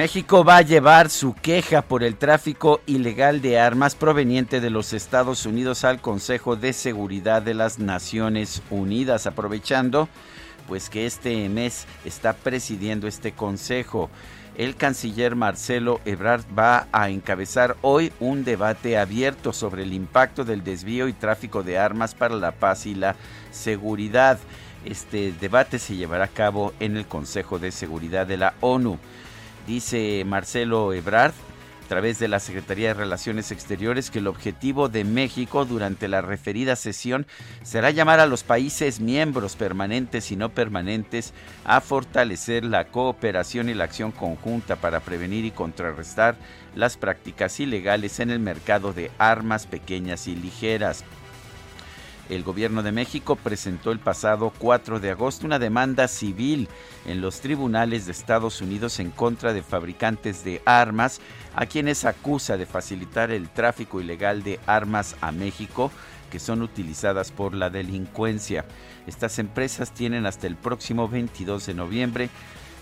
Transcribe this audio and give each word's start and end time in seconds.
México 0.00 0.44
va 0.44 0.56
a 0.56 0.62
llevar 0.62 1.10
su 1.10 1.34
queja 1.34 1.82
por 1.82 2.02
el 2.02 2.16
tráfico 2.16 2.80
ilegal 2.86 3.42
de 3.42 3.58
armas 3.58 3.94
proveniente 3.94 4.62
de 4.62 4.70
los 4.70 4.94
Estados 4.94 5.44
Unidos 5.44 5.84
al 5.84 6.00
Consejo 6.00 6.56
de 6.56 6.72
Seguridad 6.72 7.42
de 7.42 7.52
las 7.52 7.78
Naciones 7.78 8.62
Unidas, 8.70 9.26
aprovechando 9.26 10.08
pues 10.66 10.88
que 10.88 11.04
este 11.04 11.46
mes 11.50 11.86
está 12.06 12.32
presidiendo 12.32 13.08
este 13.08 13.32
consejo. 13.32 14.08
El 14.56 14.74
canciller 14.74 15.36
Marcelo 15.36 16.00
Ebrard 16.06 16.46
va 16.58 16.86
a 16.92 17.10
encabezar 17.10 17.76
hoy 17.82 18.10
un 18.20 18.42
debate 18.42 18.96
abierto 18.96 19.52
sobre 19.52 19.82
el 19.82 19.92
impacto 19.92 20.46
del 20.46 20.64
desvío 20.64 21.08
y 21.08 21.12
tráfico 21.12 21.62
de 21.62 21.76
armas 21.76 22.14
para 22.14 22.36
la 22.36 22.52
paz 22.52 22.86
y 22.86 22.94
la 22.94 23.16
seguridad. 23.50 24.38
Este 24.86 25.34
debate 25.38 25.78
se 25.78 25.94
llevará 25.94 26.24
a 26.24 26.28
cabo 26.28 26.72
en 26.80 26.96
el 26.96 27.04
Consejo 27.04 27.58
de 27.58 27.70
Seguridad 27.70 28.26
de 28.26 28.38
la 28.38 28.54
ONU. 28.62 28.98
Dice 29.66 30.24
Marcelo 30.26 30.92
Ebrard, 30.92 31.32
a 31.32 31.88
través 31.88 32.20
de 32.20 32.28
la 32.28 32.38
Secretaría 32.38 32.88
de 32.88 32.94
Relaciones 32.94 33.50
Exteriores, 33.50 34.12
que 34.12 34.20
el 34.20 34.28
objetivo 34.28 34.88
de 34.88 35.02
México 35.02 35.64
durante 35.64 36.06
la 36.06 36.22
referida 36.22 36.76
sesión 36.76 37.26
será 37.64 37.90
llamar 37.90 38.20
a 38.20 38.26
los 38.26 38.44
países 38.44 39.00
miembros 39.00 39.56
permanentes 39.56 40.30
y 40.30 40.36
no 40.36 40.50
permanentes 40.50 41.34
a 41.64 41.80
fortalecer 41.80 42.64
la 42.64 42.84
cooperación 42.84 43.68
y 43.68 43.74
la 43.74 43.84
acción 43.84 44.12
conjunta 44.12 44.76
para 44.76 45.00
prevenir 45.00 45.44
y 45.44 45.50
contrarrestar 45.50 46.36
las 46.76 46.96
prácticas 46.96 47.58
ilegales 47.58 48.20
en 48.20 48.30
el 48.30 48.38
mercado 48.38 48.92
de 48.92 49.10
armas 49.18 49.66
pequeñas 49.66 50.28
y 50.28 50.36
ligeras. 50.36 51.04
El 52.30 52.44
gobierno 52.44 52.84
de 52.84 52.92
México 52.92 53.34
presentó 53.34 53.90
el 53.90 53.98
pasado 53.98 54.52
4 54.56 55.00
de 55.00 55.10
agosto 55.10 55.46
una 55.46 55.58
demanda 55.58 56.06
civil 56.06 56.68
en 57.04 57.20
los 57.20 57.40
tribunales 57.40 58.06
de 58.06 58.12
Estados 58.12 58.60
Unidos 58.60 59.00
en 59.00 59.10
contra 59.10 59.52
de 59.52 59.64
fabricantes 59.64 60.44
de 60.44 60.62
armas, 60.64 61.20
a 61.56 61.66
quienes 61.66 62.04
acusa 62.04 62.56
de 62.56 62.66
facilitar 62.66 63.32
el 63.32 63.48
tráfico 63.48 64.00
ilegal 64.00 64.44
de 64.44 64.60
armas 64.66 65.16
a 65.20 65.32
México 65.32 65.90
que 66.30 66.38
son 66.38 66.62
utilizadas 66.62 67.32
por 67.32 67.52
la 67.52 67.68
delincuencia. 67.68 68.64
Estas 69.08 69.40
empresas 69.40 69.92
tienen 69.92 70.24
hasta 70.24 70.46
el 70.46 70.54
próximo 70.54 71.08
22 71.08 71.66
de 71.66 71.74
noviembre 71.74 72.30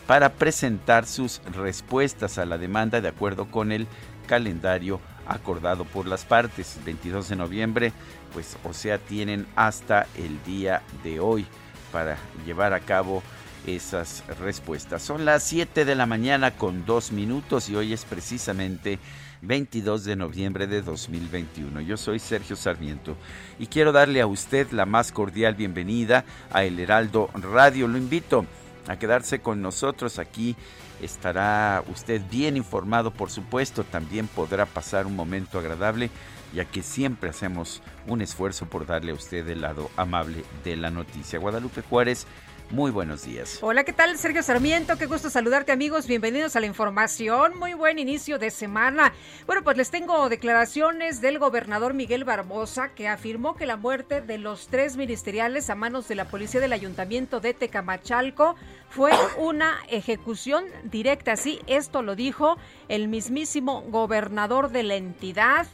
para 0.07 0.35
presentar 0.35 1.07
sus 1.07 1.41
respuestas 1.55 2.37
a 2.37 2.45
la 2.45 2.59
demanda 2.59 3.01
de 3.01 3.09
acuerdo 3.09 3.51
con 3.51 3.73
el 3.73 3.87
calendario 4.27 5.01
acordado 5.27 5.85
por 5.85 6.07
las 6.07 6.25
partes. 6.25 6.79
22 6.85 7.29
de 7.29 7.37
noviembre, 7.37 7.93
pues 8.33 8.57
o 8.65 8.73
sea, 8.73 8.99
tienen 8.99 9.47
hasta 9.57 10.07
el 10.17 10.43
día 10.45 10.83
de 11.03 11.21
hoy 11.21 11.47
para 11.93 12.19
llevar 12.45 12.73
a 12.73 12.81
cabo 12.81 13.23
esas 13.67 14.25
respuestas. 14.41 15.03
Son 15.03 15.25
las 15.25 15.43
7 15.45 15.85
de 15.85 15.95
la 15.95 16.07
mañana 16.07 16.53
con 16.53 16.87
dos 16.87 17.13
minutos 17.13 17.69
y 17.69 17.77
hoy 17.77 17.93
es 17.93 18.05
precisamente 18.05 18.99
22 19.43 20.05
de 20.05 20.17
noviembre 20.17 20.67
de 20.67 20.83
2021. 20.83 21.81
Yo 21.83 21.97
soy 21.97 22.19
Sergio 22.19 22.57
Sarmiento 22.57 23.17
y 23.59 23.67
quiero 23.67 23.93
darle 23.93 24.21
a 24.21 24.27
usted 24.27 24.71
la 24.73 24.87
más 24.87 25.13
cordial 25.13 25.55
bienvenida 25.55 26.25
a 26.51 26.65
El 26.65 26.79
Heraldo 26.79 27.31
Radio. 27.35 27.89
Lo 27.89 27.99
invito 27.99 28.47
a 28.87 28.99
quedarse 28.99 29.41
con 29.41 29.61
nosotros 29.61 30.19
aquí 30.19 30.57
estará 31.03 31.83
usted 31.91 32.21
bien 32.31 32.57
informado, 32.57 33.11
por 33.11 33.31
supuesto, 33.31 33.85
también 33.85 34.27
podrá 34.27 34.67
pasar 34.67 35.07
un 35.07 35.17
momento 35.17 35.59
agradable, 35.59 36.11
ya 36.53 36.65
que 36.65 36.83
siempre 36.83 37.31
hacemos 37.31 37.83
un 38.07 38.23
esfuerzo 38.23 38.67
por 38.67 38.87
darle 38.87 39.13
a 39.13 39.15
usted 39.15 39.47
el 39.49 39.63
lado 39.63 39.91
amable 39.97 40.45
de 40.65 40.77
la 40.77 40.91
noticia. 40.91 41.39
Guadalupe 41.39 41.83
Juárez 41.83 42.27
muy 42.71 42.91
buenos 42.91 43.25
días. 43.25 43.59
Hola, 43.63 43.85
¿qué 43.85 43.93
tal? 43.93 44.19
Sergio 44.19 44.43
Sarmiento, 44.43 44.99
qué 44.99 45.07
gusto 45.07 45.31
saludarte 45.31 45.73
amigos, 45.73 46.07
bienvenidos 46.07 46.55
a 46.55 46.61
la 46.61 46.67
información, 46.67 47.59
muy 47.59 47.73
buen 47.73 47.99
inicio 47.99 48.39
de 48.39 48.51
semana. 48.51 49.15
Bueno, 49.47 49.63
pues 49.65 49.77
les 49.79 49.91
tengo 49.91 50.29
declaraciones 50.29 51.21
del 51.21 51.39
gobernador 51.39 51.95
Miguel 51.95 52.25
Barbosa 52.25 52.91
que 52.91 53.09
afirmó 53.09 53.57
que 53.57 53.65
la 53.65 53.77
muerte 53.77 54.21
de 54.21 54.37
los 54.37 54.69
tres 54.69 54.97
ministeriales 54.97 55.71
a 55.71 55.75
manos 55.75 56.09
de 56.09 56.17
la 56.17 56.27
policía 56.27 56.61
del 56.61 56.75
ayuntamiento 56.75 57.41
de 57.41 57.55
Tecamachalco 57.55 58.55
fue 58.91 59.13
una 59.39 59.79
ejecución 59.89 60.65
directa, 60.85 61.37
sí, 61.37 61.61
esto 61.67 62.03
lo 62.03 62.17
dijo 62.17 62.59
el 62.89 63.09
mismísimo 63.09 63.83
gobernador 63.89 64.71
de 64.71 64.83
la 64.83 64.97
entidad. 64.97 65.67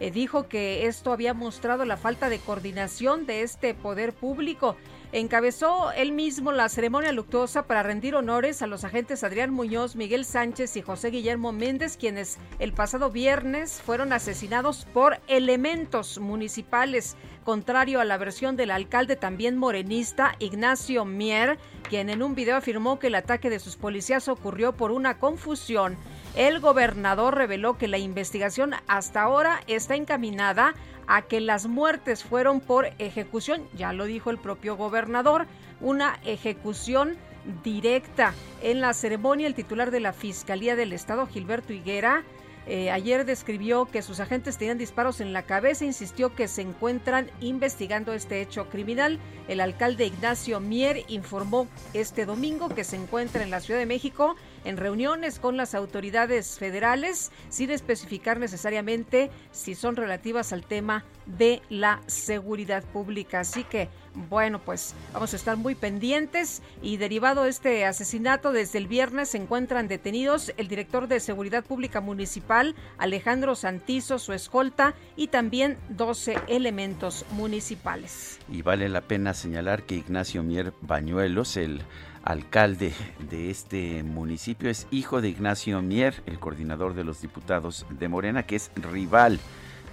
Eh, 0.00 0.10
dijo 0.10 0.48
que 0.48 0.86
esto 0.86 1.12
había 1.12 1.34
mostrado 1.34 1.84
la 1.84 1.96
falta 1.96 2.28
de 2.28 2.38
coordinación 2.38 3.26
de 3.26 3.42
este 3.42 3.74
poder 3.74 4.12
público 4.12 4.76
encabezó 5.14 5.92
él 5.92 6.10
mismo 6.10 6.50
la 6.50 6.68
ceremonia 6.68 7.12
luctuosa 7.12 7.68
para 7.68 7.84
rendir 7.84 8.16
honores 8.16 8.62
a 8.62 8.66
los 8.66 8.82
agentes 8.82 9.22
Adrián 9.22 9.50
Muñoz, 9.50 9.94
Miguel 9.94 10.24
Sánchez 10.24 10.76
y 10.76 10.82
José 10.82 11.10
Guillermo 11.10 11.52
Méndez, 11.52 11.96
quienes 11.96 12.36
el 12.58 12.72
pasado 12.72 13.12
viernes 13.12 13.80
fueron 13.80 14.12
asesinados 14.12 14.88
por 14.92 15.20
elementos 15.28 16.18
municipales, 16.18 17.16
contrario 17.44 18.00
a 18.00 18.04
la 18.04 18.18
versión 18.18 18.56
del 18.56 18.72
alcalde 18.72 19.14
también 19.14 19.56
morenista 19.56 20.34
Ignacio 20.40 21.04
Mier, 21.04 21.58
quien 21.88 22.10
en 22.10 22.20
un 22.20 22.34
video 22.34 22.56
afirmó 22.56 22.98
que 22.98 23.06
el 23.06 23.14
ataque 23.14 23.50
de 23.50 23.60
sus 23.60 23.76
policías 23.76 24.26
ocurrió 24.26 24.72
por 24.72 24.90
una 24.90 25.18
confusión. 25.18 25.96
El 26.36 26.58
gobernador 26.58 27.36
reveló 27.36 27.78
que 27.78 27.86
la 27.86 27.98
investigación 27.98 28.74
hasta 28.88 29.22
ahora 29.22 29.60
está 29.68 29.94
encaminada 29.94 30.74
a 31.06 31.22
que 31.22 31.40
las 31.40 31.66
muertes 31.66 32.24
fueron 32.24 32.60
por 32.60 32.86
ejecución, 32.98 33.62
ya 33.74 33.92
lo 33.92 34.04
dijo 34.04 34.30
el 34.30 34.38
propio 34.38 34.76
gobernador, 34.76 35.46
una 35.80 36.18
ejecución 36.24 37.16
directa. 37.62 38.34
En 38.62 38.80
la 38.80 38.94
ceremonia, 38.94 39.46
el 39.46 39.54
titular 39.54 39.92
de 39.92 40.00
la 40.00 40.12
Fiscalía 40.12 40.74
del 40.74 40.92
Estado, 40.92 41.26
Gilberto 41.26 41.72
Higuera, 41.72 42.24
eh, 42.66 42.90
ayer 42.90 43.26
describió 43.26 43.84
que 43.84 44.00
sus 44.00 44.20
agentes 44.20 44.56
tenían 44.56 44.78
disparos 44.78 45.20
en 45.20 45.34
la 45.34 45.42
cabeza, 45.42 45.84
insistió 45.84 46.34
que 46.34 46.48
se 46.48 46.62
encuentran 46.62 47.30
investigando 47.40 48.14
este 48.14 48.40
hecho 48.40 48.68
criminal. 48.70 49.18
El 49.48 49.60
alcalde 49.60 50.06
Ignacio 50.06 50.60
Mier 50.60 51.04
informó 51.08 51.68
este 51.92 52.24
domingo 52.24 52.70
que 52.70 52.84
se 52.84 52.96
encuentra 52.96 53.42
en 53.42 53.50
la 53.50 53.60
Ciudad 53.60 53.78
de 53.78 53.86
México 53.86 54.34
en 54.64 54.76
reuniones 54.76 55.38
con 55.38 55.56
las 55.56 55.74
autoridades 55.74 56.58
federales, 56.58 57.30
sin 57.48 57.70
especificar 57.70 58.38
necesariamente 58.38 59.30
si 59.52 59.74
son 59.74 59.96
relativas 59.96 60.52
al 60.52 60.64
tema 60.64 61.04
de 61.26 61.62
la 61.70 62.00
seguridad 62.06 62.84
pública. 62.84 63.40
Así 63.40 63.64
que, 63.64 63.88
bueno, 64.28 64.60
pues 64.60 64.94
vamos 65.12 65.32
a 65.32 65.36
estar 65.36 65.56
muy 65.56 65.74
pendientes 65.74 66.62
y 66.82 66.96
derivado 66.96 67.44
de 67.44 67.50
este 67.50 67.84
asesinato, 67.84 68.52
desde 68.52 68.78
el 68.78 68.86
viernes 68.86 69.30
se 69.30 69.38
encuentran 69.38 69.88
detenidos 69.88 70.52
el 70.56 70.68
director 70.68 71.08
de 71.08 71.20
Seguridad 71.20 71.64
Pública 71.64 72.00
Municipal, 72.00 72.74
Alejandro 72.98 73.54
Santizo, 73.54 74.18
su 74.18 74.32
escolta 74.32 74.94
y 75.16 75.28
también 75.28 75.78
12 75.90 76.36
elementos 76.48 77.24
municipales. 77.32 78.38
Y 78.50 78.62
vale 78.62 78.88
la 78.88 79.00
pena 79.00 79.34
señalar 79.34 79.84
que 79.84 79.96
Ignacio 79.96 80.42
Mier 80.42 80.72
Bañuelos, 80.82 81.56
el 81.56 81.82
alcalde 82.22 82.92
de 83.30 83.50
este 83.50 84.02
municipio, 84.02 84.70
es 84.70 84.86
hijo 84.90 85.20
de 85.20 85.28
Ignacio 85.28 85.82
Mier, 85.82 86.22
el 86.26 86.38
coordinador 86.38 86.94
de 86.94 87.04
los 87.04 87.20
diputados 87.20 87.84
de 87.90 88.08
Morena, 88.08 88.44
que 88.44 88.56
es 88.56 88.70
rival 88.76 89.40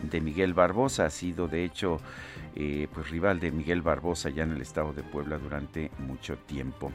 de 0.03 0.21
Miguel 0.21 0.53
Barbosa. 0.53 1.05
Ha 1.05 1.09
sido, 1.09 1.47
de 1.47 1.63
hecho, 1.63 1.99
eh, 2.55 2.87
pues 2.93 3.09
rival 3.09 3.39
de 3.39 3.51
Miguel 3.51 3.81
Barbosa 3.81 4.29
ya 4.29 4.43
en 4.43 4.51
el 4.51 4.61
estado 4.61 4.93
de 4.93 5.03
Puebla 5.03 5.37
durante 5.37 5.91
mucho 5.99 6.37
tiempo. 6.37 6.91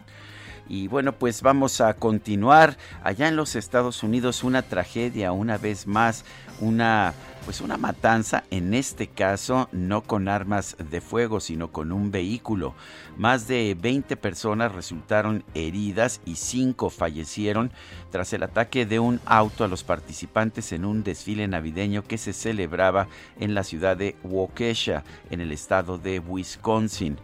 Y 0.68 0.88
bueno, 0.88 1.12
pues 1.12 1.42
vamos 1.42 1.80
a 1.80 1.94
continuar. 1.94 2.76
Allá 3.02 3.28
en 3.28 3.36
los 3.36 3.56
Estados 3.56 4.02
Unidos 4.02 4.44
una 4.44 4.62
tragedia, 4.62 5.32
una 5.32 5.58
vez 5.58 5.86
más, 5.86 6.24
una 6.60 7.14
pues 7.46 7.60
una 7.60 7.76
matanza, 7.76 8.42
en 8.50 8.74
este 8.74 9.06
caso 9.06 9.68
no 9.70 10.02
con 10.02 10.26
armas 10.26 10.76
de 10.90 11.00
fuego, 11.00 11.38
sino 11.38 11.70
con 11.70 11.92
un 11.92 12.10
vehículo. 12.10 12.74
Más 13.16 13.46
de 13.46 13.76
20 13.80 14.16
personas 14.16 14.72
resultaron 14.72 15.44
heridas 15.54 16.20
y 16.24 16.34
5 16.34 16.90
fallecieron 16.90 17.70
tras 18.10 18.32
el 18.32 18.42
ataque 18.42 18.84
de 18.84 18.98
un 18.98 19.20
auto 19.26 19.62
a 19.62 19.69
los 19.69 19.84
participantes 19.84 20.72
en 20.72 20.84
un 20.84 21.04
desfile 21.04 21.46
navideño 21.46 22.02
que 22.02 22.19
se 22.19 22.32
celebraba 22.32 23.06
en 23.38 23.54
la 23.54 23.62
ciudad 23.62 23.96
de 23.96 24.16
Waukesha, 24.24 25.04
en 25.30 25.40
el 25.40 25.52
estado 25.52 25.98
de 25.98 26.19
Wisconsin. 26.19 27.16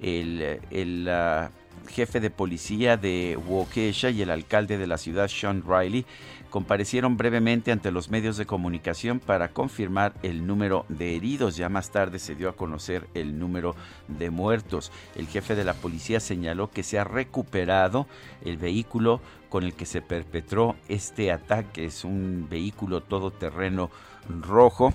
El, 0.00 0.60
el 0.72 1.08
ah, 1.08 1.52
jefe 1.88 2.20
de 2.20 2.30
policía 2.30 2.96
de 2.96 3.38
Waukesha 3.46 4.10
y 4.10 4.22
el 4.22 4.30
alcalde 4.30 4.78
de 4.78 4.86
la 4.86 4.98
ciudad, 4.98 5.28
Sean 5.28 5.62
Riley, 5.66 6.06
comparecieron 6.50 7.16
brevemente 7.16 7.72
ante 7.72 7.90
los 7.90 8.10
medios 8.10 8.36
de 8.36 8.44
comunicación 8.44 9.20
para 9.20 9.48
confirmar 9.48 10.12
el 10.22 10.46
número 10.46 10.84
de 10.88 11.16
heridos. 11.16 11.56
Ya 11.56 11.68
más 11.68 11.90
tarde 11.90 12.18
se 12.18 12.34
dio 12.34 12.48
a 12.48 12.56
conocer 12.56 13.08
el 13.14 13.38
número 13.38 13.74
de 14.08 14.30
muertos. 14.30 14.92
El 15.16 15.28
jefe 15.28 15.54
de 15.54 15.64
la 15.64 15.74
policía 15.74 16.20
señaló 16.20 16.70
que 16.70 16.82
se 16.82 16.98
ha 16.98 17.04
recuperado 17.04 18.06
el 18.44 18.58
vehículo 18.58 19.20
con 19.48 19.64
el 19.64 19.72
que 19.74 19.86
se 19.86 20.02
perpetró 20.02 20.76
este 20.88 21.32
ataque. 21.32 21.86
Es 21.86 22.04
un 22.04 22.46
vehículo 22.50 23.02
todoterreno 23.02 23.90
rojo. 24.40 24.92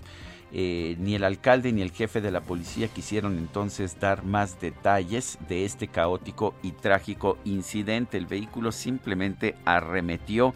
Eh, 0.53 0.95
ni 0.99 1.15
el 1.15 1.25
alcalde 1.25 1.73
ni 1.73 1.81
el 1.81 1.91
jefe 1.91 2.21
de 2.21 2.31
la 2.31 2.39
policía 2.39 2.87
quisieron 2.87 3.37
entonces 3.37 3.99
dar 3.99 4.23
más 4.23 4.61
detalles 4.61 5.37
de 5.49 5.65
este 5.65 5.87
caótico 5.87 6.53
y 6.63 6.71
trágico 6.71 7.37
incidente. 7.43 8.17
El 8.17 8.27
vehículo 8.27 8.71
simplemente 8.71 9.55
arremetió 9.65 10.53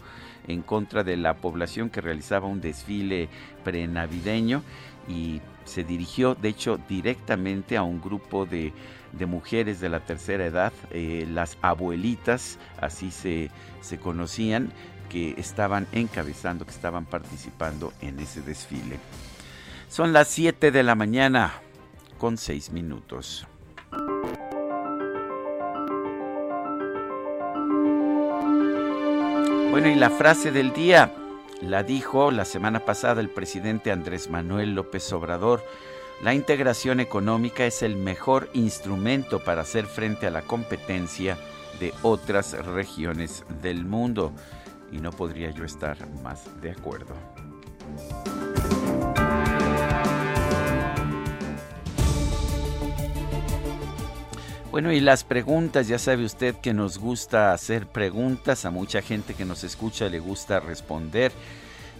en 0.48 0.62
contra 0.62 1.04
de 1.04 1.16
la 1.16 1.34
población 1.34 1.90
que 1.90 2.00
realizaba 2.00 2.48
un 2.48 2.60
desfile 2.60 3.28
prenavideño 3.64 4.62
y 5.08 5.40
se 5.64 5.84
dirigió 5.84 6.34
de 6.34 6.48
hecho 6.48 6.78
directamente 6.88 7.76
a 7.76 7.82
un 7.82 8.00
grupo 8.00 8.46
de, 8.46 8.72
mujeres 9.26 9.78
de 9.80 9.88
la 9.88 10.00
tercera 10.00 10.46
edad, 10.46 10.72
eh, 10.90 11.26
las 11.30 11.58
abuelitas, 11.60 12.58
así 12.80 13.10
se, 13.10 13.50
se 13.80 13.98
conocían, 13.98 14.72
que 15.08 15.34
estaban 15.36 15.86
encabezando, 15.92 16.64
que 16.64 16.70
estaban 16.70 17.04
participando 17.04 17.92
en 18.00 18.18
ese 18.18 18.40
desfile. 18.40 18.98
Son 19.92 20.14
las 20.14 20.28
7 20.28 20.70
de 20.70 20.82
la 20.82 20.94
mañana 20.94 21.52
con 22.16 22.38
6 22.38 22.70
minutos. 22.70 23.46
Bueno, 29.70 29.88
y 29.88 29.94
la 29.96 30.08
frase 30.08 30.50
del 30.50 30.72
día 30.72 31.12
la 31.60 31.82
dijo 31.82 32.30
la 32.30 32.46
semana 32.46 32.80
pasada 32.86 33.20
el 33.20 33.28
presidente 33.28 33.92
Andrés 33.92 34.30
Manuel 34.30 34.74
López 34.74 35.12
Obrador. 35.12 35.62
La 36.22 36.32
integración 36.32 36.98
económica 36.98 37.66
es 37.66 37.82
el 37.82 37.96
mejor 37.96 38.48
instrumento 38.54 39.44
para 39.44 39.60
hacer 39.60 39.84
frente 39.84 40.26
a 40.26 40.30
la 40.30 40.40
competencia 40.40 41.36
de 41.80 41.92
otras 42.00 42.52
regiones 42.64 43.44
del 43.60 43.84
mundo. 43.84 44.32
Y 44.90 45.00
no 45.00 45.10
podría 45.10 45.50
yo 45.50 45.66
estar 45.66 45.98
más 46.22 46.62
de 46.62 46.70
acuerdo. 46.70 47.14
Bueno, 54.72 54.90
y 54.90 54.98
las 55.00 55.22
preguntas, 55.22 55.86
ya 55.86 55.98
sabe 55.98 56.24
usted 56.24 56.54
que 56.54 56.72
nos 56.72 56.96
gusta 56.96 57.52
hacer 57.52 57.86
preguntas, 57.86 58.64
a 58.64 58.70
mucha 58.70 59.02
gente 59.02 59.34
que 59.34 59.44
nos 59.44 59.64
escucha 59.64 60.08
le 60.08 60.18
gusta 60.18 60.60
responder. 60.60 61.30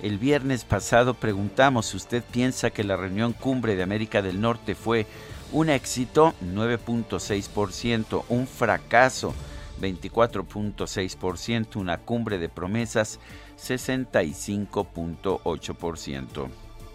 El 0.02 0.16
viernes 0.16 0.64
pasado 0.64 1.12
preguntamos 1.12 1.84
si 1.84 1.98
usted 1.98 2.24
piensa 2.24 2.70
que 2.70 2.82
la 2.82 2.96
reunión 2.96 3.34
cumbre 3.34 3.76
de 3.76 3.82
América 3.82 4.22
del 4.22 4.40
Norte 4.40 4.74
fue 4.74 5.04
un 5.52 5.68
éxito, 5.68 6.32
9.6%, 6.42 8.24
un 8.30 8.46
fracaso, 8.46 9.34
24.6%, 9.78 11.76
una 11.76 11.98
cumbre 11.98 12.38
de 12.38 12.48
promesas, 12.48 13.20
65.8%. 13.60 16.48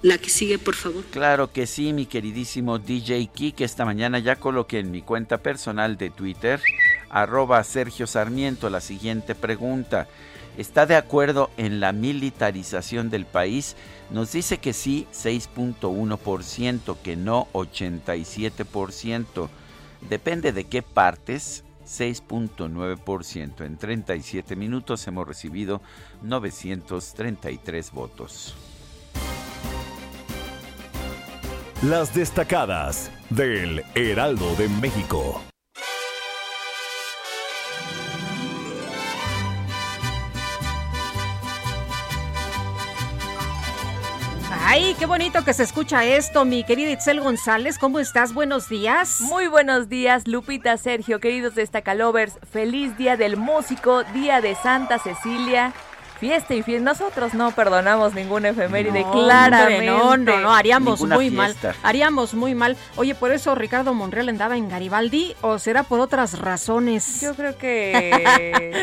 La 0.04 0.20
que 0.20 0.30
sigue, 0.30 0.60
por 0.60 0.76
favor. 0.76 1.04
Claro 1.06 1.52
que 1.52 1.66
sí, 1.66 1.92
mi 1.92 2.06
queridísimo 2.06 2.78
DJ 2.78 3.28
Kik. 3.28 3.62
Esta 3.62 3.84
mañana 3.84 4.20
ya 4.20 4.36
coloqué 4.36 4.80
en 4.80 4.92
mi 4.92 5.02
cuenta 5.02 5.40
personal 5.40 5.98
de 5.98 6.12
Twitter, 6.12 6.62
arroba 7.10 7.64
Sergio 7.64 8.06
Sarmiento, 8.06 8.70
la 8.70 8.80
siguiente 8.80 9.34
pregunta. 9.34 10.08
¿Está 10.56 10.86
de 10.86 10.96
acuerdo 10.96 11.50
en 11.58 11.80
la 11.80 11.94
militarización 11.94 13.10
del 13.10 13.26
país? 13.26 13.76
Nos 14.12 14.32
dice 14.32 14.60
que 14.60 14.74
sí, 14.74 15.08
6.1%, 15.14 16.98
que 17.04 17.16
no 17.16 17.48
87%. 17.54 19.50
Depende 20.10 20.52
de 20.52 20.64
qué 20.66 20.84
partes, 20.84 21.64
6.9%. 21.88 23.66
En 23.66 23.78
37 23.78 24.56
minutos 24.56 25.08
hemos 25.08 25.28
recibido 25.28 25.82
933 26.22 27.92
votos. 27.92 28.56
Las 31.84 32.12
destacadas 32.12 33.12
del 33.30 33.84
Heraldo 33.94 34.56
de 34.56 34.68
México. 34.68 35.40
Ay, 44.66 44.96
qué 44.98 45.06
bonito 45.06 45.46
que 45.46 45.54
se 45.54 45.62
escucha 45.62 46.04
esto, 46.04 46.46
mi 46.46 46.64
querida 46.64 46.90
Itzel 46.90 47.22
González. 47.22 47.78
¿Cómo 47.78 48.00
estás? 48.00 48.34
Buenos 48.34 48.68
días. 48.70 49.22
Muy 49.22 49.46
buenos 49.46 49.88
días, 49.88 50.28
Lupita, 50.28 50.78
Sergio, 50.78 51.20
queridos 51.20 51.54
destacalovers. 51.54 52.40
Feliz 52.52 52.98
Día 52.98 53.18
del 53.18 53.38
Músico, 53.38 54.04
Día 54.16 54.42
de 54.42 54.56
Santa 54.56 54.98
Cecilia 54.98 55.76
fiesta 56.18 56.54
y 56.54 56.64
fiesta. 56.64 56.84
Nosotros 56.84 57.34
no 57.34 57.52
perdonamos 57.52 58.14
ninguna 58.14 58.50
efeméride, 58.50 59.02
no, 59.02 59.12
claramente. 59.12 59.86
no, 59.86 60.18
no, 60.18 60.40
no, 60.40 60.54
haríamos 60.54 61.02
muy 61.02 61.32
mal. 61.32 61.56
Haríamos 61.84 62.34
muy 62.34 62.56
mal. 62.56 62.78
Oye, 62.96 63.16
¿por 63.16 63.32
eso 63.32 63.56
Ricardo 63.56 63.94
Monreal 63.94 64.30
andaba 64.30 64.58
en 64.58 64.70
Garibaldi 64.70 65.36
o 65.42 65.60
será 65.60 65.84
por 65.84 66.00
otras 66.00 66.40
razones? 66.40 67.22
Yo 67.22 67.36
creo 67.36 67.58
que 67.58 68.74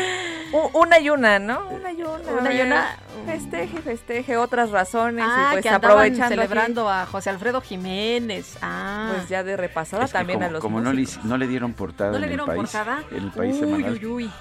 una 0.73 0.99
y 0.99 1.09
una, 1.09 1.39
¿no? 1.39 1.67
Una 1.69 1.91
y 1.91 2.01
una. 2.01 2.31
Una 2.39 2.53
y 2.53 2.61
una. 2.61 2.97
Festeje, 3.25 3.81
festeje, 3.81 4.37
otras 4.37 4.69
razones. 4.69 5.25
Ah, 5.27 5.49
y 5.49 5.53
pues 5.53 5.63
que 5.63 5.69
aprovechando 5.69 6.29
celebrando 6.29 6.89
a 6.89 7.05
José 7.05 7.31
Alfredo 7.31 7.59
Jiménez. 7.59 8.57
Ah. 8.61 9.13
Pues 9.13 9.29
ya 9.29 9.43
de 9.43 9.57
repasada 9.57 10.07
también 10.07 10.43
a 10.43 10.49
los 10.49 10.61
Como 10.61 10.79
no 10.79 10.93
le, 10.93 11.07
no 11.23 11.37
le, 11.37 11.47
dieron 11.47 11.73
portada 11.73 12.11
¿No 12.11 12.19
le 12.19 12.27
dieron 12.27 12.49
en 12.49 12.51
el 12.51 12.57
país, 12.57 12.71
portada? 12.71 13.03
En 13.11 13.23
el 13.23 13.31
país 13.31 13.55
uy, 13.55 13.59
semanal. 13.59 13.93
Uy, 13.93 14.05
uy. 14.05 14.31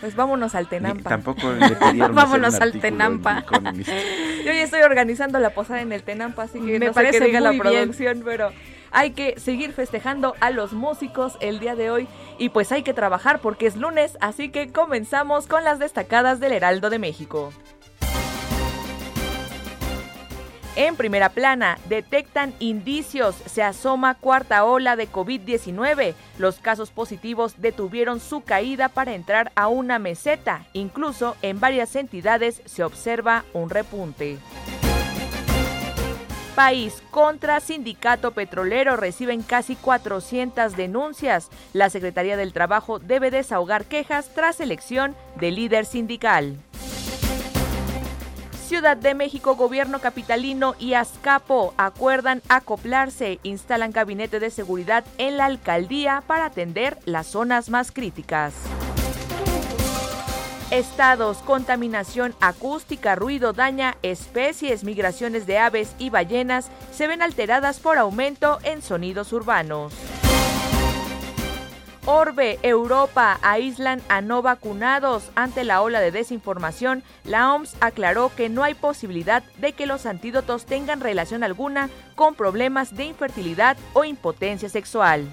Pues 0.00 0.14
vámonos 0.14 0.54
al 0.54 0.68
Tenampa. 0.68 1.08
tampoco 1.10 1.52
le 1.58 1.70
pidieron 1.76 2.14
Vámonos 2.14 2.54
al 2.60 2.72
Tenampa. 2.80 3.44
Yo 3.52 4.52
ya 4.52 4.62
estoy 4.62 4.82
organizando 4.82 5.38
la 5.40 5.50
posada 5.50 5.80
en 5.80 5.92
el 5.92 6.02
Tenampa, 6.02 6.44
así 6.44 6.60
que 6.60 6.78
Me 6.78 6.86
no 6.86 6.92
parece 6.92 7.18
sé 7.18 7.24
qué 7.24 7.26
diga 7.26 7.40
la 7.40 7.52
muy 7.52 7.60
bien. 7.60 7.72
producción, 7.72 8.22
pero 8.24 8.52
hay 8.90 9.10
que 9.10 9.38
seguir 9.38 9.72
festejando 9.72 10.34
a 10.40 10.50
los 10.50 10.72
músicos 10.72 11.36
el 11.40 11.58
día 11.58 11.74
de 11.74 11.90
hoy 11.90 12.08
y 12.38 12.48
pues 12.50 12.72
hay 12.72 12.82
que 12.82 12.94
trabajar 12.94 13.40
porque 13.40 13.66
es 13.66 13.76
lunes, 13.76 14.16
así 14.20 14.48
que 14.50 14.72
comenzamos 14.72 15.46
con 15.46 15.64
las 15.64 15.78
destacadas 15.78 16.40
del 16.40 16.52
Heraldo 16.52 16.88
de 16.90 16.98
México. 16.98 17.52
En 20.78 20.94
primera 20.94 21.30
plana, 21.30 21.76
detectan 21.88 22.54
indicios, 22.60 23.34
se 23.34 23.64
asoma 23.64 24.14
cuarta 24.14 24.64
ola 24.64 24.94
de 24.94 25.10
COVID-19. 25.10 26.14
Los 26.38 26.60
casos 26.60 26.92
positivos 26.92 27.60
detuvieron 27.60 28.20
su 28.20 28.42
caída 28.42 28.88
para 28.88 29.16
entrar 29.16 29.50
a 29.56 29.66
una 29.66 29.98
meseta. 29.98 30.66
Incluso 30.74 31.34
en 31.42 31.58
varias 31.58 31.96
entidades 31.96 32.62
se 32.64 32.84
observa 32.84 33.44
un 33.54 33.70
repunte. 33.70 34.38
País 36.54 37.02
contra 37.10 37.58
sindicato 37.58 38.30
petrolero 38.30 38.96
reciben 38.96 39.42
casi 39.42 39.74
400 39.74 40.76
denuncias. 40.76 41.48
La 41.72 41.90
Secretaría 41.90 42.36
del 42.36 42.52
Trabajo 42.52 43.00
debe 43.00 43.32
desahogar 43.32 43.86
quejas 43.86 44.32
tras 44.32 44.60
elección 44.60 45.16
de 45.40 45.50
líder 45.50 45.86
sindical. 45.86 46.56
Ciudad 48.68 48.98
de 48.98 49.14
México, 49.14 49.56
Gobierno 49.56 49.98
Capitalino 49.98 50.74
y 50.78 50.92
Azcapo 50.92 51.72
acuerdan 51.78 52.42
acoplarse, 52.50 53.40
instalan 53.42 53.92
gabinete 53.92 54.40
de 54.40 54.50
seguridad 54.50 55.06
en 55.16 55.38
la 55.38 55.46
alcaldía 55.46 56.22
para 56.26 56.44
atender 56.44 56.98
las 57.06 57.28
zonas 57.28 57.70
más 57.70 57.90
críticas. 57.92 58.52
estados, 60.70 61.38
contaminación 61.38 62.34
acústica, 62.40 63.14
ruido 63.14 63.54
daña 63.54 63.96
especies, 64.02 64.84
migraciones 64.84 65.46
de 65.46 65.56
aves 65.56 65.94
y 65.98 66.10
ballenas 66.10 66.68
se 66.92 67.06
ven 67.06 67.22
alteradas 67.22 67.80
por 67.80 67.96
aumento 67.96 68.58
en 68.64 68.82
sonidos 68.82 69.32
urbanos. 69.32 69.94
Orbe, 72.06 72.58
Europa, 72.62 73.38
aíslan 73.42 74.00
a 74.08 74.20
no 74.20 74.42
vacunados. 74.42 75.30
Ante 75.34 75.64
la 75.64 75.82
ola 75.82 76.00
de 76.00 76.10
desinformación, 76.10 77.02
la 77.24 77.52
OMS 77.52 77.76
aclaró 77.80 78.30
que 78.34 78.48
no 78.48 78.64
hay 78.64 78.74
posibilidad 78.74 79.42
de 79.58 79.72
que 79.72 79.86
los 79.86 80.06
antídotos 80.06 80.64
tengan 80.64 81.00
relación 81.00 81.44
alguna 81.44 81.90
con 82.14 82.34
problemas 82.34 82.96
de 82.96 83.04
infertilidad 83.04 83.76
o 83.92 84.04
impotencia 84.04 84.68
sexual. 84.68 85.26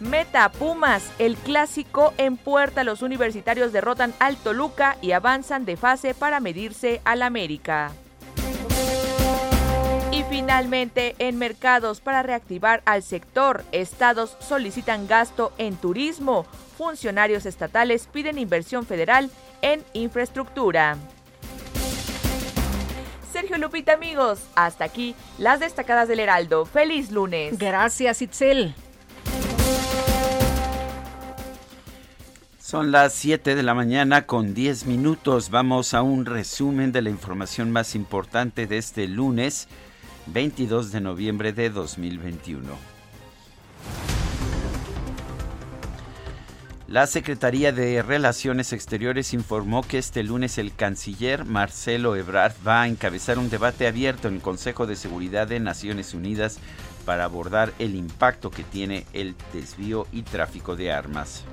Meta 0.00 0.50
Pumas, 0.50 1.10
el 1.18 1.36
clásico 1.36 2.12
en 2.18 2.36
puerta. 2.36 2.84
Los 2.84 3.00
universitarios 3.00 3.72
derrotan 3.72 4.12
al 4.18 4.36
Toluca 4.36 4.98
y 5.00 5.12
avanzan 5.12 5.64
de 5.64 5.76
fase 5.76 6.14
para 6.14 6.40
medirse 6.40 7.00
al 7.04 7.22
América. 7.22 7.92
Y 10.14 10.22
finalmente, 10.30 11.16
en 11.18 11.38
mercados 11.38 12.00
para 12.00 12.22
reactivar 12.22 12.84
al 12.86 13.02
sector, 13.02 13.64
estados 13.72 14.36
solicitan 14.38 15.08
gasto 15.08 15.52
en 15.58 15.74
turismo. 15.74 16.46
Funcionarios 16.78 17.46
estatales 17.46 18.06
piden 18.12 18.38
inversión 18.38 18.86
federal 18.86 19.28
en 19.60 19.82
infraestructura. 19.92 20.98
Sergio 23.32 23.58
Lupita, 23.58 23.94
amigos, 23.94 24.38
hasta 24.54 24.84
aquí 24.84 25.16
las 25.36 25.58
destacadas 25.58 26.06
del 26.06 26.20
Heraldo. 26.20 26.64
Feliz 26.64 27.10
lunes. 27.10 27.58
Gracias, 27.58 28.22
Itzel. 28.22 28.72
Son 32.60 32.92
las 32.92 33.14
7 33.14 33.56
de 33.56 33.62
la 33.64 33.74
mañana 33.74 34.26
con 34.26 34.54
10 34.54 34.86
minutos. 34.86 35.50
Vamos 35.50 35.92
a 35.92 36.02
un 36.02 36.24
resumen 36.24 36.92
de 36.92 37.02
la 37.02 37.10
información 37.10 37.72
más 37.72 37.96
importante 37.96 38.68
de 38.68 38.78
este 38.78 39.08
lunes 39.08 39.66
22 40.26 40.92
de 40.92 41.00
noviembre 41.00 41.52
de 41.52 41.70
2021. 41.70 42.94
La 46.86 47.06
Secretaría 47.06 47.72
de 47.72 48.02
Relaciones 48.02 48.72
Exteriores 48.72 49.34
informó 49.34 49.82
que 49.82 49.98
este 49.98 50.22
lunes 50.22 50.58
el 50.58 50.74
canciller 50.74 51.44
Marcelo 51.44 52.14
Ebrard 52.14 52.54
va 52.64 52.82
a 52.82 52.88
encabezar 52.88 53.38
un 53.38 53.50
debate 53.50 53.86
abierto 53.86 54.28
en 54.28 54.34
el 54.34 54.40
Consejo 54.40 54.86
de 54.86 54.94
Seguridad 54.94 55.48
de 55.48 55.60
Naciones 55.60 56.14
Unidas 56.14 56.58
para 57.04 57.24
abordar 57.24 57.72
el 57.78 57.94
impacto 57.94 58.50
que 58.50 58.64
tiene 58.64 59.06
el 59.12 59.34
desvío 59.52 60.06
y 60.12 60.22
tráfico 60.22 60.76
de 60.76 60.92
armas. 60.92 61.44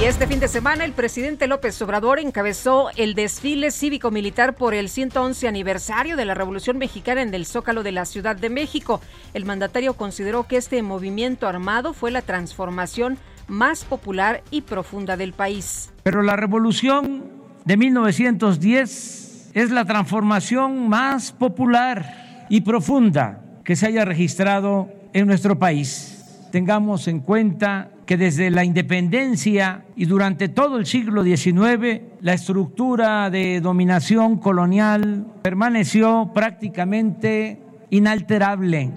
Y 0.00 0.04
este 0.04 0.26
fin 0.26 0.40
de 0.40 0.48
semana 0.48 0.84
el 0.84 0.92
presidente 0.92 1.46
López 1.46 1.80
Obrador 1.82 2.18
encabezó 2.18 2.88
el 2.96 3.14
desfile 3.14 3.70
cívico-militar 3.70 4.54
por 4.54 4.74
el 4.74 4.88
111 4.88 5.46
aniversario 5.46 6.16
de 6.16 6.24
la 6.24 6.34
Revolución 6.34 6.78
Mexicana 6.78 7.22
en 7.22 7.32
el 7.32 7.46
Zócalo 7.46 7.82
de 7.82 7.92
la 7.92 8.04
Ciudad 8.04 8.34
de 8.34 8.50
México. 8.50 9.00
El 9.32 9.44
mandatario 9.44 9.94
consideró 9.94 10.48
que 10.48 10.56
este 10.56 10.82
movimiento 10.82 11.46
armado 11.46 11.92
fue 11.92 12.10
la 12.10 12.22
transformación 12.22 13.18
más 13.46 13.84
popular 13.84 14.42
y 14.50 14.62
profunda 14.62 15.16
del 15.16 15.32
país. 15.32 15.92
Pero 16.02 16.22
la 16.22 16.34
revolución 16.34 17.24
de 17.64 17.76
1910 17.76 19.50
es 19.54 19.70
la 19.70 19.84
transformación 19.84 20.88
más 20.88 21.30
popular 21.30 22.46
y 22.48 22.62
profunda 22.62 23.42
que 23.64 23.76
se 23.76 23.86
haya 23.86 24.04
registrado 24.04 24.88
en 25.12 25.26
nuestro 25.26 25.58
país. 25.58 26.48
Tengamos 26.50 27.06
en 27.08 27.20
cuenta 27.20 27.91
que 28.06 28.16
desde 28.16 28.50
la 28.50 28.64
independencia 28.64 29.84
y 29.96 30.06
durante 30.06 30.48
todo 30.48 30.76
el 30.78 30.86
siglo 30.86 31.22
XIX 31.22 32.02
la 32.20 32.34
estructura 32.34 33.30
de 33.30 33.60
dominación 33.60 34.38
colonial 34.38 35.26
permaneció 35.42 36.30
prácticamente 36.34 37.62
inalterable. 37.90 38.90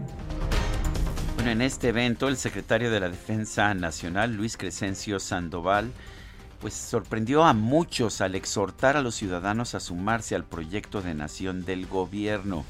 Bueno, 1.36 1.52
en 1.52 1.62
este 1.62 1.90
evento 1.90 2.28
el 2.28 2.38
secretario 2.38 2.90
de 2.90 3.00
la 3.00 3.10
Defensa 3.10 3.74
Nacional, 3.74 4.36
Luis 4.36 4.58
Crescencio 4.58 5.20
Sandoval, 5.20 5.92
pues 6.60 6.74
sorprendió 6.74 7.44
a 7.44 7.54
muchos 7.54 8.22
al 8.22 8.34
exhortar 8.34 8.98
a 8.98 9.02
los 9.02 9.16
ciudadanos 9.16 9.76
a 9.76 9.80
sumarse 9.80 10.34
al 10.34 10.46
proyecto 10.46 11.02
de 11.02 11.14
nación 11.14 11.64
del 11.66 11.86
gobierno. 11.86 12.66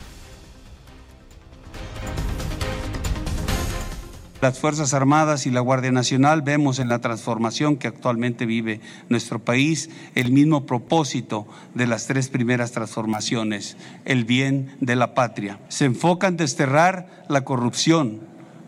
Las 4.42 4.60
Fuerzas 4.60 4.94
Armadas 4.94 5.46
y 5.46 5.52
la 5.52 5.62
Guardia 5.62 5.94
Nacional 5.94 6.42
vemos 6.42 6.80
en 6.80 6.90
la 6.90 7.00
transformación 7.00 7.78
que 7.78 7.88
actualmente 7.88 8.46
vive 8.46 8.82
nuestro 9.08 9.40
país 9.40 9.90
el 10.14 10.32
mismo 10.34 10.66
propósito 10.66 11.48
de 11.74 11.88
las 11.88 12.06
tres 12.06 12.28
primeras 12.28 12.74
transformaciones, 12.74 13.78
el 14.04 14.26
bien 14.26 14.76
de 14.82 14.98
la 14.98 15.14
patria. 15.14 15.60
Se 15.70 15.86
enfoca 15.86 16.28
en 16.28 16.36
desterrar 16.36 17.24
la 17.30 17.46
corrupción, 17.46 18.20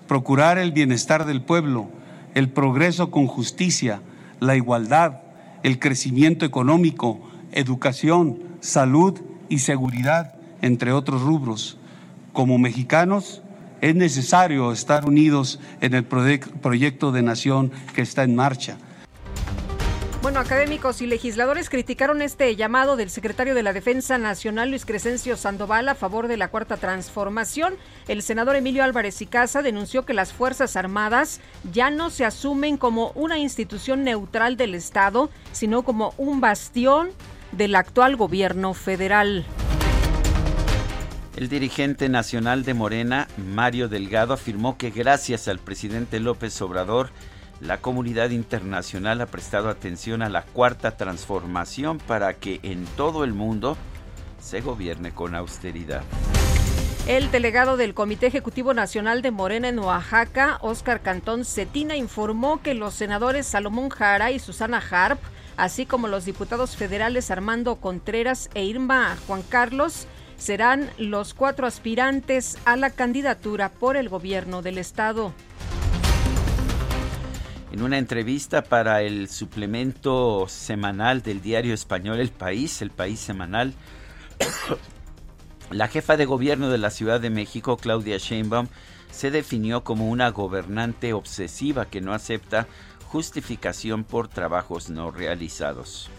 procurar 0.08 0.58
el 0.58 0.72
bienestar 0.72 1.26
del 1.26 1.42
pueblo, 1.42 1.90
el 2.34 2.50
progreso 2.50 3.12
con 3.12 3.28
justicia, 3.28 4.02
la 4.40 4.56
igualdad, 4.56 5.20
el 5.64 5.80
crecimiento 5.80 6.46
económico, 6.46 7.20
educación, 7.52 8.40
salud 8.62 9.20
y 9.50 9.60
seguridad, 9.60 10.36
entre 10.62 10.94
otros 10.94 11.22
rubros. 11.24 11.78
Como 12.32 12.58
mexicanos, 12.58 13.42
es 13.82 13.96
necesario 13.96 14.72
estar 14.72 15.06
unidos 15.06 15.60
en 15.82 15.94
el 15.94 16.04
proyecto 16.04 17.12
de 17.12 17.22
nación 17.22 17.72
que 17.94 18.02
está 18.02 18.24
en 18.24 18.36
marcha. 18.36 18.78
Bueno, 20.28 20.40
académicos 20.42 21.02
y 21.02 21.08
legisladores 21.08 21.70
criticaron 21.70 22.22
este 22.22 22.54
llamado 22.58 22.98
del 22.98 23.10
secretario 23.10 23.56
de 23.56 23.64
la 23.64 23.72
Defensa 23.72 24.18
Nacional, 24.18 24.70
Luis 24.70 24.86
Crescencio 24.86 25.38
Sandoval, 25.38 25.88
a 25.88 25.96
favor 25.96 26.28
de 26.28 26.36
la 26.36 26.50
Cuarta 26.50 26.76
Transformación. 26.76 27.76
El 28.10 28.22
senador 28.22 28.58
Emilio 28.58 28.84
Álvarez 28.84 29.22
y 29.22 29.26
Casa 29.26 29.62
denunció 29.62 30.06
que 30.06 30.14
las 30.14 30.34
Fuerzas 30.34 30.76
Armadas 30.76 31.40
ya 31.72 31.90
no 31.92 32.10
se 32.10 32.26
asumen 32.26 32.76
como 32.76 33.12
una 33.12 33.38
institución 33.38 34.04
neutral 34.04 34.58
del 34.58 34.76
Estado, 34.76 35.30
sino 35.54 35.84
como 35.84 36.14
un 36.18 36.42
bastión 36.42 37.10
del 37.54 37.76
actual 37.76 38.18
gobierno 38.18 38.74
federal. 38.74 39.46
El 41.38 41.50
dirigente 41.50 42.10
nacional 42.10 42.64
de 42.64 42.74
Morena, 42.74 43.28
Mario 43.38 43.90
Delgado, 43.90 44.34
afirmó 44.34 44.76
que 44.76 44.90
gracias 44.90 45.48
al 45.48 45.60
presidente 45.60 46.20
López 46.20 46.60
Obrador, 46.64 47.12
la 47.62 47.78
comunidad 47.78 48.32
internacional 48.32 49.22
ha 49.22 49.28
prestado 49.28 49.70
atención 49.70 50.24
a 50.24 50.30
la 50.30 50.42
cuarta 50.42 50.98
transformación 50.98 52.00
para 52.00 52.34
que 52.34 52.60
en 52.64 52.86
todo 52.98 53.24
el 53.24 53.34
mundo 53.34 53.78
se 54.42 54.62
gobierne 54.62 55.12
con 55.12 55.36
austeridad. 55.36 56.02
El 57.08 57.30
delegado 57.30 57.78
del 57.78 57.94
Comité 57.94 58.26
Ejecutivo 58.26 58.74
Nacional 58.74 59.22
de 59.22 59.30
Morena 59.30 59.70
en 59.70 59.78
Oaxaca, 59.78 60.58
Óscar 60.62 61.02
Cantón 61.02 61.46
Cetina, 61.46 61.96
informó 61.96 62.64
que 62.64 62.74
los 62.74 62.96
senadores 62.96 63.46
Salomón 63.46 63.90
Jara 63.90 64.32
y 64.32 64.40
Susana 64.40 64.82
Harp, 64.90 65.20
así 65.56 65.86
como 65.86 66.08
los 66.08 66.26
diputados 66.26 66.76
federales 66.76 67.30
Armando 67.30 67.76
Contreras 67.76 68.50
e 68.56 68.64
Irma 68.64 69.16
Juan 69.28 69.44
Carlos, 69.44 70.08
serán 70.38 70.90
los 70.98 71.34
cuatro 71.34 71.68
aspirantes 71.68 72.58
a 72.66 72.76
la 72.76 72.90
candidatura 72.90 73.70
por 73.70 73.98
el 73.98 74.10
gobierno 74.10 74.62
del 74.62 74.78
estado. 74.78 75.34
En 77.72 77.82
una 77.82 77.98
entrevista 77.98 78.64
para 78.64 79.02
el 79.02 79.30
suplemento 79.30 80.48
semanal 80.48 81.22
del 81.22 81.42
diario 81.42 81.74
español 81.74 82.20
El 82.20 82.30
País, 82.30 82.82
El 82.82 82.92
País 82.92 83.20
Semanal, 83.20 83.74
la 85.72 85.88
jefa 85.88 86.18
de 86.18 86.26
gobierno 86.26 86.70
de 86.70 86.78
la 86.78 86.90
Ciudad 86.90 87.20
de 87.20 87.30
México, 87.30 87.78
Claudia 87.78 88.18
Sheinbaum, 88.18 88.68
se 89.12 89.32
definió 89.32 89.84
como 89.84 90.10
una 90.10 90.30
gobernante 90.30 91.14
obsesiva 91.14 91.86
que 91.86 92.02
no 92.02 92.14
acepta 92.14 92.68
justificación 93.08 94.04
por 94.04 94.28
trabajos 94.28 94.90
no 94.90 95.12
realizados. 95.12 96.10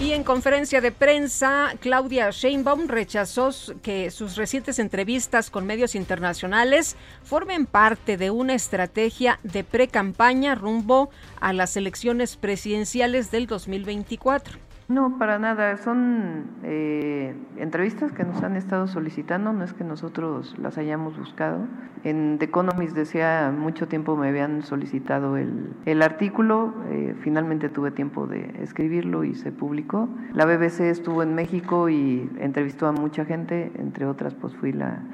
Y 0.00 0.14
en 0.14 0.24
conferencia 0.24 0.80
de 0.80 0.92
prensa, 0.92 1.74
Claudia 1.78 2.30
Sheinbaum 2.30 2.88
rechazó 2.88 3.50
que 3.82 4.10
sus 4.10 4.36
recientes 4.36 4.78
entrevistas 4.78 5.50
con 5.50 5.66
medios 5.66 5.94
internacionales 5.94 6.96
formen 7.22 7.66
parte 7.66 8.16
de 8.16 8.30
una 8.30 8.54
estrategia 8.54 9.38
de 9.42 9.62
pre-campaña 9.62 10.54
rumbo 10.54 11.10
a 11.38 11.52
las 11.52 11.76
elecciones 11.76 12.38
presidenciales 12.38 13.30
del 13.30 13.46
2024. 13.46 14.69
No, 14.90 15.18
para 15.18 15.38
nada. 15.38 15.76
Son 15.76 16.46
eh, 16.64 17.36
entrevistas 17.56 18.10
que 18.10 18.24
nos 18.24 18.42
han 18.42 18.56
estado 18.56 18.88
solicitando, 18.88 19.52
no 19.52 19.62
es 19.62 19.72
que 19.72 19.84
nosotros 19.84 20.56
las 20.58 20.78
hayamos 20.78 21.16
buscado. 21.16 21.60
En 22.02 22.38
The 22.38 22.46
Economist 22.46 22.96
decía, 22.96 23.54
mucho 23.56 23.86
tiempo 23.86 24.16
me 24.16 24.26
habían 24.30 24.64
solicitado 24.64 25.36
el, 25.36 25.72
el 25.86 26.02
artículo, 26.02 26.74
eh, 26.90 27.14
finalmente 27.20 27.68
tuve 27.68 27.92
tiempo 27.92 28.26
de 28.26 28.52
escribirlo 28.60 29.22
y 29.22 29.36
se 29.36 29.52
publicó. 29.52 30.08
La 30.34 30.44
BBC 30.44 30.80
estuvo 30.80 31.22
en 31.22 31.36
México 31.36 31.88
y 31.88 32.28
entrevistó 32.40 32.88
a 32.88 32.92
mucha 32.92 33.24
gente, 33.24 33.70
entre 33.76 34.06
otras 34.06 34.34
pues 34.34 34.56
fui 34.56 34.72
la, 34.72 35.04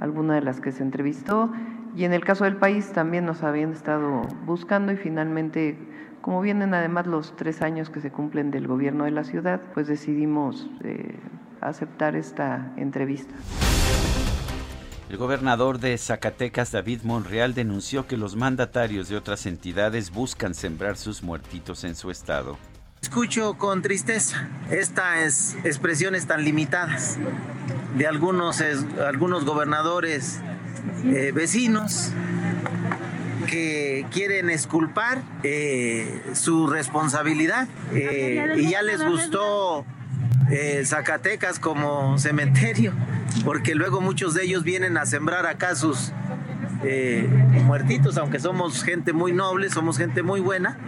alguna 0.00 0.34
de 0.34 0.42
las 0.42 0.60
que 0.60 0.72
se 0.72 0.82
entrevistó. 0.82 1.50
Y 1.96 2.04
en 2.04 2.12
el 2.12 2.22
caso 2.22 2.44
del 2.44 2.56
país 2.56 2.92
también 2.92 3.24
nos 3.24 3.42
habían 3.42 3.72
estado 3.72 4.22
buscando 4.44 4.92
y 4.92 4.96
finalmente 4.96 5.78
Como 6.22 6.40
vienen 6.40 6.72
además 6.72 7.08
los 7.08 7.34
tres 7.34 7.62
años 7.62 7.90
que 7.90 8.00
se 8.00 8.12
cumplen 8.12 8.52
del 8.52 8.68
gobierno 8.68 9.04
de 9.04 9.10
la 9.10 9.24
ciudad, 9.24 9.60
pues 9.74 9.88
decidimos 9.88 10.68
eh, 10.84 11.18
aceptar 11.60 12.14
esta 12.14 12.72
entrevista. 12.76 13.34
El 15.10 15.16
gobernador 15.16 15.80
de 15.80 15.98
Zacatecas, 15.98 16.70
David 16.70 17.02
Monreal, 17.02 17.54
denunció 17.54 18.06
que 18.06 18.16
los 18.16 18.36
mandatarios 18.36 19.08
de 19.08 19.16
otras 19.16 19.46
entidades 19.46 20.12
buscan 20.12 20.54
sembrar 20.54 20.96
sus 20.96 21.24
muertitos 21.24 21.82
en 21.82 21.96
su 21.96 22.10
estado. 22.12 22.56
Escucho 23.02 23.58
con 23.58 23.82
tristeza 23.82 24.48
estas 24.70 25.56
expresiones 25.64 26.28
tan 26.28 26.44
limitadas 26.44 27.18
de 27.96 28.06
algunos, 28.06 28.62
algunos 29.04 29.44
gobernadores 29.44 30.40
eh, 31.04 31.32
vecinos 31.34 32.12
que 33.52 34.06
quieren 34.10 34.48
esculpar 34.48 35.20
eh, 35.42 36.22
su 36.32 36.66
responsabilidad 36.66 37.68
eh, 37.92 38.54
y 38.56 38.70
ya 38.70 38.80
les 38.80 39.04
gustó 39.04 39.84
Zacatecas 40.84 41.58
como 41.58 42.18
cementerio 42.18 42.94
porque 43.44 43.74
luego 43.74 44.00
muchos 44.00 44.32
de 44.32 44.44
ellos 44.44 44.64
vienen 44.64 44.96
a 44.96 45.04
sembrar 45.06 45.46
acá 45.46 45.74
sus 45.74 46.12
eh, 46.84 47.28
muertitos, 47.64 48.18
aunque 48.18 48.38
somos 48.38 48.82
gente 48.82 49.12
muy 49.12 49.32
noble, 49.32 49.70
somos 49.70 49.98
gente 49.98 50.22
muy 50.22 50.40
buena, 50.40 50.78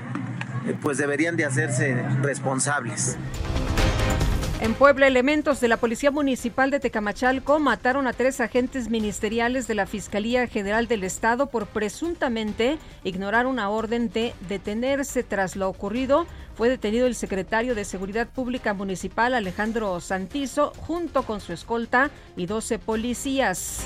eh, 0.67 0.75
pues 0.81 0.99
deberían 0.99 1.37
de 1.37 1.45
hacerse 1.45 2.03
responsables. 2.23 3.17
En 4.61 4.73
Puebla, 4.75 5.09
elementos 5.09 5.61
de 5.61 5.69
la 5.69 5.77
Policía 5.77 6.11
Municipal 6.13 6.71
de 6.71 6.79
Tecamachalco 6.79 7.59
mataron 7.59 8.07
a 8.07 8.13
tres 8.13 8.41
agentes 8.41 8.89
ministeriales 8.89 9.67
de 9.67 9.75
la 9.75 9.85
Fiscalía 9.85 10.47
General 10.47 10.87
del 10.87 11.03
Estado 11.03 11.49
por 11.49 11.67
presuntamente 11.67 12.79
ignorar 13.03 13.47
una 13.47 13.69
orden 13.69 14.11
de 14.11 14.33
detenerse. 14.49 15.25
Tras 15.25 15.57
lo 15.57 15.69
ocurrido, 15.69 16.27
fue 16.55 16.69
detenido 16.69 17.07
el 17.07 17.17
secretario 17.17 17.75
de 17.75 17.85
Seguridad 17.85 18.29
Pública 18.29 18.75
Municipal, 18.75 19.35
Alejandro 19.35 20.01
Santizo, 20.01 20.73
junto 20.87 21.25
con 21.25 21.41
su 21.41 21.53
escolta 21.53 22.11
y 22.37 22.47
12 22.47 22.79
policías. 22.79 23.85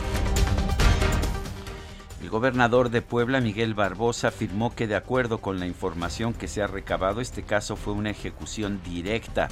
El 2.23 2.29
gobernador 2.29 2.91
de 2.91 3.01
Puebla, 3.01 3.41
Miguel 3.41 3.75
Barbosa, 3.75 4.29
afirmó 4.29 4.75
que 4.75 4.87
de 4.87 4.97
acuerdo 4.97 5.39
con 5.39 5.59
la 5.59 5.67
información 5.67 6.35
que 6.35 6.47
se 6.47 6.63
ha 6.63 6.67
recabado, 6.67 7.23
este 7.23 7.43
caso 7.43 7.75
fue 7.75 7.95
una 7.95 8.11
ejecución 8.11 8.81
directa 8.85 9.49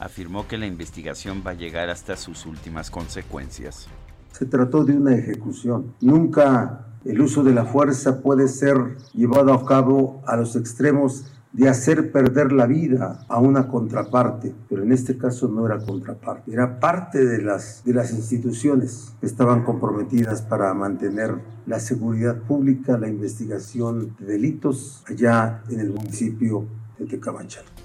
afirmó 0.00 0.48
que 0.48 0.58
la 0.58 0.66
investigación 0.66 1.44
va 1.46 1.52
a 1.52 1.54
llegar 1.54 1.90
hasta 1.90 2.16
sus 2.16 2.46
últimas 2.46 2.90
consecuencias. 2.90 3.86
Se 4.32 4.46
trató 4.46 4.84
de 4.84 4.96
una 4.96 5.14
ejecución. 5.14 5.94
Nunca 6.00 6.86
el 7.04 7.20
uso 7.20 7.44
de 7.44 7.52
la 7.52 7.66
fuerza 7.66 8.20
puede 8.20 8.48
ser 8.48 8.96
llevado 9.12 9.52
a 9.52 9.64
cabo 9.64 10.22
a 10.26 10.36
los 10.36 10.56
extremos 10.56 11.26
de 11.52 11.68
hacer 11.68 12.12
perder 12.12 12.52
la 12.52 12.66
vida 12.66 13.24
a 13.28 13.40
una 13.40 13.66
contraparte, 13.66 14.54
pero 14.68 14.84
en 14.84 14.92
este 14.92 15.18
caso 15.18 15.48
no 15.48 15.66
era 15.66 15.78
contraparte, 15.78 16.52
era 16.52 16.78
parte 16.78 17.24
de 17.24 17.42
las, 17.42 17.82
de 17.84 17.92
las 17.92 18.12
instituciones 18.12 19.12
que 19.20 19.26
estaban 19.26 19.64
comprometidas 19.64 20.42
para 20.42 20.72
mantener 20.74 21.34
la 21.66 21.80
seguridad 21.80 22.36
pública, 22.36 22.96
la 22.98 23.08
investigación 23.08 24.14
de 24.20 24.26
delitos 24.26 25.02
allá 25.08 25.62
en 25.68 25.80
el 25.80 25.90
municipio 25.90 26.66
de 26.98 27.06
Tecamachalco. 27.06 27.79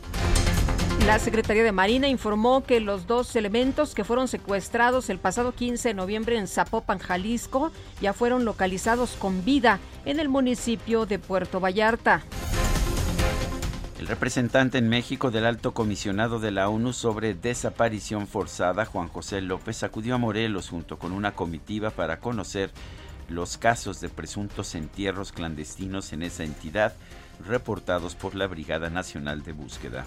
La 1.05 1.19
Secretaría 1.19 1.63
de 1.63 1.71
Marina 1.71 2.07
informó 2.07 2.63
que 2.63 2.79
los 2.79 3.05
dos 3.05 3.35
elementos 3.35 3.93
que 3.93 4.03
fueron 4.03 4.27
secuestrados 4.27 5.11
el 5.11 5.19
pasado 5.19 5.51
15 5.51 5.89
de 5.89 5.93
noviembre 5.93 6.35
en 6.35 6.47
Zapopan, 6.47 6.97
Jalisco, 6.97 7.71
ya 8.01 8.11
fueron 8.11 8.43
localizados 8.43 9.11
con 9.11 9.45
vida 9.45 9.79
en 10.05 10.19
el 10.19 10.29
municipio 10.29 11.05
de 11.05 11.19
Puerto 11.19 11.59
Vallarta. 11.59 12.23
El 13.99 14.07
representante 14.07 14.79
en 14.79 14.89
México 14.89 15.29
del 15.29 15.45
alto 15.45 15.75
comisionado 15.75 16.39
de 16.39 16.49
la 16.49 16.69
ONU 16.69 16.91
sobre 16.91 17.35
desaparición 17.35 18.25
forzada, 18.25 18.85
Juan 18.85 19.07
José 19.07 19.41
López, 19.41 19.83
acudió 19.83 20.15
a 20.15 20.17
Morelos 20.17 20.69
junto 20.69 20.97
con 20.97 21.11
una 21.11 21.35
comitiva 21.35 21.91
para 21.91 22.19
conocer 22.19 22.71
los 23.29 23.59
casos 23.59 24.01
de 24.01 24.09
presuntos 24.09 24.73
entierros 24.73 25.31
clandestinos 25.31 26.13
en 26.13 26.23
esa 26.23 26.43
entidad 26.43 26.93
reportados 27.47 28.15
por 28.15 28.35
la 28.35 28.47
Brigada 28.47 28.89
Nacional 28.89 29.43
de 29.43 29.53
Búsqueda. 29.53 30.05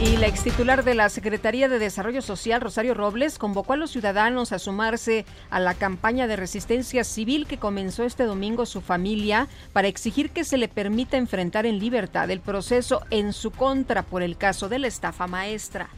Y 0.00 0.16
la 0.16 0.28
ex 0.28 0.44
titular 0.44 0.84
de 0.84 0.94
la 0.94 1.08
Secretaría 1.08 1.68
de 1.68 1.80
Desarrollo 1.80 2.22
Social, 2.22 2.60
Rosario 2.60 2.94
Robles, 2.94 3.36
convocó 3.36 3.72
a 3.72 3.76
los 3.76 3.90
ciudadanos 3.90 4.52
a 4.52 4.60
sumarse 4.60 5.26
a 5.50 5.58
la 5.58 5.74
campaña 5.74 6.28
de 6.28 6.36
resistencia 6.36 7.02
civil 7.02 7.48
que 7.48 7.56
comenzó 7.56 8.04
este 8.04 8.22
domingo 8.22 8.64
su 8.64 8.80
familia 8.80 9.48
para 9.72 9.88
exigir 9.88 10.30
que 10.30 10.44
se 10.44 10.56
le 10.56 10.68
permita 10.68 11.16
enfrentar 11.16 11.66
en 11.66 11.80
libertad 11.80 12.30
el 12.30 12.40
proceso 12.40 13.00
en 13.10 13.32
su 13.32 13.50
contra 13.50 14.02
por 14.02 14.22
el 14.22 14.36
caso 14.36 14.68
de 14.68 14.78
la 14.78 14.86
estafa 14.86 15.26
maestra. 15.26 15.88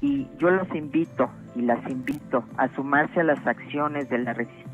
Y 0.00 0.28
yo 0.38 0.50
los 0.50 0.72
invito 0.72 1.28
y 1.56 1.62
las 1.62 1.84
invito 1.90 2.44
a 2.56 2.72
sumarse 2.76 3.20
a 3.20 3.24
las 3.24 3.44
acciones 3.44 4.08
de 4.08 4.18
la 4.18 4.34
resistencia 4.34 4.67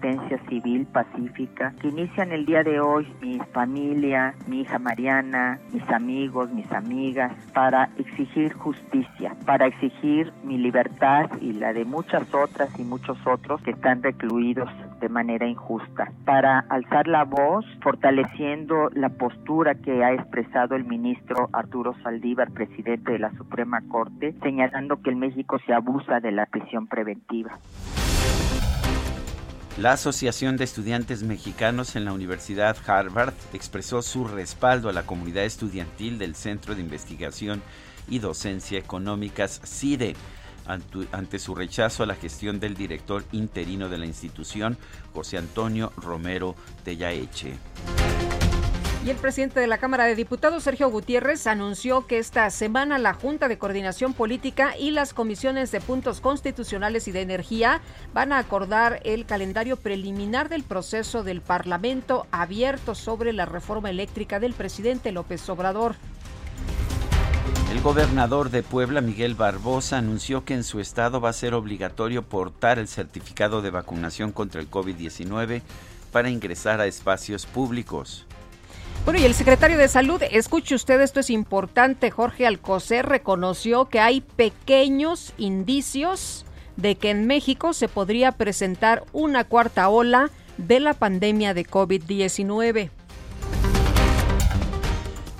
civil 0.49 0.87
pacífica 0.87 1.73
que 1.81 1.89
inician 1.89 2.31
el 2.33 2.45
día 2.45 2.63
de 2.63 2.79
hoy 2.79 3.07
mi 3.23 3.39
familia, 3.53 4.35
mi 4.47 4.61
hija 4.61 4.79
Mariana, 4.79 5.59
mis 5.73 5.89
amigos, 5.91 6.51
mis 6.53 6.71
amigas, 6.73 7.33
para 7.55 7.89
exigir 7.97 8.53
justicia, 8.53 9.35
para 9.47 9.67
exigir 9.67 10.33
mi 10.45 10.59
libertad 10.59 11.31
y 11.41 11.55
la 11.55 11.73
de 11.73 11.85
muchas 11.87 12.33
otras 12.35 12.69
y 12.79 12.85
muchos 12.85 13.17
otros 13.27 13.63
que 13.63 13.71
están 13.71 14.03
recluidos 14.03 14.69
de 15.01 15.09
manera 15.09 15.47
injusta, 15.47 16.13
para 16.25 16.61
alzar 16.69 17.09
la 17.09 17.25
voz 17.25 17.65
fortaleciendo 17.83 18.91
la 18.93 19.09
postura 19.09 19.75
que 19.75 20.05
ha 20.05 20.13
expresado 20.13 20.77
el 20.77 20.85
ministro 20.85 21.49
Arturo 21.53 21.95
Saldívar, 22.03 22.51
presidente 22.51 23.13
de 23.13 23.19
la 23.19 23.31
Suprema 23.33 23.81
Corte, 23.89 24.35
señalando 24.43 25.01
que 25.03 25.11
en 25.11 25.19
México 25.19 25.59
se 25.67 25.73
abusa 25.73 26.21
de 26.21 26.33
la 26.33 26.47
prisión 26.47 26.87
preventiva. 26.87 27.59
La 29.77 29.91
Asociación 29.93 30.57
de 30.57 30.63
Estudiantes 30.63 31.25
Mexicanos 31.25 31.97
en 31.97 32.05
la 32.05 32.13
Universidad 32.13 32.77
Harvard 32.87 33.35
expresó 33.53 34.03
su 34.03 34.25
respaldo 34.25 34.89
a 34.89 34.93
la 34.93 35.05
comunidad 35.05 35.45
estudiantil 35.45 36.17
del 36.17 36.37
Centro 36.37 36.77
de 36.77 36.81
Investigación 36.81 37.61
y 38.09 38.21
Docencia 38.21 38.79
Económicas 38.79 39.61
CIDE 39.65 40.15
ante 40.67 41.39
su 41.41 41.57
rechazo 41.57 42.05
a 42.05 42.07
la 42.07 42.15
gestión 42.15 42.61
del 42.61 42.75
director 42.75 43.25
interino 43.33 43.89
de 43.89 43.99
la 43.99 44.07
institución, 44.07 44.79
José 45.13 45.39
Antonio 45.39 45.93
Romero 45.97 46.55
Tellaeche. 46.85 47.55
Y 49.05 49.11
el 49.11 49.17
presidente 49.19 49.61
de 49.61 49.67
la 49.67 49.77
Cámara 49.77 50.05
de 50.07 50.15
Diputados, 50.15 50.63
Sergio 50.63 50.89
Gutiérrez, 50.89 51.47
anunció 51.47 52.07
que 52.07 52.17
esta 52.17 52.49
semana 52.49 52.97
la 52.97 53.13
Junta 53.13 53.49
de 53.49 53.59
Coordinación 53.59 54.15
Política 54.15 54.79
y 54.79 54.93
las 54.93 55.13
comisiones 55.13 55.71
de 55.73 55.83
puntos 55.83 56.23
constitucionales 56.23 57.07
y 57.07 57.13
de 57.13 57.21
energía 57.21 57.83
van 58.15 58.33
a 58.33 58.39
acordar 58.39 59.03
el 59.05 59.27
calendario 59.27 59.77
preliminar 59.77 60.49
del 60.49 60.63
proceso 60.63 61.23
del 61.23 61.43
Parlamento 61.43 62.27
abierto 62.31 62.95
sobre 62.95 63.35
la 63.35 63.45
reforma 63.45 63.91
eléctrica 63.91 64.41
del 64.41 64.55
presidente 64.55 65.13
López 65.13 65.47
Obrador. 65.51 65.97
El 67.71 67.83
gobernador 67.83 68.49
de 68.49 68.63
Puebla, 68.63 69.03
Miguel 69.03 69.35
Barbosa, 69.35 69.99
anunció 69.99 70.47
que 70.47 70.55
en 70.55 70.65
su 70.65 70.81
estado 70.81 71.21
va 71.21 71.29
a 71.29 71.35
ser 71.35 71.53
obligatorio 71.53 72.23
portar 72.23 72.79
el 72.79 72.89
certificado 72.89 73.61
de 73.61 73.69
vacunación 73.69 74.33
contra 74.33 74.63
el 74.63 74.71
COVID-19 74.71 75.61
para 76.11 76.31
ingresar 76.31 76.81
a 76.81 76.87
espacios 76.87 77.45
públicos. 77.45 78.27
Bueno, 79.05 79.21
y 79.21 79.25
el 79.25 79.35
secretario 79.35 79.77
de 79.77 79.89
Salud, 79.89 80.23
escuche 80.31 80.75
usted, 80.75 81.01
esto 81.01 81.21
es 81.21 81.31
importante, 81.31 82.11
Jorge 82.11 82.47
Alcocer 82.47 83.07
reconoció 83.07 83.87
que 83.87 84.01
hay 84.01 84.21
pequeños 84.21 85.35
indicios 85.37 86.47
de 86.77 86.97
que 86.97 87.11
en 87.11 87.27
México 87.27 87.73
se 87.73 87.89
podría 87.89 88.33
presentar 88.33 89.05
una 89.13 89.45
cuarta 89.45 89.89
ola 89.89 90.31
de 90.57 90.81
la 90.81 90.95
pandemia 90.95 91.55
de 91.55 91.67
COVID-19. 91.67 92.91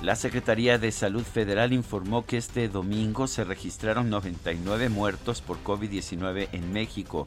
La 0.05 0.15
Secretaría 0.15 0.77
de 0.77 0.91
Salud 0.91 1.23
Federal 1.23 1.73
informó 1.73 2.27
que 2.27 2.37
este 2.37 2.69
domingo 2.69 3.25
se 3.25 3.43
registraron 3.43 4.11
99 4.11 4.89
muertos 4.89 5.41
por 5.41 5.63
COVID-19 5.63 6.49
en 6.51 6.71
México, 6.71 7.25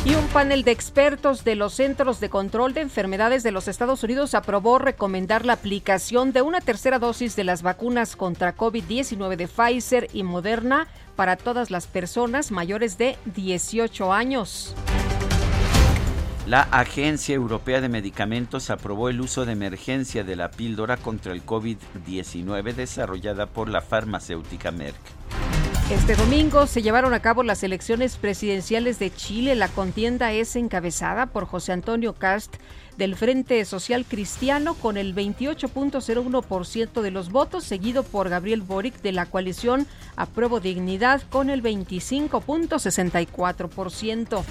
Y 0.05 0.15
un 0.15 0.25
panel 0.27 0.63
de 0.63 0.71
expertos 0.71 1.43
de 1.43 1.55
los 1.55 1.73
Centros 1.73 2.21
de 2.21 2.29
Control 2.29 2.73
de 2.73 2.81
Enfermedades 2.81 3.43
de 3.43 3.51
los 3.51 3.67
Estados 3.67 4.01
Unidos 4.01 4.33
aprobó 4.33 4.79
recomendar 4.79 5.45
la 5.45 5.53
aplicación 5.53 6.31
de 6.31 6.41
una 6.41 6.61
tercera 6.61 6.99
dosis 6.99 7.35
de 7.35 7.43
las 7.43 7.63
vacunas 7.63 8.15
contra 8.15 8.55
COVID-19 8.55 9.35
de 9.35 9.49
Pfizer 9.49 10.07
y 10.13 10.23
Moderna 10.23 10.87
para 11.17 11.35
todas 11.35 11.69
las 11.69 11.87
personas 11.87 12.49
mayores 12.49 12.97
de 12.97 13.17
18 13.25 14.13
años. 14.13 14.73
La 16.49 16.63
Agencia 16.63 17.35
Europea 17.35 17.79
de 17.79 17.89
Medicamentos 17.89 18.71
aprobó 18.71 19.09
el 19.09 19.21
uso 19.21 19.45
de 19.45 19.51
emergencia 19.51 20.23
de 20.23 20.35
la 20.35 20.49
píldora 20.49 20.97
contra 20.97 21.31
el 21.31 21.45
COVID-19 21.45 22.73
desarrollada 22.73 23.45
por 23.45 23.69
la 23.69 23.81
farmacéutica 23.81 24.71
Merck. 24.71 24.97
Este 25.91 26.15
domingo 26.15 26.65
se 26.67 26.83
llevaron 26.83 27.15
a 27.15 27.19
cabo 27.19 27.41
las 27.41 27.63
elecciones 27.63 28.17
presidenciales 28.17 28.99
de 28.99 29.11
Chile. 29.11 29.55
La 29.55 29.69
contienda 29.69 30.31
es 30.31 30.55
encabezada 30.55 31.25
por 31.25 31.45
José 31.45 31.71
Antonio 31.71 32.13
Cast 32.13 32.57
del 32.97 33.15
Frente 33.15 33.65
Social 33.65 34.05
Cristiano 34.05 34.75
con 34.75 34.97
el 34.97 35.15
28.01% 35.15 37.01
de 37.01 37.09
los 37.09 37.31
votos, 37.31 37.63
seguido 37.63 38.03
por 38.03 38.29
Gabriel 38.29 38.61
Boric 38.61 39.01
de 39.01 39.13
la 39.13 39.25
coalición 39.25 39.87
Apruebo 40.15 40.59
Dignidad 40.59 41.23
con 41.27 41.49
el 41.49 41.63
25.64%. 41.63 44.43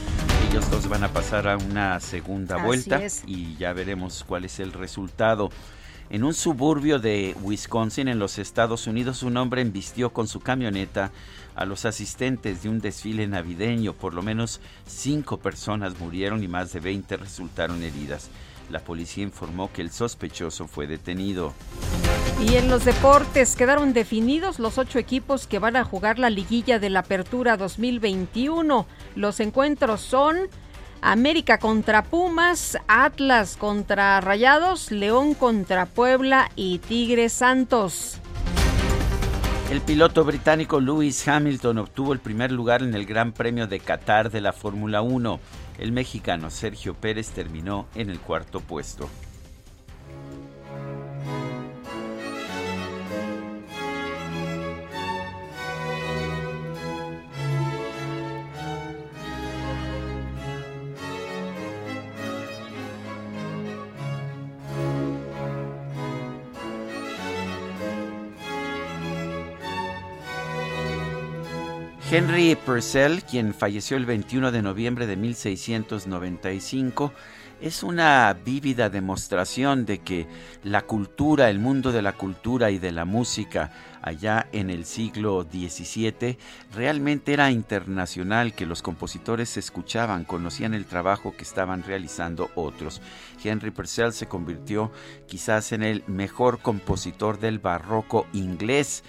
Ellos 0.51 0.69
dos 0.73 0.89
van 0.89 1.05
a 1.05 1.13
pasar 1.13 1.47
a 1.47 1.57
una 1.57 2.01
segunda 2.01 2.57
vuelta 2.57 3.01
y 3.29 3.55
ya 3.59 3.73
veremos 3.73 4.25
cuál 4.27 4.45
es 4.45 4.59
el 4.59 4.73
resultado. 4.73 5.51
En 6.11 6.25
un 6.25 6.33
suburbio 6.33 6.99
de 6.99 7.37
Wisconsin, 7.43 8.09
en 8.09 8.19
los 8.19 8.39
Estados 8.39 8.87
Unidos, 8.87 9.23
un 9.23 9.37
hombre 9.37 9.61
embistió 9.61 10.11
con 10.11 10.27
su 10.27 10.41
camioneta 10.41 11.13
a 11.55 11.67
los 11.67 11.85
asistentes 11.85 12.63
de 12.63 12.71
un 12.71 12.81
desfile 12.81 13.27
navideño. 13.27 13.93
Por 13.93 14.15
lo 14.15 14.23
menos 14.23 14.63
cinco 14.87 15.37
personas 15.37 16.01
murieron 16.01 16.43
y 16.43 16.49
más 16.49 16.73
de 16.73 16.81
20 16.81 17.19
resultaron 17.19 17.83
heridas. 17.83 18.31
La 18.71 18.81
policía 18.81 19.23
informó 19.23 19.71
que 19.71 19.83
el 19.83 19.91
sospechoso 19.91 20.67
fue 20.67 20.87
detenido. 20.87 21.53
Y 22.41 22.55
en 22.55 22.71
los 22.71 22.87
deportes 22.87 23.55
quedaron 23.55 23.93
definidos 23.93 24.59
los 24.59 24.79
ocho 24.79 24.99
equipos 24.99 25.47
que 25.47 25.59
van 25.59 25.77
a 25.77 25.85
jugar 25.85 26.19
la 26.19 26.31
liguilla 26.31 26.79
de 26.79 26.89
la 26.89 27.01
Apertura 27.01 27.59
2021. 27.59 28.87
Los 29.15 29.41
encuentros 29.41 30.01
son 30.01 30.49
América 31.03 31.59
contra 31.59 32.03
Pumas, 32.05 32.79
Atlas 32.87 33.57
contra 33.57 34.21
Rayados, 34.21 34.91
León 34.91 35.35
contra 35.35 35.87
Puebla 35.87 36.51
y 36.57 36.79
Tigres 36.79 37.33
Santos. 37.33 38.19
El 39.71 39.83
piloto 39.83 40.25
británico 40.25 40.81
Lewis 40.81 41.29
Hamilton 41.29 41.79
obtuvo 41.79 42.15
el 42.15 42.21
primer 42.21 42.51
lugar 42.51 42.83
en 42.83 42.95
el 42.95 43.05
Gran 43.05 43.33
Premio 43.33 43.67
de 43.67 43.81
Qatar 43.81 44.31
de 44.31 44.41
la 44.41 44.55
Fórmula 44.55 45.03
1. 45.03 45.41
El 45.79 45.93
mexicano 45.93 46.51
Sergio 46.51 46.95
Pérez 46.95 47.29
terminó 47.31 47.87
en 47.95 48.09
el 48.09 48.19
cuarto 48.19 48.61
puesto. 48.61 49.11
Henry 72.11 72.57
Purcell, 72.57 73.23
quien 73.23 73.53
falleció 73.53 73.99
el 73.99 74.07
21 74.07 74.51
de 74.51 74.63
noviembre 74.63 75.07
de 75.07 75.17
1695, 75.17 77.13
es 77.61 77.83
una 77.83 78.33
vívida 78.33 78.89
demostración 78.89 79.85
de 79.85 79.99
que 79.99 80.27
la 80.65 80.83
cultura, 80.83 81.51
el 81.51 81.59
mundo 81.59 81.93
de 81.93 82.01
la 82.01 82.15
cultura 82.15 82.71
y 82.71 82.79
de 82.79 82.93
la 82.93 83.05
música 83.05 83.73
allá 84.01 84.49
en 84.53 84.71
el 84.71 84.87
siglo 84.87 85.43
XVII 85.43 86.39
realmente 86.73 87.35
era 87.35 87.51
internacional, 87.51 88.55
que 88.55 88.65
los 88.65 88.81
compositores 88.81 89.59
escuchaban, 89.59 90.25
conocían 90.25 90.73
el 90.73 90.87
trabajo 90.87 91.35
que 91.37 91.43
estaban 91.43 91.83
realizando 91.83 92.51
otros. 92.55 93.03
Henry 93.45 93.71
Purcell 93.71 94.15
se 94.15 94.29
convirtió 94.29 94.91
quizás 95.27 95.73
en 95.73 95.83
el 95.83 96.05
mejor 96.07 96.61
compositor 96.61 97.39
del 97.39 97.59
barroco 97.59 98.27
inglés 98.33 99.05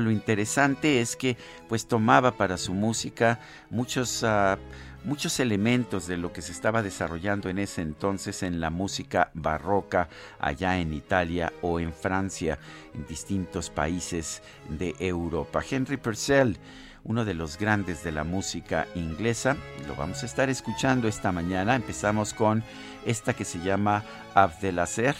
lo 0.00 0.10
interesante 0.10 1.00
es 1.00 1.16
que 1.16 1.36
pues 1.68 1.86
tomaba 1.86 2.32
para 2.32 2.56
su 2.56 2.72
música 2.72 3.40
muchos 3.70 4.24
ah, 4.24 4.58
muchos 5.04 5.40
elementos 5.40 6.06
de 6.06 6.16
lo 6.16 6.32
que 6.32 6.42
se 6.42 6.52
estaba 6.52 6.82
desarrollando 6.82 7.48
en 7.48 7.58
ese 7.58 7.82
entonces 7.82 8.42
en 8.42 8.60
la 8.60 8.70
música 8.70 9.30
barroca 9.34 10.08
allá 10.38 10.78
en 10.78 10.92
Italia 10.92 11.52
o 11.62 11.80
en 11.80 11.92
Francia, 11.92 12.58
en 12.94 13.06
distintos 13.06 13.70
países 13.70 14.42
de 14.68 14.94
Europa. 14.98 15.62
Henry 15.68 15.96
Purcell, 15.96 16.56
uno 17.04 17.24
de 17.24 17.34
los 17.34 17.58
grandes 17.58 18.04
de 18.04 18.12
la 18.12 18.22
música 18.22 18.86
inglesa, 18.94 19.56
lo 19.88 19.96
vamos 19.96 20.22
a 20.22 20.26
estar 20.26 20.48
escuchando 20.48 21.08
esta 21.08 21.32
mañana. 21.32 21.74
Empezamos 21.74 22.32
con 22.32 22.62
esta 23.04 23.34
que 23.34 23.44
se 23.44 23.58
llama 23.58 24.04
Abdelazer 24.34 25.16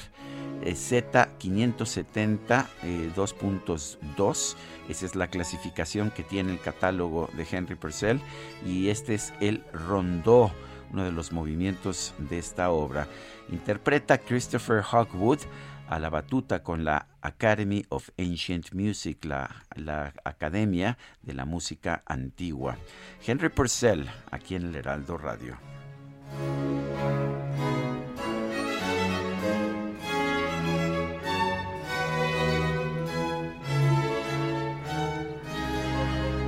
Z570 0.65 2.67
2.2. 3.15 4.57
Esa 4.89 5.07
es 5.07 5.15
la 5.15 5.29
clasificación 5.29 6.11
que 6.11 6.23
tiene 6.23 6.53
el 6.53 6.61
catálogo 6.61 7.31
de 7.37 7.47
Henry 7.51 7.75
Purcell 7.75 8.21
y 8.67 8.89
este 8.89 9.15
es 9.15 9.33
el 9.41 9.63
rondó, 9.73 10.53
uno 10.93 11.05
de 11.05 11.13
los 11.13 11.33
movimientos 11.33 12.15
de 12.19 12.39
esta 12.39 12.71
obra. 12.71 13.07
Interpreta 13.51 14.19
Christopher 14.19 14.83
Hogwood 14.91 15.41
a 15.89 15.99
la 15.99 16.09
batuta 16.09 16.63
con 16.63 16.85
la 16.85 17.07
Academy 17.21 17.85
of 17.91 18.09
Ancient 18.19 18.73
Music, 18.73 19.25
la, 19.25 19.65
la 19.77 20.15
Academia 20.25 20.97
de 21.23 21.35
la 21.35 21.45
Música 21.45 22.03
Antigua. 22.07 22.79
Henry 23.25 23.51
Purcell, 23.51 24.07
aquí 24.31 24.55
en 24.55 24.69
el 24.69 24.77
Heraldo 24.77 25.19
Radio. 25.19 25.59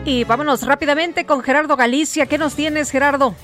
Y 0.07 0.25
vámonos 0.25 0.67
rápidamente 0.67 1.25
con 1.25 1.43
Gerardo 1.43 1.77
Galicia. 1.77 2.27
¿Qué 2.27 2.37
nos 2.37 2.55
tienes, 2.55 2.90
Gerardo? 2.90 3.35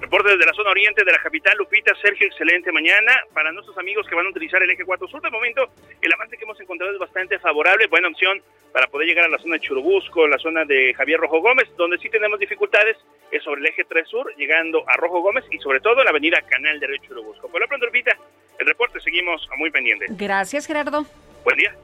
Reporte 0.00 0.30
desde 0.30 0.46
la 0.46 0.54
zona 0.54 0.70
oriente 0.70 1.04
de 1.04 1.12
la 1.12 1.18
capital, 1.18 1.58
Lupita, 1.58 1.92
Sergio, 2.00 2.26
excelente 2.26 2.72
mañana. 2.72 3.12
Para 3.34 3.52
nuestros 3.52 3.76
amigos 3.76 4.06
que 4.08 4.14
van 4.14 4.24
a 4.24 4.30
utilizar 4.30 4.62
el 4.62 4.70
eje 4.70 4.86
4 4.86 5.06
sur, 5.06 5.20
de 5.20 5.28
momento 5.28 5.68
el 6.00 6.12
avance 6.14 6.38
que 6.38 6.44
hemos 6.44 6.58
encontrado 6.60 6.94
es 6.94 6.98
bastante 6.98 7.38
favorable, 7.38 7.88
buena 7.88 8.08
opción 8.08 8.40
para 8.72 8.86
poder 8.86 9.06
llegar 9.06 9.26
a 9.26 9.28
la 9.28 9.36
zona 9.36 9.56
de 9.56 9.60
Churubusco, 9.60 10.26
la 10.26 10.38
zona 10.38 10.64
de 10.64 10.94
Javier 10.94 11.20
Rojo 11.20 11.42
Gómez, 11.42 11.68
donde 11.76 11.98
sí 11.98 12.08
tenemos 12.08 12.38
dificultades 12.38 12.96
es 13.30 13.42
sobre 13.42 13.60
el 13.60 13.66
eje 13.66 13.84
3 13.84 14.08
sur, 14.08 14.34
llegando 14.36 14.88
a 14.88 14.96
Rojo 14.96 15.20
Gómez 15.20 15.44
y 15.50 15.58
sobre 15.58 15.80
todo 15.80 15.98
en 15.98 16.04
la 16.04 16.10
avenida 16.10 16.40
Canal 16.40 16.80
de 16.80 16.86
Río 16.86 17.02
Churubusco. 17.06 17.48
Por 17.48 17.60
lo 17.60 17.68
pronto, 17.68 17.84
Lupita, 17.84 18.16
el 18.58 18.66
reporte 18.66 18.98
seguimos 19.00 19.46
muy 19.58 19.70
pendientes. 19.70 20.16
Gracias, 20.16 20.66
Gerardo. 20.66 21.04
Buen 21.44 21.58
día. 21.58 21.74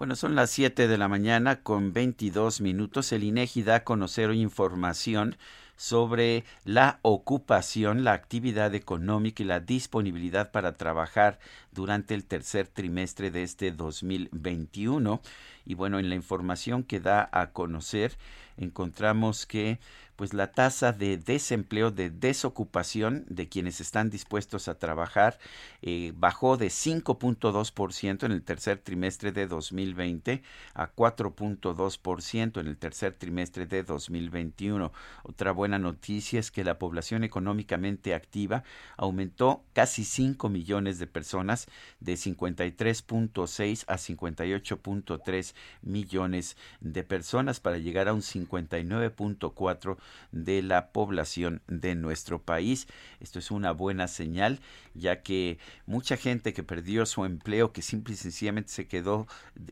Bueno, 0.00 0.16
son 0.16 0.34
las 0.34 0.48
7 0.52 0.88
de 0.88 0.96
la 0.96 1.08
mañana 1.08 1.62
con 1.62 1.92
22 1.92 2.62
minutos. 2.62 3.12
El 3.12 3.22
INEGI 3.22 3.64
da 3.64 3.74
a 3.74 3.84
conocer 3.84 4.32
información 4.32 5.36
sobre 5.76 6.44
la 6.64 7.00
ocupación, 7.02 8.02
la 8.02 8.14
actividad 8.14 8.74
económica 8.74 9.42
y 9.42 9.46
la 9.46 9.60
disponibilidad 9.60 10.52
para 10.52 10.78
trabajar 10.78 11.38
durante 11.72 12.14
el 12.14 12.24
tercer 12.24 12.66
trimestre 12.66 13.30
de 13.30 13.42
este 13.42 13.72
2021. 13.72 15.20
Y 15.66 15.74
bueno, 15.74 15.98
en 15.98 16.08
la 16.08 16.14
información 16.14 16.82
que 16.82 16.98
da 17.00 17.28
a 17.30 17.50
conocer 17.50 18.16
encontramos 18.56 19.44
que 19.44 19.80
pues 20.20 20.34
la 20.34 20.52
tasa 20.52 20.92
de 20.92 21.16
desempleo, 21.16 21.90
de 21.90 22.10
desocupación 22.10 23.24
de 23.30 23.48
quienes 23.48 23.80
están 23.80 24.10
dispuestos 24.10 24.68
a 24.68 24.78
trabajar 24.78 25.38
eh, 25.80 26.12
bajó 26.14 26.58
de 26.58 26.66
5.2% 26.66 28.26
en 28.26 28.32
el 28.32 28.42
tercer 28.42 28.76
trimestre 28.80 29.32
de 29.32 29.46
2020 29.46 30.42
a 30.74 30.94
4.2% 30.94 32.60
en 32.60 32.66
el 32.66 32.76
tercer 32.76 33.14
trimestre 33.14 33.64
de 33.64 33.82
2021. 33.82 34.92
Otra 35.22 35.52
buena 35.52 35.78
noticia 35.78 36.38
es 36.38 36.50
que 36.50 36.64
la 36.64 36.78
población 36.78 37.24
económicamente 37.24 38.12
activa 38.12 38.62
aumentó 38.98 39.64
casi 39.72 40.04
5 40.04 40.50
millones 40.50 40.98
de 40.98 41.06
personas 41.06 41.66
de 42.00 42.12
53.6 42.12 43.84
a 43.86 43.94
58.3 43.94 45.54
millones 45.80 46.58
de 46.80 47.04
personas 47.04 47.58
para 47.58 47.78
llegar 47.78 48.08
a 48.08 48.12
un 48.12 48.20
59.4 48.20 49.96
de 50.32 50.62
la 50.62 50.92
población 50.92 51.62
de 51.66 51.94
nuestro 51.94 52.42
país. 52.42 52.86
Esto 53.20 53.38
es 53.38 53.50
una 53.50 53.72
buena 53.72 54.08
señal, 54.08 54.60
ya 54.94 55.22
que 55.22 55.58
mucha 55.86 56.16
gente 56.16 56.52
que 56.52 56.62
perdió 56.62 57.06
su 57.06 57.24
empleo, 57.24 57.72
que 57.72 57.82
simple 57.82 58.14
y 58.14 58.16
sencillamente 58.16 58.70
se 58.70 58.86
quedó 58.86 59.26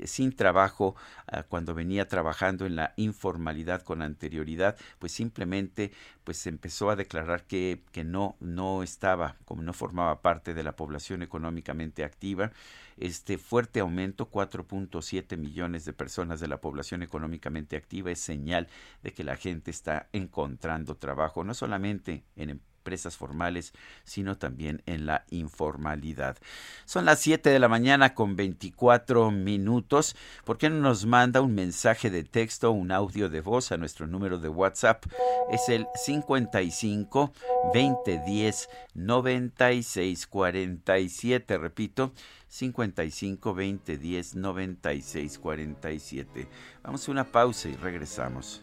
sin 0.05 0.33
trabajo 0.33 0.97
ah, 1.27 1.43
cuando 1.43 1.75
venía 1.75 2.09
trabajando 2.09 2.67
en 2.67 2.77
la 2.77 2.95
informalidad 2.97 3.83
con 3.83 4.03
anterioridad, 4.03 4.77
pues 4.99 5.13
simplemente 5.13 5.93
pues 6.29 6.47
empezó 6.47 6.91
a 6.91 6.97
declarar 6.97 7.45
que, 7.45 7.81
que 7.91 8.05
no, 8.05 8.37
no 8.39 8.83
estaba, 8.83 9.37
como 9.47 9.63
no 9.63 9.73
formaba 9.73 10.21
parte 10.21 10.53
de 10.53 10.63
la 10.63 10.77
población 10.77 11.23
económicamente 11.23 12.05
activa 12.05 12.53
este 12.99 13.39
fuerte 13.39 13.81
aumento, 13.81 14.31
4.7 14.31 15.39
millones 15.39 15.87
de 15.87 15.95
personas 15.95 16.39
de 16.39 16.49
la 16.49 16.61
población 16.61 17.03
económicamente 17.03 17.79
activa, 17.79 18.11
es 18.11 18.21
señal 18.21 18.69
de 19.03 19.15
que 19.15 19.25
la 19.25 19.37
gente 19.37 19.71
está 19.71 20.11
encontrando 20.13 20.99
trabajo, 20.99 21.45
no 21.45 21.55
solamente 21.55 22.25
en 22.37 22.61
empresas 22.89 23.19
formales, 23.19 23.75
sino 24.05 24.39
también 24.39 24.83
en 24.87 25.05
la 25.05 25.27
informalidad. 25.29 26.39
Son 26.87 27.05
las 27.05 27.21
7 27.21 27.51
de 27.51 27.59
la 27.59 27.69
mañana 27.69 28.15
con 28.15 28.35
24 28.35 29.31
minutos. 29.31 30.17
¿Por 30.47 30.57
qué 30.57 30.71
no 30.71 30.81
nos 30.81 31.05
manda 31.05 31.43
un 31.43 31.55
mensaje 31.55 32.09
de 32.09 32.25
texto, 32.25 32.71
un 32.71 32.91
audio 32.91 33.29
de 33.29 33.43
voz 33.43 33.73
a 33.73 33.77
nuestro 33.77 34.07
número 34.07 34.39
de 34.39 34.49
WhatsApp? 34.49 35.05
Es 35.51 35.69
el 35.69 35.87
55 35.97 37.35
2010 37.75 38.71
96 38.95 40.27
47. 40.27 41.59
Repito, 41.59 42.15
55 42.49 43.53
20 43.53 43.99
10 43.99 44.35
96 44.35 45.39
47. 45.39 46.49
Vamos 46.83 47.07
a 47.07 47.11
una 47.11 47.25
pausa 47.25 47.69
y 47.69 47.75
regresamos. 47.75 48.63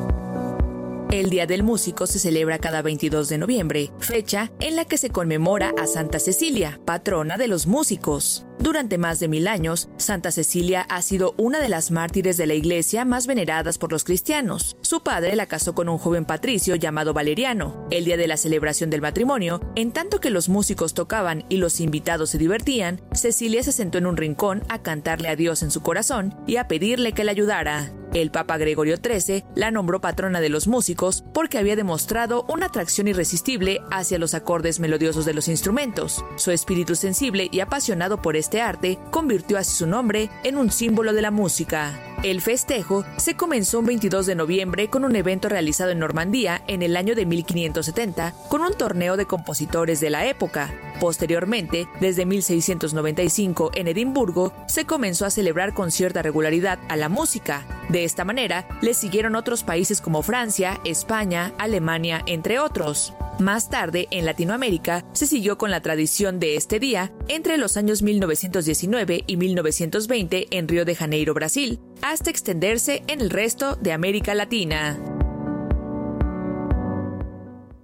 El 1.11 1.29
Día 1.29 1.45
del 1.45 1.61
Músico 1.61 2.07
se 2.07 2.19
celebra 2.19 2.57
cada 2.57 2.81
22 2.81 3.27
de 3.27 3.37
noviembre, 3.37 3.91
fecha 3.99 4.49
en 4.61 4.77
la 4.77 4.85
que 4.85 4.97
se 4.97 5.09
conmemora 5.09 5.73
a 5.77 5.85
Santa 5.85 6.19
Cecilia, 6.19 6.79
patrona 6.85 7.37
de 7.37 7.49
los 7.49 7.67
músicos. 7.67 8.45
Durante 8.59 8.97
más 8.97 9.19
de 9.19 9.27
mil 9.27 9.49
años, 9.49 9.89
Santa 9.97 10.31
Cecilia 10.31 10.83
ha 10.87 11.01
sido 11.01 11.35
una 11.37 11.59
de 11.59 11.67
las 11.67 11.91
mártires 11.91 12.37
de 12.37 12.45
la 12.47 12.53
iglesia 12.53 13.03
más 13.03 13.27
veneradas 13.27 13.77
por 13.77 13.91
los 13.91 14.05
cristianos. 14.05 14.77
Su 14.79 15.03
padre 15.03 15.35
la 15.35 15.47
casó 15.47 15.75
con 15.75 15.89
un 15.89 15.97
joven 15.97 16.23
patricio 16.23 16.75
llamado 16.75 17.13
Valeriano. 17.13 17.85
El 17.91 18.05
día 18.05 18.15
de 18.15 18.27
la 18.27 18.37
celebración 18.37 18.89
del 18.89 19.01
matrimonio, 19.01 19.59
en 19.75 19.91
tanto 19.91 20.21
que 20.21 20.29
los 20.29 20.47
músicos 20.47 20.93
tocaban 20.93 21.43
y 21.49 21.57
los 21.57 21.81
invitados 21.81 22.29
se 22.29 22.37
divertían, 22.37 23.01
Cecilia 23.11 23.63
se 23.63 23.73
sentó 23.73 23.97
en 23.97 24.05
un 24.05 24.15
rincón 24.15 24.63
a 24.69 24.81
cantarle 24.81 25.27
a 25.27 25.35
Dios 25.35 25.61
en 25.61 25.71
su 25.71 25.81
corazón 25.81 26.33
y 26.47 26.55
a 26.55 26.69
pedirle 26.69 27.11
que 27.11 27.25
le 27.25 27.31
ayudara. 27.31 27.91
El 28.13 28.29
Papa 28.29 28.57
Gregorio 28.57 28.97
XIII 28.97 29.45
la 29.55 29.71
nombró 29.71 30.01
patrona 30.01 30.41
de 30.41 30.49
los 30.49 30.67
músicos 30.67 31.23
porque 31.33 31.57
había 31.57 31.75
demostrado 31.75 32.45
una 32.49 32.65
atracción 32.65 33.07
irresistible 33.07 33.81
hacia 33.89 34.19
los 34.19 34.33
acordes 34.33 34.79
melodiosos 34.79 35.25
de 35.25 35.33
los 35.33 35.47
instrumentos. 35.47 36.25
Su 36.35 36.51
espíritu 36.51 36.95
sensible 36.95 37.47
y 37.51 37.61
apasionado 37.61 38.21
por 38.21 38.35
este 38.35 38.61
arte 38.61 38.99
convirtió 39.11 39.57
así 39.57 39.75
su 39.75 39.87
nombre 39.87 40.29
en 40.43 40.57
un 40.57 40.71
símbolo 40.71 41.13
de 41.13 41.21
la 41.21 41.31
música. 41.31 42.10
El 42.23 42.39
festejo 42.39 43.03
se 43.17 43.35
comenzó 43.35 43.79
un 43.79 43.87
22 43.87 44.27
de 44.27 44.35
noviembre 44.35 44.91
con 44.91 45.05
un 45.05 45.15
evento 45.15 45.49
realizado 45.49 45.89
en 45.89 45.97
Normandía 45.97 46.61
en 46.67 46.83
el 46.83 46.95
año 46.95 47.15
de 47.15 47.25
1570 47.25 48.35
con 48.47 48.61
un 48.61 48.75
torneo 48.75 49.17
de 49.17 49.25
compositores 49.25 49.99
de 50.01 50.11
la 50.11 50.27
época. 50.27 50.71
Posteriormente, 50.99 51.87
desde 51.99 52.27
1695 52.27 53.71
en 53.73 53.87
Edimburgo, 53.87 54.53
se 54.67 54.85
comenzó 54.85 55.25
a 55.25 55.31
celebrar 55.31 55.73
con 55.73 55.89
cierta 55.89 56.21
regularidad 56.21 56.77
a 56.89 56.95
la 56.95 57.09
música. 57.09 57.65
De 57.89 58.03
esta 58.03 58.23
manera, 58.23 58.67
le 58.81 58.93
siguieron 58.93 59.35
otros 59.35 59.63
países 59.63 59.99
como 59.99 60.21
Francia, 60.21 60.79
España, 60.85 61.53
Alemania, 61.57 62.21
entre 62.27 62.59
otros. 62.59 63.15
Más 63.39 63.69
tarde, 63.69 64.07
en 64.11 64.25
Latinoamérica, 64.25 65.03
se 65.13 65.25
siguió 65.25 65.57
con 65.57 65.71
la 65.71 65.81
tradición 65.81 66.39
de 66.39 66.55
este 66.55 66.79
día 66.79 67.11
entre 67.27 67.57
los 67.57 67.75
años 67.75 68.03
1919 68.03 69.23
y 69.25 69.37
1920 69.37 70.47
en 70.51 70.67
Río 70.67 70.85
de 70.85 70.95
Janeiro, 70.95 71.33
Brasil, 71.33 71.79
hasta 72.11 72.29
extenderse 72.29 73.03
en 73.07 73.21
el 73.21 73.29
resto 73.29 73.77
de 73.77 73.93
América 73.93 74.35
Latina. 74.35 74.99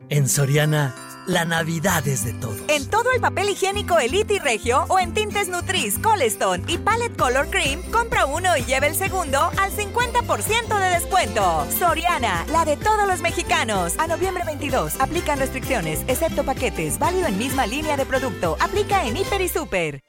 En 0.09 0.27
Soriana, 0.27 0.93
la 1.27 1.45
Navidad 1.45 2.05
es 2.07 2.25
de 2.25 2.33
todos. 2.33 2.59
En 2.67 2.89
todo 2.89 3.11
el 3.13 3.21
papel 3.21 3.49
higiénico 3.49 3.97
Elite 3.99 4.35
y 4.35 4.39
Regio 4.39 4.85
o 4.89 4.99
en 4.99 5.13
tintes 5.13 5.47
Nutris, 5.47 5.97
Colestone 5.99 6.63
y 6.67 6.77
Palette 6.77 7.17
Color 7.17 7.49
Cream, 7.49 7.81
compra 7.89 8.25
uno 8.25 8.57
y 8.57 8.63
lleve 8.63 8.87
el 8.87 8.95
segundo 8.95 9.39
al 9.57 9.71
50% 9.71 10.79
de 10.79 10.89
descuento. 10.89 11.65
Soriana, 11.79 12.45
la 12.51 12.65
de 12.65 12.75
todos 12.75 13.07
los 13.07 13.21
mexicanos. 13.21 13.93
A 13.97 14.07
noviembre 14.07 14.43
22, 14.45 14.99
aplican 14.99 15.39
restricciones, 15.39 16.01
excepto 16.09 16.43
paquetes, 16.43 16.99
válido 16.99 17.27
en 17.27 17.37
misma 17.37 17.65
línea 17.65 17.95
de 17.95 18.05
producto. 18.05 18.57
Aplica 18.59 19.05
en 19.05 19.15
Hiper 19.15 19.39
y 19.39 19.47
Super. 19.47 20.01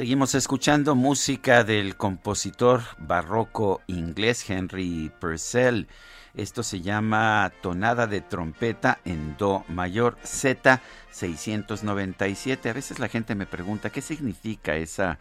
Seguimos 0.00 0.34
escuchando 0.34 0.94
música 0.94 1.62
del 1.62 1.94
compositor 1.94 2.80
barroco 2.96 3.82
inglés 3.86 4.48
Henry 4.48 5.12
Purcell. 5.20 5.88
Esto 6.34 6.62
se 6.62 6.80
llama 6.80 7.52
Tonada 7.60 8.06
de 8.06 8.20
Trompeta 8.20 9.00
en 9.04 9.36
Do 9.36 9.64
mayor 9.68 10.16
Z 10.22 10.80
697. 11.10 12.70
A 12.70 12.72
veces 12.72 13.00
la 13.00 13.08
gente 13.08 13.34
me 13.34 13.46
pregunta 13.46 13.90
qué 13.90 14.00
significa 14.00 14.76
esa, 14.76 15.18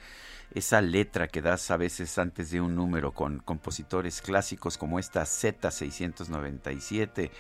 esa 0.54 0.82
letra 0.82 1.28
que 1.28 1.42
das 1.42 1.72
a 1.72 1.78
veces 1.78 2.20
antes 2.20 2.52
de 2.52 2.62
un 2.62 2.76
número 2.76 3.12
con 3.12 3.40
compositores 3.40 4.22
clásicos 4.22 4.78
como 4.78 5.00
esta 5.00 5.24
Z697 5.24 7.32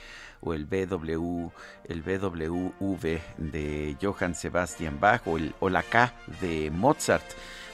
o 0.41 0.55
el 0.55 0.65
BW, 0.65 1.51
el 1.86 2.01
BWV 2.01 3.19
de 3.38 3.95
Johann 4.01 4.34
Sebastian 4.34 4.99
Bach 4.99 5.21
o, 5.27 5.38
el, 5.38 5.53
o 5.60 5.69
la 5.69 5.84
K 5.84 6.12
de 6.41 6.71
Mozart. 6.71 7.25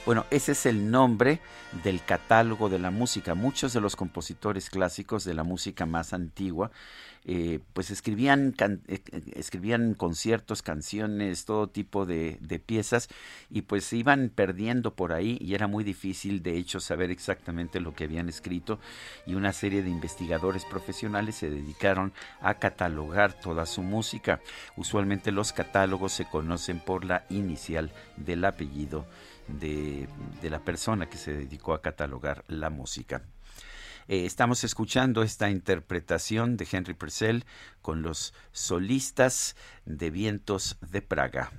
Bueno, 0.06 0.24
ese 0.30 0.52
es 0.52 0.66
el 0.66 0.92
nombre 0.92 1.40
del 1.82 2.00
catálogo 2.00 2.68
de 2.68 2.78
la 2.78 2.92
música. 2.92 3.34
Muchos 3.34 3.72
de 3.72 3.80
los 3.80 3.96
compositores 3.96 4.70
clásicos 4.70 5.24
de 5.24 5.34
la 5.34 5.42
música 5.42 5.84
más 5.84 6.12
antigua 6.12 6.70
eh, 7.24 7.58
pues 7.72 7.90
escribían, 7.90 8.54
eh, 8.86 9.00
escribían 9.34 9.94
conciertos, 9.94 10.62
canciones, 10.62 11.44
todo 11.44 11.68
tipo 11.68 12.06
de, 12.06 12.38
de, 12.40 12.60
piezas 12.60 13.08
y 13.50 13.62
pues 13.62 13.84
se 13.84 13.96
iban 13.96 14.30
perdiendo 14.32 14.94
por 14.94 15.12
ahí 15.12 15.38
y 15.40 15.54
era 15.54 15.66
muy 15.66 15.82
difícil 15.82 16.40
de 16.44 16.56
hecho 16.56 16.78
saber 16.78 17.10
exactamente 17.10 17.80
lo 17.80 17.94
que 17.94 18.04
habían 18.04 18.28
escrito 18.28 18.78
y 19.26 19.34
una 19.34 19.52
serie 19.52 19.82
de 19.82 19.90
investigadores 19.90 20.64
profesionales 20.64 21.34
se 21.34 21.50
dedicaron 21.50 22.12
a 22.40 22.54
catalogar 22.54 23.32
toda 23.32 23.66
su 23.66 23.82
música. 23.82 24.40
Usualmente 24.76 25.32
los 25.32 25.52
catálogos 25.52 26.12
se 26.12 26.26
conocen 26.26 26.78
por 26.78 27.04
la 27.04 27.24
inicial 27.28 27.90
del 28.16 28.44
apellido 28.44 29.04
de, 29.48 30.08
de 30.42 30.50
la 30.50 30.64
persona 30.64 31.08
que 31.08 31.18
se 31.18 31.32
dedicó 31.32 31.74
a 31.74 31.82
catalogar 31.82 32.44
la 32.48 32.70
música. 32.70 33.22
Eh, 34.08 34.24
estamos 34.24 34.62
escuchando 34.62 35.22
esta 35.24 35.50
interpretación 35.50 36.56
de 36.56 36.68
Henry 36.70 36.94
Purcell 36.94 37.44
con 37.82 38.02
los 38.02 38.34
solistas 38.52 39.56
de 39.84 40.10
vientos 40.10 40.76
de 40.80 41.02
Praga. 41.02 41.50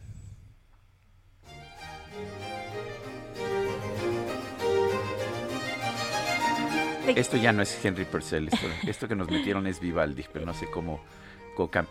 Esto 7.15 7.37
ya 7.37 7.51
no 7.51 7.61
es 7.61 7.83
Henry 7.83 8.05
Purcell, 8.05 8.49
esto, 8.85 9.07
que 9.07 9.15
nos 9.15 9.29
metieron 9.29 9.65
es 9.65 9.79
Vivaldi, 9.79 10.25
pero 10.31 10.45
no 10.45 10.53
sé 10.53 10.69
cómo, 10.69 11.01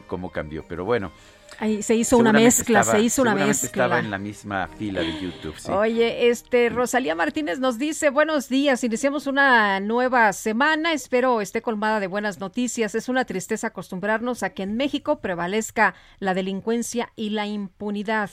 cómo 0.07 0.31
cambió. 0.31 0.67
Pero 0.69 0.85
bueno, 0.85 1.11
Ahí 1.59 1.83
se 1.83 1.95
hizo 1.95 2.19
una 2.19 2.33
mezcla, 2.33 2.83
se 2.85 3.01
hizo 3.01 3.23
una 3.23 3.35
mezcla. 3.35 3.85
Estaba 3.85 3.99
en 3.99 4.11
la 4.11 4.19
misma 4.19 4.69
fila 4.79 5.01
de 5.01 5.21
YouTube. 5.21 5.55
Oye, 5.71 6.29
este 6.29 6.69
Rosalía 6.69 7.15
Martínez 7.15 7.59
nos 7.59 7.79
dice 7.79 8.11
buenos 8.11 8.49
días, 8.49 8.85
iniciamos 8.85 9.27
una 9.27 9.81
nueva 9.81 10.33
semana, 10.35 10.93
espero 10.93 11.41
esté 11.41 11.63
colmada 11.63 11.99
de 11.99 12.09
buenas 12.09 12.41
noticias. 12.41 12.95
Es 12.95 13.09
una 13.09 13.25
tristeza 13.25 13.69
acostumbrarnos 13.69 14.43
a 14.43 14.51
que 14.51 14.65
en 14.65 14.77
México 14.77 15.21
prevalezca 15.21 15.95
la 16.19 16.35
delincuencia 16.35 17.13
y 17.17 17.31
la 17.31 17.47
impunidad. 17.47 18.31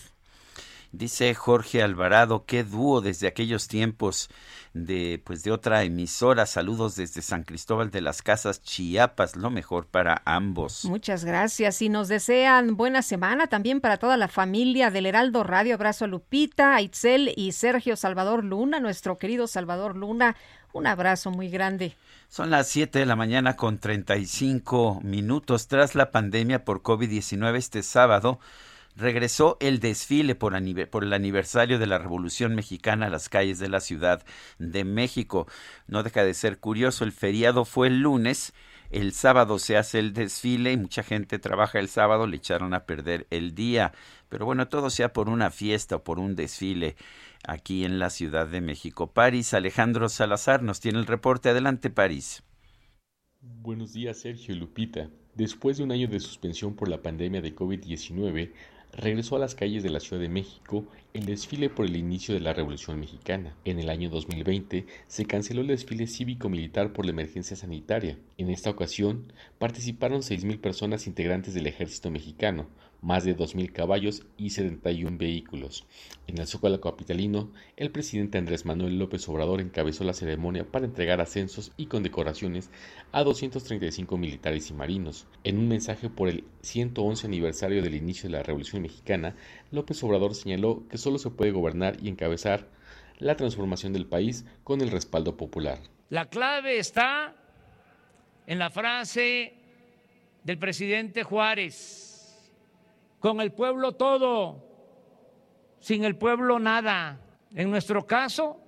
Dice 0.94 1.34
Jorge 1.34 1.82
Alvarado, 1.82 2.46
qué 2.46 2.64
dúo 2.64 3.02
desde 3.02 3.26
aquellos 3.26 3.68
tiempos 3.68 4.30
de 4.76 5.20
pues 5.26 5.42
de 5.42 5.52
otra 5.52 5.82
emisora. 5.82 6.46
Saludos 6.46 6.96
desde 6.96 7.24
San 7.24 7.42
Cristóbal 7.42 7.90
de 7.90 8.02
las 8.02 8.22
Casas, 8.22 8.62
Chiapas, 8.62 9.36
lo 9.36 9.50
mejor 9.50 9.88
para 9.88 10.22
ambos. 10.26 10.86
Muchas 10.86 11.26
gracias 11.26 11.82
y 11.82 11.90
nos 11.90 12.10
desean 12.10 12.78
buena 12.78 13.02
semana 13.02 13.48
también 13.48 13.82
para 13.82 13.98
toda 13.98 14.18
la 14.18 14.28
familia 14.28 14.92
del 14.92 15.08
Heraldo 15.08 15.44
Radio. 15.44 15.74
Abrazo 15.74 16.06
a 16.06 16.08
Lupita, 16.08 16.76
a 16.76 16.82
Itzel 16.84 17.34
y 17.36 17.54
Sergio 17.54 17.96
Salvador 17.96 18.44
Luna, 18.44 18.80
nuestro 18.80 19.18
querido 19.18 19.48
Salvador 19.48 19.98
Luna. 19.98 20.36
Un 20.74 20.86
abrazo 20.86 21.32
muy 21.32 21.50
grande. 21.50 21.98
Son 22.30 22.52
las 22.52 22.68
7 22.68 23.00
de 23.00 23.08
la 23.08 23.16
mañana 23.16 23.56
con 23.56 23.80
35 23.80 25.02
minutos 25.02 25.68
tras 25.68 25.96
la 25.96 26.12
pandemia 26.12 26.64
por 26.64 26.84
COVID-19 26.84 27.56
este 27.58 27.82
sábado 27.82 28.40
regresó 28.96 29.58
el 29.60 29.80
desfile 29.80 30.36
por, 30.36 30.56
el 30.56 31.14
aniversario 31.14 31.80
de 31.80 31.88
la 31.88 31.98
Revolución 31.98 32.56
Mexicana 32.56 33.08
a 33.08 33.10
las 33.10 33.30
calles 33.30 33.60
de 33.60 33.70
la 33.70 33.80
Ciudad 33.80 34.24
de 34.60 34.84
México. 34.84 35.48
No 35.88 36.04
deja 36.04 36.24
de 36.24 36.34
ser 36.34 36.60
curioso, 36.60 37.04
el 37.04 37.12
feriado 37.12 37.66
fue 37.66 37.88
el 37.88 38.00
lunes, 38.02 38.54
el 38.92 39.14
sábado 39.14 39.58
se 39.60 39.78
hace 39.78 40.00
el 40.00 40.14
desfile 40.14 40.72
y 40.72 40.78
mucha 40.78 41.04
gente 41.04 41.40
trabaja 41.40 41.80
el 41.80 41.90
sábado, 41.90 42.28
le 42.28 42.38
echaron 42.38 42.74
a 42.74 42.86
perder 42.86 43.28
el 43.32 43.56
día. 43.56 43.94
Pero 44.30 44.46
bueno, 44.46 44.68
todo 44.68 44.90
sea 44.90 45.14
por 45.14 45.30
una 45.30 45.50
fiesta 45.50 45.98
o 45.98 46.04
por 46.04 46.20
un 46.20 46.36
desfile 46.36 46.96
aquí 47.46 47.86
en 47.86 48.00
la 48.00 48.10
Ciudad 48.10 48.48
de 48.48 48.62
México. 48.62 49.12
París, 49.12 49.54
Alejandro 49.54 50.10
Salazar 50.10 50.62
nos 50.64 50.80
tiene 50.80 51.00
el 51.00 51.08
reporte. 51.08 51.50
Adelante, 51.50 51.90
París. 51.90 52.44
Buenos 53.42 53.94
días, 53.94 54.20
Sergio 54.20 54.56
Lupita. 54.56 55.10
Después 55.36 55.78
de 55.78 55.84
un 55.84 55.92
año 55.92 56.08
de 56.08 56.20
suspensión 56.20 56.76
por 56.76 56.88
la 56.88 57.02
pandemia 57.02 57.42
de 57.42 57.56
COVID-19, 57.56 58.52
regresó 58.96 59.36
a 59.36 59.40
las 59.40 59.56
calles 59.56 59.84
de 59.84 59.90
la 59.90 60.00
Ciudad 60.00 60.22
de 60.22 60.30
México 60.30 60.86
el 61.14 61.26
desfile 61.26 61.70
por 61.70 61.86
el 61.86 61.96
inicio 61.96 62.34
de 62.34 62.40
la 62.40 62.54
Revolución 62.54 63.00
Mexicana. 63.00 63.56
En 63.66 63.80
el 63.80 63.90
año 63.90 64.10
2020 64.10 64.86
se 65.08 65.26
canceló 65.26 65.62
el 65.62 65.68
desfile 65.68 66.08
cívico-militar 66.08 66.94
por 66.94 67.06
la 67.06 67.12
emergencia 67.12 67.56
sanitaria. 67.56 68.18
En 68.38 68.50
esta 68.50 68.70
ocasión 68.70 69.32
participaron 69.60 70.22
6.000 70.22 70.60
personas 70.60 71.08
integrantes 71.08 71.54
del 71.54 71.68
ejército 71.68 72.12
mexicano, 72.12 72.68
más 73.04 73.26
de 73.26 73.36
2.000 73.36 73.72
caballos 73.72 74.24
y 74.38 74.52
71 74.52 75.18
vehículos. 75.18 75.86
En 76.26 76.40
el 76.40 76.48
Zócalo 76.48 76.80
Capitalino, 76.80 77.52
el 77.76 77.92
presidente 77.92 78.38
Andrés 78.38 78.66
Manuel 78.66 78.98
López 78.98 79.28
Obrador 79.28 79.60
encabezó 79.60 80.06
la 80.06 80.14
ceremonia 80.14 80.64
para 80.64 80.86
entregar 80.86 81.20
ascensos 81.20 81.74
y 81.76 81.88
condecoraciones 81.88 82.72
a 83.12 83.24
235 83.24 84.18
militares 84.18 84.70
y 84.70 84.74
marinos. 84.74 85.28
En 85.44 85.58
un 85.58 85.68
mensaje 85.68 86.10
por 86.10 86.30
el 86.30 86.46
111 86.62 87.28
aniversario 87.28 87.84
del 87.84 87.96
inicio 87.96 88.30
de 88.30 88.38
la 88.38 88.44
Revolución 88.44 88.82
Mexicana, 88.82 89.36
López 89.70 90.02
Obrador 90.04 90.34
señaló 90.34 90.84
que 90.90 90.98
solo 90.98 91.20
se 91.20 91.30
puede 91.30 91.52
gobernar 91.52 91.98
y 92.02 92.08
encabezar 92.08 92.68
la 93.20 93.36
transformación 93.36 93.92
del 93.92 94.06
país 94.06 94.46
con 94.64 94.82
el 94.82 94.90
respaldo 94.90 95.36
popular. 95.36 95.80
La 96.10 96.30
clave 96.30 96.80
está 96.80 97.36
en 98.48 98.60
la 98.60 98.70
frase 98.70 99.54
del 100.44 100.58
presidente 100.58 101.24
Juárez 101.24 102.03
con 103.24 103.40
el 103.40 103.54
pueblo 103.54 103.94
todo, 103.94 104.62
sin 105.80 106.04
el 106.04 106.18
pueblo 106.18 106.60
nada. 106.60 107.22
En 107.56 107.72
nuestro 107.72 108.06
caso, 108.06 108.60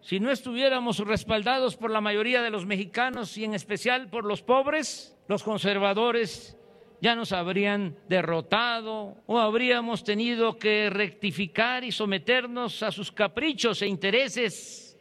si 0.00 0.18
no 0.18 0.30
estuviéramos 0.30 0.98
respaldados 1.00 1.76
por 1.76 1.90
la 1.90 2.00
mayoría 2.00 2.40
de 2.40 2.48
los 2.48 2.64
mexicanos 2.64 3.36
y 3.36 3.44
en 3.44 3.52
especial 3.52 4.08
por 4.08 4.24
los 4.24 4.40
pobres, 4.40 5.14
los 5.28 5.42
conservadores 5.42 6.56
ya 7.02 7.14
nos 7.14 7.32
habrían 7.32 7.94
derrotado 8.08 9.18
o 9.26 9.38
habríamos 9.38 10.04
tenido 10.04 10.56
que 10.56 10.88
rectificar 10.88 11.84
y 11.84 11.92
someternos 11.92 12.82
a 12.82 12.92
sus 12.92 13.12
caprichos 13.12 13.82
e 13.82 13.88
intereses 13.88 14.98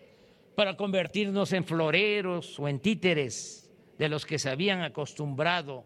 para 0.53 0.75
convertirnos 0.75 1.53
en 1.53 1.63
floreros 1.63 2.59
o 2.59 2.67
en 2.67 2.81
títeres 2.81 3.71
de 3.97 4.09
los 4.09 4.25
que 4.25 4.37
se 4.37 4.49
habían 4.49 4.81
acostumbrado 4.81 5.85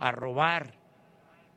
a 0.00 0.10
robar 0.10 0.79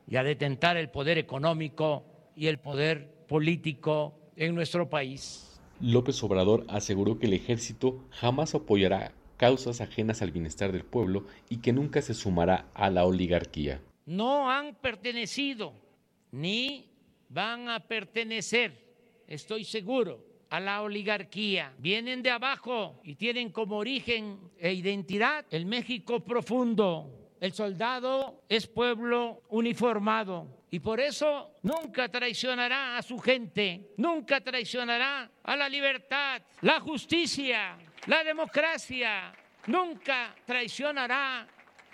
y 0.08 0.16
a 0.16 0.22
detentar 0.22 0.76
el 0.76 0.90
poder 0.90 1.18
económico 1.18 2.04
y 2.36 2.46
el 2.46 2.58
poder 2.58 3.26
político 3.26 4.18
en 4.36 4.54
nuestro 4.54 4.88
país. 4.88 5.60
López 5.80 6.22
Obrador 6.22 6.64
aseguró 6.68 7.18
que 7.18 7.26
el 7.26 7.32
ejército 7.32 8.04
jamás 8.10 8.54
apoyará 8.54 9.12
causas 9.36 9.80
ajenas 9.80 10.22
al 10.22 10.30
bienestar 10.30 10.72
del 10.72 10.84
pueblo 10.84 11.26
y 11.48 11.58
que 11.58 11.72
nunca 11.72 12.02
se 12.02 12.14
sumará 12.14 12.68
a 12.74 12.90
la 12.90 13.04
oligarquía. 13.04 13.80
No 14.06 14.50
han 14.50 14.74
pertenecido 14.76 15.72
ni 16.30 16.90
van 17.28 17.68
a 17.68 17.80
pertenecer, 17.80 18.72
estoy 19.26 19.64
seguro, 19.64 20.24
a 20.50 20.60
la 20.60 20.82
oligarquía. 20.82 21.74
Vienen 21.78 22.22
de 22.22 22.30
abajo 22.30 23.00
y 23.02 23.16
tienen 23.16 23.50
como 23.50 23.76
origen 23.76 24.38
e 24.58 24.72
identidad 24.72 25.44
el 25.50 25.66
México 25.66 26.20
profundo, 26.20 27.23
el 27.44 27.52
soldado 27.52 28.40
es 28.48 28.66
pueblo 28.66 29.42
uniformado 29.50 30.64
y 30.70 30.80
por 30.80 30.98
eso 30.98 31.56
nunca 31.60 32.08
traicionará 32.08 32.96
a 32.96 33.02
su 33.02 33.18
gente, 33.18 33.90
nunca 33.98 34.40
traicionará 34.40 35.30
a 35.42 35.54
la 35.54 35.68
libertad, 35.68 36.40
la 36.62 36.80
justicia, 36.80 37.76
la 38.06 38.24
democracia, 38.24 39.34
nunca 39.66 40.34
traicionará 40.46 41.46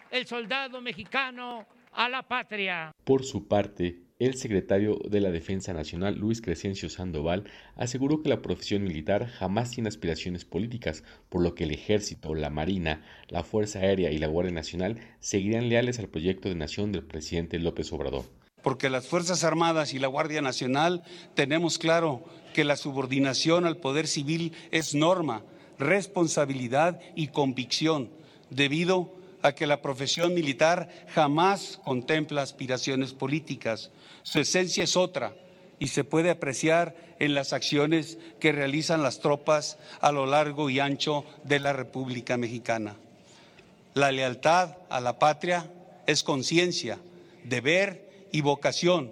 el 0.08 0.24
soldado 0.24 0.80
mexicano 0.80 1.66
a 1.94 2.08
la 2.08 2.22
patria. 2.22 2.94
Por 3.02 3.24
su 3.24 3.48
parte, 3.48 3.98
el 4.20 4.34
secretario 4.34 4.98
de 5.08 5.20
la 5.20 5.30
Defensa 5.30 5.72
Nacional, 5.72 6.16
Luis 6.16 6.42
Crescencio 6.42 6.90
Sandoval, 6.90 7.44
aseguró 7.74 8.22
que 8.22 8.28
la 8.28 8.42
profesión 8.42 8.84
militar 8.84 9.26
jamás 9.26 9.70
tiene 9.70 9.88
aspiraciones 9.88 10.44
políticas, 10.44 11.02
por 11.30 11.42
lo 11.42 11.54
que 11.54 11.64
el 11.64 11.72
Ejército, 11.72 12.34
la 12.34 12.50
Marina, 12.50 13.02
la 13.28 13.42
Fuerza 13.42 13.78
Aérea 13.78 14.12
y 14.12 14.18
la 14.18 14.26
Guardia 14.26 14.52
Nacional 14.52 15.00
seguirán 15.20 15.70
leales 15.70 15.98
al 15.98 16.08
proyecto 16.08 16.50
de 16.50 16.54
nación 16.54 16.92
del 16.92 17.02
presidente 17.02 17.58
López 17.58 17.90
Obrador. 17.94 18.26
Porque 18.62 18.90
las 18.90 19.08
Fuerzas 19.08 19.42
Armadas 19.42 19.94
y 19.94 19.98
la 19.98 20.08
Guardia 20.08 20.42
Nacional 20.42 21.02
tenemos 21.34 21.78
claro 21.78 22.22
que 22.52 22.64
la 22.64 22.76
subordinación 22.76 23.64
al 23.64 23.78
poder 23.78 24.06
civil 24.06 24.52
es 24.70 24.94
norma, 24.94 25.44
responsabilidad 25.78 27.00
y 27.16 27.28
convicción, 27.28 28.10
debido 28.50 29.14
a 29.42 29.52
que 29.52 29.66
la 29.66 29.82
profesión 29.82 30.34
militar 30.34 30.88
jamás 31.14 31.80
contempla 31.84 32.42
aspiraciones 32.42 33.12
políticas 33.12 33.90
su 34.22 34.40
esencia 34.40 34.84
es 34.84 34.96
otra 34.96 35.34
y 35.78 35.88
se 35.88 36.04
puede 36.04 36.30
apreciar 36.30 36.94
en 37.18 37.34
las 37.34 37.52
acciones 37.52 38.18
que 38.38 38.52
realizan 38.52 39.02
las 39.02 39.20
tropas 39.20 39.78
a 40.00 40.12
lo 40.12 40.26
largo 40.26 40.68
y 40.68 40.78
ancho 40.78 41.24
de 41.44 41.58
la 41.58 41.72
República 41.72 42.36
Mexicana. 42.36 42.96
La 43.94 44.12
lealtad 44.12 44.76
a 44.90 45.00
la 45.00 45.18
patria 45.18 45.70
es 46.06 46.22
conciencia, 46.22 46.98
deber 47.44 48.28
y 48.30 48.42
vocación, 48.42 49.10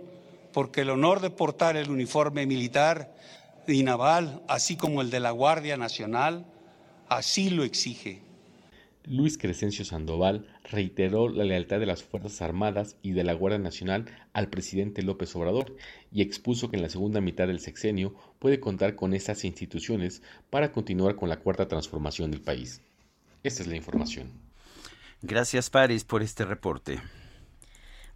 porque 0.53 0.83
el 0.83 0.91
honor 0.91 1.21
de 1.21 1.31
portar 1.31 1.77
el 1.77 1.91
uniforme 1.91 2.47
militar 2.47 3.15
y 3.67 3.83
naval, 3.83 4.43
así 4.47 4.77
como 4.77 5.01
el 5.01 5.11
de 5.11 5.21
la 5.21 5.31
Guardia 5.31 5.77
Nacional, 5.77 6.45
así 7.09 7.51
lo 7.51 7.65
exige. 7.65 8.21
Luis 9.11 9.39
Crescencio 9.39 9.87
Sandoval 9.87 10.47
reiteró 10.65 11.29
la 11.29 11.45
lealtad 11.45 11.81
de 11.81 11.87
las 11.87 12.03
Fuerzas 12.03 12.43
Armadas 12.43 12.97
y 13.03 13.13
de 13.13 13.25
la 13.25 13.33
Guardia 13.33 13.59
Nacional 13.59 14.05
al 14.35 14.49
presidente 14.49 15.03
López 15.03 15.35
Obrador 15.35 15.75
y 16.13 16.21
expuso 16.21 16.71
que 16.71 16.77
en 16.77 16.83
la 16.83 16.91
segunda 16.91 17.23
mitad 17.23 17.47
del 17.47 17.61
sexenio 17.61 18.15
puede 18.39 18.61
contar 18.61 18.97
con 18.97 19.15
estas 19.15 19.45
instituciones 19.45 20.23
para 20.51 20.73
continuar 20.73 21.17
con 21.17 21.31
la 21.31 21.39
cuarta 21.39 21.69
transformación 21.69 22.31
del 22.31 22.43
país. 22.43 22.83
Esta 23.43 23.63
es 23.63 23.69
la 23.69 23.77
información. 23.77 24.31
Gracias, 25.23 25.71
Paris, 25.71 26.05
por 26.05 26.23
este 26.23 26.45
reporte. 26.45 27.01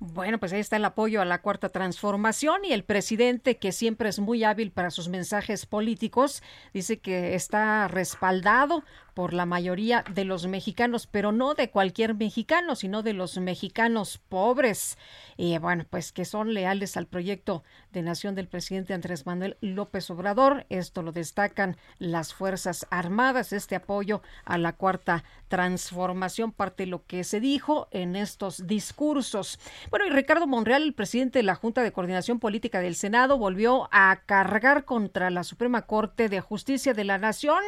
Bueno, 0.05 0.39
pues 0.39 0.53
ahí 0.53 0.59
está 0.59 0.75
el 0.75 0.85
apoyo 0.85 1.21
a 1.21 1.25
la 1.25 1.43
cuarta 1.43 1.69
transformación 1.69 2.65
y 2.65 2.73
el 2.73 2.83
presidente, 2.83 3.59
que 3.59 3.71
siempre 3.71 4.09
es 4.09 4.19
muy 4.19 4.43
hábil 4.43 4.73
para 4.73 4.91
sus 4.91 5.09
mensajes 5.09 5.65
políticos, 5.65 6.43
dice 6.75 6.99
que 6.99 7.37
está 7.37 7.87
respaldado 7.87 8.83
por 9.15 9.33
la 9.33 9.47
mayoría 9.47 10.05
de 10.15 10.25
los 10.25 10.47
mexicanos, 10.47 11.07
pero 11.07 11.33
no 11.33 11.55
de 11.55 11.71
cualquier 11.71 12.15
mexicano, 12.15 12.77
sino 12.77 13.03
de 13.03 13.13
los 13.13 13.39
mexicanos 13.39 14.19
pobres. 14.29 14.99
Y 15.37 15.57
bueno, 15.59 15.85
pues 15.89 16.13
que 16.13 16.25
son 16.25 16.55
leales 16.55 16.97
al 16.97 17.07
proyecto 17.07 17.63
de 17.93 18.03
nación 18.03 18.35
del 18.35 18.49
presidente 18.49 18.95
Andrés 18.95 19.27
Manuel 19.27 19.57
López 19.61 20.11
Obrador. 20.11 20.67
Esto 20.71 21.03
lo 21.03 21.13
destacan 21.13 21.77
las 21.99 22.33
Fuerzas 22.33 22.87
Armadas, 22.91 23.53
este 23.53 23.77
apoyo 23.77 24.23
a 24.45 24.57
la 24.59 24.73
cuarta 24.73 25.25
transformación, 25.49 26.53
parte 26.53 26.85
de 26.85 26.89
lo 26.89 27.05
que 27.05 27.25
se 27.25 27.41
dijo 27.41 27.89
en 27.91 28.17
estos 28.17 28.67
discursos. 28.67 29.59
Bueno, 29.93 30.07
y 30.07 30.11
Ricardo 30.11 30.47
Monreal, 30.47 30.85
el 30.85 30.95
presidente 30.95 31.41
de 31.41 31.43
la 31.43 31.55
Junta 31.55 31.83
de 31.83 31.93
Coordinación 31.93 32.41
Política 32.41 32.81
del 32.81 32.95
Senado, 32.95 33.37
volvió 33.37 33.91
a 33.93 34.21
cargar 34.25 34.87
contra 34.87 35.29
la 35.29 35.43
Suprema 35.43 35.83
Corte 35.83 36.31
de 36.31 36.41
Justicia 36.41 36.95
de 36.95 37.05
la 37.05 37.19
Nación. 37.19 37.59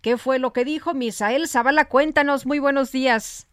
¿Qué 0.00 0.16
fue 0.16 0.38
lo 0.38 0.54
que 0.54 0.64
dijo? 0.64 0.94
Misael 0.94 1.46
Zavala, 1.46 1.90
cuéntanos, 1.90 2.46
muy 2.46 2.60
buenos 2.60 2.92
días. 2.92 3.46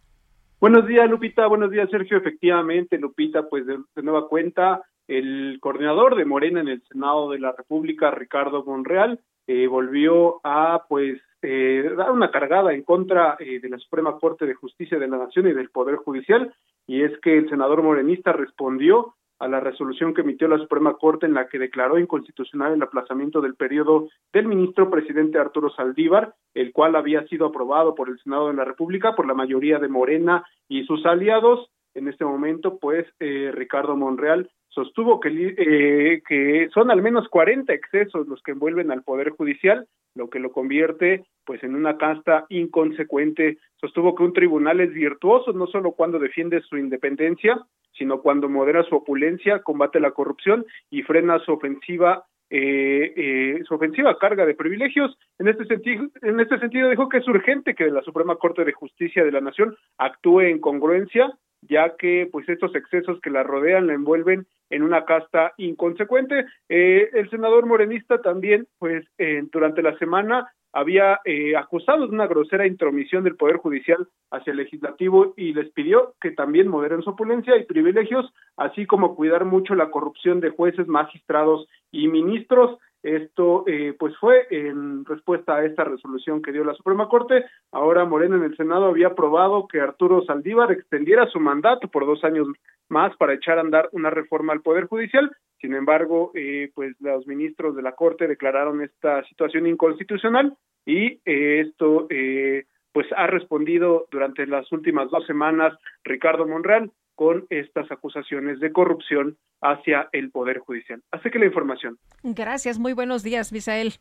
Buenos 0.61 0.87
días, 0.87 1.09
Lupita. 1.09 1.47
Buenos 1.47 1.69
días, 1.69 1.89
Sergio. 1.91 2.15
Efectivamente, 2.15 2.97
Lupita, 2.97 3.49
pues 3.49 3.65
de, 3.65 3.77
nueva 4.01 4.29
cuenta, 4.29 4.83
el 5.09 5.57
coordinador 5.59 6.15
de 6.15 6.23
Morena 6.23 6.61
en 6.61 6.69
el 6.69 6.81
Senado 6.83 7.29
de 7.29 7.39
la 7.39 7.51
República, 7.51 8.09
Ricardo 8.09 8.63
Monreal, 8.63 9.19
eh, 9.47 9.67
volvió 9.67 10.39
a, 10.45 10.85
pues, 10.87 11.19
eh, 11.43 11.93
dar 11.95 12.11
una 12.11 12.31
cargada 12.31 12.73
en 12.73 12.83
contra 12.83 13.35
eh, 13.39 13.59
de 13.59 13.69
la 13.69 13.77
Suprema 13.77 14.17
Corte 14.17 14.45
de 14.45 14.53
Justicia 14.55 14.97
de 14.97 15.07
la 15.07 15.17
Nación 15.17 15.47
y 15.47 15.53
del 15.53 15.69
Poder 15.69 15.97
Judicial, 15.97 16.53
y 16.87 17.03
es 17.03 17.11
que 17.19 17.37
el 17.37 17.49
senador 17.49 17.83
morenista 17.83 18.31
respondió 18.31 19.15
a 19.39 19.47
la 19.47 19.59
resolución 19.59 20.13
que 20.13 20.21
emitió 20.21 20.47
la 20.47 20.57
Suprema 20.57 20.93
Corte 20.93 21.25
en 21.25 21.33
la 21.33 21.47
que 21.49 21.59
declaró 21.59 21.99
inconstitucional 21.99 22.73
el 22.73 22.81
aplazamiento 22.81 23.41
del 23.41 23.55
periodo 23.55 24.07
del 24.31 24.47
ministro 24.47 24.89
presidente 24.89 25.37
Arturo 25.37 25.69
Saldívar, 25.71 26.33
el 26.53 26.71
cual 26.71 26.95
había 26.95 27.27
sido 27.27 27.47
aprobado 27.47 27.93
por 27.93 28.09
el 28.09 28.19
Senado 28.19 28.47
de 28.47 28.53
la 28.53 28.63
República 28.63 29.15
por 29.15 29.27
la 29.27 29.33
mayoría 29.33 29.79
de 29.79 29.89
Morena 29.89 30.45
y 30.69 30.85
sus 30.85 31.05
aliados. 31.05 31.69
En 31.93 32.07
este 32.07 32.23
momento, 32.23 32.79
pues, 32.79 33.05
eh, 33.19 33.51
Ricardo 33.53 33.97
Monreal 33.97 34.49
sostuvo 34.73 35.19
que, 35.19 35.29
eh, 35.57 36.21
que 36.27 36.69
son 36.73 36.91
al 36.91 37.01
menos 37.01 37.27
40 37.29 37.73
excesos 37.73 38.27
los 38.27 38.41
que 38.41 38.51
envuelven 38.51 38.91
al 38.91 39.03
Poder 39.03 39.29
Judicial, 39.29 39.87
lo 40.15 40.29
que 40.29 40.39
lo 40.39 40.51
convierte 40.51 41.23
pues 41.45 41.63
en 41.63 41.75
una 41.75 41.97
casta 41.97 42.45
inconsecuente. 42.49 43.57
Sostuvo 43.79 44.15
que 44.15 44.23
un 44.23 44.33
tribunal 44.33 44.79
es 44.79 44.93
virtuoso 44.93 45.53
no 45.53 45.67
solo 45.67 45.91
cuando 45.91 46.19
defiende 46.19 46.61
su 46.61 46.77
independencia, 46.77 47.59
sino 47.97 48.21
cuando 48.21 48.49
modera 48.49 48.83
su 48.83 48.95
opulencia, 48.95 49.59
combate 49.59 49.99
la 49.99 50.11
corrupción 50.11 50.65
y 50.89 51.03
frena 51.03 51.39
su 51.39 51.53
ofensiva 51.53 52.25
eh, 52.55 53.13
eh, 53.15 53.63
su 53.67 53.73
ofensiva 53.73 54.15
carga 54.19 54.45
de 54.45 54.53
privilegios. 54.53 55.17
En 55.39 55.47
este 55.47 55.65
sentido, 55.65 56.07
en 56.21 56.39
este 56.39 56.59
sentido 56.59 56.87
dijo 56.87 57.09
que 57.09 57.17
es 57.17 57.27
urgente 57.27 57.73
que 57.73 57.89
la 57.89 58.03
Suprema 58.03 58.35
Corte 58.35 58.63
de 58.63 58.73
Justicia 58.73 59.23
de 59.23 59.31
la 59.31 59.41
Nación 59.41 59.75
actúe 59.97 60.41
en 60.41 60.59
congruencia, 60.59 61.33
ya 61.61 61.95
que 61.97 62.29
pues 62.31 62.47
estos 62.47 62.75
excesos 62.75 63.19
que 63.21 63.31
la 63.31 63.41
rodean 63.41 63.87
la 63.87 63.93
envuelven 63.93 64.45
en 64.73 64.83
una 64.83 65.05
casta 65.05 65.53
inconsecuente. 65.57 66.45
Eh, 66.69 67.09
el 67.13 67.29
senador 67.29 67.65
morenista 67.65 68.21
también, 68.21 68.67
pues 68.79 69.05
durante 69.51 69.81
la 69.81 69.97
semana 69.97 70.51
había 70.73 71.19
eh, 71.23 71.55
acusado 71.55 72.07
de 72.07 72.13
una 72.13 72.25
grosera 72.27 72.65
intromisión 72.65 73.23
del 73.23 73.35
Poder 73.35 73.57
Judicial 73.57 74.07
hacia 74.31 74.51
el 74.51 74.57
Legislativo 74.57 75.33
y 75.37 75.53
les 75.53 75.71
pidió 75.71 76.15
que 76.19 76.31
también 76.31 76.67
moderen 76.67 77.03
su 77.03 77.11
opulencia 77.11 77.55
y 77.55 77.65
privilegios, 77.65 78.33
así 78.57 78.87
como 78.87 79.15
cuidar 79.15 79.45
mucho 79.45 79.75
la 79.75 79.91
corrupción 79.91 80.39
de 80.39 80.49
jueces, 80.49 80.87
magistrados 80.87 81.67
y 81.91 82.07
ministros. 82.07 82.79
Esto 83.03 83.65
eh, 83.67 83.93
pues 83.99 84.15
fue 84.17 84.47
en 84.49 85.03
respuesta 85.03 85.57
a 85.57 85.65
esta 85.65 85.83
resolución 85.83 86.41
que 86.41 86.53
dio 86.53 86.63
la 86.63 86.73
Suprema 86.73 87.09
Corte. 87.09 87.45
Ahora 87.71 88.05
Morena 88.05 88.37
en 88.37 88.43
el 88.43 88.55
Senado 88.55 88.85
había 88.85 89.07
aprobado 89.07 89.67
que 89.67 89.81
Arturo 89.81 90.23
Saldívar 90.23 90.71
extendiera 90.71 91.27
su 91.27 91.39
mandato 91.41 91.89
por 91.89 92.05
dos 92.05 92.23
años 92.23 92.47
más 92.87 93.15
para 93.17 93.33
echar 93.33 93.57
a 93.57 93.61
andar 93.61 93.89
una 93.91 94.09
reforma 94.09 94.53
al 94.53 94.61
Poder 94.61 94.85
Judicial. 94.85 95.29
Sin 95.59 95.73
embargo, 95.73 96.31
eh, 96.33 96.71
pues 96.73 96.95
los 97.01 97.27
ministros 97.27 97.75
de 97.75 97.81
la 97.81 97.93
Corte 97.93 98.27
declararon 98.27 98.81
esta 98.81 99.23
situación 99.25 99.67
inconstitucional 99.67 100.55
y 100.85 101.19
eh, 101.25 101.61
esto 101.67 102.07
eh, 102.09 102.65
pues 102.93 103.07
ha 103.17 103.27
respondido 103.27 104.07
durante 104.11 104.47
las 104.47 104.71
últimas 104.71 105.09
dos 105.09 105.25
semanas 105.25 105.73
Ricardo 106.03 106.47
Monreal 106.47 106.91
con 107.15 107.45
estas 107.49 107.91
acusaciones 107.91 108.59
de 108.59 108.71
corrupción 108.71 109.37
hacia 109.61 110.09
el 110.11 110.31
Poder 110.31 110.59
Judicial. 110.59 111.01
Así 111.11 111.29
que 111.29 111.39
la 111.39 111.45
información. 111.45 111.97
Gracias, 112.23 112.79
muy 112.79 112.93
buenos 112.93 113.23
días, 113.23 113.51
Misael. 113.51 113.93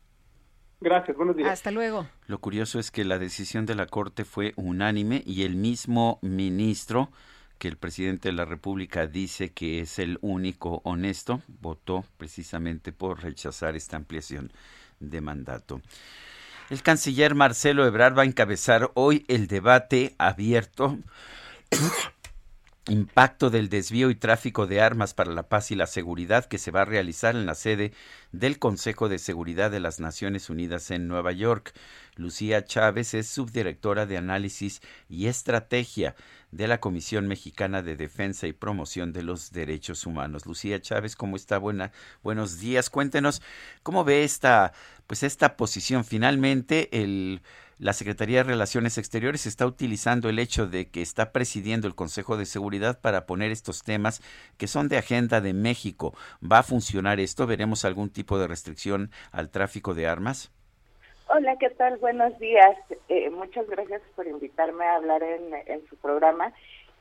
Gracias, 0.81 1.17
buenos 1.17 1.37
días. 1.37 1.51
Hasta 1.51 1.71
luego. 1.71 2.07
Lo 2.27 2.39
curioso 2.39 2.79
es 2.81 2.91
que 2.91 3.05
la 3.05 3.19
decisión 3.19 3.67
de 3.67 3.77
la 3.77 3.87
Corte 3.87 4.25
fue 4.25 4.53
unánime 4.57 5.23
y 5.25 5.45
el 5.45 5.55
mismo 5.55 6.19
ministro 6.23 7.11
que 7.59 7.69
el 7.69 7.77
presidente 7.77 8.31
de 8.31 8.35
la 8.35 8.45
República 8.45 9.07
dice 9.07 9.53
que 9.53 9.79
es 9.79 10.01
el 10.01 10.19
único 10.21 10.81
honesto, 10.85 11.43
votó 11.61 12.05
precisamente 12.17 12.91
por 12.91 13.23
rechazar 13.23 13.77
esta 13.77 13.97
ampliación 13.97 14.51
de 14.99 15.21
mandato. 15.21 15.81
El 16.71 16.83
canciller 16.83 17.37
Marcelo 17.37 17.87
Ebrard 17.87 18.19
va 18.19 18.23
a 18.23 18.27
encabezar 18.27 18.91
hoy 18.95 19.25
el 19.29 19.47
debate 19.47 20.17
abierto 20.19 20.99
impacto 22.89 23.51
del 23.51 23.69
desvío 23.69 24.11
y 24.11 24.17
tráfico 24.17 24.67
de 24.67 24.81
armas 24.81 25.15
para 25.15 25.33
la 25.33 25.49
paz 25.49 25.71
y 25.71 25.77
la 25.77 25.87
seguridad 25.87 26.47
que 26.47 26.59
se 26.59 26.73
va 26.73 26.83
a 26.83 26.85
realizar 26.85 27.37
en 27.37 27.47
la 27.47 27.55
sede 27.55 27.93
del 28.33 28.59
Consejo 28.59 29.09
de 29.09 29.19
Seguridad 29.19 29.71
de 29.71 29.79
las 29.79 30.01
Naciones 30.01 30.51
Unidas 30.51 30.91
en 30.91 31.07
Nueva 31.07 31.33
York. 31.33 31.75
Lucía 32.17 32.65
Chávez 32.65 33.15
es 33.15 33.29
subdirectora 33.29 34.05
de 34.07 34.19
análisis 34.19 34.83
y 35.09 35.29
estrategia 35.29 36.17
de 36.51 36.69
la 36.69 36.81
Comisión 36.81 37.29
Mexicana 37.29 37.83
de 37.83 37.97
Defensa 37.97 38.47
y 38.47 38.53
Promoción 38.53 39.13
de 39.13 39.23
los 39.23 39.53
Derechos 39.53 40.05
Humanos. 40.05 40.45
Lucía 40.45 40.81
Chávez, 40.81 41.17
¿cómo 41.17 41.37
está? 41.37 41.59
Buena, 41.59 41.93
buenos 42.23 42.59
días. 42.59 42.91
Cuéntenos 42.91 43.43
cómo 43.83 44.05
ve 44.05 44.25
esta, 44.25 44.73
pues 45.07 45.23
esta 45.23 45.57
posición. 45.57 46.05
Finalmente, 46.05 46.91
el, 47.01 47.41
la 47.79 47.93
Secretaría 47.93 48.39
de 48.39 48.51
Relaciones 48.51 48.99
Exteriores 48.99 49.47
está 49.47 49.67
utilizando 49.67 50.29
el 50.29 50.39
hecho 50.39 50.67
de 50.67 50.91
que 50.91 51.03
está 51.03 51.33
presidiendo 51.33 51.87
el 51.87 51.95
Consejo 51.95 52.37
de 52.37 52.47
Seguridad 52.47 53.01
para 53.01 53.27
poner 53.27 53.51
estos 53.51 53.83
temas 53.83 54.21
que 54.59 54.67
son 54.67 54.89
de 54.89 54.99
agenda 54.99 55.41
de 55.41 55.53
México. 55.53 56.15
¿Va 56.41 56.59
a 56.59 56.63
funcionar 56.63 57.21
esto? 57.21 57.47
¿Veremos 57.47 57.85
algún 57.85 58.11
tipo 58.11 58.39
de 58.39 58.49
restricción 58.49 59.11
al 59.33 59.51
tráfico 59.51 59.95
de 59.95 60.07
armas? 60.07 60.53
Hola, 61.35 61.57
¿qué 61.59 61.71
tal? 61.71 61.97
Buenos 61.97 62.39
días. 62.39 62.77
Eh, 63.09 63.31
muchas 63.31 63.67
gracias 63.67 64.03
por 64.15 64.27
invitarme 64.27 64.85
a 64.85 64.97
hablar 64.97 65.23
en, 65.23 65.87
su 65.89 65.97
programa. 65.97 66.53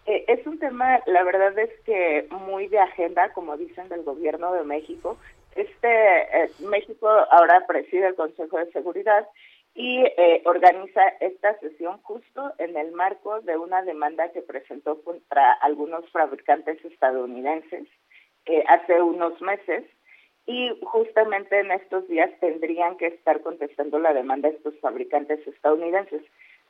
Eh, 0.06 0.24
es 0.30 0.48
un 0.48 0.58
tema, 0.58 1.02
la 1.06 1.24
verdad 1.24 1.58
es 1.60 1.70
que 1.86 2.28
muy 2.32 2.68
de 2.68 2.80
agenda, 2.80 3.34
como 3.34 3.58
dicen 3.58 3.90
del 3.90 4.04
gobierno 4.04 4.54
de 4.54 4.64
México. 4.64 5.18
Este 5.56 6.44
eh, 6.44 6.50
México 6.60 7.10
ahora 7.30 7.66
preside 7.68 8.08
el 8.08 8.16
Consejo 8.16 8.58
de 8.58 8.72
Seguridad 8.72 9.28
y 9.74 10.04
organiza 10.46 11.08
esta 11.20 11.58
sesión 11.60 12.02
justo 12.04 12.54
en 12.58 12.76
el 12.78 12.92
marco 12.92 13.42
de 13.42 13.58
una 13.58 13.82
demanda 13.84 14.32
que 14.32 14.42
presentó 14.42 15.02
contra 15.02 15.54
algunos 15.54 16.10
fabricantes 16.12 16.84
estadounidenses 16.84 17.88
hace 18.68 19.02
unos 19.02 19.40
meses 19.42 19.86
y 20.46 20.72
justamente 20.84 21.60
en 21.60 21.72
estos 21.72 22.08
días 22.08 22.30
tendrían 22.40 22.98
que 22.98 23.08
estar 23.08 23.42
contestando 23.42 24.00
la 24.00 24.14
demanda 24.14 24.50
de 24.50 24.58
estos 24.58 24.78
fabricantes 24.80 25.46
estadounidenses. 25.48 26.24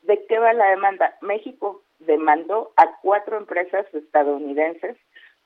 ¿De 0.04 0.26
qué 0.28 0.39
va 0.39 0.54
la 0.54 0.70
demanda? 0.72 1.16
México 1.22 1.82
demandó 1.99 2.74
a 2.76 2.99
cuatro 3.02 3.38
empresas 3.38 3.86
estadounidenses 3.93 4.97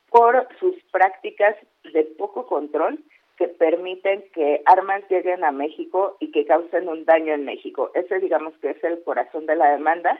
por 0.10 0.48
sus 0.60 0.76
prácticas 0.92 1.56
de 1.94 2.04
poco 2.18 2.48
control 2.48 3.04
que 3.38 3.48
permiten 3.48 4.24
que 4.34 4.62
armas 4.66 5.04
lleguen 5.10 5.44
a 5.44 5.52
México 5.52 6.18
y 6.20 6.32
que 6.32 6.46
causen 6.46 6.88
un 6.88 7.06
daño 7.06 7.34
en 7.34 7.46
México. 7.46 7.92
Ese 7.94 8.20
digamos 8.20 8.54
que 8.60 8.72
es 8.72 8.84
el 8.84 9.04
corazón 9.04 9.46
de 9.46 9.56
la 9.56 9.72
demanda 9.72 10.20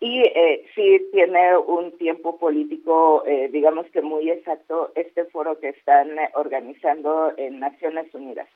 y 0.00 0.22
eh, 0.22 0.64
sí 0.74 1.08
tiene 1.12 1.56
un 1.56 1.96
tiempo 1.98 2.38
político, 2.38 3.24
eh, 3.26 3.48
digamos 3.52 3.86
que 3.86 4.00
muy 4.00 4.30
exacto, 4.30 4.92
este 4.94 5.24
foro 5.26 5.58
que 5.58 5.70
están 5.70 6.18
eh, 6.18 6.30
organizando 6.34 7.32
en 7.36 7.58
Naciones 7.58 8.12
Unidas. 8.14 8.48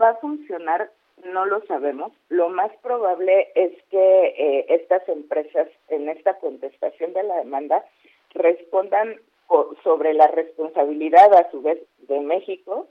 ¿Va 0.00 0.10
a 0.10 0.16
funcionar? 0.16 0.90
No 1.24 1.46
lo 1.46 1.64
sabemos. 1.66 2.12
Lo 2.28 2.48
más 2.48 2.70
probable 2.76 3.48
es 3.56 3.72
que 3.90 4.34
eh, 4.38 4.66
estas 4.68 5.08
empresas 5.08 5.68
en 5.88 6.08
esta 6.08 6.34
contestación 6.38 7.12
de 7.12 7.24
la 7.24 7.38
demanda 7.38 7.84
respondan 8.34 9.16
sobre 9.82 10.12
la 10.12 10.26
responsabilidad 10.28 11.32
a 11.34 11.50
su 11.50 11.62
vez 11.62 11.78
de 12.06 12.20
México 12.20 12.86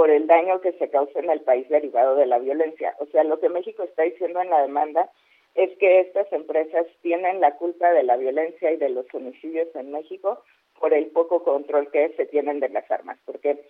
por 0.00 0.08
el 0.08 0.26
daño 0.26 0.62
que 0.62 0.72
se 0.72 0.88
causa 0.88 1.18
en 1.18 1.28
el 1.28 1.42
país 1.42 1.68
derivado 1.68 2.16
de 2.16 2.24
la 2.24 2.38
violencia. 2.38 2.96
O 3.00 3.06
sea, 3.08 3.22
lo 3.22 3.38
que 3.38 3.50
México 3.50 3.82
está 3.82 4.02
diciendo 4.04 4.40
en 4.40 4.48
la 4.48 4.62
demanda 4.62 5.10
es 5.54 5.76
que 5.76 6.00
estas 6.00 6.32
empresas 6.32 6.86
tienen 7.02 7.42
la 7.42 7.56
culpa 7.56 7.92
de 7.92 8.02
la 8.02 8.16
violencia 8.16 8.72
y 8.72 8.78
de 8.78 8.88
los 8.88 9.04
homicidios 9.12 9.68
en 9.74 9.92
México 9.92 10.42
por 10.78 10.94
el 10.94 11.08
poco 11.08 11.44
control 11.44 11.90
que 11.90 12.14
se 12.16 12.24
tienen 12.24 12.60
de 12.60 12.70
las 12.70 12.90
armas, 12.90 13.18
porque 13.26 13.62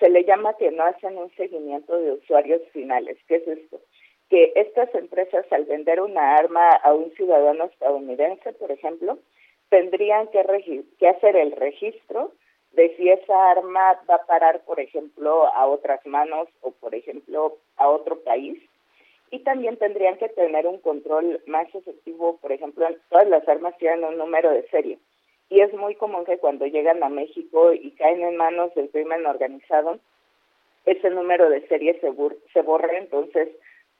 se 0.00 0.10
le 0.10 0.24
llama 0.24 0.56
que 0.56 0.72
no 0.72 0.82
hacen 0.82 1.18
un 1.18 1.30
seguimiento 1.36 1.96
de 1.96 2.14
usuarios 2.14 2.62
finales. 2.72 3.16
¿Qué 3.28 3.36
es 3.36 3.46
esto? 3.46 3.80
Que 4.28 4.54
estas 4.56 4.92
empresas 4.92 5.46
al 5.52 5.66
vender 5.66 6.00
una 6.00 6.34
arma 6.34 6.68
a 6.68 6.94
un 6.94 7.12
ciudadano 7.12 7.66
estadounidense, 7.66 8.54
por 8.54 8.72
ejemplo, 8.72 9.20
tendrían 9.68 10.26
que, 10.32 10.82
que 10.98 11.08
hacer 11.08 11.36
el 11.36 11.52
registro 11.52 12.32
de 12.76 12.94
si 12.96 13.08
esa 13.08 13.50
arma 13.50 14.00
va 14.08 14.14
a 14.14 14.26
parar, 14.26 14.60
por 14.64 14.78
ejemplo, 14.78 15.46
a 15.52 15.66
otras 15.66 16.04
manos 16.06 16.48
o, 16.60 16.70
por 16.70 16.94
ejemplo, 16.94 17.56
a 17.76 17.88
otro 17.88 18.20
país. 18.20 18.62
Y 19.30 19.40
también 19.40 19.76
tendrían 19.76 20.18
que 20.18 20.28
tener 20.28 20.66
un 20.66 20.78
control 20.78 21.40
más 21.46 21.66
efectivo, 21.74 22.36
por 22.36 22.52
ejemplo, 22.52 22.86
todas 23.08 23.28
las 23.28 23.46
armas 23.48 23.76
tienen 23.78 24.04
un 24.04 24.18
número 24.18 24.50
de 24.50 24.68
serie 24.68 24.98
y 25.48 25.60
es 25.60 25.72
muy 25.74 25.94
común 25.94 26.24
que 26.24 26.38
cuando 26.38 26.66
llegan 26.66 27.02
a 27.02 27.08
México 27.08 27.72
y 27.72 27.92
caen 27.92 28.22
en 28.22 28.36
manos 28.36 28.74
del 28.74 28.90
crimen 28.90 29.26
organizado, 29.26 29.98
ese 30.84 31.10
número 31.10 31.48
de 31.50 31.66
serie 31.68 31.98
se, 32.00 32.12
se 32.52 32.62
borra, 32.62 32.96
entonces 32.96 33.48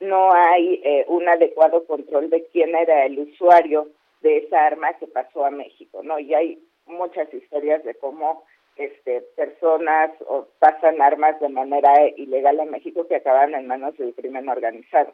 no 0.01 0.33
hay 0.33 0.81
eh, 0.85 1.05
un 1.09 1.29
adecuado 1.29 1.85
control 1.87 2.31
de 2.31 2.45
quién 2.47 2.75
era 2.75 3.07
el 3.07 3.19
usuario 3.19 3.89
de 4.23 4.39
esa 4.39 4.67
arma 4.67 4.93
que 4.95 5.07
pasó 5.07 5.45
a 5.45 5.51
México, 5.51 6.03
¿no? 6.03 6.19
Y 6.19 6.35
hay 6.35 6.59
muchas 6.87 7.33
historias 7.33 7.85
de 7.85 7.95
cómo 7.95 8.45
este, 8.77 9.23
personas 9.37 10.11
o 10.27 10.47
pasan 10.59 11.01
armas 11.01 11.39
de 11.41 11.49
manera 11.49 11.93
ilegal 12.17 12.61
a 12.61 12.65
México 12.65 13.07
que 13.07 13.17
acaban 13.17 13.55
en 13.55 13.67
manos 13.67 13.97
del 13.97 14.15
crimen 14.15 14.49
organizado. 14.49 15.13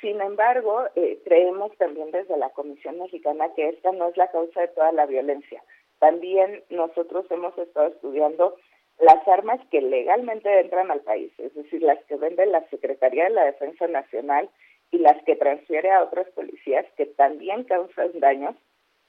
Sin 0.00 0.20
embargo, 0.20 0.84
eh, 0.94 1.20
creemos 1.24 1.76
también 1.76 2.10
desde 2.10 2.36
la 2.36 2.50
Comisión 2.50 2.98
Mexicana 2.98 3.52
que 3.54 3.68
esta 3.68 3.92
no 3.92 4.08
es 4.08 4.16
la 4.16 4.30
causa 4.30 4.62
de 4.62 4.68
toda 4.68 4.92
la 4.92 5.06
violencia. 5.06 5.62
También 5.98 6.64
nosotros 6.70 7.26
hemos 7.30 7.56
estado 7.58 7.88
estudiando 7.88 8.56
las 8.98 9.26
armas 9.28 9.60
que 9.70 9.80
legalmente 9.80 10.60
entran 10.60 10.90
al 10.90 11.00
país, 11.00 11.32
es 11.38 11.54
decir, 11.54 11.82
las 11.82 12.02
que 12.04 12.16
vende 12.16 12.44
la 12.46 12.66
Secretaría 12.68 13.24
de 13.24 13.30
la 13.30 13.44
Defensa 13.44 13.86
Nacional 13.88 14.48
y 14.90 14.98
las 14.98 15.22
que 15.24 15.36
transfiere 15.36 15.90
a 15.90 16.02
otras 16.02 16.28
policías 16.30 16.86
que 16.96 17.06
también 17.06 17.64
causan 17.64 18.18
daños 18.20 18.56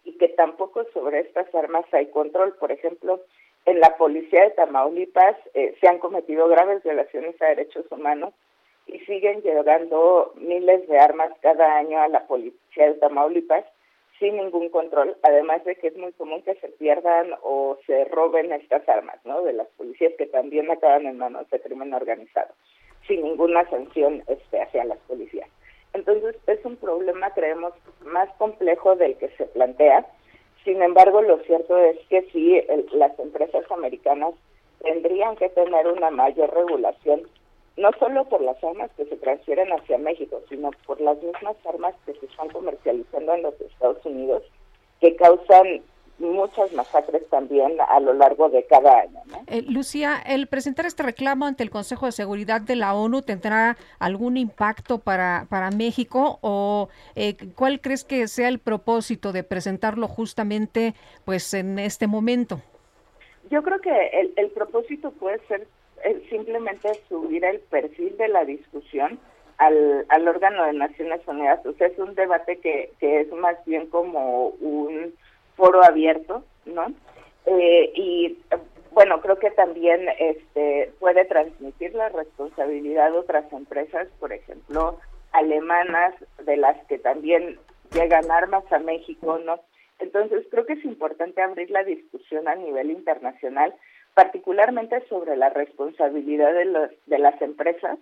y 0.03 0.17
que 0.17 0.29
tampoco 0.29 0.83
sobre 0.93 1.19
estas 1.19 1.53
armas 1.55 1.85
hay 1.91 2.07
control. 2.07 2.53
Por 2.55 2.71
ejemplo, 2.71 3.21
en 3.65 3.79
la 3.79 3.97
policía 3.97 4.43
de 4.43 4.51
Tamaulipas 4.51 5.35
eh, 5.53 5.75
se 5.79 5.87
han 5.87 5.99
cometido 5.99 6.47
graves 6.47 6.83
violaciones 6.83 7.39
a 7.41 7.47
derechos 7.47 7.85
humanos 7.91 8.33
y 8.87 8.99
siguen 8.99 9.41
llegando 9.41 10.33
miles 10.35 10.87
de 10.87 10.99
armas 10.99 11.31
cada 11.41 11.77
año 11.77 11.99
a 11.99 12.07
la 12.07 12.25
policía 12.27 12.87
de 12.87 12.95
Tamaulipas 12.95 13.65
sin 14.21 14.37
ningún 14.37 14.69
control, 14.69 15.17
además 15.23 15.65
de 15.65 15.75
que 15.75 15.87
es 15.87 15.97
muy 15.97 16.11
común 16.13 16.43
que 16.43 16.53
se 16.55 16.69
pierdan 16.69 17.33
o 17.41 17.77
se 17.87 18.05
roben 18.05 18.51
estas 18.53 18.87
armas, 18.87 19.19
¿no? 19.25 19.41
De 19.41 19.51
las 19.51 19.67
policías 19.69 20.13
que 20.15 20.27
también 20.27 20.69
acaban 20.69 21.07
en 21.07 21.17
manos 21.17 21.49
de 21.49 21.59
crimen 21.59 21.91
organizado, 21.91 22.53
sin 23.07 23.23
ninguna 23.23 23.67
sanción 23.71 24.23
este, 24.27 24.61
hacia 24.61 24.85
las 24.85 24.99
policías. 24.99 25.49
Entonces 25.93 26.35
es 26.45 26.63
un 26.63 26.77
problema, 26.77 27.33
creemos, 27.33 27.73
más 28.05 28.29
complejo 28.37 28.95
del 28.95 29.17
que 29.17 29.29
se 29.29 29.45
plantea. 29.47 30.05
Sin 30.63 30.81
embargo, 30.81 31.21
lo 31.21 31.39
cierto 31.39 31.77
es 31.77 31.97
que 32.07 32.21
sí, 32.31 32.61
las 32.93 33.17
empresas 33.19 33.69
americanas 33.71 34.33
tendrían 34.81 35.35
que 35.35 35.49
tener 35.49 35.87
una 35.87 36.11
mayor 36.11 36.53
regulación 36.53 37.23
no 37.77 37.89
solo 37.99 38.25
por 38.25 38.41
las 38.41 38.61
armas 38.63 38.91
que 38.97 39.05
se 39.05 39.15
transfieren 39.17 39.71
hacia 39.71 39.97
México, 39.97 40.41
sino 40.49 40.71
por 40.85 40.99
las 41.01 41.21
mismas 41.23 41.55
armas 41.65 41.95
que 42.05 42.13
se 42.13 42.25
están 42.25 42.49
comercializando 42.49 43.33
en 43.33 43.43
los 43.43 43.59
Estados 43.61 44.05
Unidos, 44.05 44.43
que 44.99 45.15
causan 45.15 45.81
muchas 46.21 46.71
masacres 46.73 47.27
también 47.29 47.77
a 47.87 47.99
lo 47.99 48.13
largo 48.13 48.49
de 48.49 48.63
cada 48.65 49.01
año. 49.01 49.19
Eh, 49.47 49.63
Lucía, 49.63 50.15
el 50.25 50.47
presentar 50.47 50.85
este 50.85 51.03
reclamo 51.03 51.45
ante 51.45 51.63
el 51.63 51.69
Consejo 51.69 52.05
de 52.05 52.11
Seguridad 52.11 52.61
de 52.61 52.75
la 52.75 52.93
ONU 52.93 53.21
tendrá 53.21 53.77
algún 53.99 54.37
impacto 54.37 54.99
para, 54.99 55.47
para 55.49 55.71
México 55.71 56.39
o 56.41 56.89
eh, 57.15 57.35
cuál 57.55 57.81
crees 57.81 58.03
que 58.03 58.27
sea 58.27 58.47
el 58.47 58.59
propósito 58.59 59.31
de 59.31 59.43
presentarlo 59.43 60.07
justamente 60.07 60.93
pues 61.25 61.53
en 61.53 61.79
este 61.79 62.07
momento? 62.07 62.61
Yo 63.49 63.63
creo 63.63 63.79
que 63.79 64.07
el, 64.13 64.33
el 64.37 64.49
propósito 64.51 65.11
puede 65.11 65.39
ser 65.47 65.67
simplemente 66.29 66.89
subir 67.09 67.45
el 67.45 67.59
perfil 67.59 68.15
de 68.17 68.27
la 68.27 68.45
discusión 68.45 69.19
al, 69.57 70.05
al 70.09 70.27
órgano 70.27 70.65
de 70.65 70.73
Naciones 70.73 71.21
Unidas. 71.27 71.63
O 71.65 71.73
sea, 71.73 71.87
es 71.87 71.97
un 71.99 72.15
debate 72.15 72.57
que, 72.57 72.91
que 72.99 73.21
es 73.21 73.31
más 73.31 73.63
bien 73.65 73.87
como 73.87 74.47
un 74.47 75.13
foro 75.55 75.83
abierto, 75.83 76.43
¿no? 76.65 76.93
Eh, 77.45 77.91
y 77.95 78.37
bueno, 78.91 79.21
creo 79.21 79.39
que 79.39 79.51
también 79.51 80.07
este 80.19 80.91
puede 80.99 81.25
transmitir 81.25 81.93
la 81.95 82.09
responsabilidad 82.09 83.11
de 83.11 83.17
otras 83.17 83.51
empresas, 83.53 84.07
por 84.19 84.33
ejemplo, 84.33 84.99
alemanas, 85.31 86.13
de 86.45 86.57
las 86.57 86.77
que 86.87 86.97
también 86.99 87.57
llegan 87.93 88.29
armas 88.29 88.63
a 88.71 88.79
México, 88.79 89.39
¿no? 89.39 89.59
Entonces, 89.99 90.45
creo 90.49 90.65
que 90.65 90.73
es 90.73 90.83
importante 90.83 91.41
abrir 91.41 91.69
la 91.69 91.83
discusión 91.83 92.47
a 92.47 92.55
nivel 92.55 92.91
internacional 92.91 93.73
particularmente 94.13 95.05
sobre 95.07 95.37
la 95.37 95.49
responsabilidad 95.49 96.53
de, 96.53 96.65
los, 96.65 96.89
de 97.05 97.19
las 97.19 97.41
empresas 97.41 97.97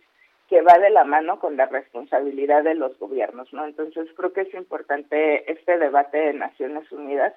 que 0.49 0.61
va 0.61 0.79
de 0.79 0.89
la 0.89 1.03
mano 1.03 1.39
con 1.39 1.57
la 1.57 1.67
responsabilidad 1.67 2.63
de 2.63 2.73
los 2.73 2.97
gobiernos, 2.97 3.53
¿no? 3.53 3.65
Entonces 3.65 4.07
creo 4.15 4.33
que 4.33 4.41
es 4.41 4.53
importante 4.55 5.49
este 5.51 5.77
debate 5.77 6.17
de 6.17 6.33
Naciones 6.33 6.91
Unidas. 6.91 7.33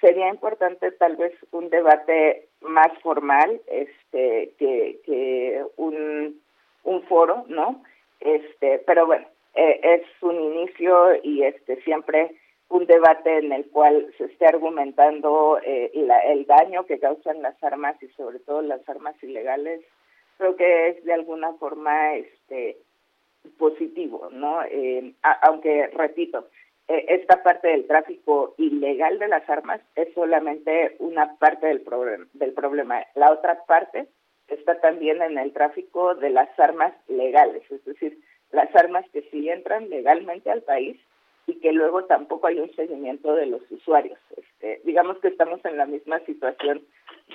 Sería 0.00 0.28
importante 0.28 0.90
tal 0.92 1.16
vez 1.16 1.32
un 1.52 1.68
debate 1.68 2.48
más 2.62 2.88
formal, 3.02 3.60
este, 3.66 4.52
que, 4.58 5.00
que 5.04 5.62
un, 5.76 6.40
un 6.84 7.02
foro, 7.02 7.44
¿no? 7.48 7.82
Este, 8.20 8.82
pero 8.86 9.06
bueno, 9.06 9.26
eh, 9.54 9.80
es 9.82 10.22
un 10.22 10.40
inicio 10.40 11.14
y 11.22 11.42
este 11.42 11.82
siempre 11.82 12.34
un 12.70 12.86
debate 12.86 13.38
en 13.38 13.52
el 13.52 13.66
cual 13.70 14.12
se 14.16 14.24
esté 14.24 14.46
argumentando 14.46 15.58
eh, 15.62 15.92
el 15.92 16.46
daño 16.46 16.86
que 16.86 16.98
causan 16.98 17.42
las 17.42 17.62
armas 17.62 18.02
y 18.02 18.08
sobre 18.08 18.40
todo 18.40 18.62
las 18.62 18.88
armas 18.88 19.14
ilegales, 19.22 19.82
creo 20.38 20.56
que 20.56 20.88
es 20.88 21.04
de 21.04 21.12
alguna 21.12 21.52
forma 21.54 22.14
este 22.16 22.78
positivo, 23.58 24.28
¿no? 24.32 24.62
Eh, 24.64 25.14
aunque, 25.42 25.88
repito, 25.88 26.48
eh, 26.88 27.04
esta 27.08 27.42
parte 27.42 27.68
del 27.68 27.86
tráfico 27.86 28.54
ilegal 28.58 29.18
de 29.18 29.28
las 29.28 29.48
armas 29.48 29.80
es 29.94 30.12
solamente 30.14 30.96
una 30.98 31.36
parte 31.36 31.66
del, 31.66 31.80
problema 31.82 32.26
del 32.32 32.52
problema. 32.52 33.04
La 33.14 33.32
otra 33.32 33.64
parte 33.64 34.06
está 34.48 34.80
también 34.80 35.22
en 35.22 35.38
el 35.38 35.52
tráfico 35.52 36.14
de 36.14 36.30
las 36.30 36.48
armas 36.58 36.92
legales, 37.08 37.62
es 37.70 37.84
decir, 37.84 38.18
las 38.50 38.74
armas 38.76 39.04
que 39.12 39.22
sí 39.30 39.48
entran 39.48 39.88
legalmente 39.88 40.50
al 40.50 40.62
país 40.62 41.00
y 41.46 41.54
que 41.60 41.72
luego 41.72 42.04
tampoco 42.04 42.46
hay 42.46 42.58
un 42.58 42.74
seguimiento 42.74 43.34
de 43.34 43.46
los 43.46 43.62
usuarios. 43.70 44.18
Este, 44.36 44.80
digamos 44.84 45.18
que 45.18 45.28
estamos 45.28 45.64
en 45.64 45.76
la 45.76 45.86
misma 45.86 46.20
situación 46.20 46.82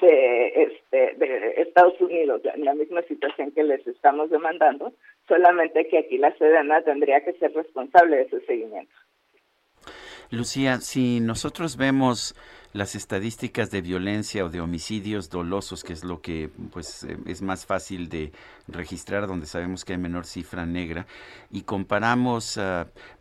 de, 0.01 0.63
este, 0.63 1.15
de 1.15 1.53
Estados 1.57 1.99
Unidos, 2.01 2.41
en 2.53 2.65
la 2.65 2.73
misma 2.73 3.01
situación 3.03 3.51
que 3.51 3.63
les 3.63 3.85
estamos 3.87 4.29
demandando, 4.29 4.93
solamente 5.27 5.87
que 5.87 5.99
aquí 5.99 6.17
la 6.17 6.35
Sedena 6.37 6.81
tendría 6.81 7.23
que 7.23 7.33
ser 7.33 7.53
responsable 7.53 8.17
de 8.17 8.21
ese 8.23 8.41
seguimiento. 8.41 8.93
Lucía, 10.31 10.77
si 10.77 11.19
nosotros 11.19 11.75
vemos 11.75 12.35
las 12.73 12.95
estadísticas 12.95 13.71
de 13.71 13.81
violencia 13.81 14.45
o 14.45 14.49
de 14.49 14.61
homicidios 14.61 15.29
dolosos, 15.29 15.83
que 15.83 15.93
es 15.93 16.03
lo 16.03 16.21
que 16.21 16.49
pues 16.71 17.03
eh, 17.03 17.17
es 17.25 17.41
más 17.41 17.65
fácil 17.65 18.09
de 18.09 18.31
registrar, 18.67 19.27
donde 19.27 19.47
sabemos 19.47 19.85
que 19.85 19.93
hay 19.93 19.99
menor 19.99 20.25
cifra 20.25 20.65
negra, 20.65 21.07
y 21.51 21.61
comparamos 21.61 22.59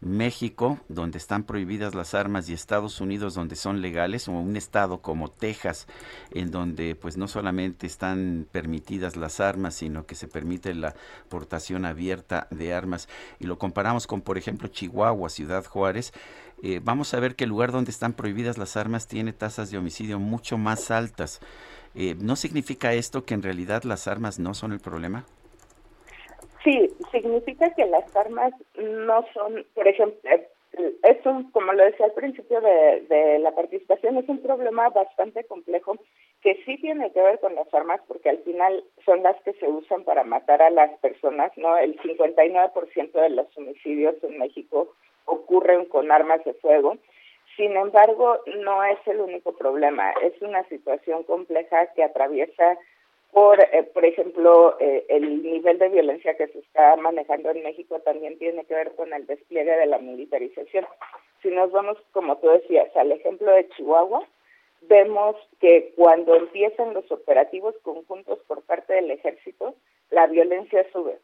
México, 0.00 0.78
donde 0.88 1.18
están 1.18 1.44
prohibidas 1.44 1.94
las 1.94 2.14
armas, 2.14 2.48
y 2.48 2.52
Estados 2.52 3.00
Unidos, 3.00 3.34
donde 3.34 3.56
son 3.56 3.80
legales, 3.80 4.28
o 4.28 4.32
un 4.32 4.56
estado 4.56 5.00
como 5.00 5.30
Texas, 5.30 5.86
en 6.32 6.50
donde 6.50 6.94
pues 6.94 7.16
no 7.16 7.28
solamente 7.28 7.86
están 7.86 8.46
permitidas 8.52 9.16
las 9.16 9.40
armas, 9.40 9.74
sino 9.74 10.06
que 10.06 10.14
se 10.14 10.28
permite 10.28 10.74
la 10.74 10.94
portación 11.28 11.86
abierta 11.86 12.46
de 12.50 12.74
armas, 12.74 13.08
y 13.38 13.46
lo 13.46 13.58
comparamos 13.58 14.06
con, 14.06 14.20
por 14.20 14.36
ejemplo, 14.36 14.68
Chihuahua, 14.68 15.30
Ciudad 15.30 15.64
Juárez, 15.64 16.12
eh, 16.62 16.80
vamos 16.82 17.14
a 17.14 17.20
ver 17.20 17.34
que 17.36 17.44
el 17.44 17.50
lugar 17.50 17.72
donde 17.72 17.90
están 17.90 18.14
prohibidas 18.14 18.58
las 18.58 18.76
armas 18.76 19.06
tiene 19.06 19.32
tasas 19.32 19.70
de 19.70 19.78
homicidio 19.78 20.18
mucho 20.18 20.58
más 20.58 20.90
altas. 20.90 21.40
Eh, 21.94 22.14
¿No 22.20 22.36
significa 22.36 22.92
esto 22.92 23.24
que 23.24 23.34
en 23.34 23.42
realidad 23.42 23.84
las 23.84 24.08
armas 24.08 24.38
no 24.38 24.54
son 24.54 24.72
el 24.72 24.80
problema? 24.80 25.24
Sí, 26.64 26.90
significa 27.12 27.72
que 27.74 27.86
las 27.86 28.14
armas 28.16 28.52
no 28.76 29.24
son, 29.32 29.64
por 29.74 29.86
ejemplo, 29.86 30.18
eh, 30.24 30.48
es 31.02 31.24
un, 31.24 31.50
como 31.50 31.72
lo 31.72 31.84
decía 31.84 32.06
al 32.06 32.12
principio 32.12 32.60
de, 32.60 33.06
de 33.08 33.38
la 33.38 33.52
participación, 33.52 34.18
es 34.18 34.28
un 34.28 34.42
problema 34.42 34.88
bastante 34.90 35.44
complejo 35.44 35.96
que 36.42 36.60
sí 36.64 36.76
tiene 36.78 37.10
que 37.12 37.22
ver 37.22 37.40
con 37.40 37.54
las 37.54 37.72
armas 37.72 38.00
porque 38.06 38.30
al 38.30 38.38
final 38.38 38.84
son 39.04 39.22
las 39.22 39.40
que 39.42 39.54
se 39.54 39.66
usan 39.66 40.04
para 40.04 40.24
matar 40.24 40.60
a 40.62 40.70
las 40.70 40.96
personas, 40.98 41.52
¿no? 41.56 41.76
El 41.78 41.98
59% 42.00 43.12
de 43.12 43.30
los 43.30 43.46
homicidios 43.56 44.16
en 44.22 44.38
México 44.38 44.94
ocurren 45.28 45.84
con 45.86 46.10
armas 46.10 46.44
de 46.44 46.54
fuego. 46.54 46.96
Sin 47.56 47.76
embargo, 47.76 48.38
no 48.60 48.84
es 48.84 48.98
el 49.06 49.20
único 49.20 49.52
problema, 49.52 50.12
es 50.22 50.40
una 50.42 50.62
situación 50.68 51.24
compleja 51.24 51.86
que 51.94 52.04
atraviesa 52.04 52.78
por, 53.32 53.60
eh, 53.60 53.82
por 53.92 54.04
ejemplo, 54.04 54.76
eh, 54.80 55.04
el 55.08 55.42
nivel 55.42 55.78
de 55.78 55.88
violencia 55.88 56.36
que 56.36 56.48
se 56.48 56.60
está 56.60 56.96
manejando 56.96 57.50
en 57.50 57.62
México 57.62 58.00
también 58.00 58.38
tiene 58.38 58.64
que 58.64 58.74
ver 58.74 58.94
con 58.94 59.12
el 59.12 59.26
despliegue 59.26 59.76
de 59.76 59.86
la 59.86 59.98
militarización. 59.98 60.86
Si 61.42 61.48
nos 61.48 61.70
vamos, 61.70 61.98
como 62.12 62.38
tú 62.38 62.48
decías, 62.48 62.94
al 62.96 63.12
ejemplo 63.12 63.52
de 63.52 63.68
Chihuahua, 63.70 64.26
vemos 64.82 65.36
que 65.60 65.92
cuando 65.96 66.34
empiezan 66.34 66.94
los 66.94 67.10
operativos 67.10 67.74
conjuntos 67.82 68.38
por 68.46 68.62
parte 68.62 68.94
del 68.94 69.10
ejército, 69.10 69.74
la 70.10 70.26
violencia 70.26 70.86
sube. 70.92 71.18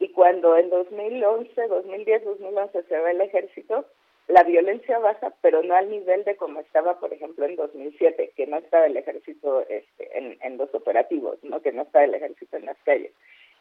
Y 0.00 0.08
cuando 0.08 0.56
en 0.56 0.70
2011, 0.70 1.68
2010, 1.68 2.24
2011 2.24 2.82
se 2.84 2.98
ve 2.98 3.10
el 3.10 3.20
ejército, 3.20 3.84
la 4.28 4.42
violencia 4.44 4.98
baja, 4.98 5.34
pero 5.42 5.62
no 5.62 5.74
al 5.74 5.90
nivel 5.90 6.24
de 6.24 6.36
como 6.36 6.58
estaba, 6.60 6.98
por 6.98 7.12
ejemplo, 7.12 7.44
en 7.44 7.56
2007, 7.56 8.32
que 8.34 8.46
no 8.46 8.56
estaba 8.56 8.86
el 8.86 8.96
ejército 8.96 9.60
este, 9.68 10.36
en, 10.40 10.56
los 10.56 10.74
operativos, 10.74 11.38
no 11.44 11.60
que 11.60 11.72
no 11.72 11.82
estaba 11.82 12.06
el 12.06 12.14
ejército 12.14 12.56
en 12.56 12.64
las 12.64 12.78
calles. 12.82 13.12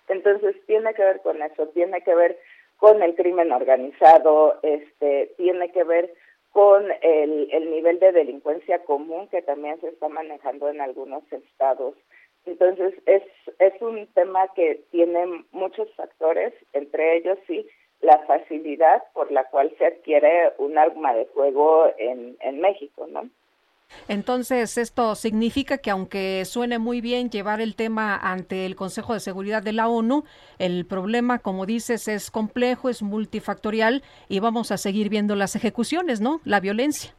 Entonces 0.08 0.56
tiene 0.66 0.94
que 0.94 1.04
ver 1.04 1.20
con 1.22 1.42
eso, 1.42 1.68
tiene 1.68 2.02
que 2.04 2.16
ver 2.16 2.40
con 2.78 3.04
el 3.04 3.16
crimen 3.16 3.52
organizado, 3.52 4.60
este, 4.64 5.34
tiene 5.36 5.74
que 5.74 5.84
ver 5.84 6.14
con 6.54 6.90
el 7.02 7.70
nivel 7.70 8.00
de 8.00 8.14
delincuencia 8.14 8.80
común 8.86 9.28
que 9.28 9.42
también 9.42 9.80
se 9.82 9.90
está 9.90 10.08
manejando 10.08 10.70
en 10.70 10.80
algunos 10.80 11.22
estados. 11.34 11.96
Entonces 12.50 12.94
es, 13.06 13.24
es 13.60 13.82
un 13.82 14.08
tema 14.14 14.48
que 14.56 14.84
tiene 14.92 15.46
muchos 15.52 15.88
factores, 15.96 16.54
entre 16.74 17.18
ellos 17.18 17.38
sí 17.48 17.66
la 18.02 18.18
facilidad 18.20 19.04
por 19.14 19.32
la 19.32 19.44
cual 19.46 19.74
se 19.78 19.86
adquiere 19.86 20.54
un 20.58 20.78
arma 20.78 21.14
de 21.14 21.26
fuego 21.26 21.88
en, 21.98 22.38
en 22.40 22.62
México, 22.62 23.08
¿no? 23.08 23.30
Entonces, 24.08 24.78
esto 24.78 25.16
significa 25.16 25.80
que 25.80 25.90
aunque 25.90 26.46
suene 26.46 26.78
muy 26.78 27.02
bien 27.02 27.30
llevar 27.30 27.60
el 27.60 27.76
tema 27.76 28.16
ante 28.16 28.66
el 28.66 28.76
Consejo 28.76 29.14
de 29.14 29.20
Seguridad 29.20 29.64
de 29.64 29.74
la 29.74 29.88
ONU, 29.88 30.24
el 30.60 30.86
problema, 30.86 31.40
como 31.40 31.66
dices, 31.66 32.08
es 32.08 32.30
complejo, 32.30 32.90
es 32.90 33.02
multifactorial 33.02 34.04
y 34.28 34.40
vamos 34.40 34.72
a 34.72 34.78
seguir 34.78 35.10
viendo 35.10 35.36
las 35.36 35.56
ejecuciones, 35.56 36.22
¿no? 36.22 36.40
La 36.46 36.60
violencia. 36.60 37.16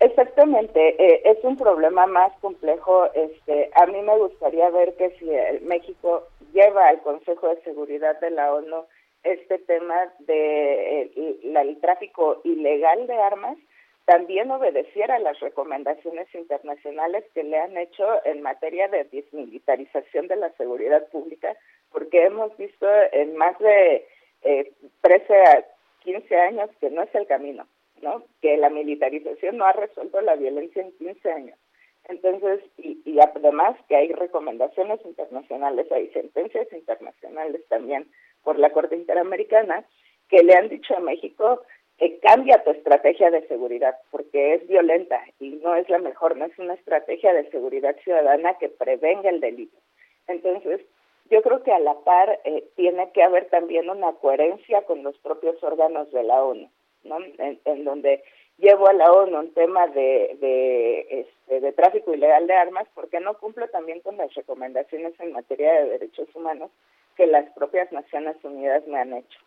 Exactamente, 0.00 0.94
eh, 1.02 1.22
es 1.24 1.42
un 1.42 1.56
problema 1.56 2.06
más 2.06 2.32
complejo. 2.40 3.12
Este, 3.14 3.70
a 3.74 3.86
mí 3.86 4.00
me 4.00 4.16
gustaría 4.16 4.70
ver 4.70 4.94
que 4.94 5.10
si 5.18 5.26
México 5.64 6.28
lleva 6.52 6.88
al 6.88 7.02
Consejo 7.02 7.48
de 7.48 7.60
Seguridad 7.62 8.18
de 8.20 8.30
la 8.30 8.54
ONU 8.54 8.84
este 9.24 9.58
tema 9.58 10.12
de 10.20 11.02
eh, 11.02 11.40
el 11.42 11.80
tráfico 11.80 12.40
ilegal 12.44 13.06
de 13.08 13.14
armas, 13.14 13.56
también 14.04 14.50
obedeciera 14.50 15.18
las 15.18 15.38
recomendaciones 15.40 16.32
internacionales 16.34 17.24
que 17.34 17.42
le 17.42 17.58
han 17.58 17.76
hecho 17.76 18.04
en 18.24 18.40
materia 18.40 18.88
de 18.88 19.04
desmilitarización 19.04 20.28
de 20.28 20.36
la 20.36 20.50
seguridad 20.52 21.06
pública, 21.08 21.54
porque 21.92 22.24
hemos 22.24 22.56
visto 22.56 22.86
en 23.12 23.36
más 23.36 23.58
de 23.58 24.06
eh, 24.42 24.72
13 25.02 25.34
a 25.42 25.64
15 26.04 26.36
años 26.36 26.70
que 26.80 26.88
no 26.88 27.02
es 27.02 27.14
el 27.14 27.26
camino, 27.26 27.66
¿no? 28.02 28.24
Que 28.40 28.56
la 28.56 28.70
militarización 28.70 29.56
no 29.56 29.64
ha 29.64 29.72
resuelto 29.72 30.20
la 30.20 30.36
violencia 30.36 30.82
en 30.82 30.92
15 30.92 31.32
años. 31.32 31.58
Entonces, 32.08 32.60
y, 32.78 33.02
y 33.04 33.18
además 33.20 33.76
que 33.88 33.96
hay 33.96 34.12
recomendaciones 34.12 35.04
internacionales, 35.04 35.90
hay 35.92 36.08
sentencias 36.08 36.72
internacionales 36.72 37.62
también 37.68 38.06
por 38.42 38.58
la 38.58 38.70
Corte 38.70 38.96
Interamericana 38.96 39.84
que 40.28 40.42
le 40.42 40.54
han 40.54 40.68
dicho 40.68 40.96
a 40.96 41.00
México 41.00 41.62
eh, 42.00 42.20
cambia 42.20 42.62
tu 42.62 42.70
estrategia 42.70 43.30
de 43.30 43.46
seguridad 43.48 43.96
porque 44.12 44.54
es 44.54 44.68
violenta 44.68 45.20
y 45.40 45.50
no 45.50 45.74
es 45.74 45.88
la 45.88 45.98
mejor, 45.98 46.36
no 46.36 46.44
es 46.44 46.56
una 46.56 46.74
estrategia 46.74 47.32
de 47.32 47.50
seguridad 47.50 47.96
ciudadana 48.04 48.54
que 48.54 48.68
prevenga 48.68 49.28
el 49.28 49.40
delito. 49.40 49.76
Entonces, 50.28 50.80
yo 51.28 51.42
creo 51.42 51.64
que 51.64 51.72
a 51.72 51.80
la 51.80 51.94
par 52.04 52.38
eh, 52.44 52.68
tiene 52.76 53.10
que 53.12 53.24
haber 53.24 53.46
también 53.46 53.90
una 53.90 54.12
coherencia 54.12 54.82
con 54.82 55.02
los 55.02 55.18
propios 55.18 55.60
órganos 55.62 56.10
de 56.12 56.22
la 56.22 56.44
ONU, 56.44 56.70
¿no? 57.08 57.16
En, 57.38 57.84
donde 57.84 58.22
llevo 58.58 58.88
a 58.88 58.92
la 58.92 59.10
ONU 59.10 59.38
un 59.38 59.54
tema 59.54 59.86
de, 59.88 60.36
de, 60.40 61.20
este, 61.20 61.60
de 61.60 61.72
tráfico 61.72 62.12
ilegal 62.12 62.46
de 62.46 62.54
armas 62.54 62.86
porque 62.94 63.20
no 63.20 63.38
cumple 63.38 63.68
también 63.68 64.00
con 64.00 64.16
las 64.16 64.32
recomendaciones 64.34 65.14
en 65.20 65.32
materia 65.32 65.72
de 65.72 65.90
derechos 65.90 66.28
humanos 66.34 66.70
que 67.16 67.26
las 67.26 67.50
propias 67.52 67.90
Naciones 67.92 68.36
Unidas 68.44 68.86
me 68.86 68.98
han 68.98 69.12
hecho. 69.12 69.38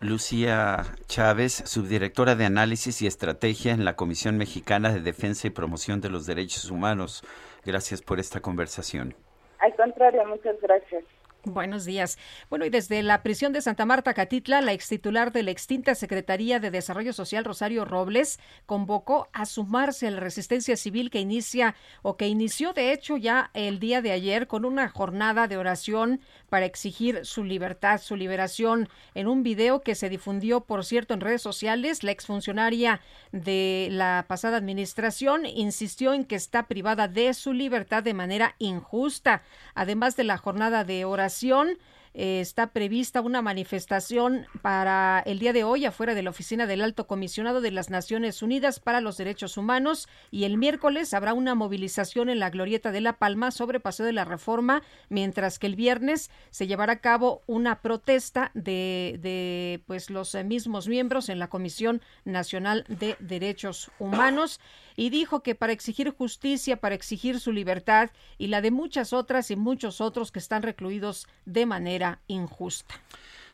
Lucía 0.00 0.82
Chávez, 1.06 1.52
subdirectora 1.52 2.34
de 2.34 2.44
Análisis 2.44 3.00
y 3.00 3.06
Estrategia 3.06 3.72
en 3.72 3.84
la 3.84 3.96
Comisión 3.96 4.36
Mexicana 4.36 4.92
de 4.92 5.00
Defensa 5.00 5.46
y 5.46 5.50
Promoción 5.50 6.00
de 6.00 6.10
los 6.10 6.26
Derechos 6.26 6.70
Humanos. 6.70 7.22
Gracias 7.64 8.02
por 8.02 8.20
esta 8.20 8.40
conversación. 8.40 9.14
Al 9.60 9.74
contrario, 9.76 10.26
muchas 10.26 10.60
gracias. 10.60 11.04
Buenos 11.46 11.84
días. 11.84 12.16
Bueno, 12.48 12.64
y 12.64 12.70
desde 12.70 13.02
la 13.02 13.22
prisión 13.22 13.52
de 13.52 13.60
Santa 13.60 13.84
Marta, 13.84 14.14
Catitla, 14.14 14.62
la 14.62 14.72
ex 14.72 14.88
titular 14.88 15.30
de 15.30 15.42
la 15.42 15.50
extinta 15.50 15.94
Secretaría 15.94 16.58
de 16.58 16.70
Desarrollo 16.70 17.12
Social, 17.12 17.44
Rosario 17.44 17.84
Robles, 17.84 18.40
convocó 18.64 19.28
a 19.34 19.44
sumarse 19.44 20.06
a 20.06 20.10
la 20.10 20.20
resistencia 20.20 20.74
civil 20.78 21.10
que 21.10 21.20
inicia 21.20 21.74
o 22.00 22.16
que 22.16 22.28
inició, 22.28 22.72
de 22.72 22.92
hecho, 22.92 23.18
ya 23.18 23.50
el 23.52 23.78
día 23.78 24.00
de 24.00 24.12
ayer 24.12 24.46
con 24.46 24.64
una 24.64 24.88
jornada 24.88 25.46
de 25.46 25.58
oración 25.58 26.20
para 26.48 26.64
exigir 26.64 27.26
su 27.26 27.44
libertad, 27.44 28.00
su 28.00 28.16
liberación. 28.16 28.88
En 29.14 29.28
un 29.28 29.42
video 29.42 29.82
que 29.82 29.94
se 29.94 30.08
difundió, 30.08 30.62
por 30.62 30.82
cierto, 30.82 31.12
en 31.12 31.20
redes 31.20 31.42
sociales, 31.42 32.04
la 32.04 32.10
exfuncionaria 32.10 33.02
de 33.32 33.88
la 33.90 34.24
pasada 34.28 34.56
administración 34.56 35.44
insistió 35.44 36.14
en 36.14 36.24
que 36.24 36.36
está 36.36 36.68
privada 36.68 37.06
de 37.06 37.34
su 37.34 37.52
libertad 37.52 38.02
de 38.02 38.14
manera 38.14 38.54
injusta. 38.58 39.42
Además 39.74 40.16
de 40.16 40.24
la 40.24 40.38
jornada 40.38 40.84
de 40.84 41.04
oración, 41.04 41.33
población 41.34 41.78
eh, 42.16 42.40
está 42.40 42.68
prevista 42.68 43.20
una 43.20 43.42
manifestación 43.42 44.46
para 44.62 45.20
el 45.26 45.40
día 45.40 45.52
de 45.52 45.64
hoy 45.64 45.84
afuera 45.84 46.14
de 46.14 46.22
la 46.22 46.30
oficina 46.30 46.64
del 46.68 46.80
Alto 46.80 47.08
Comisionado 47.08 47.60
de 47.60 47.72
las 47.72 47.90
Naciones 47.90 48.40
Unidas 48.40 48.78
para 48.78 49.00
los 49.00 49.16
Derechos 49.16 49.56
Humanos 49.56 50.08
y 50.30 50.44
el 50.44 50.56
miércoles 50.56 51.12
habrá 51.12 51.34
una 51.34 51.56
movilización 51.56 52.28
en 52.28 52.38
la 52.38 52.50
Glorieta 52.50 52.92
de 52.92 53.00
La 53.00 53.14
Palma 53.14 53.50
sobre 53.50 53.80
Paseo 53.80 54.06
de 54.06 54.12
la 54.12 54.24
Reforma, 54.24 54.84
mientras 55.08 55.58
que 55.58 55.66
el 55.66 55.74
viernes 55.74 56.30
se 56.50 56.68
llevará 56.68 56.92
a 56.92 57.00
cabo 57.00 57.42
una 57.46 57.80
protesta 57.80 58.52
de, 58.54 59.18
de 59.20 59.82
pues 59.86 60.08
los 60.08 60.36
mismos 60.44 60.86
miembros 60.86 61.28
en 61.28 61.40
la 61.40 61.48
Comisión 61.48 62.00
Nacional 62.24 62.84
de 62.88 63.16
Derechos 63.18 63.90
Humanos 63.98 64.60
y 64.96 65.10
dijo 65.10 65.42
que 65.42 65.56
para 65.56 65.72
exigir 65.72 66.10
justicia, 66.10 66.76
para 66.76 66.94
exigir 66.94 67.40
su 67.40 67.50
libertad 67.50 68.10
y 68.38 68.46
la 68.46 68.60
de 68.60 68.70
muchas 68.70 69.12
otras 69.12 69.50
y 69.50 69.56
muchos 69.56 70.00
otros 70.00 70.30
que 70.30 70.38
están 70.38 70.62
recluidos 70.62 71.26
de 71.44 71.66
manera 71.66 72.03
injusta. 72.26 72.94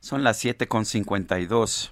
Son 0.00 0.24
las 0.24 0.44
7.52. 0.44 1.90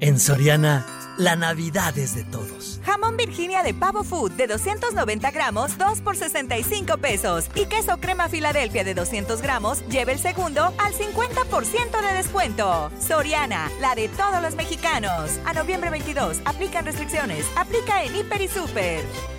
En 0.00 0.18
Soriana, 0.18 0.84
la 1.16 1.36
Navidad 1.36 1.96
es 1.96 2.16
de 2.16 2.24
todos. 2.24 2.80
Jamón 2.84 3.16
Virginia 3.16 3.62
de 3.62 3.72
Pavo 3.72 4.02
Food 4.02 4.32
de 4.32 4.48
290 4.48 5.30
gramos, 5.30 5.78
2 5.78 6.00
por 6.00 6.16
65 6.16 6.98
pesos. 6.98 7.46
Y 7.54 7.66
queso 7.66 7.96
crema 7.98 8.28
Filadelfia 8.28 8.82
de 8.82 8.94
200 8.94 9.40
gramos, 9.40 9.86
lleve 9.88 10.12
el 10.12 10.18
segundo 10.18 10.74
al 10.78 10.92
50% 10.92 12.00
de 12.00 12.16
descuento. 12.16 12.90
Soriana, 12.98 13.70
la 13.80 13.94
de 13.94 14.08
todos 14.08 14.42
los 14.42 14.56
mexicanos. 14.56 15.38
A 15.44 15.52
noviembre 15.54 15.90
22, 15.90 16.38
aplican 16.44 16.84
restricciones. 16.84 17.46
Aplica 17.56 18.02
en 18.02 18.16
Hiper 18.16 18.40
y 18.42 18.48
Super. 18.48 19.35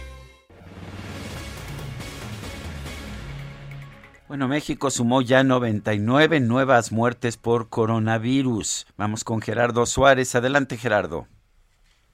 Bueno, 4.27 4.49
México 4.49 4.89
sumó 4.89 5.21
ya 5.21 5.45
99 5.45 6.41
nuevas 6.41 6.91
muertes 6.91 7.37
por 7.37 7.69
coronavirus. 7.69 8.85
Vamos 8.97 9.23
con 9.23 9.39
Gerardo 9.39 9.85
Suárez. 9.85 10.35
Adelante, 10.35 10.75
Gerardo. 10.75 11.27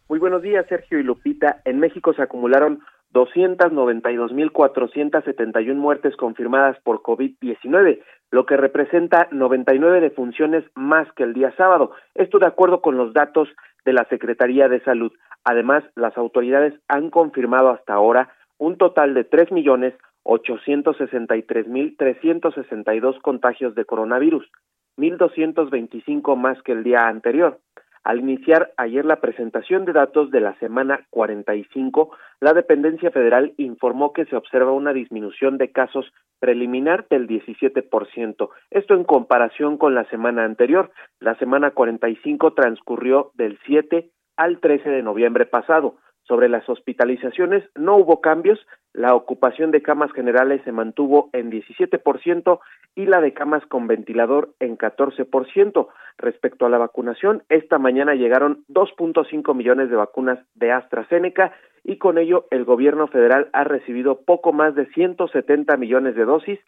Muy 0.08 0.20
buenos 0.20 0.44
días, 0.44 0.68
Sergio 0.70 1.00
y 1.00 1.04
Lupita. 1.04 1.62
En 1.66 1.80
México 1.80 2.14
se 2.14 2.22
acumularon 2.22 2.82
292.471 3.14 5.74
muertes 5.74 6.16
confirmadas 6.16 6.78
por 6.84 7.02
COVID-19, 7.02 8.04
lo 8.30 8.46
que 8.46 8.58
representa 8.58 9.28
99 9.32 10.00
defunciones 10.00 10.64
más 10.76 11.12
que 11.14 11.24
el 11.24 11.34
día 11.34 11.52
sábado. 11.58 11.94
Esto 12.14 12.38
de 12.38 12.46
acuerdo 12.46 12.82
con 12.82 12.96
los 12.96 13.12
datos 13.14 13.50
de 13.86 13.94
la 13.94 14.06
Secretaría 14.10 14.70
de 14.70 14.82
Salud. 14.82 15.12
Además, 15.44 15.84
las 15.96 16.16
autoridades 16.16 16.76
han 16.88 17.10
confirmado 17.10 17.72
hasta 17.72 17.96
ahora 17.96 18.32
un 18.60 18.78
total 18.78 19.16
de 19.16 19.24
tres 19.24 19.52
millones 19.52 19.96
863.362 20.26 23.22
contagios 23.22 23.76
de 23.76 23.86
coronavirus, 23.86 24.50
1.225 24.98 26.36
más 26.36 26.60
que 26.64 26.72
el 26.72 26.84
día 26.84 27.08
anterior. 27.08 27.60
Al 28.04 28.20
iniciar 28.20 28.74
ayer 28.76 29.06
la 29.06 29.22
presentación 29.22 29.86
de 29.86 29.94
datos 29.94 30.30
de 30.30 30.42
la 30.42 30.58
semana 30.60 31.08
45, 31.10 32.12
la 32.42 32.52
dependencia 32.52 33.12
federal 33.12 33.54
informó 33.56 34.12
que 34.12 34.26
se 34.26 34.36
observa 34.36 34.74
una 34.74 34.92
disminución 34.92 35.58
de 35.58 35.72
casos 35.72 36.12
preliminar 36.40 37.08
del 37.10 37.30
17%. 37.30 38.50
Esto 38.72 38.94
en 38.94 39.06
comparación 39.06 39.78
con 39.78 39.96
la 39.96 40.04
semana 40.10 40.44
anterior. 40.44 40.92
La 41.22 41.36
semana 41.36 41.72
45 41.72 42.54
transcurrió 42.54 43.32
del 43.36 43.58
7 43.66 44.10
al 44.36 44.60
13 44.60 44.90
de 44.90 45.04
noviembre 45.04 45.46
pasado. 45.46 45.96
Sobre 46.28 46.48
las 46.48 46.68
hospitalizaciones 46.70 47.64
no 47.76 47.98
hubo 47.98 48.22
cambios, 48.22 48.60
la 48.94 49.14
ocupación 49.14 49.72
de 49.72 49.82
camas 49.82 50.12
generales 50.14 50.62
se 50.64 50.72
mantuvo 50.72 51.30
en 51.34 51.52
17% 51.52 52.60
y 52.96 53.06
la 53.08 53.20
de 53.20 53.34
camas 53.34 53.66
con 53.66 53.88
ventilador 53.88 54.54
en 54.60 54.78
14%. 54.78 55.88
Respecto 56.18 56.66
a 56.66 56.70
la 56.70 56.78
vacunación, 56.78 57.44
esta 57.50 57.78
mañana 57.78 58.16
llegaron 58.16 58.64
2.5 58.70 59.54
millones 59.54 59.90
de 59.90 59.96
vacunas 59.96 60.40
de 60.56 60.72
AstraZeneca 60.72 61.54
y 61.84 61.98
con 61.98 62.18
ello 62.18 62.46
el 62.52 62.64
gobierno 62.64 63.08
federal 63.08 63.50
ha 63.52 63.66
recibido 63.66 64.22
poco 64.22 64.54
más 64.54 64.76
de 64.76 64.86
170 64.94 65.76
millones 65.76 66.16
de 66.16 66.24
dosis, 66.24 66.60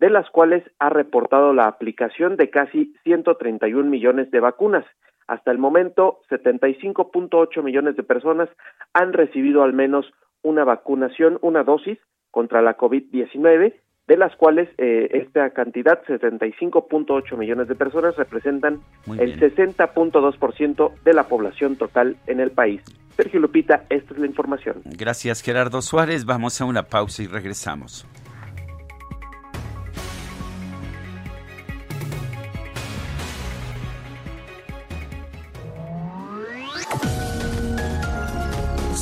de 0.00 0.10
las 0.10 0.28
cuales 0.30 0.64
ha 0.80 0.88
reportado 0.88 1.52
la 1.52 1.66
aplicación 1.66 2.36
de 2.36 2.50
casi 2.50 2.94
131 3.04 3.88
millones 3.88 4.30
de 4.32 4.40
vacunas. 4.40 4.84
Hasta 5.26 5.50
el 5.50 5.58
momento, 5.58 6.20
75.8 6.30 7.62
millones 7.62 7.96
de 7.96 8.02
personas 8.02 8.48
han 8.92 9.12
recibido 9.12 9.62
al 9.62 9.72
menos 9.72 10.06
una 10.42 10.64
vacunación, 10.64 11.38
una 11.40 11.64
dosis 11.64 11.98
contra 12.30 12.62
la 12.62 12.76
COVID-19, 12.76 13.74
de 14.06 14.16
las 14.16 14.36
cuales 14.36 14.68
eh, 14.76 15.08
esta 15.12 15.50
cantidad, 15.50 16.02
75.8 16.04 17.36
millones 17.38 17.68
de 17.68 17.74
personas, 17.74 18.16
representan 18.16 18.80
el 19.18 19.40
60.2% 19.40 20.92
de 21.02 21.14
la 21.14 21.24
población 21.24 21.76
total 21.76 22.16
en 22.26 22.40
el 22.40 22.50
país. 22.50 22.82
Sergio 23.16 23.40
Lupita, 23.40 23.84
esta 23.88 24.12
es 24.12 24.20
la 24.20 24.26
información. 24.26 24.82
Gracias, 24.84 25.40
Gerardo 25.40 25.80
Suárez. 25.80 26.26
Vamos 26.26 26.60
a 26.60 26.64
una 26.64 26.82
pausa 26.82 27.22
y 27.22 27.26
regresamos. 27.26 28.06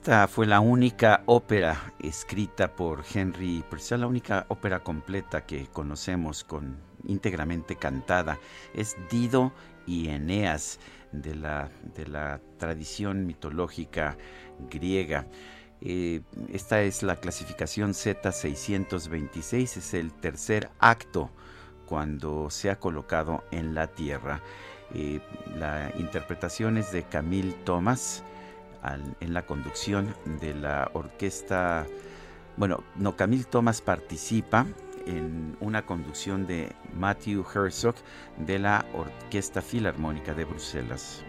Esta 0.00 0.26
fue 0.28 0.46
la 0.46 0.60
única 0.60 1.24
ópera 1.26 1.92
escrita 1.98 2.74
por 2.74 3.04
Henry 3.14 3.62
Purcell, 3.68 4.00
la 4.00 4.06
única 4.06 4.46
ópera 4.48 4.82
completa 4.82 5.44
que 5.44 5.66
conocemos 5.66 6.42
con 6.42 6.78
íntegramente 7.04 7.76
cantada. 7.76 8.38
Es 8.72 8.96
Dido 9.10 9.52
y 9.86 10.08
Eneas 10.08 10.80
de 11.12 11.34
la, 11.34 11.70
de 11.94 12.06
la 12.06 12.40
tradición 12.56 13.26
mitológica 13.26 14.16
griega. 14.70 15.26
Eh, 15.82 16.22
esta 16.50 16.80
es 16.80 17.02
la 17.02 17.16
clasificación 17.16 17.90
Z626, 17.90 19.76
es 19.76 19.92
el 19.92 20.14
tercer 20.14 20.70
acto 20.78 21.30
cuando 21.84 22.48
se 22.48 22.70
ha 22.70 22.80
colocado 22.80 23.44
en 23.50 23.74
la 23.74 23.88
tierra. 23.88 24.40
Eh, 24.94 25.20
la 25.58 25.92
interpretación 25.98 26.78
es 26.78 26.90
de 26.90 27.02
Camille 27.02 27.52
Thomas 27.64 28.24
en 28.82 29.34
la 29.34 29.42
conducción 29.46 30.14
de 30.40 30.54
la 30.54 30.90
orquesta. 30.94 31.86
Bueno, 32.56 32.82
no, 32.96 33.16
Camille 33.16 33.44
Thomas 33.44 33.80
participa 33.80 34.66
en 35.06 35.56
una 35.60 35.84
conducción 35.86 36.46
de 36.46 36.72
Matthew 36.94 37.44
Herzog 37.54 37.94
de 38.38 38.58
la 38.58 38.84
Orquesta 38.94 39.62
Filarmónica 39.62 40.34
de 40.34 40.44
Bruselas. 40.44 41.22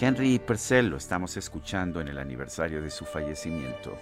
Henry 0.00 0.38
Purcell 0.38 0.88
lo 0.88 0.96
estamos 0.96 1.36
escuchando 1.36 2.00
en 2.00 2.08
el 2.08 2.18
aniversario 2.18 2.80
de 2.80 2.90
su 2.90 3.04
fallecimiento. 3.04 3.98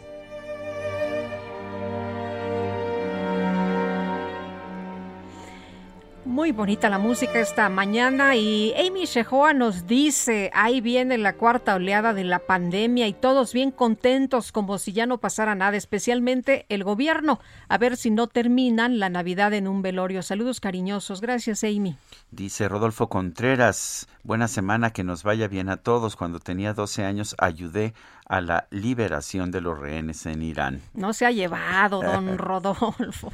Muy 6.29 6.53
bonita 6.53 6.91
la 6.91 6.99
música 6.99 7.41
esta 7.41 7.71
mañana 7.71 8.37
y 8.37 8.75
Amy 8.75 9.07
Shehoa 9.07 9.55
nos 9.55 9.87
dice, 9.87 10.51
ahí 10.53 10.83
viene 10.83 11.17
la 11.17 11.33
cuarta 11.33 11.75
oleada 11.75 12.13
de 12.13 12.23
la 12.23 12.39
pandemia 12.39 13.09
y 13.09 13.15
todos 13.15 13.55
bien 13.55 13.71
contentos 13.71 14.53
como 14.53 14.77
si 14.77 14.93
ya 14.93 15.07
no 15.07 15.17
pasara 15.17 15.55
nada, 15.55 15.79
especialmente 15.79 16.67
el 16.69 16.85
gobierno, 16.85 17.41
a 17.71 17.79
ver 17.79 17.97
si 17.97 18.11
no 18.11 18.27
terminan 18.27 18.99
la 18.99 19.09
Navidad 19.09 19.55
en 19.55 19.67
un 19.67 19.81
velorio. 19.81 20.23
Saludos 20.23 20.61
cariñosos, 20.61 21.23
gracias 21.23 21.65
Amy. 21.65 21.97
Dice 22.31 22.69
Rodolfo 22.69 23.09
Contreras, 23.09 24.07
buena 24.23 24.49
semana, 24.49 24.91
que 24.91 25.05
nos 25.05 25.23
vaya 25.23 25.49
bien 25.49 25.71
a 25.71 25.79
todos. 25.79 26.15
Cuando 26.15 26.41
tenía 26.41 26.75
12 26.75 27.07
años 27.07 27.37
ayudé 27.39 27.95
a 28.29 28.43
la 28.43 28.69
liberación 28.71 29.51
de 29.51 29.63
los 29.63 29.79
rehenes 29.79 30.27
en 30.27 30.43
Irán. 30.43 30.83
No 30.93 31.15
se 31.15 31.25
ha 31.25 31.31
llevado, 31.31 32.03
don 32.03 32.37
Rodolfo. 32.39 33.33